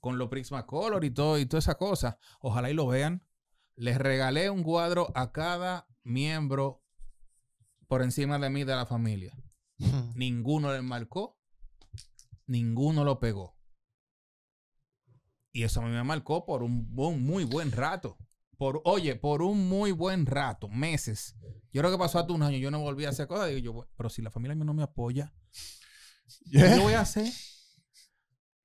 con 0.00 0.18
los 0.18 0.28
Prismacolor 0.28 1.04
y 1.04 1.10
todo 1.10 1.38
y 1.38 1.46
toda 1.46 1.58
esa 1.60 1.76
cosa. 1.76 2.18
Ojalá 2.40 2.70
y 2.70 2.74
lo 2.74 2.86
vean. 2.86 3.24
Les 3.76 3.96
regalé 3.98 4.50
un 4.50 4.62
cuadro 4.64 5.10
a 5.14 5.32
cada 5.32 5.86
miembro 6.02 6.82
por 7.86 8.02
encima 8.02 8.38
de 8.38 8.50
mí 8.50 8.64
de 8.64 8.74
la 8.76 8.84
familia. 8.86 9.34
Ninguno 10.14 10.72
le 10.72 10.82
marcó, 10.82 11.38
ninguno 12.46 13.04
lo 13.04 13.18
pegó. 13.20 13.56
Y 15.52 15.64
eso 15.64 15.80
a 15.80 15.84
mí 15.84 15.90
me 15.90 16.02
marcó 16.02 16.46
por 16.46 16.62
un, 16.62 16.88
muy 16.90 17.44
buen 17.44 17.72
rato. 17.72 18.16
Por, 18.56 18.80
oye, 18.84 19.16
por 19.16 19.42
un 19.42 19.68
muy 19.68 19.92
buen 19.92 20.24
rato, 20.24 20.68
meses. 20.68 21.34
Yo 21.72 21.80
creo 21.82 21.90
que 21.90 21.98
pasó 21.98 22.18
hasta 22.18 22.32
un 22.32 22.42
año, 22.42 22.58
yo 22.58 22.70
no 22.70 22.80
volví 22.80 23.04
a 23.04 23.10
hacer 23.10 23.26
cosas. 23.26 23.48
Digo 23.48 23.58
yo, 23.58 23.72
"Bueno, 23.72 23.90
pero 23.96 24.08
si 24.08 24.22
la 24.22 24.30
familia 24.30 24.54
mía 24.54 24.64
no 24.64 24.74
me 24.74 24.82
apoya, 24.82 25.34
¿qué 26.50 26.58
Yeah. 26.58 26.76
yo 26.76 26.82
voy 26.82 26.94
a 26.94 27.00
hacer? 27.00 27.30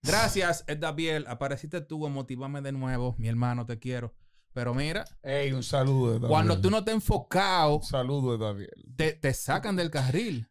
Gracias, 0.04 0.64
Daviel. 0.80 1.26
Apareciste 1.28 1.82
tú 1.82 2.06
a 2.06 2.10
motivarme 2.10 2.62
de 2.62 2.72
nuevo. 2.72 3.16
Mi 3.18 3.28
hermano, 3.28 3.66
te 3.66 3.80
quiero. 3.80 4.16
Pero 4.54 4.74
mira, 4.74 5.06
Ey, 5.22 5.52
un 5.52 5.62
saludo 5.64 6.28
cuando 6.28 6.60
tú 6.60 6.72
no 6.72 6.80
estás 6.80 6.94
enfocado, 6.96 7.76
Un 7.78 7.84
saludo 7.84 8.38
de 8.38 8.44
David. 8.44 8.68
te, 8.96 9.14
te 9.14 9.34
sacan 9.34 9.76
del 9.76 9.92
carril. 9.92 10.48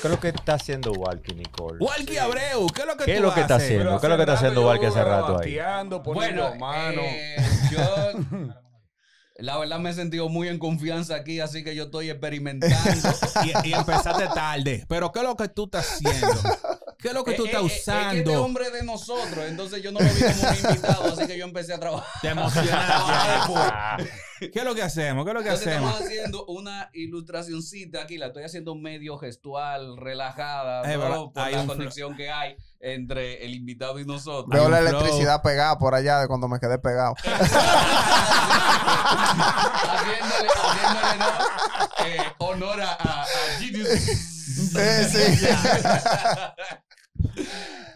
¿Qué 0.00 0.08
es 0.08 0.10
lo 0.10 0.18
que 0.20 0.28
está 0.28 0.54
haciendo 0.54 0.92
Walkie, 0.92 1.34
Nicole? 1.34 1.78
Walkie 1.78 2.18
Abreu, 2.18 2.66
¿qué 2.74 2.80
es 2.82 2.86
lo 2.86 2.96
que 2.96 3.04
¿Qué 3.04 3.12
es 3.12 3.16
tú 3.18 3.22
lo 3.24 3.34
que 3.34 3.40
está 3.42 3.54
haces? 3.56 3.68
haciendo? 3.68 4.00
¿Qué 4.00 4.06
es 4.06 4.10
lo 4.10 4.16
que 4.16 4.22
está 4.22 4.32
haciendo 4.34 4.66
Walkie 4.66 4.86
hace 4.86 5.04
rato 5.04 5.38
ahí? 5.38 5.56
Bueno, 5.56 6.02
Bueno, 6.02 6.54
mano. 6.56 7.02
eh, 7.04 7.36
yo 7.70 7.78
la 9.36 9.58
verdad 9.58 9.78
me 9.78 9.90
he 9.90 9.94
sentido 9.94 10.28
muy 10.28 10.48
en 10.48 10.58
confianza 10.58 11.14
aquí, 11.16 11.40
así 11.40 11.62
que 11.62 11.74
yo 11.76 11.84
estoy 11.84 12.10
experimentando. 12.10 12.74
y, 13.64 13.68
y 13.68 13.72
empezaste 13.74 14.26
tarde. 14.28 14.84
Pero 14.88 15.12
¿qué 15.12 15.20
es 15.20 15.24
lo 15.24 15.36
que 15.36 15.48
tú 15.48 15.64
estás 15.64 15.92
haciendo? 15.92 16.32
¿Qué 17.02 17.08
es 17.08 17.14
lo 17.14 17.24
que 17.24 17.32
tú 17.34 17.44
Eh, 17.46 17.50
estás 17.50 17.62
eh, 17.62 17.66
eh, 17.66 17.66
Es 17.66 17.72
que 17.84 17.90
usando? 17.90 18.16
este 18.30 18.36
hombre 18.36 18.70
de 18.70 18.82
nosotros, 18.84 19.44
entonces 19.48 19.82
yo 19.82 19.90
no 19.92 19.98
lo 20.00 20.06
vi 20.06 20.20
como 20.22 20.48
un 20.48 20.54
invitado, 20.70 21.04
así 21.12 21.26
que 21.26 21.36
yo 21.36 21.44
empecé 21.44 21.74
a 21.74 21.80
trabajar. 21.80 22.08
Te 22.22 22.28
emocionaste. 22.28 24.10
¿Qué 24.52 24.58
es 24.58 24.64
lo 24.64 24.74
que 24.74 24.82
hacemos? 24.82 25.24
¿Qué 25.24 25.30
es 25.30 25.34
lo 25.34 25.42
que 25.42 25.48
Entonces 25.48 25.68
hacemos? 25.68 25.90
estamos 25.92 26.08
haciendo 26.08 26.46
una 26.46 26.90
ilustracioncita 26.94 28.02
aquí, 28.02 28.18
la 28.18 28.26
estoy 28.26 28.42
haciendo 28.44 28.74
medio 28.74 29.16
gestual, 29.18 29.96
relajada, 29.96 30.82
Eh, 30.92 30.96
¿no? 30.96 31.32
por 31.32 31.42
hay 31.42 31.54
la 31.54 31.66
conexión 31.66 32.16
que 32.16 32.30
hay 32.30 32.56
entre 32.80 33.44
el 33.44 33.54
invitado 33.54 33.98
y 34.00 34.04
nosotros. 34.04 34.48
Veo 34.48 34.68
la 34.68 34.78
flow. 34.78 34.88
electricidad 34.90 35.42
pegada 35.42 35.78
por 35.78 35.94
allá 35.94 36.18
de 36.20 36.26
cuando 36.28 36.48
me 36.48 36.58
quedé 36.58 36.78
pegado. 36.78 37.14
haciéndole, 39.92 40.48
haciéndole 40.48 41.18
¿no? 41.18 41.26
Eh, 42.06 42.32
honor 42.38 42.80
a, 42.82 42.92
a. 42.98 43.24
Eh, 44.74 45.08
sí. 45.10 45.46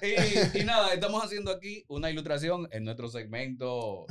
y, 0.02 0.60
y 0.60 0.64
nada, 0.64 0.92
estamos 0.92 1.24
haciendo 1.24 1.50
aquí 1.50 1.84
una 1.88 2.10
ilustración 2.10 2.68
en 2.72 2.84
nuestro 2.84 3.08
segmento 3.08 4.06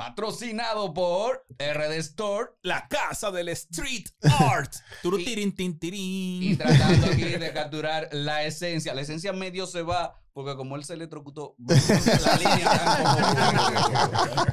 patrocinado 0.00 0.94
por 0.94 1.44
RD 1.58 1.92
Store 1.98 2.52
La 2.62 2.88
casa 2.88 3.30
del 3.30 3.50
street 3.50 4.06
art. 4.40 4.72
Y 5.04 5.52
tirín. 5.52 6.56
tratando 6.56 7.06
aquí 7.08 7.22
de 7.22 7.52
capturar 7.54 8.08
la 8.12 8.44
esencia. 8.44 8.94
La 8.94 9.02
esencia 9.02 9.34
medio 9.34 9.66
se 9.66 9.82
va 9.82 10.14
porque 10.32 10.56
como 10.56 10.76
él 10.76 10.84
se 10.84 10.94
electrocutó, 10.94 11.54
la 11.66 12.36
línea 12.36 12.70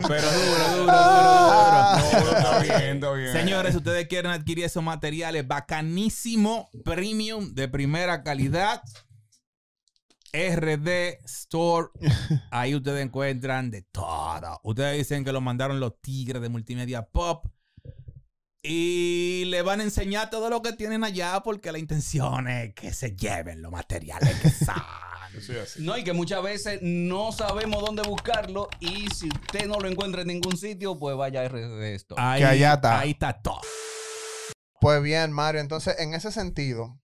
Pero 0.05 0.31
duro, 0.33 0.69
duro, 0.75 0.93
duro, 0.93 1.21
duro. 2.19 2.59
Bien, 2.61 2.95
está 2.95 3.11
bien. 3.13 3.31
Señores, 3.31 3.71
si 3.71 3.77
ustedes 3.77 4.07
quieren 4.09 4.31
adquirir 4.31 4.65
esos 4.65 4.83
materiales 4.83 5.47
bacanísimo, 5.47 6.69
premium, 6.83 7.53
de 7.53 7.69
primera 7.69 8.21
calidad, 8.23 8.81
RD 10.37 11.23
Store. 11.25 11.87
Ahí 12.51 12.75
ustedes 12.75 13.03
encuentran 13.03 13.71
de 13.71 13.81
todo. 13.81 14.59
Ustedes 14.63 14.97
dicen 14.97 15.23
que 15.23 15.31
lo 15.31 15.41
mandaron 15.41 15.79
los 15.79 15.99
tigres 16.01 16.41
de 16.41 16.49
Multimedia 16.49 17.05
Pop. 17.05 17.47
Y 18.63 19.45
le 19.45 19.61
van 19.61 19.79
a 19.79 19.83
enseñar 19.83 20.29
todo 20.29 20.49
lo 20.49 20.61
que 20.61 20.73
tienen 20.73 21.03
allá 21.03 21.39
porque 21.41 21.71
la 21.71 21.79
intención 21.79 22.47
es 22.49 22.73
que 22.73 22.93
se 22.93 23.15
lleven 23.15 23.61
los 23.61 23.71
materiales 23.71 24.35
que 24.41 24.49
saben. 24.65 25.07
No, 25.79 25.97
y 25.97 26.03
que 26.03 26.13
muchas 26.13 26.41
veces 26.41 26.79
no 26.81 27.31
sabemos 27.31 27.83
dónde 27.85 28.01
buscarlo 28.01 28.69
y 28.79 29.07
si 29.09 29.29
usted 29.29 29.67
no 29.67 29.79
lo 29.79 29.87
encuentra 29.87 30.21
en 30.21 30.27
ningún 30.27 30.57
sitio, 30.57 30.97
pues 30.97 31.15
vaya 31.15 31.41
a 31.41 31.47
RD 31.47 31.83
Store. 31.95 32.21
Ahí, 32.21 32.39
Que 32.41 32.45
allá 32.45 32.73
está. 32.73 32.99
Ahí 32.99 33.11
está 33.11 33.33
todo. 33.41 33.61
Pues 34.81 35.01
bien, 35.01 35.31
Mario, 35.31 35.61
entonces 35.61 35.95
en 35.99 36.13
ese 36.13 36.31
sentido 36.31 36.99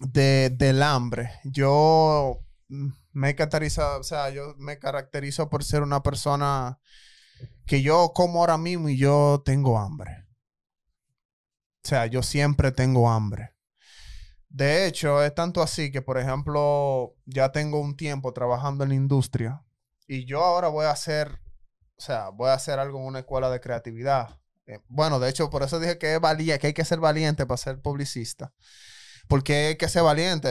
de, 0.00 0.50
del 0.50 0.82
hambre, 0.82 1.30
yo 1.44 2.40
me 2.68 3.34
caracterizo, 3.34 3.98
o 3.98 4.02
sea, 4.02 4.30
yo 4.30 4.54
me 4.58 4.78
caracterizo 4.78 5.48
por 5.48 5.64
ser 5.64 5.82
una 5.82 6.02
persona 6.02 6.78
que 7.66 7.82
yo 7.82 8.12
como 8.14 8.40
ahora 8.40 8.58
mismo 8.58 8.88
y 8.88 8.98
yo 8.98 9.42
tengo 9.44 9.78
hambre. 9.78 10.26
O 11.84 11.88
sea, 11.88 12.06
yo 12.06 12.22
siempre 12.22 12.72
tengo 12.72 13.10
hambre. 13.10 13.54
De 14.48 14.86
hecho, 14.86 15.22
es 15.22 15.34
tanto 15.34 15.62
así 15.62 15.90
que, 15.90 16.02
por 16.02 16.18
ejemplo, 16.18 17.14
ya 17.26 17.52
tengo 17.52 17.80
un 17.80 17.96
tiempo 17.96 18.32
trabajando 18.32 18.84
en 18.84 18.90
la 18.90 18.96
industria 18.96 19.62
y 20.06 20.24
yo 20.24 20.42
ahora 20.42 20.68
voy 20.68 20.86
a 20.86 20.90
hacer, 20.90 21.40
o 21.96 22.00
sea, 22.00 22.30
voy 22.30 22.48
a 22.48 22.54
hacer 22.54 22.78
algo 22.78 22.98
en 22.98 23.06
una 23.06 23.18
escuela 23.20 23.50
de 23.50 23.60
creatividad. 23.60 24.40
Eh, 24.66 24.80
Bueno, 24.88 25.18
de 25.20 25.28
hecho, 25.28 25.50
por 25.50 25.62
eso 25.62 25.78
dije 25.78 25.98
que 25.98 26.14
es 26.14 26.20
valía, 26.20 26.58
que 26.58 26.68
hay 26.68 26.74
que 26.74 26.84
ser 26.84 26.98
valiente 26.98 27.46
para 27.46 27.58
ser 27.58 27.80
publicista. 27.80 28.52
Porque 29.28 29.68
hay 29.68 29.76
que 29.76 29.88
ser 29.88 30.02
valiente 30.02 30.50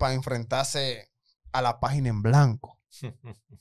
para 0.00 0.14
enfrentarse 0.14 1.08
a 1.52 1.62
la 1.62 1.78
página 1.78 2.08
en 2.08 2.22
blanco. 2.22 2.80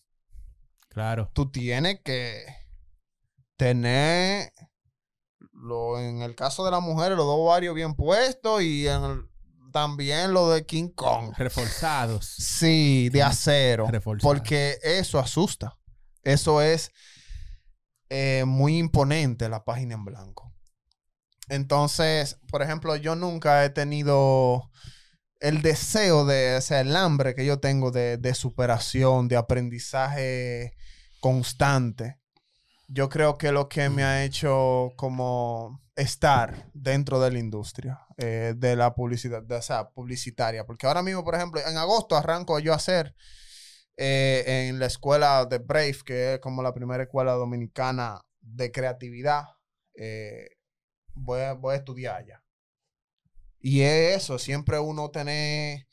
Claro. 0.91 1.29
Tú 1.33 1.51
tienes 1.51 2.01
que 2.03 2.43
tener, 3.57 4.51
lo, 5.53 5.99
en 5.99 6.23
el 6.23 6.33
caso 6.35 6.65
de 6.65 6.71
las 6.71 6.81
mujeres, 6.81 7.15
los 7.15 7.27
dos 7.27 7.35
ovarios 7.37 7.75
bien 7.75 7.93
puestos 7.93 8.63
y 8.63 8.87
en 8.87 9.03
el- 9.03 9.29
también 9.71 10.33
lo 10.33 10.49
de 10.49 10.65
King 10.65 10.89
Kong. 10.89 11.31
Reforzados. 11.37 12.25
Sí, 12.25 13.09
de 13.09 13.21
acero. 13.21 13.85
Porque 14.23 14.79
eso 14.81 15.19
asusta. 15.19 15.77
Eso 16.23 16.59
es 16.63 16.91
eh, 18.09 18.45
muy 18.47 18.79
imponente 18.79 19.47
la 19.47 19.63
página 19.63 19.93
en 19.93 20.05
blanco. 20.05 20.51
Entonces, 21.49 22.39
por 22.49 22.63
ejemplo, 22.63 22.95
yo 22.95 23.15
nunca 23.15 23.63
he 23.63 23.69
tenido 23.69 24.71
el 25.39 25.61
deseo 25.61 26.25
de, 26.25 26.57
o 26.57 26.61
sea, 26.61 26.81
el 26.81 26.95
hambre 26.95 27.35
que 27.35 27.45
yo 27.45 27.59
tengo 27.59 27.91
de, 27.91 28.17
de 28.17 28.33
superación, 28.33 29.27
de 29.27 29.37
aprendizaje 29.37 30.73
constante. 31.19 32.19
yo 32.87 33.09
creo 33.09 33.37
que 33.37 33.51
lo 33.51 33.69
que 33.69 33.89
me 33.89 34.03
ha 34.03 34.23
hecho 34.23 34.93
como 34.97 35.81
estar 35.95 36.69
dentro 36.73 37.19
de 37.19 37.31
la 37.31 37.39
industria 37.39 37.99
eh, 38.17 38.53
de 38.57 38.75
la 38.75 38.95
publicidad, 38.95 39.43
de, 39.43 39.57
o 39.57 39.93
publicitaria. 39.93 40.65
Porque 40.65 40.87
ahora 40.87 41.03
mismo, 41.03 41.23
por 41.23 41.35
ejemplo, 41.35 41.61
en 41.65 41.77
agosto 41.77 42.15
arranco 42.15 42.59
yo 42.59 42.73
a 42.73 42.77
hacer 42.77 43.15
eh, 43.97 44.67
en 44.69 44.79
la 44.79 44.85
escuela 44.87 45.45
de 45.45 45.59
Brave, 45.59 45.97
que 46.05 46.33
es 46.35 46.39
como 46.39 46.63
la 46.63 46.73
primera 46.73 47.03
escuela 47.03 47.33
dominicana 47.33 48.21
de 48.41 48.71
creatividad, 48.71 49.43
eh, 49.95 50.49
voy, 51.13 51.41
a, 51.41 51.53
voy 51.53 51.73
a 51.75 51.77
estudiar 51.77 52.15
allá. 52.15 52.43
Y 53.59 53.81
es 53.81 54.23
eso, 54.23 54.39
siempre 54.39 54.79
uno 54.79 55.11
tener, 55.11 55.87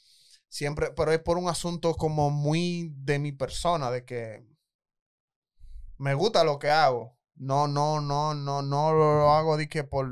siempre, 0.48 0.92
pero 0.96 1.12
es 1.12 1.20
por 1.20 1.38
un 1.38 1.48
asunto 1.48 1.94
como 1.94 2.30
muy 2.30 2.92
de 2.96 3.18
mi 3.18 3.32
persona, 3.32 3.90
de 3.90 4.04
que 4.04 4.44
me 5.98 6.14
gusta 6.14 6.44
lo 6.44 6.58
que 6.58 6.70
hago. 6.70 7.16
No, 7.34 7.68
no, 7.68 8.00
no, 8.00 8.34
no, 8.34 8.62
no 8.62 8.92
lo 8.92 9.30
hago 9.32 9.56
de 9.56 9.68
que 9.68 9.84
por 9.84 10.08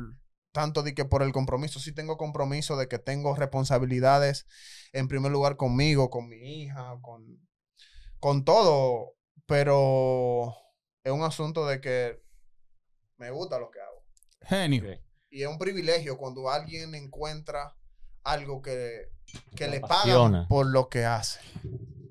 tanto 0.55 0.85
de 0.85 0.95
que 0.95 1.05
por 1.05 1.23
el 1.23 1.33
compromiso. 1.33 1.81
Sí 1.81 1.93
tengo 1.93 2.17
compromiso 2.17 2.77
de 2.77 2.87
que 2.87 2.99
tengo 2.99 3.35
responsabilidades 3.35 4.47
en 4.93 5.09
primer 5.09 5.33
lugar 5.33 5.57
conmigo, 5.57 6.11
con 6.11 6.29
mi 6.29 6.63
hija, 6.63 6.97
con, 7.03 7.41
con 8.21 8.45
todo. 8.45 9.17
Pero 9.47 10.55
es 11.03 11.13
un 11.13 11.23
asunto 11.23 11.67
de 11.67 11.81
que 11.81 12.23
me 13.17 13.31
gusta 13.31 13.59
lo 13.59 13.71
que 13.71 13.81
hago. 13.81 14.05
Genio. 14.43 14.99
Y 15.35 15.43
es 15.43 15.49
un 15.49 15.59
privilegio 15.59 16.17
cuando 16.17 16.49
alguien 16.49 16.95
encuentra 16.95 17.75
algo 18.23 18.63
que, 18.63 19.09
que 19.57 19.67
Le 19.67 19.81
pagan 19.81 20.47
por 20.47 20.67
lo 20.67 20.89
que 20.89 21.05
hace. 21.05 21.41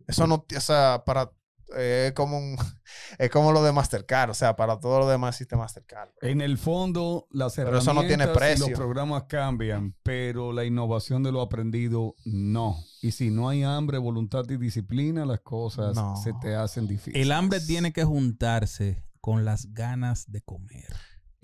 Eso 0.08 0.28
no, 0.28 0.46
o 0.56 0.60
sea, 0.60 1.04
para, 1.06 1.32
eh, 1.78 2.08
es 2.08 2.14
como 2.14 2.38
un, 2.38 2.58
es 3.18 3.30
como 3.30 3.54
lo 3.54 3.64
de 3.64 3.72
Mastercard, 3.72 4.30
o 4.32 4.34
sea, 4.34 4.58
para 4.58 4.78
todo 4.78 5.00
lo 5.00 5.08
demás 5.08 5.36
existe 5.36 5.56
Mastercard. 5.56 6.10
En 6.22 6.42
el 6.42 6.58
fondo, 6.58 7.26
las 7.32 7.56
Pero 7.56 7.78
eso 7.78 7.94
no 7.94 8.02
tiene 8.02 8.26
y 8.26 8.28
precio. 8.36 8.68
los 8.68 8.78
programas 8.78 9.24
cambian, 9.24 9.96
pero 10.04 10.52
la 10.52 10.66
innovación 10.66 11.24
de 11.24 11.32
lo 11.32 11.40
aprendido 11.40 12.16
no. 12.26 12.78
Y 13.02 13.12
si 13.12 13.32
no 13.32 13.48
hay 13.48 13.64
hambre, 13.64 14.00
voluntad 14.00 14.44
y 14.50 14.58
disciplina, 14.58 15.26
las 15.26 15.40
cosas 15.40 15.96
No. 15.96 16.18
se 16.18 16.34
te 16.42 16.56
hacen 16.56 16.88
difíciles. 16.90 17.22
El 17.22 17.32
hambre 17.32 17.62
tiene 17.62 17.94
que 17.94 18.04
juntarse 18.04 19.02
con 19.22 19.46
las 19.46 19.74
ganas 19.74 20.30
de 20.30 20.42
comer. 20.42 20.94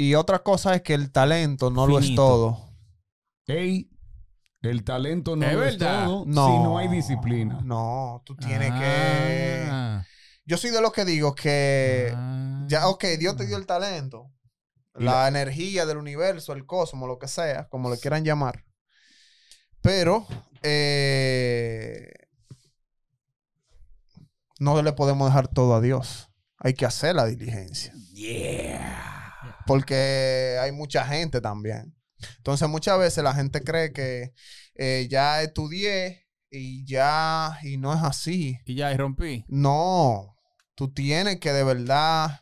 Y 0.01 0.15
otra 0.15 0.39
cosa 0.39 0.75
es 0.75 0.81
que 0.81 0.93
el 0.93 1.11
talento 1.11 1.69
no 1.69 1.85
lo 1.85 1.99
es 1.99 2.15
todo. 2.15 2.69
Ey, 3.47 3.91
el 4.61 4.85
talento 4.85 5.35
no 5.35 5.45
Es 5.45 5.53
lo 5.53 5.65
es 5.65 5.77
todo 5.77 6.23
No. 6.25 6.47
si 6.47 6.53
no 6.63 6.77
hay 6.77 6.87
disciplina. 6.87 7.59
No, 7.65 8.21
tú 8.25 8.33
tienes 8.37 8.71
que... 8.71 9.67
Ah, 9.69 10.05
Yo 10.45 10.55
soy 10.55 10.69
de 10.69 10.79
los 10.79 10.93
que 10.93 11.03
digo 11.03 11.35
que... 11.35 12.13
ah. 12.15 12.65
Ya, 12.69 12.87
ok, 12.87 13.03
Dios 13.19 13.35
te 13.35 13.45
dio 13.45 13.57
el 13.57 13.65
talento. 13.65 14.31
La 14.93 15.27
energía 15.27 15.85
del 15.85 15.97
universo, 15.97 16.53
el 16.53 16.65
cosmos, 16.65 17.09
lo 17.09 17.19
que 17.19 17.27
sea, 17.27 17.67
como 17.67 17.89
le 17.89 17.97
quieran 17.99 18.23
llamar. 18.23 18.63
Pero 19.81 20.25
eh, 20.61 22.09
no 24.59 24.81
le 24.81 24.93
podemos 24.93 25.27
dejar 25.27 25.49
todo 25.49 25.75
a 25.75 25.81
Dios. 25.81 26.29
Hay 26.57 26.73
que 26.73 26.85
hacer 26.85 27.15
la 27.15 27.25
diligencia. 27.25 27.93
Porque 29.69 30.57
hay 30.61 30.71
mucha 30.71 31.05
gente 31.05 31.39
también. 31.41 31.95
Entonces 32.37 32.67
muchas 32.67 32.99
veces 32.99 33.23
la 33.23 33.33
gente 33.33 33.63
cree 33.63 33.93
que 33.93 34.33
eh, 34.75 35.07
ya 35.09 35.41
estudié 35.41 36.25
y 36.51 36.83
ya, 36.85 37.57
y 37.63 37.77
no 37.77 37.93
es 37.93 38.01
así. 38.03 38.57
Y 38.65 38.75
ya, 38.75 38.91
y 38.91 38.97
rompí. 38.97 39.45
No, 39.47 40.35
tú 40.75 40.91
tienes 40.91 41.39
que 41.39 41.53
de 41.53 41.63
verdad 41.63 42.41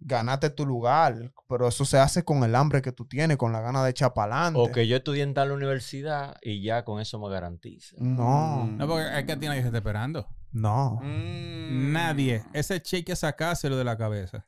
ganarte 0.00 0.48
tu 0.50 0.64
lugar, 0.64 1.32
pero 1.48 1.68
eso 1.68 1.84
se 1.84 1.98
hace 1.98 2.24
con 2.24 2.42
el 2.44 2.54
hambre 2.54 2.80
que 2.82 2.92
tú 2.92 3.06
tienes, 3.06 3.36
con 3.36 3.52
la 3.52 3.60
gana 3.60 3.84
de 3.84 3.90
echar 3.90 4.14
para 4.14 4.32
adelante. 4.46 4.60
O 4.60 4.72
que 4.72 4.86
yo 4.86 4.96
estudié 4.96 5.22
en 5.22 5.34
tal 5.34 5.50
universidad 5.52 6.36
y 6.40 6.62
ya 6.62 6.84
con 6.84 7.00
eso 7.00 7.18
me 7.18 7.28
garantiza. 7.28 7.94
No, 7.98 8.64
Mm. 8.64 8.76
No, 8.78 8.86
porque 8.88 9.18
es 9.18 9.24
que 9.24 9.32
a 9.32 9.38
ti 9.38 9.46
nadie 9.46 9.60
se 9.60 9.66
está 9.68 9.78
esperando. 9.78 10.26
no, 10.52 10.98
Mm. 11.02 11.92
Nadie. 11.92 12.42
Ese 12.54 12.80
cheque 12.80 13.14
sacáselo 13.14 13.76
de 13.76 13.84
la 13.84 13.98
cabeza. 13.98 14.46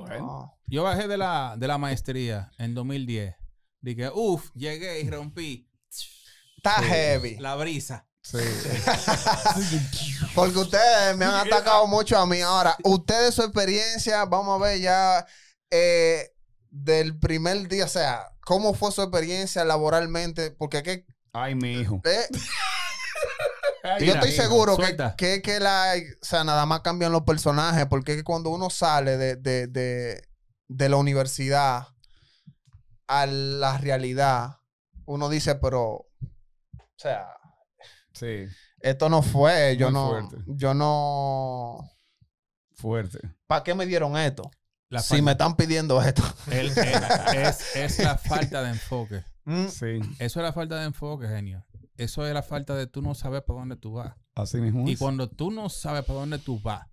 Bueno. 0.00 0.18
no. 0.18 0.58
Yo 0.66 0.82
bajé 0.82 1.08
de 1.08 1.16
la, 1.16 1.54
de 1.56 1.66
la 1.66 1.78
maestría 1.78 2.50
en 2.58 2.74
2010. 2.74 3.34
Dije, 3.80 4.10
uff, 4.12 4.50
llegué 4.54 5.00
y 5.00 5.08
rompí. 5.08 5.70
Está 6.56 6.82
heavy. 6.82 7.36
La 7.38 7.54
brisa. 7.54 8.06
Sí. 8.20 8.38
Porque 10.34 10.58
ustedes 10.58 11.16
me 11.16 11.24
han 11.24 11.46
atacado 11.46 11.86
mucho 11.86 12.18
a 12.18 12.26
mí. 12.26 12.40
Ahora, 12.40 12.76
ustedes 12.84 13.34
su 13.34 13.42
experiencia, 13.42 14.24
vamos 14.26 14.60
a 14.60 14.64
ver 14.64 14.80
ya 14.80 15.26
eh, 15.70 16.34
del 16.70 17.18
primer 17.18 17.68
día, 17.68 17.84
o 17.84 17.88
sea, 17.88 18.26
cómo 18.44 18.74
fue 18.74 18.92
su 18.92 19.02
experiencia 19.02 19.64
laboralmente, 19.64 20.50
porque 20.50 20.82
que, 20.82 21.06
Ay, 21.32 21.54
mi 21.54 21.72
hijo. 21.80 22.00
eh, 22.04 22.26
Ay, 23.96 24.06
yo 24.06 24.14
estoy 24.14 24.32
seguro 24.32 24.76
que, 24.76 24.96
que, 25.16 25.42
que 25.42 25.60
la, 25.60 25.94
o 26.20 26.24
sea, 26.24 26.44
nada 26.44 26.66
más 26.66 26.80
cambian 26.80 27.12
los 27.12 27.22
personajes, 27.22 27.86
porque 27.86 28.12
es 28.12 28.18
que 28.18 28.24
cuando 28.24 28.50
uno 28.50 28.70
sale 28.70 29.16
de, 29.16 29.36
de, 29.36 29.66
de, 29.66 30.22
de 30.68 30.88
la 30.88 30.96
universidad 30.96 31.88
a 33.06 33.26
la 33.26 33.78
realidad, 33.78 34.56
uno 35.06 35.28
dice, 35.28 35.54
pero, 35.56 35.84
o 35.86 36.08
sea, 36.96 37.26
Sí, 38.12 38.46
esto 38.80 39.08
no 39.08 39.22
fue, 39.22 39.76
yo 39.76 39.86
Muy 39.90 39.94
no, 39.94 40.08
fuerte. 40.10 40.36
yo 40.48 40.74
no, 40.74 41.88
fuerte. 42.74 43.18
¿para 43.46 43.62
qué 43.62 43.74
me 43.74 43.86
dieron 43.86 44.16
esto? 44.16 44.50
La 44.90 45.00
si 45.00 45.10
falta- 45.10 45.24
me 45.24 45.30
están 45.32 45.56
pidiendo 45.56 46.02
esto. 46.02 46.22
el- 46.50 46.76
el- 46.76 47.36
es, 47.36 47.76
es 47.76 47.98
la 48.00 48.16
falta 48.18 48.62
de 48.62 48.70
enfoque. 48.70 49.22
Mm, 49.44 49.68
Sí, 49.68 50.00
Eso 50.18 50.40
es 50.40 50.44
la 50.44 50.52
falta 50.52 50.76
de 50.80 50.86
enfoque, 50.86 51.28
genio. 51.28 51.64
Eso 51.98 52.26
es 52.26 52.32
la 52.32 52.42
falta 52.42 52.74
de 52.74 52.86
tú 52.86 53.02
no 53.02 53.14
saber 53.14 53.44
para 53.44 53.58
dónde 53.60 53.76
tú 53.76 53.92
vas. 53.92 54.14
así 54.34 54.58
mismo. 54.58 54.88
Y 54.88 54.96
cuando 54.96 55.28
tú 55.28 55.50
no 55.50 55.68
sabes 55.68 56.04
para 56.04 56.20
dónde 56.20 56.38
tú 56.38 56.58
vas, 56.60 56.86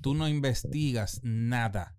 tú 0.00 0.14
no 0.14 0.26
investigas 0.28 1.20
nada. 1.22 1.96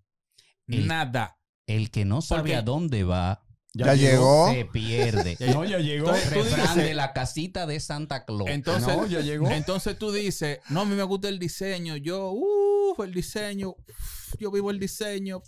El- 0.66 0.86
Nada. 0.88 1.38
El 1.66 1.90
que 1.90 2.04
no 2.04 2.22
sabe 2.22 2.40
Porque- 2.40 2.56
a 2.56 2.62
dónde 2.62 3.04
va, 3.04 3.44
Ya, 3.74 3.94
llegó. 3.94 4.50
se 4.50 4.64
pierde. 4.64 5.36
No, 5.52 5.64
ya 5.66 5.78
llegó. 5.78 6.06
Entonces, 6.14 6.32
tú 6.32 6.44
dices- 6.56 6.74
de 6.76 6.94
la 6.94 7.12
casita 7.12 7.66
de 7.66 7.78
Santa 7.80 8.24
Claus. 8.24 8.48
Entonces, 8.48 8.96
No, 8.96 9.06
ya 9.06 9.20
llegó. 9.20 9.50
entonces 9.50 9.98
tú 9.98 10.10
dices, 10.10 10.58
no, 10.70 10.80
a 10.80 10.84
mí 10.86 10.94
me 10.96 11.02
gusta 11.04 11.28
el 11.28 11.38
diseño. 11.38 11.96
Yo, 11.96 12.30
uff, 12.32 12.98
el 13.00 13.12
diseño. 13.12 13.70
uf, 13.70 14.34
yo 14.38 14.50
vivo 14.50 14.70
el 14.70 14.78
diseño. 14.80 15.42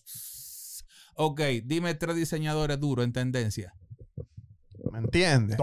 Ok, 1.16 1.41
dime 1.64 1.95
tres 1.95 2.16
diseñadores 2.16 2.78
duros 2.80 3.05
en 3.05 3.12
tendencia. 3.12 3.72
¿Me 4.95 5.01
entiendes? 5.01 5.59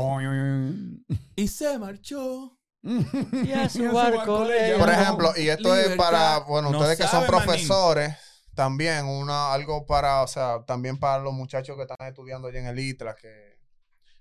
Y 1.38 1.48
se 1.48 1.80
marchó. 1.80 2.58
y 2.84 3.52
a 3.54 3.70
su 3.70 3.90
barco 3.90 4.44
le 4.44 4.78
Por 4.78 4.90
ejemplo, 4.90 5.32
y 5.38 5.48
esto 5.48 5.74
es 5.78 5.96
para, 5.96 6.40
bueno, 6.40 6.70
No 6.70 6.80
ustedes 6.80 6.98
que 6.98 7.08
son 7.08 7.22
manín. 7.22 7.28
profesores, 7.28 8.18
también 8.56 9.06
una, 9.06 9.54
algo 9.54 9.86
para, 9.86 10.24
o 10.24 10.28
sea, 10.28 10.66
también 10.66 11.00
para 11.00 11.24
los 11.24 11.32
muchachos 11.32 11.78
que 11.78 11.84
están 11.84 12.08
estudiando 12.08 12.50
allá 12.50 12.60
en 12.60 12.66
el 12.66 12.80
ITRA, 12.80 13.16
que 13.16 13.60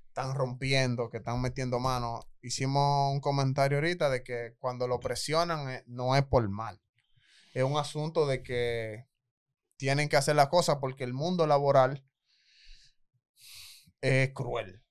están 0.06 0.36
rompiendo, 0.36 1.10
que 1.10 1.16
están 1.16 1.40
metiendo 1.40 1.80
mano. 1.80 2.20
Hicimos 2.40 3.12
un 3.12 3.20
comentario 3.20 3.78
ahorita 3.78 4.10
de 4.10 4.22
que 4.22 4.54
cuando 4.60 4.86
lo 4.86 5.00
presionan 5.00 5.70
eh, 5.70 5.82
no 5.86 6.14
es 6.14 6.24
por 6.24 6.48
mal. 6.48 6.80
Es 7.52 7.64
un 7.64 7.78
asunto 7.78 8.28
de 8.28 8.44
que 8.44 9.08
tienen 9.76 10.08
que 10.08 10.16
hacer 10.16 10.36
las 10.36 10.48
cosas 10.48 10.76
porque 10.80 11.02
el 11.02 11.14
mundo 11.14 11.48
laboral 11.48 12.04
es 14.02 14.30
cruel. 14.34 14.84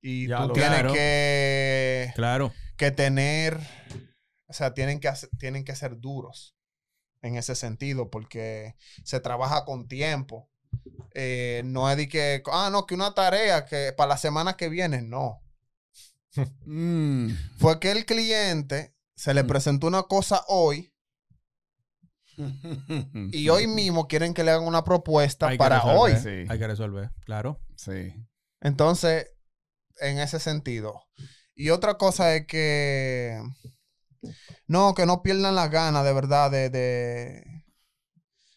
Y 0.00 0.28
Ya 0.28 0.46
tú 0.46 0.52
tienes 0.52 0.70
Claro. 0.80 0.92
que 0.92 2.12
Claro. 2.14 2.52
que 2.76 2.90
tener, 2.90 3.58
o 4.46 4.52
sea, 4.52 4.74
tienen 4.74 5.00
que, 5.00 5.08
hacer- 5.08 5.30
tienen 5.38 5.64
que 5.64 5.74
ser 5.74 5.98
duros 5.98 6.54
en 7.22 7.36
ese 7.36 7.54
sentido, 7.54 8.10
porque 8.10 8.76
se 9.04 9.18
trabaja 9.20 9.64
con 9.64 9.88
tiempo. 9.88 10.48
Eh, 11.14 11.62
no 11.64 11.90
es 11.90 11.96
de 11.96 12.08
que, 12.08 12.42
ah, 12.52 12.68
no, 12.70 12.86
que 12.86 12.94
una 12.94 13.14
tarea 13.14 13.64
que 13.64 13.92
para 13.96 14.10
la 14.10 14.16
semana 14.18 14.56
que 14.56 14.68
viene, 14.68 15.02
no. 15.02 15.42
Mm. 16.66 17.30
Fue 17.58 17.80
que 17.80 17.90
el 17.92 18.04
cliente 18.04 18.94
se 19.16 19.32
le 19.32 19.42
presentó 19.44 19.86
una 19.86 20.02
cosa 20.02 20.44
hoy 20.48 20.92
y 23.32 23.48
hoy 23.48 23.66
mismo 23.66 24.06
quieren 24.06 24.34
que 24.34 24.44
le 24.44 24.50
hagan 24.50 24.66
una 24.66 24.84
propuesta 24.84 25.48
Hay 25.48 25.56
para 25.58 25.76
resolver. 25.80 25.98
hoy. 25.98 26.12
Sí. 26.22 26.46
Hay 26.50 26.58
que 26.58 26.66
resolver, 26.66 27.10
claro. 27.24 27.58
Sí. 27.76 28.12
Entonces, 28.60 29.30
en 30.00 30.18
ese 30.18 30.38
sentido. 30.40 31.02
Y 31.54 31.70
otra 31.70 31.96
cosa 31.98 32.34
es 32.34 32.46
que 32.46 33.40
no, 34.66 34.94
que 34.94 35.06
no 35.06 35.22
pierdan 35.22 35.54
las 35.54 35.70
ganas 35.70 36.04
de 36.04 36.12
verdad 36.12 36.50
de, 36.50 36.70
de- 36.70 37.64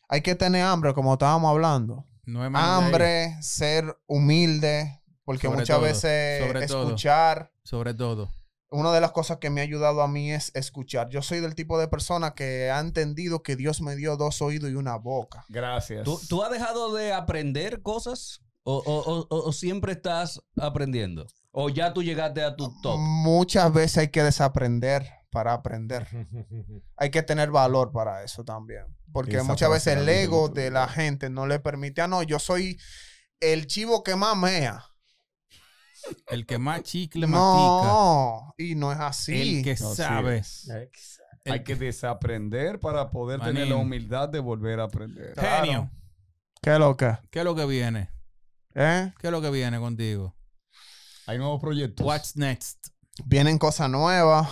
hay 0.09 0.21
que 0.21 0.35
tener 0.35 0.63
hambre, 0.63 0.93
como 0.93 1.13
estábamos 1.13 1.49
hablando. 1.51 2.05
No 2.25 2.45
es. 2.45 2.51
Hambre, 2.55 3.37
ser 3.41 3.97
humilde, 4.07 5.01
porque 5.23 5.47
Sobre 5.47 5.59
muchas 5.59 5.75
todo, 5.77 5.85
veces 5.85 6.45
sobre 6.47 6.67
todo. 6.67 6.83
escuchar, 6.85 7.51
Sobre 7.63 7.93
todo. 7.93 8.31
una 8.71 8.91
de 8.91 9.01
las 9.01 9.11
cosas 9.11 9.37
que 9.37 9.49
me 9.49 9.61
ha 9.61 9.63
ayudado 9.63 10.01
a 10.01 10.07
mí 10.07 10.31
es 10.31 10.51
escuchar. 10.55 11.09
Yo 11.09 11.21
soy 11.21 11.39
del 11.39 11.55
tipo 11.55 11.79
de 11.79 11.87
persona 11.87 12.31
que 12.33 12.69
ha 12.71 12.79
entendido 12.79 13.41
que 13.43 13.55
Dios 13.55 13.81
me 13.81 13.95
dio 13.95 14.17
dos 14.17 14.41
oídos 14.41 14.69
y 14.71 14.75
una 14.75 14.95
boca. 14.95 15.45
Gracias. 15.49 16.03
¿Tú, 16.03 16.19
tú 16.27 16.43
has 16.43 16.51
dejado 16.51 16.93
de 16.93 17.13
aprender 17.13 17.81
cosas? 17.83 18.41
¿O, 18.71 18.77
o- 18.85 18.99
o- 19.19 19.27
o- 19.29 19.47
o 19.47 19.51
siempre 19.51 19.93
estás 19.93 20.39
aprendiendo? 20.55 21.25
¿O 21.49 21.69
ya 21.69 21.91
tú 21.91 22.03
llegaste 22.03 22.43
a 22.43 22.55
tu 22.55 22.71
top? 22.81 22.99
Muchas 22.99 23.73
veces 23.73 23.97
hay 23.97 24.07
que 24.09 24.21
desaprender 24.21 25.07
para 25.31 25.53
aprender. 25.53 26.05
Hay 26.97 27.09
que 27.09 27.23
tener 27.23 27.49
valor 27.49 27.91
para 27.91 28.23
eso 28.23 28.43
también. 28.43 28.85
Porque 29.11 29.41
muchas 29.41 29.71
veces 29.71 29.97
el 29.97 30.07
ego 30.07 30.49
de 30.49 30.69
la 30.69 30.87
gente 30.87 31.31
no 31.31 31.47
le 31.47 31.59
permite, 31.59 32.01
ah, 32.01 32.07
no, 32.07 32.21
yo 32.21 32.37
soy 32.37 32.77
el 33.39 33.65
chivo 33.65 34.03
que 34.03 34.15
más 34.15 34.37
mea. 34.37 34.83
El 36.27 36.45
que 36.45 36.59
más 36.59 36.83
chicle 36.83 37.25
matica. 37.25 37.87
No, 37.87 38.53
y 38.57 38.75
no 38.75 38.91
es 38.91 38.99
así. 38.99 39.57
El 39.57 39.63
que 39.63 39.71
Así 39.71 39.95
sabe. 39.95 40.43
El 41.45 41.53
Hay 41.53 41.63
que 41.63 41.75
desaprender 41.75 42.79
para 42.79 43.09
poder 43.09 43.39
tener 43.39 43.67
la 43.67 43.77
humildad 43.77 44.29
de 44.29 44.39
volver 44.39 44.79
a 44.79 44.83
aprender. 44.83 45.33
Genio. 45.39 45.89
¿Qué 46.61 46.73
es 46.73 46.79
lo 46.79 46.95
que? 46.95 47.17
¿Qué 47.31 47.39
es 47.39 47.45
lo 47.45 47.55
que 47.55 47.65
viene? 47.65 48.11
¿Eh? 48.75 49.11
¿Qué 49.19 49.27
es 49.27 49.31
lo 49.31 49.41
que 49.41 49.49
viene 49.49 49.79
contigo? 49.79 50.35
Hay 51.27 51.37
nuevos 51.37 51.59
proyectos. 51.59 52.05
What's 52.05 52.35
next? 52.35 52.87
Vienen 53.25 53.57
cosas 53.57 53.89
nuevas, 53.89 54.47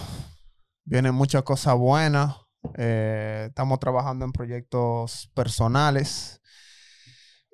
vienen 0.84 1.14
muchas 1.15 1.44
cosas 1.44 1.76
buenas. 1.76 2.35
eh, 2.77 3.45
estamos 3.49 3.80
trabajando 3.80 4.26
en 4.26 4.31
proyectos 4.31 5.31
personales. 5.34 6.41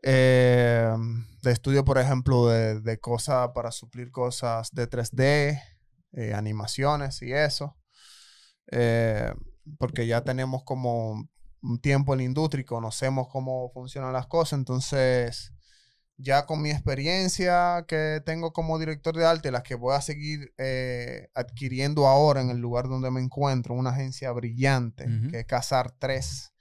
eh, 0.01 0.93
de 1.41 1.51
estudio, 1.51 1.85
por 1.85 1.97
ejemplo, 1.97 2.47
de, 2.47 2.81
de 2.81 2.99
cosas 2.99 3.49
para 3.53 3.71
suplir 3.71 4.11
cosas 4.11 4.69
de 4.71 4.89
3D, 4.89 5.61
eh, 6.13 6.33
animaciones 6.33 7.21
y 7.21 7.31
eso. 7.33 7.77
Porque 9.77 10.07
ya 10.07 10.23
tenemos 10.23 10.63
como 10.63 11.29
un 11.61 11.79
tiempo 11.79 12.13
en 12.13 12.17
la 12.19 12.23
industria 12.25 12.61
y 12.61 12.65
conocemos 12.65 13.27
cómo 13.29 13.69
funcionan 13.73 14.11
las 14.13 14.27
cosas. 14.27 14.59
Entonces, 14.59 15.52
ya 16.17 16.45
con 16.45 16.61
mi 16.61 16.69
experiencia 16.71 17.85
que 17.87 18.21
tengo 18.25 18.53
como 18.53 18.77
director 18.79 19.15
de 19.15 19.25
arte, 19.25 19.51
las 19.51 19.63
que 19.63 19.75
voy 19.75 19.95
a 19.95 20.01
seguir 20.01 20.53
eh, 20.57 21.29
adquiriendo 21.33 22.07
ahora 22.07 22.41
en 22.41 22.49
el 22.49 22.59
lugar 22.59 22.87
donde 22.87 23.09
me 23.11 23.19
encuentro, 23.21 23.73
una 23.73 23.89
agencia 23.89 24.31
brillante, 24.31 25.05
que 25.31 25.39
es 25.39 25.45
Casar 25.45 25.91
3. 25.99 26.53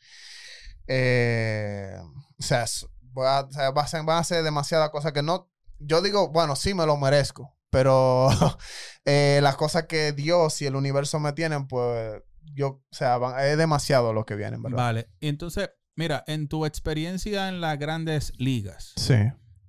Eh, 0.87 1.97
o 2.39 2.43
sea, 2.43 2.65
voy 3.13 3.27
a- 3.27 3.41
o 3.43 3.53
sea, 3.53 3.71
va 3.71 3.83
a 3.83 3.87
ser- 3.87 4.03
van 4.05 4.19
a 4.19 4.25
ser 4.25 4.43
demasiadas 4.43 4.91
cosas 4.91 5.13
que 5.13 5.23
no... 5.23 5.51
Yo 5.79 6.01
digo, 6.01 6.29
bueno, 6.31 6.55
sí 6.57 6.75
me 6.75 6.87
lo 6.87 6.97
merezco, 6.97 7.57
pero 7.71 8.29
eh, 9.05 9.41
las 9.43 9.57
cosas 9.57 9.87
que 9.87 10.13
Dios 10.13 10.61
y 10.63 10.67
el 10.67 10.77
universo 10.77 11.19
me 11.21 11.33
tienen, 11.33 11.67
pues 11.67 12.23
yo, 12.55 12.69
o 12.69 12.83
sea, 12.95 13.19
van- 13.19 13.39
es 13.45 13.57
demasiado 13.59 14.13
lo 14.13 14.25
que 14.25 14.35
viene, 14.37 14.59
¿verdad? 14.59 14.77
Vale. 14.79 15.09
Entonces, 15.21 15.71
mira, 15.97 16.23
en 16.27 16.49
tu 16.49 16.67
experiencia 16.67 17.49
en 17.49 17.61
las 17.61 17.79
grandes 17.79 18.33
ligas, 18.39 18.93
Sí. 18.97 19.15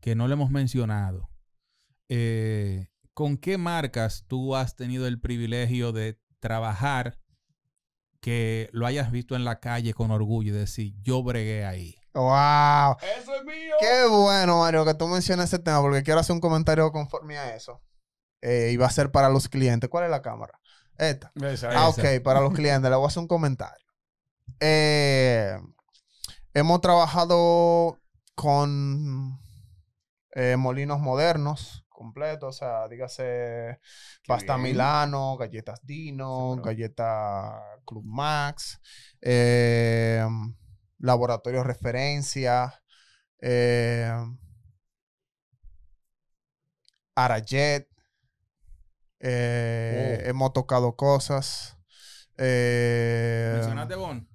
Que 0.04 0.16
no 0.16 0.28
le 0.28 0.34
hemos 0.34 0.52
mencionado, 0.52 1.30
eh, 2.10 2.90
¿con 3.14 3.38
qué 3.38 3.58
marcas 3.58 4.26
tú 4.28 4.54
has 4.54 4.76
tenido 4.76 5.08
el 5.08 5.18
privilegio 5.22 5.94
de 5.94 6.20
trabajar 6.42 7.18
que 8.20 8.70
lo 8.74 8.86
hayas 8.86 9.12
visto 9.12 9.38
en 9.38 9.46
la 9.46 9.62
calle 9.62 9.94
con 9.94 10.12
orgullo 10.12 10.54
y 10.54 10.58
decir, 10.58 10.94
yo 11.02 11.24
bregué 11.24 11.64
ahí? 11.66 11.96
¡Wow! 12.14 12.98
¡Eso 13.18 13.34
es 13.34 13.46
mío! 13.46 13.76
Qué 13.80 14.06
bueno, 14.10 14.60
Mario, 14.60 14.84
que 14.84 14.94
tú 14.94 15.08
mencionas 15.08 15.46
ese 15.54 15.60
tema, 15.64 15.80
porque 15.80 16.04
quiero 16.04 16.20
hacer 16.20 16.34
un 16.34 16.42
comentario 16.42 16.92
conforme 16.92 17.38
a 17.38 17.56
eso. 17.56 17.82
Eh, 18.42 18.72
y 18.74 18.76
va 18.78 18.88
a 18.88 18.92
ser 18.92 19.10
para 19.10 19.30
los 19.30 19.48
clientes. 19.48 19.90
¿Cuál 19.90 20.04
es 20.04 20.10
la 20.12 20.22
cámara? 20.22 20.60
Esta. 20.98 21.32
Esa, 21.36 21.70
Ah, 21.70 21.90
esa. 21.90 22.02
ok, 22.18 22.22
para 22.22 22.42
los 22.42 22.52
clientes. 22.54 22.90
Le 22.90 22.98
voy 22.98 23.06
a 23.06 23.08
hacer 23.08 23.22
un 23.22 23.28
comentario. 23.30 23.86
Eh, 24.60 25.58
hemos 26.54 26.82
trabajado 26.82 28.02
con 28.36 29.40
eh, 30.34 30.56
molinos 30.58 31.00
modernos 31.00 31.86
completos, 31.90 32.56
o 32.56 32.58
sea, 32.60 32.88
dígase 32.88 33.80
pasta 34.28 34.56
bien. 34.58 34.72
Milano, 34.74 35.38
galletas 35.38 35.80
Dino, 35.86 36.56
galleta 36.62 37.62
Club 37.86 38.04
Max, 38.06 38.82
eh, 39.22 40.26
laboratorio 41.00 41.64
referencia, 41.64 42.74
eh, 43.40 44.12
Arayet. 47.16 47.88
eh, 49.20 50.20
Oh. 50.26 50.30
Hemos 50.30 50.54
tocado 50.54 50.96
cosas. 50.96 51.78
Eh, 52.38 53.52
¿Mencionaste 53.54 53.96
Bon? 53.96 54.33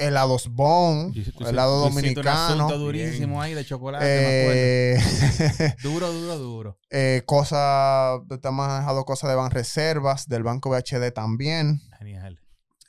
Helados 0.00 0.48
Bon, 0.48 1.12
helado 1.46 1.88
hiciste 1.88 1.88
un 1.88 1.94
dominicano. 1.94 2.78
durísimo 2.78 3.40
ahí 3.40 3.54
de 3.54 3.64
chocolate. 3.64 4.04
Eh, 4.06 5.74
Duro, 5.82 6.12
duro, 6.12 6.38
duro. 6.38 6.78
eh, 6.90 7.22
cosas, 7.26 8.20
te 8.40 8.48
hemos 8.48 9.04
cosas 9.04 9.30
de 9.30 9.36
Ban 9.36 9.50
Reservas, 9.50 10.26
del 10.28 10.42
Banco 10.42 10.70
BHD 10.70 11.12
también. 11.12 11.80
Genial. 11.98 12.40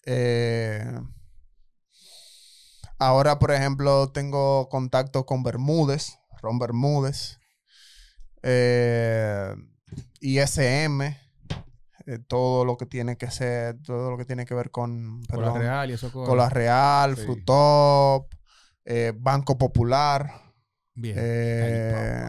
Eh, 0.05 0.83
ahora, 2.97 3.39
por 3.39 3.51
ejemplo, 3.51 4.11
tengo 4.11 4.69
contacto 4.69 5.25
con 5.25 5.43
Bermúdez, 5.43 6.17
Ron 6.41 6.57
Bermúdez, 6.59 7.38
eh, 8.43 9.53
ISM, 10.21 11.15
eh, 12.05 12.19
todo 12.19 12.65
lo 12.65 12.77
que 12.77 12.85
tiene 12.85 13.17
que 13.17 13.29
ser, 13.31 13.81
todo 13.81 14.11
lo 14.11 14.17
que 14.17 14.25
tiene 14.25 14.45
que 14.45 14.53
ver 14.53 14.71
con, 14.71 15.23
Con 15.29 15.41
la 15.41 15.47
perdón, 15.47 15.59
real 15.61 15.89
y 15.89 15.93
eso. 15.93 16.11
con- 16.11 16.25
Cola 16.25 16.49
Real, 16.49 17.15
Sí. 17.15 17.23
Frutop, 17.23 18.33
eh, 18.85 19.13
Banco 19.15 19.57
Popular, 19.57 20.31
Bien. 20.93 21.15
eh, 21.19 22.27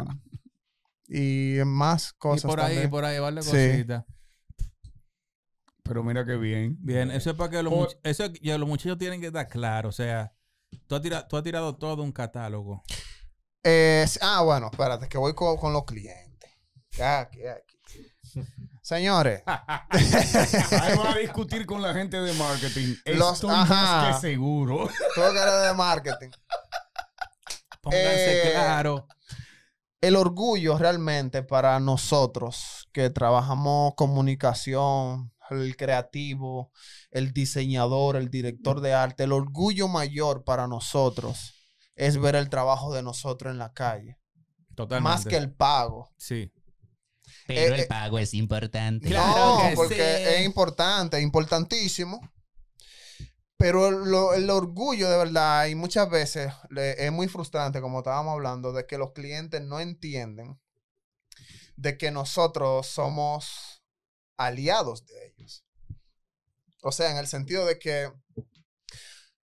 y 1.08 1.58
más 1.64 2.10
y 2.10 2.18
cosas. 2.18 2.50
por 2.50 2.60
ahí, 2.60 2.86
por 2.88 3.04
ahí, 3.04 3.18
vale 3.18 3.42
Sí. 3.42 3.50
cositas. 3.50 4.04
Pero 5.82 6.02
mira 6.04 6.24
qué 6.24 6.36
bien. 6.36 6.76
Bien, 6.80 7.10
eso 7.10 7.30
es 7.30 7.36
para 7.36 7.50
que 7.50 7.62
los, 7.62 7.72
Por- 7.72 7.98
eso 8.04 8.24
es- 8.24 8.40
los 8.58 8.68
muchachos 8.68 8.98
tienen 8.98 9.20
que 9.20 9.26
estar 9.26 9.48
claros. 9.48 9.94
O 9.94 9.96
sea, 10.02 10.32
tú 10.86 10.94
has, 10.94 11.02
tira- 11.02 11.26
tú 11.26 11.36
has 11.36 11.42
tirado 11.42 11.76
todo 11.76 12.02
un 12.02 12.12
catálogo. 12.12 12.82
Ah, 14.20 14.42
bueno, 14.44 14.68
espérate, 14.72 15.08
que 15.08 15.18
voy 15.18 15.34
con, 15.34 15.56
con 15.56 15.72
los 15.72 15.84
clientes. 15.84 16.50
Ya, 16.92 17.20
aquí, 17.20 17.40
aquí. 17.46 17.76
Señores, 18.96 19.42
Ahí 19.46 20.96
van 20.98 21.06
a 21.14 21.16
discutir 21.18 21.64
con 21.64 21.80
la 21.80 21.94
gente 21.94 22.20
de 22.20 22.32
marketing. 22.34 22.94
Los- 23.06 23.34
Estoy 23.34 23.50
ajá. 23.50 23.64
más 23.74 24.14
que 24.16 24.20
seguro. 24.28 24.88
todo 25.14 25.32
que 25.32 25.38
era 25.38 25.62
de 25.62 25.74
marketing. 25.74 26.28
Pónganse 27.80 28.48
Eh, 28.48 28.52
claro. 28.52 29.06
El 30.00 30.16
orgullo 30.16 30.76
realmente 30.78 31.42
para 31.42 31.78
nosotros 31.80 32.88
que 32.92 33.08
trabajamos 33.10 33.94
comunicación, 33.96 35.32
el 35.50 35.76
creativo, 35.76 36.72
el 37.10 37.32
diseñador, 37.32 38.16
el 38.16 38.28
director 38.28 38.80
de 38.80 38.94
arte, 38.94 39.24
el 39.24 39.32
orgullo 39.32 39.86
mayor 39.88 40.44
para 40.44 40.66
nosotros 40.66 41.54
es 41.94 42.18
ver 42.20 42.34
el 42.36 42.48
trabajo 42.50 42.92
de 42.92 43.02
nosotros 43.02 43.52
en 43.52 43.58
la 43.58 43.72
calle. 43.72 44.18
Totalmente. 44.74 45.08
Más 45.08 45.24
que 45.24 45.36
el 45.36 45.52
pago. 45.52 46.10
Sí. 46.16 46.52
Pero 47.54 47.74
el 47.76 47.86
pago 47.86 48.18
es 48.18 48.34
importante. 48.34 49.08
Claro 49.08 49.58
no, 49.62 49.68
que 49.70 49.74
porque 49.76 49.94
sí. 49.94 50.34
es 50.34 50.44
importante, 50.44 51.20
importantísimo. 51.20 52.20
Pero 53.56 53.90
lo- 53.92 54.34
el 54.34 54.50
orgullo 54.50 55.08
de 55.08 55.16
verdad, 55.18 55.66
y 55.66 55.74
muchas 55.76 56.10
veces 56.10 56.52
le- 56.70 57.04
es 57.06 57.12
muy 57.12 57.28
frustrante, 57.28 57.80
como 57.80 57.98
estábamos 57.98 58.32
hablando, 58.32 58.72
de 58.72 58.86
que 58.86 58.98
los 58.98 59.12
clientes 59.12 59.62
no 59.62 59.78
entienden 59.78 60.58
de 61.76 61.96
que 61.96 62.10
nosotros 62.10 62.86
somos 62.86 63.82
aliados 64.36 65.06
de 65.06 65.26
ellos. 65.36 65.64
O 66.82 66.90
sea, 66.92 67.10
en 67.12 67.16
el 67.18 67.28
sentido 67.28 67.64
de 67.64 67.78
que, 67.78 68.10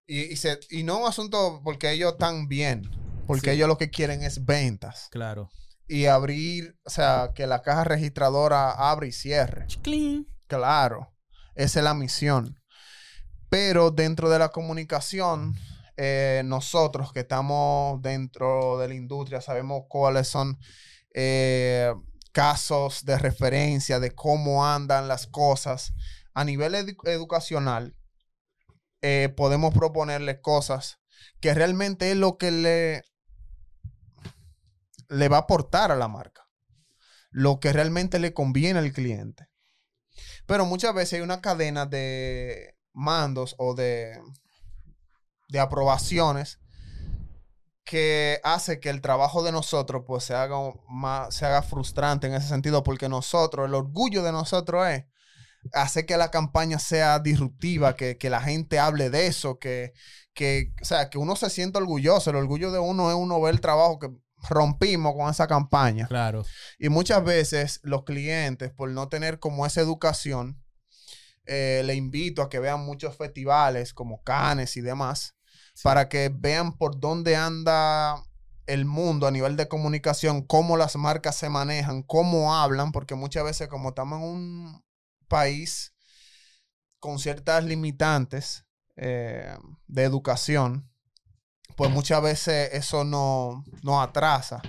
y, 0.06 0.20
y 0.32 0.36
se- 0.36 0.60
y 0.68 0.82
no 0.82 0.98
un 1.00 1.08
asunto 1.08 1.60
porque 1.64 1.90
ellos 1.90 2.12
están 2.12 2.46
bien, 2.48 2.82
porque 3.26 3.50
Sí. 3.50 3.56
ellos 3.56 3.68
lo 3.68 3.78
que 3.78 3.90
quieren 3.90 4.22
es 4.22 4.44
ventas 4.44 5.08
Claro. 5.10 5.50
Y 5.90 6.06
abrir, 6.06 6.76
o 6.84 6.90
sea, 6.90 7.32
que 7.34 7.48
la 7.48 7.62
caja 7.62 7.82
registradora 7.82 8.70
abre 8.70 9.08
y 9.08 9.12
cierre. 9.12 9.66
Claro, 10.46 11.12
esa 11.56 11.80
es 11.80 11.84
la 11.84 11.94
misión. 11.94 12.56
Pero 13.48 13.90
dentro 13.90 14.30
de 14.30 14.38
la 14.38 14.50
comunicación, 14.50 15.56
eh, 15.96 16.42
nosotros 16.44 17.12
que 17.12 17.20
estamos 17.20 18.00
dentro 18.02 18.78
de 18.78 18.86
la 18.86 18.94
industria 18.94 19.40
sabemos 19.40 19.82
cuáles 19.88 20.28
son 20.28 20.58
eh, 21.12 21.92
casos 22.30 23.04
de 23.04 23.18
referencia 23.18 23.98
de 23.98 24.12
cómo 24.12 24.64
andan 24.64 25.08
las 25.08 25.26
cosas. 25.26 25.92
A 26.34 26.44
nivel 26.44 26.74
edu- 26.74 27.08
educacional, 27.08 27.96
eh, 29.02 29.28
podemos 29.36 29.74
proponerle 29.74 30.40
cosas 30.40 30.98
que 31.40 31.52
realmente 31.52 32.12
es 32.12 32.16
lo 32.16 32.38
que 32.38 32.52
le, 32.52 33.02
le 35.10 35.28
va 35.28 35.38
a 35.38 35.40
aportar 35.40 35.92
a 35.92 35.96
la 35.96 36.08
marca. 36.08 36.48
Lo 37.30 37.60
que 37.60 37.72
realmente 37.72 38.18
le 38.18 38.32
conviene 38.32 38.78
al 38.78 38.92
cliente. 38.92 39.48
Pero 40.46 40.64
muchas 40.64 40.94
veces 40.94 41.14
hay 41.14 41.20
una 41.20 41.40
cadena 41.40 41.86
de 41.86 42.76
mandos 42.92 43.54
o 43.58 43.74
de, 43.74 44.18
de 45.48 45.60
aprobaciones 45.60 46.58
que 47.84 48.40
hace 48.44 48.78
que 48.78 48.88
el 48.88 49.00
trabajo 49.00 49.42
de 49.42 49.52
nosotros 49.52 50.04
pues 50.06 50.24
se 50.24 50.34
haga 50.34 50.56
más, 50.88 51.34
se 51.34 51.44
haga 51.44 51.62
frustrante 51.62 52.28
en 52.28 52.34
ese 52.34 52.48
sentido, 52.48 52.82
porque 52.84 53.08
nosotros, 53.08 53.66
el 53.66 53.74
orgullo 53.74 54.22
de 54.22 54.32
nosotros 54.32 54.86
es 54.88 55.04
hacer 55.72 56.06
que 56.06 56.16
la 56.16 56.30
campaña 56.30 56.78
sea 56.78 57.18
disruptiva, 57.18 57.96
que, 57.96 58.16
que 58.16 58.30
la 58.30 58.40
gente 58.40 58.78
hable 58.78 59.10
de 59.10 59.26
eso, 59.26 59.58
que, 59.58 59.92
que, 60.34 60.72
o 60.80 60.84
sea, 60.84 61.10
que 61.10 61.18
uno 61.18 61.36
se 61.36 61.50
sienta 61.50 61.80
orgulloso. 61.80 62.30
El 62.30 62.36
orgullo 62.36 62.70
de 62.70 62.78
uno 62.78 63.10
es 63.10 63.16
uno 63.16 63.40
ver 63.40 63.54
el 63.54 63.60
trabajo 63.60 63.98
que 63.98 64.10
rompimos 64.48 65.14
con 65.14 65.30
esa 65.30 65.46
campaña. 65.46 66.06
Claro. 66.06 66.44
Y 66.78 66.88
muchas 66.88 67.24
veces 67.24 67.80
los 67.82 68.04
clientes, 68.04 68.72
por 68.72 68.90
no 68.90 69.08
tener 69.08 69.38
como 69.38 69.66
esa 69.66 69.80
educación, 69.80 70.62
eh, 71.46 71.82
le 71.84 71.94
invito 71.94 72.42
a 72.42 72.48
que 72.48 72.60
vean 72.60 72.84
muchos 72.84 73.16
festivales 73.16 73.92
como 73.92 74.22
Cannes 74.22 74.76
y 74.76 74.80
demás, 74.80 75.34
para 75.82 76.08
que 76.08 76.30
vean 76.32 76.76
por 76.76 77.00
dónde 77.00 77.36
anda 77.36 78.22
el 78.66 78.84
mundo 78.84 79.26
a 79.26 79.30
nivel 79.30 79.56
de 79.56 79.68
comunicación, 79.68 80.42
cómo 80.42 80.76
las 80.76 80.96
marcas 80.96 81.36
se 81.36 81.48
manejan, 81.48 82.02
cómo 82.02 82.54
hablan, 82.54 82.92
porque 82.92 83.14
muchas 83.14 83.44
veces 83.44 83.68
como 83.68 83.88
estamos 83.88 84.20
en 84.20 84.28
un 84.28 84.84
país 85.26 85.94
con 87.00 87.18
ciertas 87.18 87.64
limitantes 87.64 88.66
eh, 88.96 89.56
de 89.86 90.04
educación, 90.04 90.89
pues 91.80 91.90
muchas 91.92 92.20
veces 92.22 92.68
eso 92.74 93.04
no, 93.04 93.64
no 93.82 94.02
atrasa. 94.02 94.60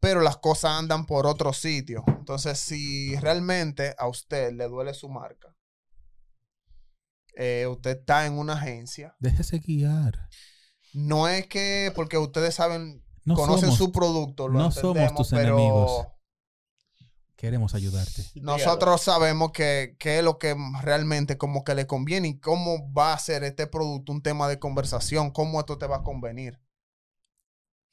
Pero 0.00 0.20
las 0.20 0.36
cosas 0.36 0.72
andan 0.72 1.06
por 1.06 1.26
otro 1.26 1.54
sitio. 1.54 2.04
Entonces, 2.08 2.58
si 2.58 3.16
realmente 3.16 3.94
a 3.96 4.06
usted 4.06 4.52
le 4.52 4.68
duele 4.68 4.92
su 4.92 5.08
marca, 5.08 5.56
eh, 7.36 7.66
usted 7.70 8.00
está 8.00 8.26
en 8.26 8.34
una 8.34 8.52
agencia, 8.52 9.16
Déjese 9.18 9.60
guiar. 9.60 10.28
no 10.92 11.26
es 11.26 11.46
que 11.46 11.90
porque 11.94 12.18
ustedes 12.18 12.54
saben, 12.54 13.02
No 13.24 13.34
conocen 13.34 13.70
somos- 13.70 13.78
su 13.78 13.90
producto, 13.92 14.46
lo 14.48 14.58
no 14.58 14.70
somos 14.70 15.14
tus 15.14 15.30
pero 15.30 15.56
enemigos. 15.56 16.06
Queremos 17.42 17.74
ayudarte. 17.74 18.22
nosotros 18.36 19.00
sabemos 19.02 19.50
que, 19.50 19.96
que 19.98 20.18
es 20.18 20.24
lo 20.24 20.38
que 20.38 20.54
realmente 20.80 21.36
como 21.36 21.64
que 21.64 21.74
le 21.74 21.88
conviene 21.88 22.28
y 22.28 22.38
cómo 22.38 22.92
va 22.92 23.14
a 23.14 23.18
ser 23.18 23.42
este 23.42 23.66
producto 23.66 24.12
un 24.12 24.22
tema 24.22 24.46
de 24.46 24.60
conversación, 24.60 25.32
cómo 25.32 25.58
esto 25.58 25.76
te 25.76 25.88
va 25.88 25.96
a 25.96 26.02
convenir. 26.04 26.60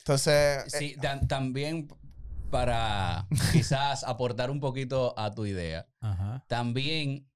Entonces, 0.02 0.72
eh, 0.76 0.78
Sí, 0.78 0.96
tam- 1.02 1.28
también 1.28 1.88
para 2.52 3.28
quizás 3.52 4.04
aportar 4.04 4.52
un 4.52 4.60
poquito 4.60 5.18
a 5.18 5.32
tu 5.34 5.48
idea, 5.48 5.88
Ajá. 6.00 6.46
también 6.48 7.28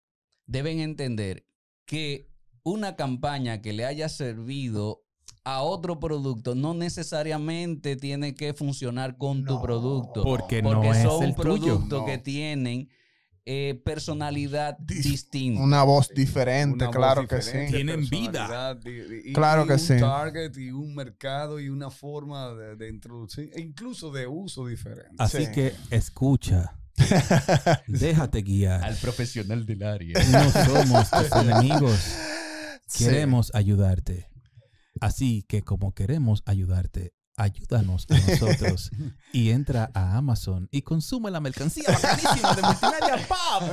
deben 0.45 0.81
entender 0.81 1.47
que 1.87 2.29
una 2.61 2.95
campaña 2.95 3.59
que 3.63 3.73
le 3.73 3.85
haya 3.85 4.07
servido 4.07 5.03
a 5.45 5.61
otro 5.61 5.99
producto 5.99 6.55
no 6.55 6.73
necesariamente 6.73 7.95
tiene 7.97 8.33
que 8.33 8.53
funcionar 8.53 9.17
con 9.17 9.43
tu 9.45 9.61
producto. 9.61 10.23
Porque, 10.23 10.63
Porque 10.63 10.87
no 10.87 10.93
es 10.93 11.03
son 11.03 11.23
el 11.23 11.35
tuyo. 11.35 11.43
productos 11.43 11.99
No. 11.99 12.05
que 12.05 12.17
tienen 12.17 12.89
eh, 13.45 13.81
personalidad 13.83 14.77
Dis- 14.79 15.03
distinta. 15.03 15.61
una 15.61 15.83
voz 15.83 16.07
diferente, 16.15 16.75
Una 16.75 16.85
voz 16.85 16.95
claro 16.95 17.27
que 17.27 17.35
diferente, 17.35 17.67
sí. 17.71 17.73
Tienen 17.75 18.09
vida. 18.09 18.47
personalidad, 18.47 18.79
y- 18.85 19.29
y- 19.31 19.33
Claro 19.33 19.63
y 19.65 19.67
que 19.67 19.73
un 19.73 19.79
sí. 19.79 19.99
target 19.99 20.57
y 20.57 20.71
un 20.71 20.95
mercado 20.95 21.59
y 21.59 21.67
una 21.67 21.89
forma 21.89 22.53
de, 22.53 22.77
de 22.77 22.89
introducir, 22.89 23.49
e 23.53 23.59
incluso 23.59 24.11
de 24.13 24.27
uso 24.27 24.65
diferente. 24.67 25.11
Así 25.17 25.45
Sí. 25.45 25.51
que 25.51 25.73
escucha. 25.89 26.77
Déjate 27.87 28.41
guiar. 28.43 28.81
Al 28.81 28.95
profesional 28.95 29.65
del 29.65 29.83
área. 29.83 30.13
No 30.31 30.49
somos 30.49 31.09
tus 31.11 31.31
enemigos. 31.41 31.99
Sí. 32.87 33.03
Queremos 33.03 33.53
ayudarte. 33.53 34.29
Así 35.01 35.43
que 35.47 35.61
como 35.63 35.93
queremos 35.93 36.43
ayudarte, 36.45 37.13
ayúdanos 37.35 38.05
a 38.11 38.17
nosotros 38.19 38.91
y 39.33 39.49
entra 39.49 39.89
a 39.95 40.17
Amazon 40.17 40.69
y 40.71 40.83
consume 40.83 41.31
la 41.31 41.39
mercancía 41.39 41.83
bacanísima 41.87 42.53
de 42.55 42.61
Multimedia 42.61 43.27
Pop. 43.27 43.63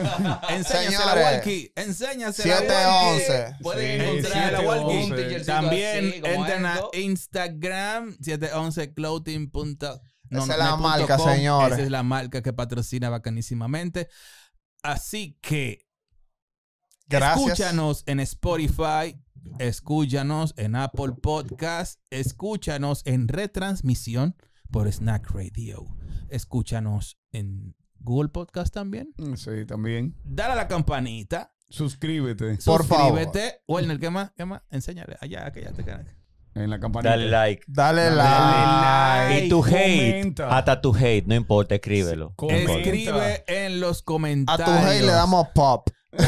Enséñasela 0.49 1.13
a 1.13 1.15
Walkie. 1.35 1.73
Enséñasela 1.77 2.57
a 2.57 3.07
Walkie. 3.11 3.25
711. 3.27 3.57
Pueden 3.63 4.01
Sí, 4.01 4.07
encontrar 4.07 4.55
a 4.55 4.61
Walkie. 4.63 5.45
También 5.45 6.13
entren 6.25 6.67
a. 6.67 6.81
Instagram 6.95 8.17
711clothing.com. 8.19 9.99
No, 10.31 10.45
Esa 10.45 10.53
es 10.53 10.59
la 10.59 10.77
marca, 10.77 11.19
señores. 11.19 11.73
Esa 11.73 11.83
es 11.87 11.91
la 11.91 12.03
marca 12.05 12.41
que 12.41 12.53
patrocina 12.53 13.11
bacanísimamente. 13.11 14.09
Así 14.83 15.37
que 15.43 15.87
Gracias. 17.09 17.47
escúchanos 17.49 18.05
en 18.07 18.21
Spotify, 18.21 19.21
escúchanos 19.59 20.55
en 20.57 20.77
Apple 20.77 21.15
Podcast, 21.23 22.01
escúchanos 22.11 23.03
en 23.07 23.29
retransmisión 23.29 24.37
por 24.71 24.91
Snack 24.91 25.31
Radio. 25.31 25.87
Escúchanos 26.29 27.19
en 27.33 27.75
Google 27.99 28.29
Podcast 28.31 28.73
también. 28.73 29.15
Sí, 29.37 29.65
también. 29.67 30.15
Dale 30.25 30.53
a 30.53 30.57
la 30.57 30.69
campanita. 30.69 31.53
Suscríbete 31.69 32.57
Por 32.65 32.85
favor. 32.85 33.19
suscríbete. 33.19 33.61
Werner, 33.69 33.99
¿qué 34.01 34.11
más? 34.11 34.33
¿Qué 34.37 34.45
más? 34.45 34.63
Enséñale. 34.71 35.17
Allá, 35.21 35.51
que 35.53 35.63
ya 35.63 35.73
te 35.73 35.85
quedas. 35.85 36.07
en 36.55 36.69
la 36.71 36.81
campanita. 36.81 37.11
Dale 37.11 37.29
like. 37.31 37.63
Dale 37.69 38.03
Dale 38.11 38.17
like. 38.17 39.47
Y 39.47 39.49
tu 39.49 39.65
hate, 39.65 40.21
comenta. 40.21 40.57
hasta 40.57 40.81
tu 40.81 40.95
hate, 40.95 41.27
no 41.27 41.35
importa, 41.37 41.77
escríbelo. 41.77 42.35
Comenta. 42.35 42.73
Escribe 42.73 43.45
en 43.47 43.81
los 43.81 44.01
A 44.01 44.05
comentarios. 44.05 44.69
tu 44.69 44.87
hey 44.87 45.01
le 45.01 45.13
damos 45.13 45.49
pop. 45.55 45.89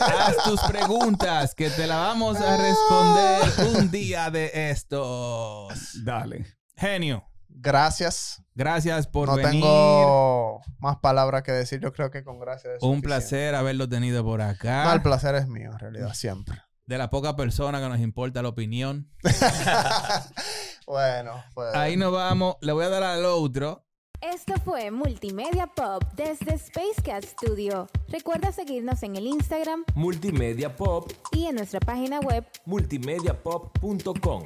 Haz 0.00 0.36
tus 0.44 0.60
preguntas 0.62 1.54
que 1.54 1.70
te 1.70 1.86
la 1.86 1.96
vamos 1.98 2.38
a 2.40 2.56
responder 2.56 3.76
un 3.76 3.90
día 3.90 4.30
de 4.30 4.70
estos. 4.70 6.04
Dale. 6.04 6.46
Genio, 6.76 7.24
Gracias. 7.48 8.42
gracias 8.54 9.06
por 9.06 9.28
no 9.28 9.36
venir. 9.36 9.52
tengo 9.52 10.60
más 10.78 10.96
palabras 10.98 11.42
que 11.42 11.52
decir. 11.52 11.80
Yo 11.80 11.92
creo 11.92 12.10
que 12.10 12.24
con 12.24 12.38
gracias. 12.38 12.74
es 12.74 12.82
Un 12.82 12.96
suficiente. 12.96 13.06
placer 13.08 13.54
haberlo 13.54 13.88
tenido 13.88 14.24
por 14.24 14.40
acá. 14.40 14.84
No, 14.84 14.92
el 14.92 15.02
placer 15.02 15.34
es 15.36 15.46
mío, 15.48 15.70
en 15.72 15.78
realidad, 15.78 16.14
siempre. 16.14 16.60
De 16.86 16.98
la 16.98 17.10
poca 17.10 17.36
persona 17.36 17.80
que 17.80 17.88
nos 17.88 18.00
importa 18.00 18.42
la 18.42 18.48
opinión. 18.48 19.08
bueno, 20.86 21.44
pues. 21.54 21.74
Ahí 21.74 21.96
nos 21.96 22.12
vamos. 22.12 22.56
Le 22.60 22.72
voy 22.72 22.84
a 22.84 22.88
dar 22.88 23.02
al 23.02 23.24
otro. 23.26 23.84
Esto 24.22 24.54
fue 24.64 24.92
Multimedia 24.92 25.66
Pop 25.66 26.04
desde 26.14 26.54
Space 26.54 27.02
Cat 27.04 27.24
Studio. 27.24 27.88
Recuerda 28.06 28.52
seguirnos 28.52 29.02
en 29.02 29.16
el 29.16 29.26
Instagram 29.26 29.84
Multimedia 29.96 30.76
Pop, 30.76 31.10
y 31.32 31.46
en 31.46 31.56
nuestra 31.56 31.80
página 31.80 32.20
web 32.20 32.46
multimediapop.com. 32.64 34.44